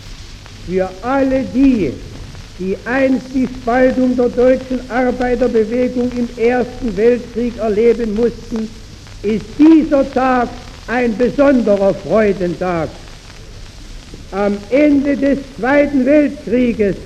Für 0.67 0.91
alle 1.01 1.45
die, 1.45 1.95
die 2.59 2.77
einst 2.85 3.27
die 3.35 3.49
Spaltung 3.49 4.17
der 4.17 4.29
deutschen 4.29 4.81
Arbeiterbewegung 4.91 6.11
im 6.17 6.29
Ersten 6.37 6.97
Weltkrieg 6.97 7.57
erleben 7.59 8.15
mussten, 8.15 8.69
ist 9.23 9.47
dieser 9.59 10.13
Tag 10.13 10.49
ein 10.87 11.17
besonderer 11.17 11.95
Freudentag. 11.95 12.89
Am 14.31 14.57
Ende 14.71 15.17
des 15.17 15.39
Zweiten 15.57 16.05
Weltkrieges 16.05 16.97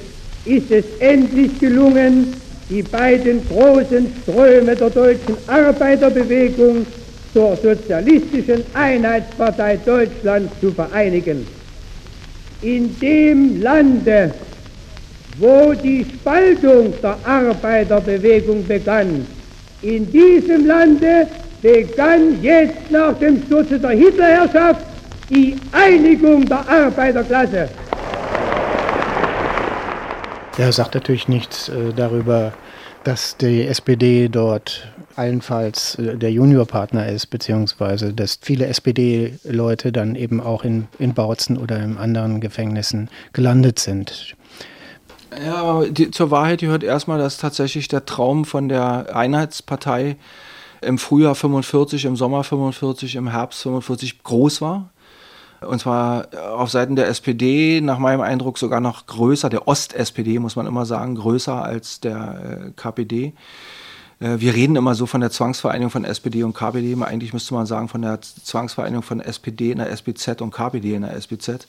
ist 0.44 0.70
es 0.70 0.84
endlich 0.99 1.59
gelungen, 1.61 2.34
die 2.68 2.82
beiden 2.82 3.40
großen 3.49 4.07
Ströme 4.22 4.76
der 4.76 4.90
deutschen 4.90 5.36
Arbeiterbewegung 5.46 6.86
zur 7.32 7.57
Sozialistischen 7.57 8.62
Einheitspartei 8.74 9.78
Deutschland 9.84 10.51
zu 10.61 10.72
vereinigen. 10.72 11.46
In 12.61 12.99
dem 12.99 13.62
Lande, 13.62 14.32
wo 15.39 15.72
die 15.72 16.05
Spaltung 16.05 16.93
der 17.03 17.16
Arbeiterbewegung 17.24 18.66
begann, 18.66 19.26
in 19.82 20.11
diesem 20.11 20.66
Lande 20.66 21.28
begann 21.62 22.43
jetzt 22.43 22.91
nach 22.91 23.16
dem 23.18 23.43
Sturze 23.45 23.78
der 23.78 23.91
Hitlerherrschaft 23.91 24.84
die 25.30 25.57
Einigung 25.72 26.45
der 26.47 26.68
Arbeiterklasse. 26.68 27.68
Er 30.57 30.72
sagt 30.72 30.95
natürlich 30.95 31.28
nichts 31.28 31.68
äh, 31.68 31.93
darüber, 31.95 32.53
dass 33.05 33.36
die 33.36 33.66
SPD 33.66 34.28
dort 34.28 34.89
allenfalls 35.14 35.95
äh, 35.97 36.16
der 36.16 36.32
Juniorpartner 36.32 37.09
ist, 37.09 37.26
beziehungsweise 37.26 38.12
dass 38.12 38.41
viele 38.43 38.66
SPD-Leute 38.66 39.93
dann 39.93 40.16
eben 40.16 40.41
auch 40.41 40.64
in, 40.64 40.89
in 40.99 41.14
Bautzen 41.14 41.59
oder 41.59 41.78
in 41.80 41.97
anderen 41.97 42.41
Gefängnissen 42.41 43.09
gelandet 43.32 43.78
sind. 43.78 44.34
Ja, 45.36 45.84
die, 45.84 46.10
zur 46.10 46.30
Wahrheit 46.30 46.60
gehört 46.60 46.82
erstmal, 46.82 47.18
dass 47.18 47.36
tatsächlich 47.36 47.88
der 47.88 48.06
Traum 48.06 48.44
von 48.44 48.68
der 48.68 49.14
Einheitspartei 49.14 50.16
im 50.80 50.98
Frühjahr 50.98 51.34
45, 51.34 52.04
im 52.06 52.16
Sommer 52.16 52.44
45, 52.44 53.16
im 53.16 53.28
Herbst 53.28 53.62
45 53.62 54.22
groß 54.22 54.60
war. 54.60 54.90
Und 55.60 55.80
zwar 55.80 56.28
auf 56.54 56.70
Seiten 56.70 56.94
der 56.94 57.08
SPD, 57.08 57.80
nach 57.80 57.98
meinem 57.98 58.20
Eindruck 58.20 58.58
sogar 58.58 58.80
noch 58.80 59.06
größer, 59.06 59.50
der 59.50 59.66
Ost-SPD, 59.66 60.38
muss 60.38 60.54
man 60.54 60.66
immer 60.66 60.86
sagen, 60.86 61.16
größer 61.16 61.62
als 61.62 61.98
der 61.98 62.68
äh, 62.68 62.70
KPD. 62.76 63.32
Äh, 64.20 64.38
wir 64.38 64.54
reden 64.54 64.76
immer 64.76 64.94
so 64.94 65.06
von 65.06 65.20
der 65.20 65.30
Zwangsvereinigung 65.30 65.90
von 65.90 66.04
SPD 66.04 66.44
und 66.44 66.54
KPD. 66.54 66.96
Eigentlich 67.02 67.32
müsste 67.32 67.54
man 67.54 67.66
sagen 67.66 67.88
von 67.88 68.02
der 68.02 68.20
Zwangsvereinigung 68.20 69.02
von 69.02 69.20
SPD 69.20 69.72
in 69.72 69.78
der 69.78 69.90
SPZ 69.90 70.40
und 70.40 70.52
KPD 70.52 70.94
in 70.94 71.02
der 71.02 71.16
SPZ. 71.16 71.66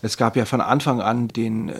Es 0.00 0.16
gab 0.16 0.36
ja 0.36 0.44
von 0.44 0.60
Anfang 0.60 1.00
an 1.00 1.28
den 1.28 1.70
äh, 1.70 1.74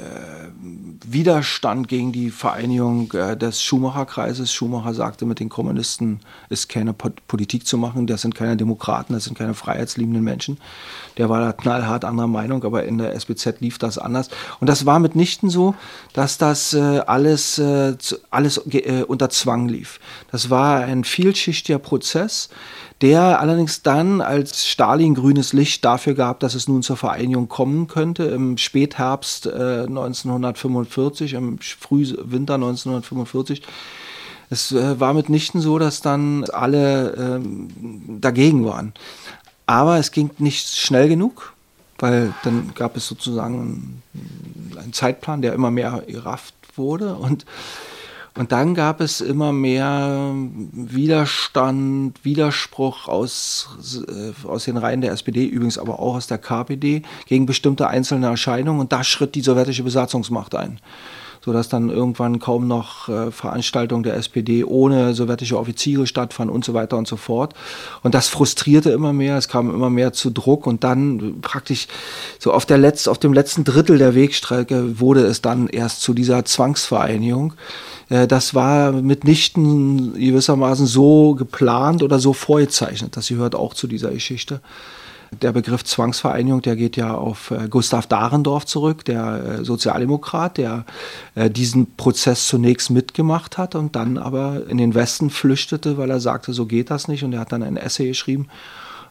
Widerstand 1.06 1.86
gegen 1.86 2.10
die 2.10 2.30
Vereinigung 2.30 3.12
äh, 3.12 3.36
des 3.36 3.62
Schumacher-Kreises. 3.62 4.52
Schumacher 4.52 4.92
sagte, 4.92 5.24
mit 5.24 5.38
den 5.38 5.48
Kommunisten 5.48 6.20
ist 6.48 6.68
keine 6.68 6.92
po 6.92 7.10
Politik 7.28 7.66
zu 7.66 7.78
machen, 7.78 8.06
das 8.06 8.22
sind 8.22 8.34
keine 8.34 8.56
Demokraten, 8.56 9.12
das 9.12 9.24
sind 9.24 9.38
keine 9.38 9.54
freiheitsliebenden 9.54 10.24
Menschen. 10.24 10.58
Der 11.16 11.28
war 11.28 11.40
da 11.40 11.52
knallhart 11.52 12.04
anderer 12.04 12.26
Meinung, 12.26 12.64
aber 12.64 12.84
in 12.84 12.98
der 12.98 13.14
SBZ 13.14 13.60
lief 13.60 13.78
das 13.78 13.98
anders. 13.98 14.30
Und 14.60 14.68
das 14.68 14.84
war 14.84 14.98
mitnichten 14.98 15.48
so, 15.48 15.74
dass 16.12 16.38
das 16.38 16.74
äh, 16.74 17.00
alles, 17.06 17.58
äh, 17.58 17.96
alles 18.30 18.58
äh, 18.66 19.04
unter 19.06 19.30
Zwang 19.30 19.68
lief. 19.68 20.00
Das 20.32 20.50
war 20.50 20.80
ein 20.80 21.04
vielschichtiger 21.04 21.78
Prozess 21.78 22.48
der 23.00 23.40
allerdings 23.40 23.82
dann 23.82 24.20
als 24.20 24.66
Stalin 24.66 25.14
grünes 25.14 25.52
Licht 25.52 25.84
dafür 25.84 26.14
gab, 26.14 26.40
dass 26.40 26.54
es 26.54 26.66
nun 26.66 26.82
zur 26.82 26.96
Vereinigung 26.96 27.48
kommen 27.48 27.86
könnte 27.86 28.24
im 28.24 28.58
Spätherbst 28.58 29.46
äh, 29.46 29.84
1945, 29.86 31.34
im 31.34 31.58
Frühwinter 31.58 32.54
1945. 32.54 33.62
Es 34.50 34.72
äh, 34.72 34.98
war 34.98 35.14
mitnichten 35.14 35.60
so, 35.60 35.78
dass 35.78 36.00
dann 36.00 36.44
alle 36.50 37.40
äh, 37.40 38.20
dagegen 38.20 38.64
waren. 38.64 38.94
Aber 39.66 39.98
es 39.98 40.10
ging 40.10 40.30
nicht 40.38 40.66
schnell 40.66 41.08
genug, 41.08 41.52
weil 41.98 42.32
dann 42.42 42.72
gab 42.74 42.96
es 42.96 43.06
sozusagen 43.06 44.02
einen 44.76 44.92
Zeitplan, 44.92 45.42
der 45.42 45.52
immer 45.52 45.70
mehr 45.70 46.02
gerafft 46.06 46.54
wurde 46.74 47.14
und 47.14 47.44
und 48.38 48.52
dann 48.52 48.74
gab 48.74 49.00
es 49.00 49.20
immer 49.20 49.52
mehr 49.52 50.32
Widerstand, 50.72 52.24
Widerspruch 52.24 53.08
aus, 53.08 53.68
äh, 54.08 54.46
aus 54.46 54.64
den 54.64 54.76
Reihen 54.76 55.00
der 55.00 55.10
SPD, 55.10 55.44
übrigens 55.44 55.76
aber 55.76 55.98
auch 55.98 56.14
aus 56.14 56.28
der 56.28 56.38
KPD, 56.38 57.02
gegen 57.26 57.46
bestimmte 57.46 57.88
einzelne 57.88 58.28
Erscheinungen. 58.28 58.80
Und 58.80 58.92
da 58.92 59.02
schritt 59.02 59.34
die 59.34 59.40
sowjetische 59.40 59.82
Besatzungsmacht 59.82 60.54
ein. 60.54 60.78
Sodass 61.44 61.68
dann 61.68 61.90
irgendwann 61.90 62.38
kaum 62.38 62.68
noch 62.68 63.08
äh, 63.08 63.30
Veranstaltungen 63.30 64.02
der 64.02 64.16
SPD 64.16 64.64
ohne 64.64 65.14
sowjetische 65.14 65.58
Offiziere 65.58 66.06
stattfanden 66.06 66.54
und 66.54 66.64
so 66.64 66.74
weiter 66.74 66.96
und 66.96 67.08
so 67.08 67.16
fort. 67.16 67.54
Und 68.02 68.14
das 68.14 68.28
frustrierte 68.28 68.90
immer 68.90 69.12
mehr, 69.12 69.36
es 69.36 69.48
kam 69.48 69.70
immer 69.70 69.90
mehr 69.90 70.12
zu 70.12 70.30
Druck 70.30 70.66
und 70.66 70.84
dann 70.84 71.40
praktisch 71.40 71.88
so 72.38 72.52
auf, 72.52 72.66
der 72.66 72.78
Letz-, 72.78 73.08
auf 73.08 73.18
dem 73.18 73.32
letzten 73.32 73.64
Drittel 73.64 73.98
der 73.98 74.14
Wegstrecke 74.14 75.00
wurde 75.00 75.24
es 75.24 75.42
dann 75.42 75.68
erst 75.68 76.02
zu 76.02 76.14
dieser 76.14 76.44
Zwangsvereinigung. 76.44 77.54
Äh, 78.08 78.26
das 78.26 78.54
war 78.54 78.92
mitnichten 78.92 80.14
gewissermaßen 80.14 80.86
so 80.86 81.34
geplant 81.34 82.02
oder 82.02 82.18
so 82.18 82.32
vorgezeichnet. 82.32 83.16
Das 83.16 83.28
gehört 83.28 83.54
auch 83.54 83.74
zu 83.74 83.86
dieser 83.86 84.10
Geschichte. 84.10 84.60
Der 85.30 85.52
Begriff 85.52 85.84
Zwangsvereinigung, 85.84 86.62
der 86.62 86.76
geht 86.76 86.96
ja 86.96 87.14
auf 87.14 87.50
äh, 87.50 87.68
Gustav 87.68 88.06
Dahrendorf 88.06 88.66
zurück, 88.66 89.04
der 89.04 89.58
äh, 89.60 89.64
Sozialdemokrat, 89.64 90.58
der 90.58 90.84
diesen 91.36 91.94
Prozess 91.96 92.48
zunächst 92.48 92.90
mitgemacht 92.90 93.58
hat 93.58 93.74
und 93.74 93.94
dann 93.94 94.18
aber 94.18 94.66
in 94.68 94.78
den 94.78 94.94
Westen 94.94 95.30
flüchtete, 95.30 95.98
weil 95.98 96.10
er 96.10 96.20
sagte, 96.20 96.52
so 96.52 96.66
geht 96.66 96.90
das 96.90 97.06
nicht. 97.06 97.22
Und 97.22 97.32
er 97.32 97.40
hat 97.40 97.52
dann 97.52 97.62
ein 97.62 97.76
Essay 97.76 98.08
geschrieben 98.08 98.48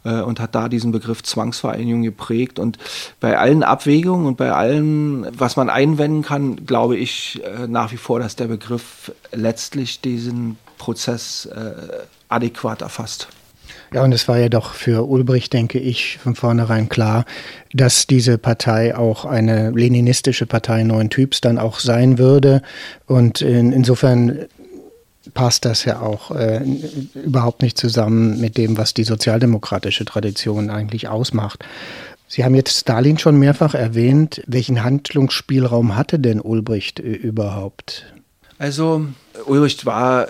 äh, 0.07 0.22
und 0.22 0.39
hat 0.39 0.55
da 0.55 0.70
diesen 0.70 0.91
Begriff 0.91 1.24
Zwangsvereinigung 1.24 2.03
geprägt. 2.03 2.59
Und 2.59 2.78
bei 3.20 3.38
allen 3.38 3.63
Abwägungen 3.63 4.26
und 4.26 4.38
bei 4.38 4.51
allem, 4.51 5.28
was 5.32 5.55
man 5.55 5.70
einwenden 5.70 6.24
kann, 6.24 6.65
glaube 6.65 6.97
ich 6.97 7.41
äh, 7.43 7.68
nach 7.68 7.91
wie 7.91 7.97
vor, 7.97 8.20
dass 8.20 8.36
der 8.36 8.47
Begriff 8.47 9.11
letztlich 9.32 10.01
diesen 10.01 10.57
Prozess 10.78 11.45
äh, 11.45 11.74
adäquat 12.30 12.82
erfasst. 12.82 13.28
Ja, 13.93 14.03
und 14.03 14.13
es 14.13 14.27
war 14.27 14.38
ja 14.38 14.49
doch 14.49 14.73
für 14.73 15.07
Ulbricht, 15.07 15.53
denke 15.53 15.79
ich, 15.79 16.17
von 16.17 16.35
vornherein 16.35 16.89
klar, 16.89 17.25
dass 17.73 18.05
diese 18.07 18.38
Partei 18.38 18.95
auch 18.95 19.25
eine 19.25 19.71
leninistische 19.71 20.45
Partei 20.45 20.83
neuen 20.83 21.09
Typs 21.09 21.41
dann 21.41 21.57
auch 21.57 21.79
sein 21.79 22.17
würde. 22.17 22.61
Und 23.05 23.41
in, 23.41 23.71
insofern 23.71 24.45
passt 25.33 25.65
das 25.65 25.85
ja 25.85 26.01
auch 26.01 26.31
äh, 26.31 26.61
überhaupt 27.13 27.61
nicht 27.61 27.77
zusammen 27.77 28.39
mit 28.41 28.57
dem, 28.57 28.77
was 28.77 28.93
die 28.93 29.03
sozialdemokratische 29.03 30.05
Tradition 30.05 30.69
eigentlich 30.69 31.07
ausmacht. 31.07 31.63
Sie 32.27 32.43
haben 32.43 32.55
jetzt 32.55 32.77
Stalin 32.77 33.17
schon 33.17 33.38
mehrfach 33.38 33.73
erwähnt. 33.73 34.43
Welchen 34.47 34.83
Handlungsspielraum 34.83 35.95
hatte 35.95 36.19
denn 36.19 36.41
Ulbricht 36.41 36.99
äh, 36.99 37.03
überhaupt? 37.03 38.05
Also 38.59 39.05
Ulbricht 39.45 39.85
war 39.85 40.27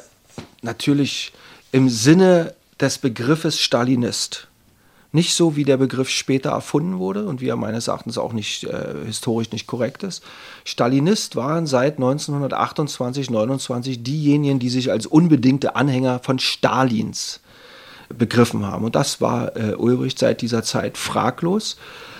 natürlich 0.61 1.33
im 1.71 1.89
Sinne 1.89 2.53
des 2.79 2.97
Begriffes 2.97 3.59
Stalinist 3.59 4.47
nicht 5.13 5.33
so, 5.33 5.55
wie 5.55 5.63
der 5.63 5.77
Begriff 5.77 6.09
später 6.09 6.51
erfunden 6.51 6.99
wurde 6.99 7.25
und 7.25 7.39
wie 7.39 7.47
er 7.47 7.55
meines 7.55 7.87
Erachtens 7.87 8.17
auch 8.17 8.33
nicht 8.33 8.65
äh, 8.65 9.05
historisch 9.05 9.51
nicht 9.51 9.65
korrekt 9.65 10.03
ist. 10.03 10.21
Stalinist 10.65 11.35
waren 11.35 11.65
seit 11.65 11.95
1928, 11.95 13.29
29 13.29 14.03
diejenigen, 14.03 14.59
die 14.59 14.69
sich 14.69 14.91
als 14.91 15.05
unbedingte 15.05 15.75
Anhänger 15.75 16.19
von 16.19 16.39
Stalins 16.39 17.39
begriffen 18.09 18.65
haben. 18.65 18.85
Und 18.85 18.95
das 18.95 19.21
war 19.21 19.55
äh, 19.55 19.75
Ulbricht 19.75 20.19
seit 20.19 20.41
dieser 20.41 20.63
Zeit 20.63 20.97
fraglos. 20.97 21.77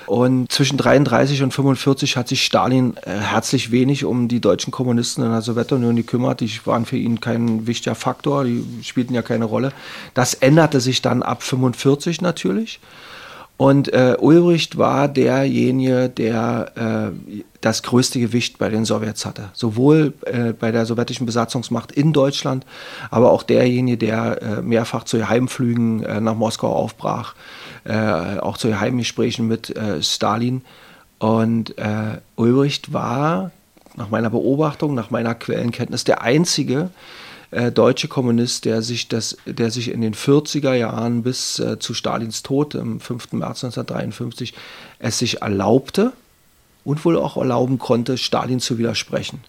Und 0.08 0.50
zwischen 0.54 0.78
33 0.78 1.44
und 1.44 1.54
45 1.54 2.16
hat 2.16 2.30
sich 2.30 2.46
Stalin 2.46 2.96
äh, 3.04 3.12
herzlich 3.12 3.72
wenig 3.72 4.06
um 4.06 4.30
die 4.30 4.40
deutschen 4.40 4.72
Kommunisten 4.72 5.22
in 5.22 5.32
der 5.32 5.42
Sowjetunion 5.42 5.98
gekümmert. 5.98 6.40
Die 6.40 6.50
waren 6.64 6.86
für 6.86 6.96
ihn 6.96 7.20
kein 7.20 7.68
wichtiger 7.68 7.94
Faktor, 7.94 8.46
die 8.46 8.64
spielten 8.84 9.14
ja 9.14 9.22
keine 9.22 9.44
Rolle. 9.44 9.74
Das 10.14 10.34
änderte 10.34 10.80
sich 10.80 11.02
dann 11.02 11.24
ab 11.24 11.44
45 11.44 12.22
natürlich. 12.22 12.80
Und 13.58 13.92
äh, 13.92 14.16
Ulbricht 14.18 14.78
war 14.78 15.10
derjenige, 15.10 16.08
der 16.08 17.12
äh, 17.12 17.42
das 17.60 17.84
größte 17.84 18.20
Gewicht 18.22 18.60
bei 18.60 18.70
den 18.70 18.86
Sowjets 18.86 19.26
hatte. 19.26 19.50
Sowohl 19.54 20.14
äh, 20.26 20.54
bei 20.54 20.72
der 20.72 20.86
sowjetischen 20.86 21.26
Besatzungsmacht 21.26 21.92
in 21.92 22.14
Deutschland, 22.14 22.66
aber 23.10 23.32
auch 23.32 23.44
derjenige, 23.44 23.98
der 23.98 24.42
äh, 24.42 24.62
mehrfach 24.62 25.04
zu 25.04 25.28
Heimflügen 25.28 26.04
äh, 26.04 26.22
nach 26.22 26.36
Moskau 26.36 26.72
aufbrach 26.72 27.34
äh, 27.88 28.40
auch 28.40 28.58
zu 28.58 28.80
Heimgesprächen 28.80 29.48
mit 29.48 29.76
äh, 29.76 30.02
Stalin. 30.04 30.62
Und 31.20 31.78
äh, 31.78 32.20
Ulbricht 32.36 32.94
war 32.94 33.52
nach 33.96 34.10
meiner 34.10 34.30
Beobachtung, 34.30 34.94
nach 34.94 35.10
meiner 35.10 35.34
Quellenkenntnis 35.34 36.04
der 36.04 36.22
einzige 36.22 36.92
äh, 37.52 37.72
deutsche 37.72 38.08
Kommunist, 38.08 38.66
der 38.66 38.82
sich, 38.82 39.08
das, 39.08 39.38
der 39.46 39.72
sich 39.72 39.90
in 39.90 40.02
den 40.02 40.14
40er 40.14 40.74
Jahren 40.74 41.24
bis 41.24 41.60
äh, 41.60 41.80
zu 41.80 41.94
Stalins 41.94 42.44
Tod 42.44 42.76
am 42.76 43.00
5. 43.00 43.32
März 43.34 43.64
1953 43.64 44.54
es 45.00 45.18
sich 45.20 45.42
erlaubte 45.42 46.12
und 46.84 47.04
wohl 47.06 47.18
auch 47.18 47.38
erlauben 47.38 47.80
konnte, 47.80 48.18
Stalin 48.18 48.60
zu 48.60 48.78
widersprechen 48.78 49.40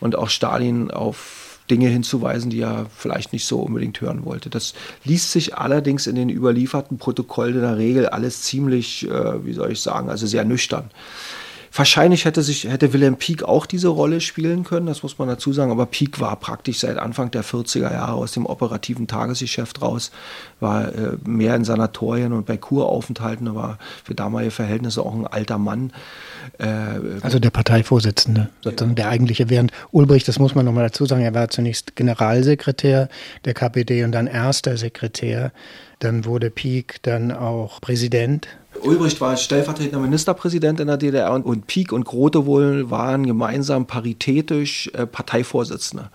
und 0.00 0.16
auch 0.16 0.30
Stalin 0.30 0.90
auf 0.90 1.43
Dinge 1.70 1.88
hinzuweisen, 1.88 2.50
die 2.50 2.60
er 2.60 2.86
vielleicht 2.94 3.32
nicht 3.32 3.46
so 3.46 3.60
unbedingt 3.60 4.00
hören 4.00 4.24
wollte. 4.24 4.50
Das 4.50 4.74
liest 5.04 5.32
sich 5.32 5.56
allerdings 5.56 6.06
in 6.06 6.14
den 6.14 6.28
überlieferten 6.28 6.98
Protokollen 6.98 7.54
in 7.54 7.62
der 7.62 7.78
Regel 7.78 8.06
alles 8.06 8.42
ziemlich, 8.42 9.08
äh, 9.08 9.44
wie 9.44 9.54
soll 9.54 9.72
ich 9.72 9.80
sagen, 9.80 10.10
also 10.10 10.26
sehr 10.26 10.44
nüchtern. 10.44 10.90
Wahrscheinlich 11.76 12.24
hätte 12.24 12.42
sich 12.42 12.64
hätte 12.64 12.92
Wilhelm 12.92 13.16
Pieck 13.16 13.42
auch 13.42 13.66
diese 13.66 13.88
Rolle 13.88 14.20
spielen 14.20 14.62
können, 14.62 14.86
das 14.86 15.02
muss 15.02 15.18
man 15.18 15.26
dazu 15.26 15.52
sagen, 15.52 15.72
aber 15.72 15.86
Pieck 15.86 16.20
war 16.20 16.36
praktisch 16.36 16.78
seit 16.78 16.98
Anfang 16.98 17.32
der 17.32 17.42
40er 17.42 17.92
Jahre 17.92 18.12
aus 18.12 18.30
dem 18.30 18.46
operativen 18.46 19.08
Tagesgeschäft 19.08 19.82
raus, 19.82 20.12
war 20.60 20.94
äh, 20.94 21.16
mehr 21.24 21.56
in 21.56 21.64
Sanatorien 21.64 22.32
und 22.32 22.46
bei 22.46 22.56
Kuraufenthalten, 22.56 23.56
war 23.56 23.78
für 24.04 24.14
damalige 24.14 24.52
Verhältnisse 24.52 25.02
auch 25.02 25.14
ein 25.14 25.26
alter 25.26 25.58
Mann. 25.58 25.92
Äh, 26.58 26.66
also 27.22 27.38
der 27.38 27.50
Parteivorsitzende, 27.50 28.50
sozusagen 28.62 28.94
der 28.94 29.08
eigentliche, 29.08 29.50
während 29.50 29.72
Ulbricht, 29.90 30.28
das 30.28 30.38
muss 30.38 30.54
man 30.54 30.64
nochmal 30.64 30.84
dazu 30.84 31.06
sagen, 31.06 31.22
er 31.22 31.34
war 31.34 31.48
zunächst 31.48 31.96
Generalsekretär 31.96 33.08
der 33.44 33.54
KPD 33.54 34.04
und 34.04 34.12
dann 34.12 34.26
erster 34.26 34.76
Sekretär. 34.76 35.52
Dann 36.00 36.24
wurde 36.24 36.50
Pieck 36.50 37.02
dann 37.02 37.32
auch 37.32 37.80
Präsident 37.80 38.48
Ulbricht 38.82 39.20
war 39.20 39.36
stellvertretender 39.36 40.00
Ministerpräsident 40.00 40.80
in 40.80 40.88
der 40.88 40.96
DDR 40.96 41.32
und, 41.32 41.66
Pieck 41.66 41.92
und 41.92 42.04
Grote 42.04 42.46
wohl 42.46 42.90
waren 42.90 43.24
gemeinsam 43.26 43.86
paritätisch 43.86 44.90
äh, 44.94 45.06
Parteivorsitzende. 45.06 46.10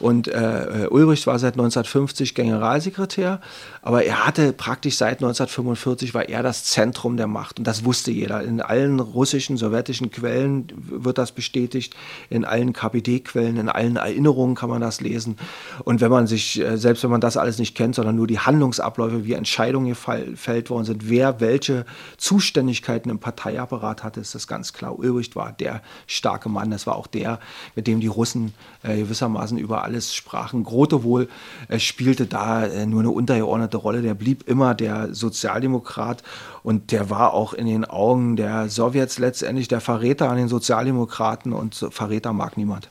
Und 0.00 0.28
äh, 0.28 0.88
Ulbricht 0.90 1.26
war 1.26 1.38
seit 1.38 1.54
1950 1.54 2.34
Generalsekretär, 2.34 3.40
aber 3.82 4.02
er 4.04 4.26
hatte 4.26 4.52
praktisch 4.54 4.96
seit 4.96 5.18
1945 5.18 6.14
war 6.14 6.28
er 6.28 6.42
das 6.42 6.64
Zentrum 6.64 7.18
der 7.18 7.26
Macht 7.26 7.58
und 7.58 7.66
das 7.66 7.84
wusste 7.84 8.10
jeder. 8.10 8.42
In 8.42 8.62
allen 8.62 8.98
russischen, 8.98 9.58
sowjetischen 9.58 10.10
Quellen 10.10 10.72
wird 10.74 11.18
das 11.18 11.32
bestätigt, 11.32 11.94
in 12.30 12.46
allen 12.46 12.72
KPD-Quellen, 12.72 13.58
in 13.58 13.68
allen 13.68 13.96
Erinnerungen 13.96 14.54
kann 14.54 14.70
man 14.70 14.80
das 14.80 15.02
lesen. 15.02 15.36
Und 15.84 16.00
wenn 16.00 16.10
man 16.10 16.26
sich, 16.26 16.58
äh, 16.60 16.78
selbst 16.78 17.02
wenn 17.02 17.10
man 17.10 17.20
das 17.20 17.36
alles 17.36 17.58
nicht 17.58 17.76
kennt, 17.76 17.94
sondern 17.94 18.16
nur 18.16 18.26
die 18.26 18.38
Handlungsabläufe, 18.38 19.26
wie 19.26 19.34
Entscheidungen 19.34 19.88
gefällt 19.88 20.70
worden 20.70 20.86
sind, 20.86 21.10
wer 21.10 21.40
welche 21.40 21.84
Zuständigkeiten 22.16 23.10
im 23.10 23.18
Parteiapparat 23.18 24.02
hatte, 24.02 24.20
ist 24.20 24.34
das 24.34 24.46
ganz 24.46 24.72
klar. 24.72 24.98
Ulbricht 24.98 25.36
war 25.36 25.52
der 25.52 25.82
starke 26.06 26.48
Mann, 26.48 26.70
das 26.70 26.86
war 26.86 26.96
auch 26.96 27.06
der, 27.06 27.38
mit 27.76 27.86
dem 27.86 28.00
die 28.00 28.06
Russen 28.06 28.54
äh, 28.82 28.96
gewissermaßen 28.96 29.58
über 29.58 29.89
alles 29.90 30.14
sprachen. 30.14 30.62
Grote 30.62 31.02
wohl 31.02 31.28
äh, 31.68 31.78
spielte 31.78 32.26
da 32.26 32.64
äh, 32.64 32.86
nur 32.86 33.00
eine 33.00 33.10
untergeordnete 33.10 33.76
Rolle. 33.76 34.02
Der 34.02 34.14
blieb 34.14 34.48
immer 34.48 34.74
der 34.74 35.14
Sozialdemokrat 35.14 36.22
und 36.62 36.92
der 36.92 37.10
war 37.10 37.34
auch 37.34 37.52
in 37.52 37.66
den 37.66 37.84
Augen 37.84 38.36
der 38.36 38.68
Sowjets 38.68 39.18
letztendlich 39.18 39.68
der 39.68 39.80
Verräter 39.80 40.30
an 40.30 40.36
den 40.36 40.48
Sozialdemokraten 40.48 41.52
und 41.52 41.74
Verräter 41.90 42.32
mag 42.32 42.56
niemand. 42.56 42.88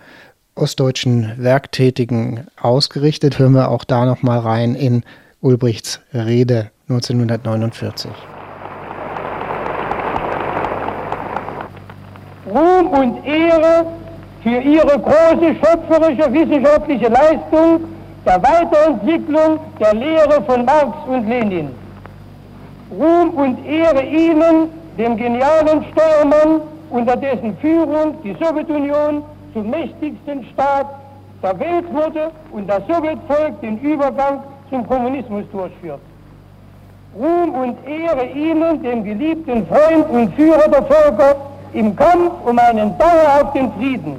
ostdeutschen 0.55 1.33
Werktätigen 1.37 2.47
ausgerichtet. 2.61 3.39
Hören 3.39 3.53
wir 3.53 3.71
auch 3.71 3.85
da 3.85 4.05
noch 4.05 4.23
mal 4.23 4.39
rein 4.39 4.75
in 4.75 5.05
Ulbrichts 5.41 6.01
Rede 6.13 6.71
1949. 6.89 8.11
Ruhm 12.47 12.89
und 12.89 13.25
Ehre 13.25 13.87
für 14.43 14.59
ihre 14.59 14.99
große 14.99 15.55
schöpferische 15.55 16.33
wissenschaftliche 16.33 17.09
Leistung 17.09 17.85
der 18.27 18.43
Weiterentwicklung 18.43 19.61
der 19.79 19.95
Lehre 19.95 20.43
von 20.45 20.65
Marx 20.65 20.97
und 21.09 21.29
Lenin. 21.29 21.80
Ruhm 22.91 23.31
und 23.31 23.65
Ehre 23.67 24.03
Ihnen, 24.03 24.69
dem 24.99 25.17
genialen 25.17 25.85
Steuermann, 25.93 26.61
unter 26.91 27.17
dessen 27.17 27.57
Führung 27.59 28.17
die 28.25 28.35
Sowjetunion 28.35 29.23
zum 29.53 29.71
mächtigsten 29.71 30.45
Staat 30.53 30.87
der 31.43 31.59
Welt 31.61 31.93
wurde 31.93 32.31
und 32.53 32.69
das 32.69 32.83
Sowjetvolk 32.89 33.61
den 33.61 33.79
Übergang 33.79 34.43
zum 34.71 34.87
Kommunismus 34.89 35.45
durchführt. 35.53 36.01
Ruhm 37.17 37.55
und 37.55 37.77
Ehre 37.89 38.27
Ihnen, 38.27 38.83
dem 38.83 39.05
geliebten 39.05 39.67
Freund 39.67 40.11
und 40.11 40.35
Führer 40.35 40.69
der 40.69 40.83
Völker, 40.83 41.37
im 41.73 41.95
Kampf 41.95 42.33
um 42.45 42.59
einen 42.59 42.99
dauerhaften 42.99 43.73
Frieden. 43.75 44.17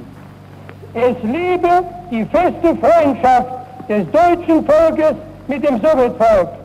Es 0.94 1.16
lebe 1.22 1.84
die 2.10 2.24
feste 2.24 2.76
Freundschaft 2.76 3.48
des 3.88 4.10
deutschen 4.10 4.64
Volkes 4.64 5.14
mit 5.46 5.66
dem 5.66 5.80
Sowjetvolk 5.80 6.61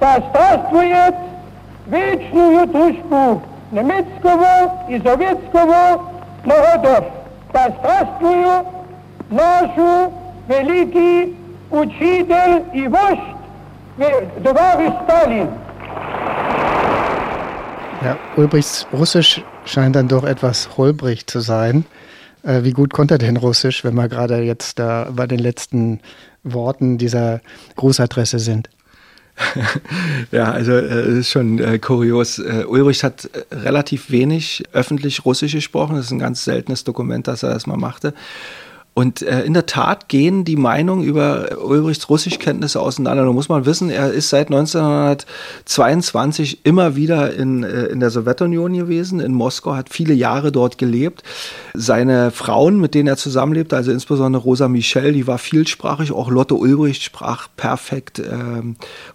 Das 0.00 0.22
Здравствует 0.30 1.14
вечную 1.86 2.66
дружбу 2.66 3.42
немецкого 3.70 4.86
и 4.88 5.00
советского 5.00 6.10
народов. 6.44 7.04
Да 7.52 7.68
здравствует 7.78 8.66
нашу 9.30 10.12
великий 10.48 11.36
учитель 11.70 12.62
и 12.72 12.88
вождь, 12.88 14.42
товарищ 14.42 14.92
Сталин. 15.04 15.48
Ja, 18.02 18.16
Ulbrichts 18.36 18.86
Russisch 18.92 19.42
scheint 19.66 19.94
dann 19.94 20.08
doch 20.08 20.24
etwas 20.24 20.70
holprig 20.78 21.26
zu 21.26 21.40
sein. 21.40 21.84
Äh, 22.42 22.62
wie 22.62 22.72
gut 22.72 22.94
konnte 22.94 23.14
er 23.14 23.18
denn 23.18 23.36
Russisch, 23.36 23.84
wenn 23.84 23.94
wir 23.94 24.08
gerade 24.08 24.40
jetzt 24.40 24.78
da 24.78 25.08
bei 25.12 25.26
den 25.26 25.38
letzten 25.38 26.00
Worten 26.42 26.96
dieser 26.96 27.40
Grußadresse 27.76 28.38
sind? 28.38 28.70
Ja, 30.31 30.51
also 30.51 30.71
äh, 30.71 31.19
ist 31.19 31.29
schon 31.29 31.59
äh, 31.59 31.79
kurios. 31.79 32.39
Äh, 32.39 32.65
Ulrich 32.67 33.03
hat 33.03 33.25
äh, 33.25 33.55
relativ 33.55 34.09
wenig 34.09 34.63
öffentlich 34.71 35.25
Russisch 35.25 35.53
gesprochen. 35.53 35.95
Das 35.95 36.05
ist 36.05 36.11
ein 36.11 36.19
ganz 36.19 36.45
seltenes 36.45 36.83
Dokument, 36.83 37.27
dass 37.27 37.43
er 37.43 37.49
das 37.49 37.67
mal 37.67 37.77
machte. 37.77 38.13
Und 38.97 39.23
äh, 39.23 39.43
in 39.43 39.53
der 39.53 39.65
Tat 39.65 40.07
gehen 40.07 40.45
die 40.45 40.55
Meinungen 40.55 41.03
über 41.03 41.61
Ulbrichts 41.61 42.09
Russischkenntnisse 42.09 42.79
auseinander. 42.79 43.25
Da 43.25 43.33
muss 43.33 43.49
man 43.49 43.65
wissen, 43.65 43.89
er 43.89 44.13
ist 44.13 44.29
seit 44.29 44.47
1922 44.47 46.65
immer 46.65 46.95
wieder 46.95 47.33
in, 47.33 47.65
äh, 47.65 47.87
in 47.87 47.99
der 47.99 48.09
Sowjetunion 48.09 48.71
gewesen, 48.71 49.19
in 49.19 49.33
Moskau, 49.33 49.75
hat 49.75 49.89
viele 49.89 50.13
Jahre 50.13 50.53
dort 50.53 50.77
gelebt. 50.77 51.23
Seine 51.73 52.31
Frauen, 52.31 52.79
mit 52.79 52.93
denen 52.93 53.09
er 53.09 53.17
zusammenlebt, 53.17 53.73
also 53.73 53.91
insbesondere 53.91 54.41
Rosa 54.41 54.69
Michel, 54.69 55.11
die 55.11 55.27
war 55.27 55.39
vielsprachig. 55.39 56.13
Auch 56.13 56.29
Lotte 56.29 56.55
Ulbricht 56.55 57.03
sprach 57.03 57.49
perfekt 57.57 58.19
äh, 58.19 58.37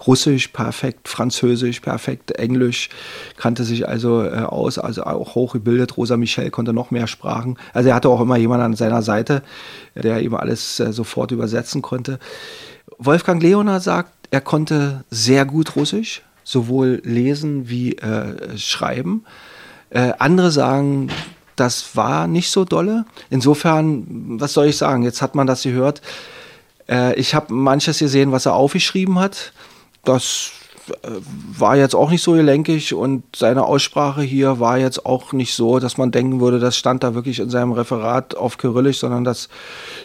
Russisch, 0.07 0.49
perfekt 0.49 1.09
Französisch, 1.09 1.81
perfekt 1.81 2.33
Englisch, 2.33 2.91
kannte 3.39 3.65
sich 3.65 3.89
also 3.89 4.25
äh, 4.25 4.43
aus, 4.43 4.79
also 4.79 5.05
auch 5.05 5.35
hochgebildet. 5.35 5.97
Rosa 5.97 6.19
Michel 6.19 6.51
konnte 6.51 6.75
noch 6.75 6.91
mehr 6.91 7.07
Sprachen. 7.07 7.57
Also 7.73 7.89
er 7.89 7.95
hatte 7.95 8.11
auch 8.11 8.21
immer 8.21 8.37
jemanden 8.37 8.67
an 8.67 8.75
seiner 8.75 9.01
Seite 9.01 9.43
der 9.95 10.23
eben 10.23 10.37
alles 10.37 10.81
äh, 10.81 10.93
sofort 10.93 11.31
übersetzen 11.31 11.83
konnte. 11.83 12.19
Wolfgang 12.99 13.43
Leoner 13.43 13.81
sagt, 13.81 14.13
er 14.31 14.41
konnte 14.41 15.05
sehr 15.11 15.45
gut 15.45 15.77
Russisch, 15.77 16.23
sowohl 16.45 17.01
lesen 17.05 17.69
wie 17.69 17.97
äh, 17.97 18.57
schreiben. 18.57 19.25
Äh, 19.91 20.13
andere 20.19 20.51
sagen, 20.51 21.11
das 21.57 21.97
war 21.97 22.27
nicht 22.27 22.51
so 22.51 22.65
dolle. 22.65 23.05
Insofern, 23.29 24.39
was 24.41 24.53
soll 24.53 24.67
ich 24.67 24.77
sagen? 24.77 25.03
Jetzt 25.03 25.21
hat 25.21 25.35
man 25.35 25.47
das 25.47 25.63
gehört. 25.63 26.01
Äh, 26.89 27.15
ich 27.15 27.35
habe 27.35 27.53
manches 27.53 27.99
gesehen, 27.99 28.33
was 28.33 28.47
er 28.47 28.55
aufgeschrieben 28.55 29.19
hat. 29.19 29.53
Das 30.05 30.53
war 31.59 31.77
jetzt 31.77 31.95
auch 31.95 32.11
nicht 32.11 32.23
so 32.23 32.33
gelenkig 32.33 32.95
und 32.95 33.25
seine 33.35 33.65
Aussprache 33.65 34.23
hier 34.23 34.61
war 34.61 34.79
jetzt 34.79 35.07
auch 35.07 35.33
nicht 35.33 35.55
so, 35.55 35.79
dass 35.79 35.99
man 35.99 36.11
denken 36.11 36.41
würde, 36.41 36.59
das 36.59 36.77
stand 36.77 37.03
da 37.03 37.15
wirklich 37.15 37.41
in 37.41 37.51
seinem 37.51 37.73
Referat 37.73 38.37
auf 38.37 38.59
Kyrillisch, 38.59 38.99
sondern 38.99 39.25
das 39.25 39.49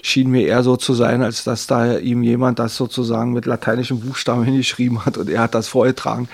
schien 0.01 0.29
mir 0.29 0.47
eher 0.47 0.63
so 0.63 0.77
zu 0.77 0.93
sein, 0.93 1.21
als 1.21 1.43
dass 1.43 1.67
da 1.67 1.97
ihm 1.97 2.23
jemand 2.23 2.59
das 2.59 2.75
sozusagen 2.75 3.33
mit 3.33 3.45
lateinischen 3.45 3.99
Buchstaben 3.99 4.43
hingeschrieben 4.45 5.05
hat 5.05 5.17
und 5.17 5.29
er 5.29 5.41
hat 5.41 5.55
das 5.55 5.67
vorgetragen. 5.67 6.27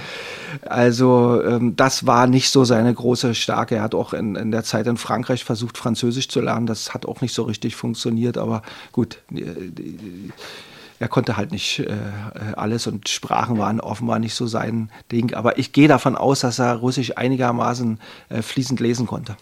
Also 0.65 1.41
ähm, 1.44 1.76
das 1.76 2.06
war 2.06 2.28
nicht 2.28 2.49
so 2.49 2.65
seine 2.65 2.94
große 2.94 3.36
Stärke. 3.36 3.76
Er 3.76 3.84
hat 3.84 3.95
auch 3.95 4.14
in, 4.14 4.36
in 4.36 4.52
der 4.52 4.64
Zeit 4.64 4.88
in 4.88 4.98
Frankreich 4.98 5.44
versucht, 5.44 5.78
Französisch 5.78 6.28
zu 6.28 6.41
lernen. 6.41 6.65
Das 6.65 6.94
hat 6.94 7.06
auch 7.06 7.22
nicht 7.22 7.34
so 7.34 7.44
richtig 7.44 7.76
funktioniert, 7.76 8.38
aber 8.38 8.61
gut. 8.91 9.19
Die, 9.30 9.45
er 11.02 11.07
konnte 11.07 11.36
halt 11.36 11.52
nicht 11.52 11.80
äh, 11.80 11.95
alles 12.56 12.86
und 12.86 13.10
Sprachen 13.10 13.57
waren 13.57 13.80
offenbar 13.80 14.19
nicht 14.19 14.36
so 14.36 14.45
sein 14.45 14.91
Ding. 15.11 15.34
Aber 15.34 15.57
ich 15.57 15.73
gehe 15.73 15.88
davon 15.88 16.15
aus, 16.15 16.41
dass 16.41 16.60
er 16.60 16.76
Russisch 16.76 17.18
einigermaßen 17.18 17.99
äh, 18.30 18.44
fließend 18.44 18.80
lesen 18.80 19.07
konnte. 19.07 19.36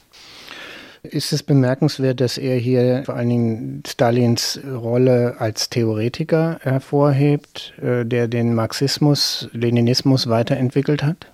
Ist 1.03 1.33
es 1.33 1.43
bemerkenswert, 1.43 2.21
dass 2.21 2.37
er 2.37 2.57
hier 2.57 3.03
vor 3.05 3.15
allen 3.15 3.27
Dingen 3.27 3.83
Stalins 3.85 4.57
Rolle 4.65 5.35
als 5.39 5.69
Theoretiker 5.69 6.59
hervorhebt, 6.61 7.73
äh, 7.81 8.05
der 8.05 8.29
den 8.29 8.55
Marxismus, 8.55 9.49
Leninismus 9.51 10.29
weiterentwickelt 10.29 11.03
hat? 11.03 11.27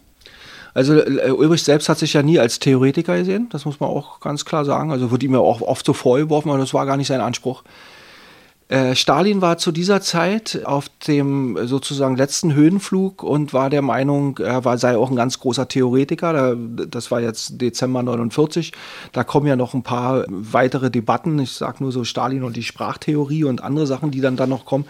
Also 0.74 0.96
äh, 0.96 1.30
Ulrich 1.30 1.64
selbst 1.64 1.88
hat 1.88 2.00
sich 2.00 2.14
ja 2.14 2.24
nie 2.24 2.40
als 2.40 2.58
Theoretiker 2.58 3.16
gesehen, 3.16 3.48
das 3.52 3.66
muss 3.66 3.80
man 3.80 3.92
auch 3.92 4.22
ganz 4.22 4.44
klar 4.44 4.66
sagen. 4.66 4.92
Also 4.92 5.12
wurde 5.12 5.28
ihm 5.28 5.34
ja 5.34 5.40
auch 5.40 5.62
oft 5.62 5.86
so 5.86 5.94
vorgeworfen, 5.94 6.50
aber 6.50 6.58
das 6.58 6.74
war 6.74 6.88
gar 6.88 6.98
nicht 6.98 7.08
sein 7.08 7.22
Anspruch. 7.22 7.64
Äh, 8.68 8.96
Stalin 8.96 9.42
war 9.42 9.60
zu 9.60 9.72
dieser 9.72 10.02
Zeit 10.02 10.62
auf 10.66 10.90
dem 11.08 11.68
sozusagen 11.68 12.16
letzten 12.16 12.56
Höhenflug 12.56 13.22
und 13.22 13.54
war 13.54 13.70
der 13.70 13.84
Meinung, 13.84 14.40
er 14.40 14.66
war, 14.66 14.80
sei 14.80 14.98
auch 14.98 15.12
ein 15.12 15.16
ganz 15.16 15.40
großer 15.40 15.68
Theoretiker. 15.68 16.56
Das 16.56 17.12
war 17.12 17.22
jetzt 17.22 17.62
Dezember 17.62 18.02
49. 18.02 18.72
Da 19.12 19.24
kommen 19.24 19.46
ja 19.46 19.56
noch 19.56 19.76
ein 19.76 19.84
paar 19.84 20.26
weitere 20.28 20.90
Debatten. 20.90 21.38
Ich 21.38 21.52
sage 21.52 21.84
nur 21.84 21.92
so 21.92 22.04
Stalin 22.04 22.44
und 22.44 22.56
die 22.56 22.64
Sprachtheorie 22.64 23.44
und 23.44 23.64
andere 23.64 23.86
Sachen, 23.86 24.10
die 24.10 24.22
dann, 24.22 24.36
dann 24.36 24.50
noch 24.50 24.66
kommen. 24.66 24.86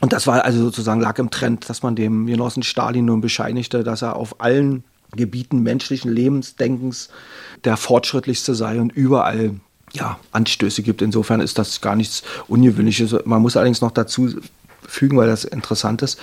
Und 0.00 0.12
das 0.12 0.28
war 0.28 0.44
also 0.44 0.62
sozusagen 0.62 1.00
lag 1.00 1.18
im 1.18 1.30
Trend, 1.30 1.68
dass 1.68 1.82
man 1.82 1.96
dem 1.96 2.26
Genossen 2.26 2.62
Stalin 2.62 3.06
nun 3.06 3.20
bescheinigte, 3.20 3.82
dass 3.82 4.02
er 4.02 4.14
auf 4.14 4.40
allen 4.40 4.84
Gebieten 5.16 5.64
menschlichen 5.64 6.12
Lebensdenkens 6.12 7.10
der 7.64 7.76
fortschrittlichste 7.76 8.54
sei 8.54 8.80
und 8.80 8.92
überall 8.92 9.56
ja, 9.92 10.18
Anstöße 10.32 10.82
gibt. 10.82 11.02
Insofern 11.02 11.40
ist 11.40 11.58
das 11.58 11.80
gar 11.80 11.96
nichts 11.96 12.22
Ungewöhnliches. 12.48 13.14
Man 13.24 13.42
muss 13.42 13.56
allerdings 13.56 13.80
noch 13.80 13.90
dazu 13.90 14.30
fügen, 14.86 15.16
weil 15.16 15.28
das 15.28 15.44
interessant 15.44 16.02
ist. 16.02 16.18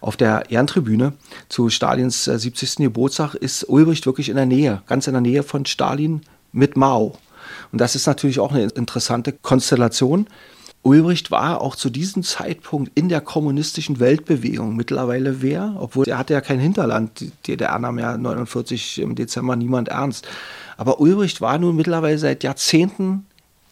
Auf 0.00 0.16
der 0.16 0.50
Ehrentribüne 0.50 1.14
zu 1.48 1.70
Stalins 1.70 2.24
70. 2.24 2.80
Äh, 2.80 2.82
Geburtstag 2.84 3.34
ist 3.34 3.68
Ulbricht 3.68 4.06
wirklich 4.06 4.28
in 4.28 4.36
der 4.36 4.46
Nähe, 4.46 4.82
ganz 4.86 5.06
in 5.06 5.14
der 5.14 5.22
Nähe 5.22 5.42
von 5.42 5.64
Stalin 5.66 6.22
mit 6.52 6.76
Mao. 6.76 7.18
Und 7.72 7.80
das 7.80 7.94
ist 7.94 8.06
natürlich 8.06 8.40
auch 8.40 8.52
eine 8.52 8.64
interessante 8.64 9.32
Konstellation. 9.32 10.26
Ulbricht 10.82 11.30
war 11.30 11.62
auch 11.62 11.76
zu 11.76 11.88
diesem 11.88 12.22
Zeitpunkt 12.22 12.92
in 12.94 13.08
der 13.08 13.22
kommunistischen 13.22 14.00
Weltbewegung 14.00 14.76
mittlerweile 14.76 15.40
wer, 15.40 15.74
obwohl 15.78 16.06
er 16.06 16.18
hatte 16.18 16.34
ja 16.34 16.42
kein 16.42 16.60
Hinterland. 16.60 17.20
Die 17.20 17.32
DDR 17.46 17.78
nahm 17.78 17.98
ja 17.98 18.18
49 18.18 19.00
im 19.00 19.14
Dezember 19.14 19.56
niemand 19.56 19.88
ernst. 19.88 20.28
Aber 20.76 21.00
Ulbricht 21.00 21.40
war 21.40 21.58
nun 21.58 21.76
mittlerweile 21.76 22.18
seit 22.18 22.44
Jahrzehnten 22.44 23.26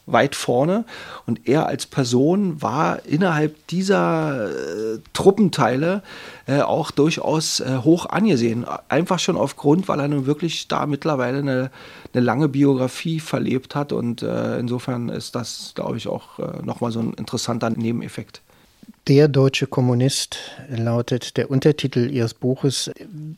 weit 0.06 0.34
vorne 0.34 0.84
und 1.26 1.48
er 1.48 1.66
als 1.66 1.86
Person 1.86 2.60
war 2.60 3.04
innerhalb 3.06 3.66
dieser 3.68 4.50
äh, 4.50 4.98
Truppenteile 5.12 6.02
äh, 6.46 6.60
auch 6.60 6.90
durchaus 6.90 7.60
äh, 7.60 7.78
hoch 7.84 8.06
angesehen. 8.06 8.66
Einfach 8.88 9.20
schon 9.20 9.36
aufgrund, 9.36 9.86
weil 9.88 10.00
er 10.00 10.08
nun 10.08 10.26
wirklich 10.26 10.66
da 10.66 10.86
mittlerweile 10.86 11.38
eine, 11.38 11.70
eine 12.12 12.24
lange 12.24 12.48
Biografie 12.48 13.20
verlebt 13.20 13.76
hat 13.76 13.92
und 13.92 14.22
äh, 14.22 14.58
insofern 14.58 15.08
ist 15.08 15.36
das, 15.36 15.72
glaube 15.76 15.96
ich, 15.96 16.08
auch 16.08 16.38
äh, 16.40 16.62
nochmal 16.64 16.90
so 16.90 16.98
ein 16.98 17.14
interessanter 17.14 17.70
Nebeneffekt. 17.70 18.41
Der 19.08 19.26
deutsche 19.26 19.66
Kommunist 19.66 20.38
lautet 20.68 21.36
der 21.36 21.50
Untertitel 21.50 22.08
Ihres 22.08 22.34
Buches. 22.34 22.88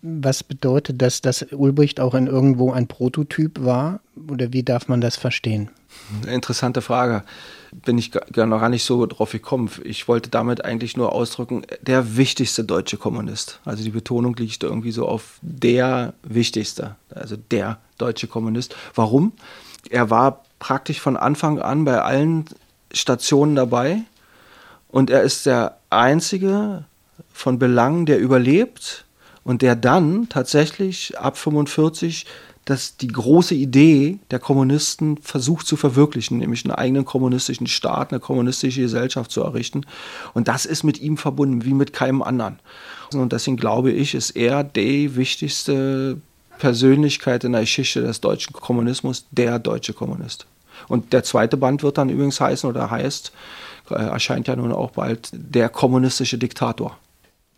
Was 0.02 0.42
bedeutet 0.42 1.00
das, 1.00 1.22
dass 1.22 1.46
Ulbricht 1.52 2.00
auch 2.00 2.12
in 2.12 2.26
irgendwo 2.26 2.70
ein 2.72 2.86
Prototyp 2.86 3.64
war? 3.64 4.00
Oder 4.28 4.52
wie 4.52 4.62
darf 4.62 4.88
man 4.88 5.00
das 5.00 5.16
verstehen? 5.16 5.70
Interessante 6.26 6.82
Frage. 6.82 7.22
Bin 7.72 7.96
ich 7.96 8.10
gar 8.10 8.44
noch 8.44 8.60
gar 8.60 8.68
nicht 8.68 8.84
so 8.84 9.06
drauf 9.06 9.32
gekommen. 9.32 9.70
Ich 9.84 10.06
wollte 10.06 10.28
damit 10.28 10.62
eigentlich 10.66 10.98
nur 10.98 11.12
ausdrücken, 11.12 11.62
der 11.80 12.18
wichtigste 12.18 12.62
deutsche 12.62 12.98
Kommunist. 12.98 13.60
Also 13.64 13.82
die 13.82 13.90
Betonung 13.90 14.36
liegt 14.36 14.62
irgendwie 14.62 14.92
so 14.92 15.08
auf 15.08 15.38
der 15.40 16.12
wichtigste, 16.22 16.96
also 17.08 17.36
der 17.36 17.78
deutsche 17.96 18.26
Kommunist. 18.26 18.76
Warum? 18.94 19.32
Er 19.88 20.10
war 20.10 20.42
praktisch 20.58 21.00
von 21.00 21.16
Anfang 21.16 21.58
an 21.58 21.86
bei 21.86 22.02
allen 22.02 22.44
Stationen 22.92 23.56
dabei 23.56 24.02
und 24.94 25.10
er 25.10 25.22
ist 25.22 25.44
der 25.44 25.78
einzige 25.90 26.84
von 27.32 27.58
Belang, 27.58 28.06
der 28.06 28.20
überlebt 28.20 29.04
und 29.42 29.60
der 29.60 29.74
dann 29.74 30.28
tatsächlich 30.28 31.18
ab 31.18 31.36
45 31.36 32.26
dass 32.64 32.96
die 32.96 33.08
große 33.08 33.56
Idee 33.56 34.20
der 34.30 34.38
Kommunisten 34.38 35.18
versucht 35.18 35.66
zu 35.66 35.76
verwirklichen, 35.76 36.38
nämlich 36.38 36.64
einen 36.64 36.74
eigenen 36.74 37.04
kommunistischen 37.04 37.66
Staat, 37.66 38.10
eine 38.10 38.20
kommunistische 38.20 38.82
Gesellschaft 38.82 39.32
zu 39.32 39.42
errichten. 39.42 39.84
Und 40.32 40.48
das 40.48 40.64
ist 40.64 40.82
mit 40.82 40.98
ihm 40.98 41.18
verbunden, 41.18 41.64
wie 41.64 41.74
mit 41.74 41.92
keinem 41.92 42.22
anderen. 42.22 42.60
Und 43.12 43.32
deswegen 43.32 43.58
glaube 43.58 43.90
ich, 43.90 44.14
ist 44.14 44.30
er 44.30 44.64
die 44.64 45.14
wichtigste 45.16 46.18
Persönlichkeit 46.58 47.44
in 47.44 47.52
der 47.52 47.62
Geschichte 47.62 48.00
des 48.00 48.22
deutschen 48.22 48.54
Kommunismus, 48.54 49.26
der 49.30 49.58
deutsche 49.58 49.92
Kommunist. 49.92 50.46
Und 50.88 51.12
der 51.12 51.22
zweite 51.22 51.58
Band 51.58 51.82
wird 51.82 51.98
dann 51.98 52.08
übrigens 52.08 52.40
heißen 52.40 52.70
oder 52.70 52.90
heißt 52.90 53.32
erscheint 53.90 54.48
ja 54.48 54.56
nun 54.56 54.72
auch 54.72 54.92
bald 54.92 55.30
der 55.32 55.68
kommunistische 55.68 56.38
Diktator. 56.38 56.98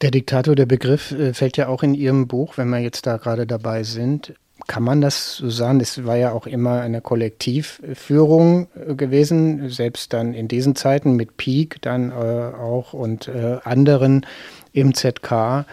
Der 0.02 0.10
Diktator, 0.10 0.54
der 0.54 0.66
Begriff 0.66 1.12
äh, 1.12 1.32
fällt 1.32 1.56
ja 1.56 1.68
auch 1.68 1.82
in 1.82 1.94
Ihrem 1.94 2.26
Buch, 2.28 2.58
wenn 2.58 2.68
wir 2.68 2.78
jetzt 2.78 3.06
da 3.06 3.16
gerade 3.16 3.46
dabei 3.46 3.82
sind. 3.82 4.34
Kann 4.66 4.82
man 4.82 5.00
das 5.00 5.36
so 5.36 5.48
sagen? 5.48 5.80
Es 5.80 6.04
war 6.04 6.16
ja 6.16 6.32
auch 6.32 6.46
immer 6.46 6.80
eine 6.80 7.00
Kollektivführung 7.00 8.68
äh, 8.74 8.94
gewesen, 8.94 9.70
selbst 9.70 10.12
dann 10.12 10.34
in 10.34 10.48
diesen 10.48 10.76
Zeiten 10.76 11.16
mit 11.16 11.38
Peak 11.38 11.80
dann 11.80 12.10
äh, 12.10 12.14
auch 12.14 12.92
und 12.92 13.28
äh, 13.28 13.58
anderen 13.64 14.26
im 14.72 14.92
ZK, 14.92 15.64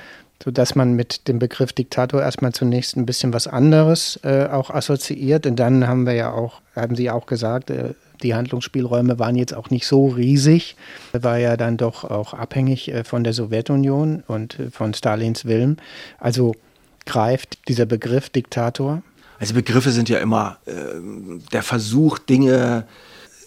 sodass 0.41 0.75
man 0.75 0.93
mit 0.93 1.27
dem 1.27 1.39
Begriff 1.39 1.73
Diktator 1.73 2.21
erstmal 2.21 2.53
zunächst 2.53 2.95
ein 2.95 3.05
bisschen 3.05 3.33
was 3.33 3.47
anderes 3.47 4.21
äh, 4.23 4.47
auch 4.49 4.69
assoziiert. 4.69 5.45
Und 5.45 5.57
dann 5.57 5.85
haben 5.85 6.05
wir 6.05 6.13
ja 6.13 6.31
auch, 6.31 6.61
haben 6.77 6.95
Sie 6.95 7.09
auch 7.11 7.25
gesagt, 7.25 7.71
äh, 7.71 7.93
die 8.21 8.35
Handlungsspielräume 8.35 9.19
waren 9.19 9.35
jetzt 9.35 9.53
auch 9.53 9.69
nicht 9.69 9.87
so 9.87 10.07
riesig, 10.07 10.75
war 11.11 11.37
ja 11.37 11.57
dann 11.57 11.77
doch 11.77 12.03
auch 12.03 12.33
abhängig 12.33 12.91
äh, 12.91 13.03
von 13.03 13.23
der 13.23 13.33
Sowjetunion 13.33 14.23
und 14.27 14.59
äh, 14.59 14.71
von 14.71 14.93
Stalins 14.93 15.45
Willen. 15.45 15.77
Also 16.19 16.55
greift 17.05 17.67
dieser 17.67 17.85
Begriff 17.85 18.29
Diktator? 18.29 19.01
Also 19.39 19.53
Begriffe 19.53 19.91
sind 19.91 20.09
ja 20.09 20.19
immer 20.19 20.57
äh, 20.65 20.71
der 21.51 21.63
Versuch, 21.63 22.19
Dinge 22.19 22.85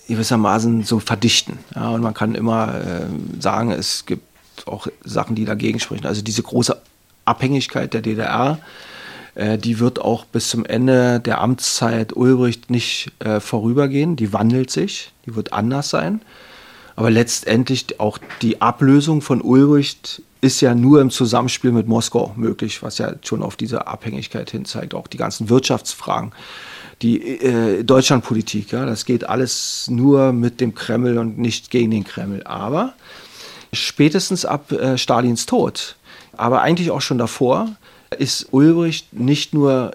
gewissermaßen 0.08 0.84
zu 0.84 1.00
verdichten. 1.00 1.58
Ja, 1.74 1.90
und 1.90 2.02
man 2.02 2.14
kann 2.14 2.34
immer 2.34 2.74
äh, 2.74 3.40
sagen, 3.40 3.72
es 3.72 4.06
gibt 4.06 4.22
auch 4.66 4.86
Sachen, 5.04 5.34
die 5.36 5.44
dagegen 5.44 5.80
sprechen. 5.80 6.06
Also 6.06 6.22
diese 6.22 6.42
große 6.42 6.80
Abhängigkeit 7.24 7.92
der 7.92 8.02
DDR 8.02 8.58
äh, 9.36 9.58
die 9.58 9.78
wird 9.78 10.00
auch 10.00 10.24
bis 10.24 10.48
zum 10.48 10.64
Ende 10.64 11.20
der 11.20 11.40
Amtszeit 11.40 12.16
Ulbricht 12.16 12.70
nicht 12.70 13.12
äh, 13.20 13.38
vorübergehen. 13.38 14.16
Die 14.16 14.32
wandelt 14.32 14.70
sich, 14.70 15.12
die 15.26 15.36
wird 15.36 15.52
anders 15.52 15.90
sein. 15.90 16.22
Aber 16.96 17.10
letztendlich 17.10 18.00
auch 18.00 18.18
die 18.40 18.62
Ablösung 18.62 19.20
von 19.20 19.42
Ulbricht 19.42 20.22
ist 20.40 20.62
ja 20.62 20.74
nur 20.74 21.02
im 21.02 21.10
Zusammenspiel 21.10 21.70
mit 21.70 21.86
Moskau 21.86 22.32
möglich, 22.36 22.82
was 22.82 22.96
ja 22.96 23.12
schon 23.22 23.42
auf 23.42 23.56
diese 23.56 23.86
Abhängigkeit 23.86 24.50
hin 24.50 24.64
zeigt. 24.64 24.94
Auch 24.94 25.06
die 25.06 25.18
ganzen 25.18 25.50
Wirtschaftsfragen, 25.50 26.32
die 27.02 27.20
äh, 27.20 27.84
Deutschlandpolitik, 27.84 28.72
ja, 28.72 28.86
das 28.86 29.04
geht 29.04 29.28
alles 29.28 29.88
nur 29.90 30.32
mit 30.32 30.62
dem 30.62 30.74
Kreml 30.74 31.18
und 31.18 31.36
nicht 31.36 31.70
gegen 31.70 31.90
den 31.90 32.04
Kreml. 32.04 32.42
Aber 32.44 32.94
spätestens 33.74 34.46
ab 34.46 34.72
äh, 34.72 34.96
Stalins 34.96 35.44
Tod, 35.44 35.96
aber 36.34 36.62
eigentlich 36.62 36.90
auch 36.90 37.02
schon 37.02 37.18
davor, 37.18 37.76
ist 38.20 38.48
Ulbricht 38.52 39.12
nicht 39.12 39.54
nur 39.54 39.92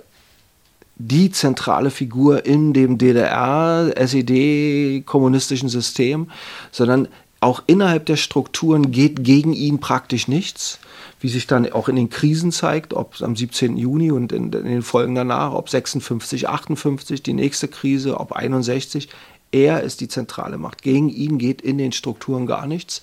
die 0.95 1.31
zentrale 1.31 1.89
Figur 1.89 2.45
in 2.45 2.73
dem 2.73 2.97
DDR-SED-kommunistischen 2.97 5.69
System, 5.69 6.29
sondern 6.71 7.07
auch 7.39 7.63
innerhalb 7.65 8.05
der 8.05 8.17
Strukturen 8.17 8.91
geht 8.91 9.23
gegen 9.23 9.53
ihn 9.53 9.79
praktisch 9.79 10.27
nichts, 10.27 10.79
wie 11.19 11.29
sich 11.29 11.47
dann 11.47 11.71
auch 11.71 11.89
in 11.89 11.95
den 11.95 12.11
Krisen 12.11 12.51
zeigt, 12.51 12.93
ob 12.93 13.19
am 13.21 13.35
17. 13.35 13.77
Juni 13.77 14.11
und 14.11 14.31
in, 14.31 14.53
in 14.53 14.65
den 14.65 14.83
Folgen 14.83 15.15
danach, 15.15 15.53
ob 15.53 15.67
56, 15.69 16.47
58 16.47 17.23
die 17.23 17.33
nächste 17.33 17.67
Krise, 17.67 18.19
ob 18.19 18.33
61. 18.33 19.09
Er 19.51 19.81
ist 19.81 20.01
die 20.01 20.07
zentrale 20.07 20.59
Macht. 20.59 20.83
Gegen 20.83 21.09
ihn 21.09 21.39
geht 21.39 21.61
in 21.61 21.79
den 21.79 21.91
Strukturen 21.91 22.45
gar 22.45 22.67
nichts, 22.67 23.01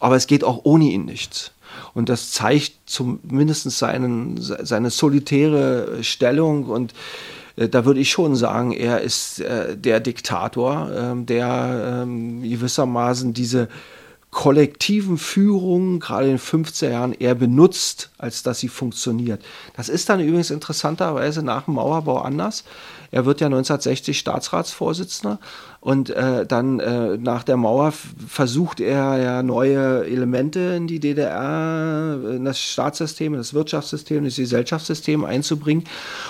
aber 0.00 0.16
es 0.16 0.26
geht 0.26 0.42
auch 0.44 0.62
ohne 0.64 0.86
ihn 0.86 1.04
nichts. 1.04 1.52
Und 1.94 2.08
das 2.08 2.30
zeigt 2.30 2.72
zumindest 2.86 3.70
seinen, 3.70 4.36
seine 4.38 4.90
solitäre 4.90 6.02
Stellung 6.02 6.66
und 6.66 6.94
äh, 7.56 7.68
da 7.68 7.84
würde 7.84 8.00
ich 8.00 8.10
schon 8.10 8.36
sagen, 8.36 8.72
er 8.72 9.00
ist 9.00 9.40
äh, 9.40 9.76
der 9.76 10.00
Diktator, 10.00 10.90
äh, 10.90 11.24
der 11.24 12.02
ähm, 12.02 12.42
gewissermaßen 12.42 13.32
diese 13.32 13.68
kollektiven 14.30 15.16
Führungen, 15.16 15.98
gerade 15.98 16.26
in 16.26 16.32
den 16.32 16.38
50er 16.38 16.90
Jahren, 16.90 17.14
eher 17.14 17.34
benutzt, 17.34 18.10
als 18.18 18.42
dass 18.42 18.58
sie 18.58 18.68
funktioniert. 18.68 19.42
Das 19.76 19.88
ist 19.88 20.10
dann 20.10 20.20
übrigens 20.20 20.50
interessanterweise 20.50 21.42
nach 21.42 21.64
dem 21.64 21.74
Mauerbau 21.74 22.18
anders. 22.18 22.64
Er 23.10 23.24
wird 23.24 23.40
ja 23.40 23.46
1960 23.46 24.18
Staatsratsvorsitzender 24.18 25.38
und 25.86 26.10
äh, 26.10 26.44
dann 26.44 26.80
äh, 26.80 27.16
nach 27.16 27.44
der 27.44 27.56
Mauer 27.56 27.92
versucht 27.92 28.80
er 28.80 29.18
ja 29.18 29.42
neue 29.44 30.04
Elemente 30.04 30.58
in 30.76 30.88
die 30.88 30.98
DDR, 30.98 32.18
in 32.28 32.44
das 32.44 32.60
Staatssystem, 32.60 33.34
in 33.34 33.38
das 33.38 33.54
Wirtschaftssystem, 33.54 34.18
in 34.18 34.24
das 34.24 34.34
Gesellschaftssystem 34.34 35.24
einzubringen. 35.24 35.84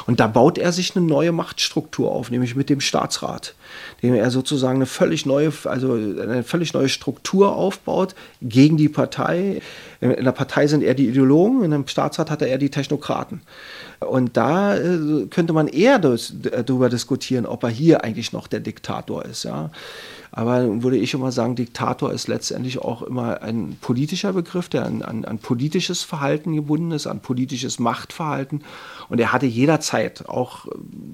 Und 0.07 0.21
da 0.21 0.27
baut 0.27 0.59
er 0.59 0.73
sich 0.73 0.95
eine 0.95 1.07
neue 1.07 1.33
Machtstruktur 1.33 2.13
auf, 2.13 2.31
nämlich 2.31 2.55
mit 2.55 2.69
dem 2.69 2.83
Staatsrat, 2.83 3.55
dem 4.03 4.13
er 4.13 4.31
sozusagen 4.31 4.77
eine 4.77 4.85
völlig 4.85 5.25
neue, 5.25 5.51
also 5.65 5.95
eine 5.95 6.43
völlig 6.43 6.75
neue 6.75 6.91
Struktur 6.91 7.57
aufbaut 7.57 8.15
gegen 8.43 8.77
die 8.77 8.91
Partei. 8.91 9.63
In 10.03 10.23
der 10.23 10.33
Partei 10.33 10.67
sind 10.67 10.83
er 10.83 10.93
die 10.93 11.09
Ideologen, 11.09 11.65
in 11.65 11.71
dem 11.71 11.89
Staatsrat 11.89 12.31
hat 12.31 12.43
er 12.43 12.49
eher 12.49 12.59
die 12.59 12.71
Technokraten. 12.71 13.41
Und 14.01 14.37
da 14.37 14.77
äh, 14.77 15.27
könnte 15.31 15.53
man 15.53 15.69
eher 15.69 15.99
darüber 15.99 16.89
diskutieren, 16.89 17.47
ob 17.47 17.63
er 17.63 17.71
hier 17.71 18.05
eigentlich 18.05 18.33
noch 18.33 18.47
der 18.47 18.61
Diktator 18.61 19.25
ist. 19.25 19.45
Ja. 19.45 19.71
Aber 20.33 20.83
würde 20.83 20.99
ich 20.99 21.15
immer 21.15 21.33
sagen, 21.33 21.57
Diktator 21.57 22.13
ist 22.13 22.29
letztendlich 22.29 22.79
auch 22.79 23.01
immer 23.01 23.41
ein 23.41 23.79
politischer 23.81 24.35
Begriff, 24.35 24.69
der 24.69 24.85
an, 24.85 25.01
an, 25.01 25.25
an, 25.25 25.39
politisches 25.39 26.03
Verhalten 26.03 26.55
gebunden 26.55 26.91
ist, 26.91 27.07
an 27.07 27.21
politisches 27.21 27.79
Machtverhalten. 27.79 28.63
Und 29.09 29.19
er 29.19 29.33
hatte 29.33 29.47
jederzeit, 29.47 30.29
auch 30.29 30.67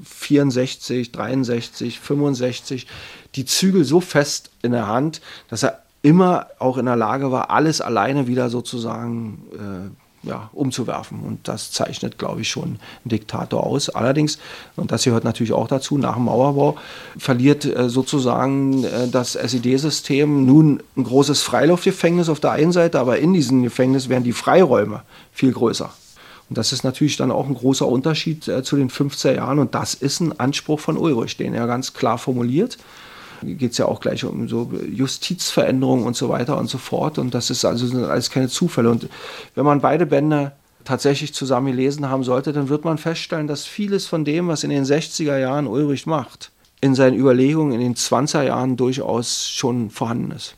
64, 0.05 1.13
63, 1.13 2.01
65, 2.01 2.89
die 3.37 3.45
Zügel 3.45 3.85
so 3.85 4.01
fest 4.01 4.51
in 4.63 4.73
der 4.73 4.89
Hand, 4.89 5.21
dass 5.49 5.63
er 5.63 5.83
immer 6.03 6.49
auch 6.59 6.77
in 6.77 6.87
der 6.87 6.97
Lage 6.97 7.31
war, 7.31 7.51
alles 7.51 7.81
alleine 7.81 8.27
wieder 8.27 8.51
sozusagen 8.51 9.45
äh, 9.53 10.02
ja, 10.23 10.51
umzuwerfen. 10.53 11.21
Und 11.21 11.49
das 11.49 11.73
zeichnet, 11.73 12.19
glaube 12.19 12.43
ich, 12.43 12.49
schon 12.49 12.65
einen 12.65 12.79
Diktator 13.05 13.67
aus. 13.67 13.89
Allerdings, 13.89 14.39
und 14.77 14.93
das 14.93 15.05
gehört 15.05 15.25
natürlich 15.25 15.53
auch 15.53 15.69
dazu, 15.69 15.99
nach 15.99 16.15
dem 16.15 16.25
Mauerbau 16.25 16.77
verliert 17.19 17.65
äh, 17.65 17.89
sozusagen 17.89 18.85
äh, 18.85 19.09
das 19.09 19.35
SED-System 19.35 20.47
nun 20.47 20.83
ein 20.97 21.05
großes 21.05 21.43
Freiluftgefängnis 21.43 22.29
auf 22.29 22.41
der 22.41 22.53
einen 22.53 22.73
Seite, 22.73 23.01
aber 23.01 23.19
in 23.19 23.33
diesem 23.33 23.63
Gefängnis 23.63 24.09
werden 24.09 24.25
die 24.25 24.33
Freiräume 24.33 25.03
viel 25.33 25.53
größer. 25.53 25.91
Und 26.49 26.59
das 26.59 26.73
ist 26.73 26.85
natürlich 26.85 27.17
dann 27.17 27.31
auch 27.31 27.47
ein 27.47 27.55
großer 27.55 27.89
Unterschied 27.89 28.47
äh, 28.47 28.63
zu 28.63 28.77
den 28.77 28.91
50er 28.91 29.35
Jahren. 29.35 29.59
Und 29.59 29.75
das 29.75 29.95
ist 29.95 30.21
ein 30.21 30.39
Anspruch 30.39 30.81
von 30.81 30.97
Ulrich, 30.97 31.37
den 31.37 31.55
er 31.55 31.67
ganz 31.67 31.95
klar 31.95 32.19
formuliert 32.19 32.79
geht 33.43 33.73
es 33.73 33.79
ja 33.79 33.87
auch 33.87 34.01
gleich 34.01 34.25
um 34.25 34.49
so 34.49 34.71
Justizveränderungen 34.91 36.07
und 36.07 36.17
so 36.17 36.29
weiter 36.29 36.59
und 36.59 36.69
so 36.69 36.79
fort. 36.79 37.19
Und 37.19 37.35
das 37.35 37.51
ist 37.51 37.65
also 37.65 37.87
sind 37.87 38.05
alles 38.05 38.31
keine 38.31 38.49
Zufälle. 38.49 38.91
Und 38.91 39.09
wenn 39.55 39.65
man 39.65 39.81
beide 39.81 40.07
Bände 40.07 40.53
tatsächlich 40.85 41.35
zusammen 41.35 41.69
gelesen 41.69 42.09
haben 42.09 42.25
sollte, 42.25 42.53
dann 42.53 42.69
wird 42.69 42.85
man 42.85 42.99
feststellen, 42.99 43.47
dass 43.47 43.67
vieles 43.67 44.07
von 44.07 44.25
dem, 44.25 44.49
was 44.49 44.65
in 44.65 44.71
den 44.71 44.85
60er 44.85 45.39
Jahren 45.39 45.67
Ulrich 45.67 46.07
macht, 46.07 46.51
in 46.81 46.95
seinen 46.95 47.19
Überlegungen 47.19 47.73
in 47.73 47.81
den 47.81 47.95
20er 47.95 48.43
Jahren 48.43 48.77
durchaus 48.77 49.49
schon 49.49 49.91
vorhanden 49.91 50.33
ist. 50.33 50.57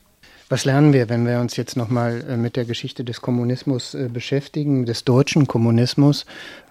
Was 0.48 0.64
lernen 0.64 0.92
wir, 0.92 1.08
wenn 1.08 1.26
wir 1.26 1.40
uns 1.40 1.56
jetzt 1.56 1.76
nochmal 1.76 2.24
äh, 2.28 2.36
mit 2.36 2.56
der 2.56 2.64
Geschichte 2.64 3.02
des 3.02 3.22
Kommunismus 3.22 3.94
äh, 3.94 4.08
beschäftigen, 4.12 4.86
des 4.86 5.04
deutschen 5.04 5.46
Kommunismus? 5.46 6.26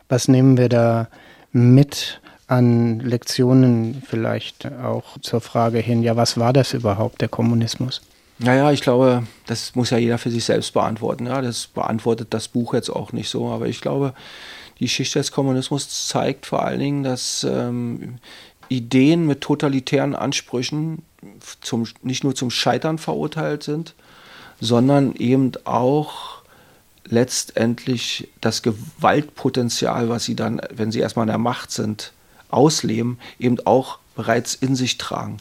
Was 0.10 0.28
nehmen 0.28 0.58
wir 0.58 0.70
da 0.70 1.08
mit 1.52 2.22
an 2.48 3.00
Lektionen 3.00 4.04
vielleicht 4.06 4.72
auch 4.84 5.20
zur 5.22 5.42
Frage 5.42 5.80
hin, 5.80 6.04
ja, 6.04 6.16
was 6.16 6.38
war 6.38 6.54
das 6.54 6.74
überhaupt, 6.74 7.22
der 7.22 7.30
Kommunismus? 7.30 8.02
Naja, 8.40 8.72
ich 8.72 8.82
glaube, 8.82 9.24
das 9.46 9.76
muss 9.76 9.92
ja 9.92 9.98
jeder 9.98 10.18
für 10.18 10.32
sich 10.32 10.44
selbst 10.44 10.74
beantworten. 10.74 11.28
Ja, 11.28 11.42
das 11.42 11.68
beantwortet 11.68 12.28
das 12.32 12.48
Buch 12.48 12.74
jetzt 12.74 12.90
auch 12.90 13.14
nicht 13.14 13.30
so, 13.30 13.50
aber 13.50 13.68
ich 13.68 13.80
glaube, 13.80 14.14
die 14.80 14.86
Geschichte 14.86 15.20
des 15.20 15.32
Kommunismus 15.32 16.08
zeigt 16.08 16.46
vor 16.46 16.64
allen 16.64 16.80
Dingen, 16.80 17.04
dass 17.04 17.46
ähm, 17.50 18.18
Ideen 18.70 19.28
mit 19.28 19.42
totalitären 19.42 20.16
Ansprüchen 20.16 21.04
zum, 21.62 21.86
nicht 22.02 22.24
nur 22.24 22.36
zum 22.36 22.50
Scheitern 22.50 22.98
verurteilt 22.98 23.64
sind, 23.64 23.94
sondern 24.60 25.16
eben 25.16 25.52
auch 25.64 26.42
letztendlich 27.06 28.30
das 28.42 28.62
Gewaltpotenzial, 28.62 30.10
was 30.10 30.26
sie 30.26 30.36
dann, 30.36 30.62
wenn 30.74 30.92
sie 30.92 31.00
erstmal 31.00 31.26
in 31.26 31.32
der 31.32 31.38
Macht 31.38 31.72
sind, 31.72 32.14
ausleben, 32.54 33.18
eben 33.40 33.58
auch 33.66 34.00
bereits 34.16 34.56
in 34.56 34.76
sich 34.76 34.98
tragen. 34.98 35.38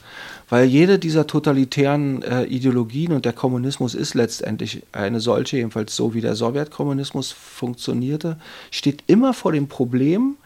Weil 0.48 0.66
jede 0.66 0.98
dieser 0.98 1.26
totalitären 1.26 2.22
äh, 2.22 2.44
Ideologien 2.44 3.12
und 3.12 3.24
der 3.24 3.32
Kommunismus 3.32 3.94
ist 3.94 4.14
letztendlich 4.14 4.82
eine 4.92 5.20
solche, 5.20 5.56
jedenfalls 5.56 5.96
so 5.96 6.14
wie 6.14 6.20
der 6.20 6.36
Sowjetkommunismus 6.36 7.32
funktionierte, 7.32 8.36
steht 8.70 9.04
immer 9.06 9.34
vor 9.34 9.52
dem 9.52 9.68
Problem, 9.68 10.36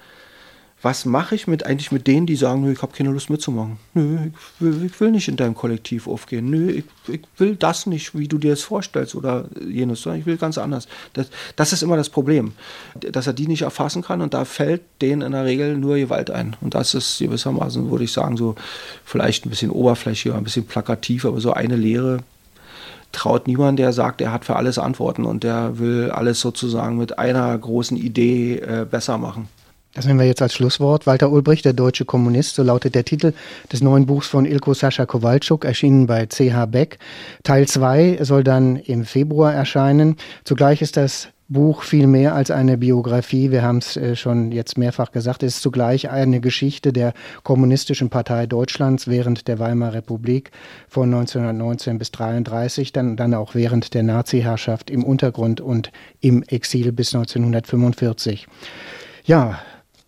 was 0.86 1.04
mache 1.04 1.34
ich 1.34 1.48
mit 1.48 1.66
eigentlich 1.66 1.90
mit 1.90 2.06
denen, 2.06 2.26
die 2.26 2.36
sagen, 2.36 2.60
nö, 2.60 2.70
ich 2.70 2.80
habe 2.80 2.92
keine 2.92 3.10
Lust 3.10 3.28
mitzumachen. 3.28 3.76
Nö, 3.94 4.18
ich 4.26 4.60
will, 4.60 4.84
ich 4.86 5.00
will, 5.00 5.10
nicht 5.10 5.26
in 5.26 5.34
deinem 5.34 5.56
Kollektiv 5.56 6.06
aufgehen. 6.06 6.48
Nö, 6.48 6.70
ich, 6.70 6.84
ich, 7.08 7.22
will 7.38 7.56
das 7.56 7.86
nicht, 7.86 8.16
wie 8.16 8.28
du 8.28 8.38
dir 8.38 8.50
das 8.50 8.62
vorstellst 8.62 9.16
oder 9.16 9.46
jenes, 9.68 10.02
sondern 10.02 10.20
ich 10.20 10.26
will 10.26 10.36
ganz 10.36 10.58
anders. 10.58 10.86
Das, 11.14 11.26
das 11.56 11.72
ist 11.72 11.82
immer 11.82 11.96
das 11.96 12.08
Problem, 12.08 12.52
dass 13.00 13.26
er 13.26 13.32
die 13.32 13.48
nicht 13.48 13.62
erfassen 13.62 14.02
kann 14.02 14.20
und 14.20 14.32
da 14.32 14.44
fällt 14.44 14.82
denen 15.02 15.22
in 15.22 15.32
der 15.32 15.44
Regel 15.44 15.76
nur 15.76 15.96
Gewalt 15.96 16.30
ein. 16.30 16.54
Und 16.60 16.76
das 16.76 16.94
ist 16.94 17.18
gewissermaßen, 17.18 17.90
würde 17.90 18.04
ich 18.04 18.12
sagen, 18.12 18.36
so 18.36 18.54
vielleicht 19.04 19.44
ein 19.44 19.50
bisschen 19.50 19.72
oberflächlich, 19.72 20.32
ein 20.32 20.44
bisschen 20.44 20.66
plakativ, 20.66 21.24
aber 21.24 21.40
so 21.40 21.52
eine 21.52 21.74
Lehre 21.74 22.20
traut 23.10 23.48
niemand, 23.48 23.80
der 23.80 23.92
sagt, 23.92 24.20
er 24.20 24.30
hat 24.30 24.44
für 24.44 24.54
alles 24.54 24.78
Antworten 24.78 25.24
und 25.24 25.42
der 25.42 25.80
will 25.80 26.12
alles 26.12 26.38
sozusagen 26.38 26.96
mit 26.96 27.18
einer 27.18 27.58
großen 27.58 27.96
Idee 27.96 28.58
äh, 28.58 28.86
besser 28.88 29.18
machen. 29.18 29.48
Das 29.96 30.04
nehmen 30.04 30.20
wir 30.20 30.26
jetzt 30.26 30.42
als 30.42 30.52
Schlusswort. 30.52 31.06
Walter 31.06 31.32
Ulbricht, 31.32 31.64
der 31.64 31.72
deutsche 31.72 32.04
Kommunist, 32.04 32.56
so 32.56 32.62
lautet 32.62 32.94
der 32.94 33.06
Titel 33.06 33.32
des 33.72 33.80
neuen 33.80 34.04
Buchs 34.04 34.28
von 34.28 34.44
Ilko 34.44 34.74
Sascha 34.74 35.06
Kowalczuk, 35.06 35.64
erschienen 35.64 36.06
bei 36.06 36.26
CH 36.26 36.66
Beck. 36.66 36.98
Teil 37.44 37.66
2 37.66 38.18
soll 38.20 38.44
dann 38.44 38.76
im 38.76 39.06
Februar 39.06 39.54
erscheinen. 39.54 40.16
Zugleich 40.44 40.82
ist 40.82 40.98
das 40.98 41.28
Buch 41.48 41.82
viel 41.82 42.08
mehr 42.08 42.34
als 42.34 42.50
eine 42.50 42.76
Biografie. 42.76 43.50
Wir 43.50 43.62
haben 43.62 43.78
es 43.78 43.96
äh, 43.96 44.16
schon 44.16 44.52
jetzt 44.52 44.76
mehrfach 44.76 45.12
gesagt. 45.12 45.42
Es 45.42 45.56
ist 45.56 45.62
zugleich 45.62 46.10
eine 46.10 46.42
Geschichte 46.42 46.92
der 46.92 47.14
Kommunistischen 47.42 48.10
Partei 48.10 48.44
Deutschlands 48.44 49.08
während 49.08 49.48
der 49.48 49.58
Weimarer 49.58 49.94
Republik 49.94 50.50
von 50.88 51.04
1919 51.04 51.96
bis 51.96 52.08
1933, 52.08 52.92
dann, 52.92 53.16
dann 53.16 53.32
auch 53.32 53.54
während 53.54 53.94
der 53.94 54.02
Nazi-Herrschaft 54.02 54.90
im 54.90 55.04
Untergrund 55.04 55.62
und 55.62 55.90
im 56.20 56.42
Exil 56.42 56.92
bis 56.92 57.14
1945. 57.14 58.46
Ja, 59.24 59.58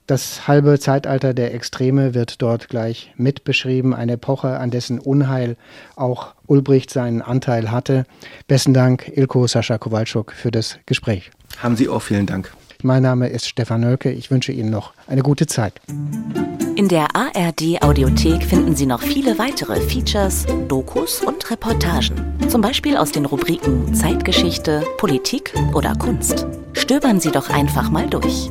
das 0.08 0.48
halbe 0.48 0.80
Zeitalter 0.80 1.34
der 1.34 1.54
Extreme 1.54 2.14
wird 2.14 2.40
dort 2.42 2.68
gleich 2.68 3.12
mit 3.16 3.44
beschrieben, 3.44 3.94
eine 3.94 4.12
Epoche, 4.12 4.58
an 4.58 4.70
dessen 4.70 4.98
Unheil 4.98 5.56
auch 5.96 6.34
Ulbricht 6.46 6.90
seinen 6.90 7.22
Anteil 7.22 7.70
hatte. 7.70 8.04
Besten 8.48 8.74
Dank, 8.74 9.12
Ilko 9.14 9.46
Sascha 9.46 9.78
Kowalczuk, 9.78 10.32
für 10.32 10.50
das 10.50 10.78
Gespräch. 10.86 11.30
Haben 11.58 11.76
Sie 11.76 11.88
auch 11.88 12.02
vielen 12.02 12.26
Dank. 12.26 12.52
Mein 12.82 13.02
Name 13.02 13.28
ist 13.28 13.46
Stefan 13.46 13.80
Nölke. 13.80 14.10
Ich 14.10 14.30
wünsche 14.30 14.52
Ihnen 14.52 14.70
noch 14.70 14.94
eine 15.08 15.22
gute 15.22 15.46
Zeit. 15.46 15.80
In 16.76 16.88
der 16.88 17.08
ARD 17.14 17.82
Audiothek 17.82 18.44
finden 18.44 18.76
Sie 18.76 18.86
noch 18.86 19.02
viele 19.02 19.36
weitere 19.38 19.80
Features, 19.80 20.46
Dokus 20.68 21.20
und 21.20 21.50
Reportagen. 21.50 22.14
Zum 22.48 22.60
Beispiel 22.60 22.96
aus 22.96 23.10
den 23.10 23.26
Rubriken 23.26 23.94
Zeitgeschichte, 23.94 24.84
Politik 24.96 25.52
oder 25.74 25.94
Kunst. 25.96 26.46
Stöbern 26.72 27.20
Sie 27.20 27.32
doch 27.32 27.50
einfach 27.50 27.90
mal 27.90 28.08
durch. 28.08 28.48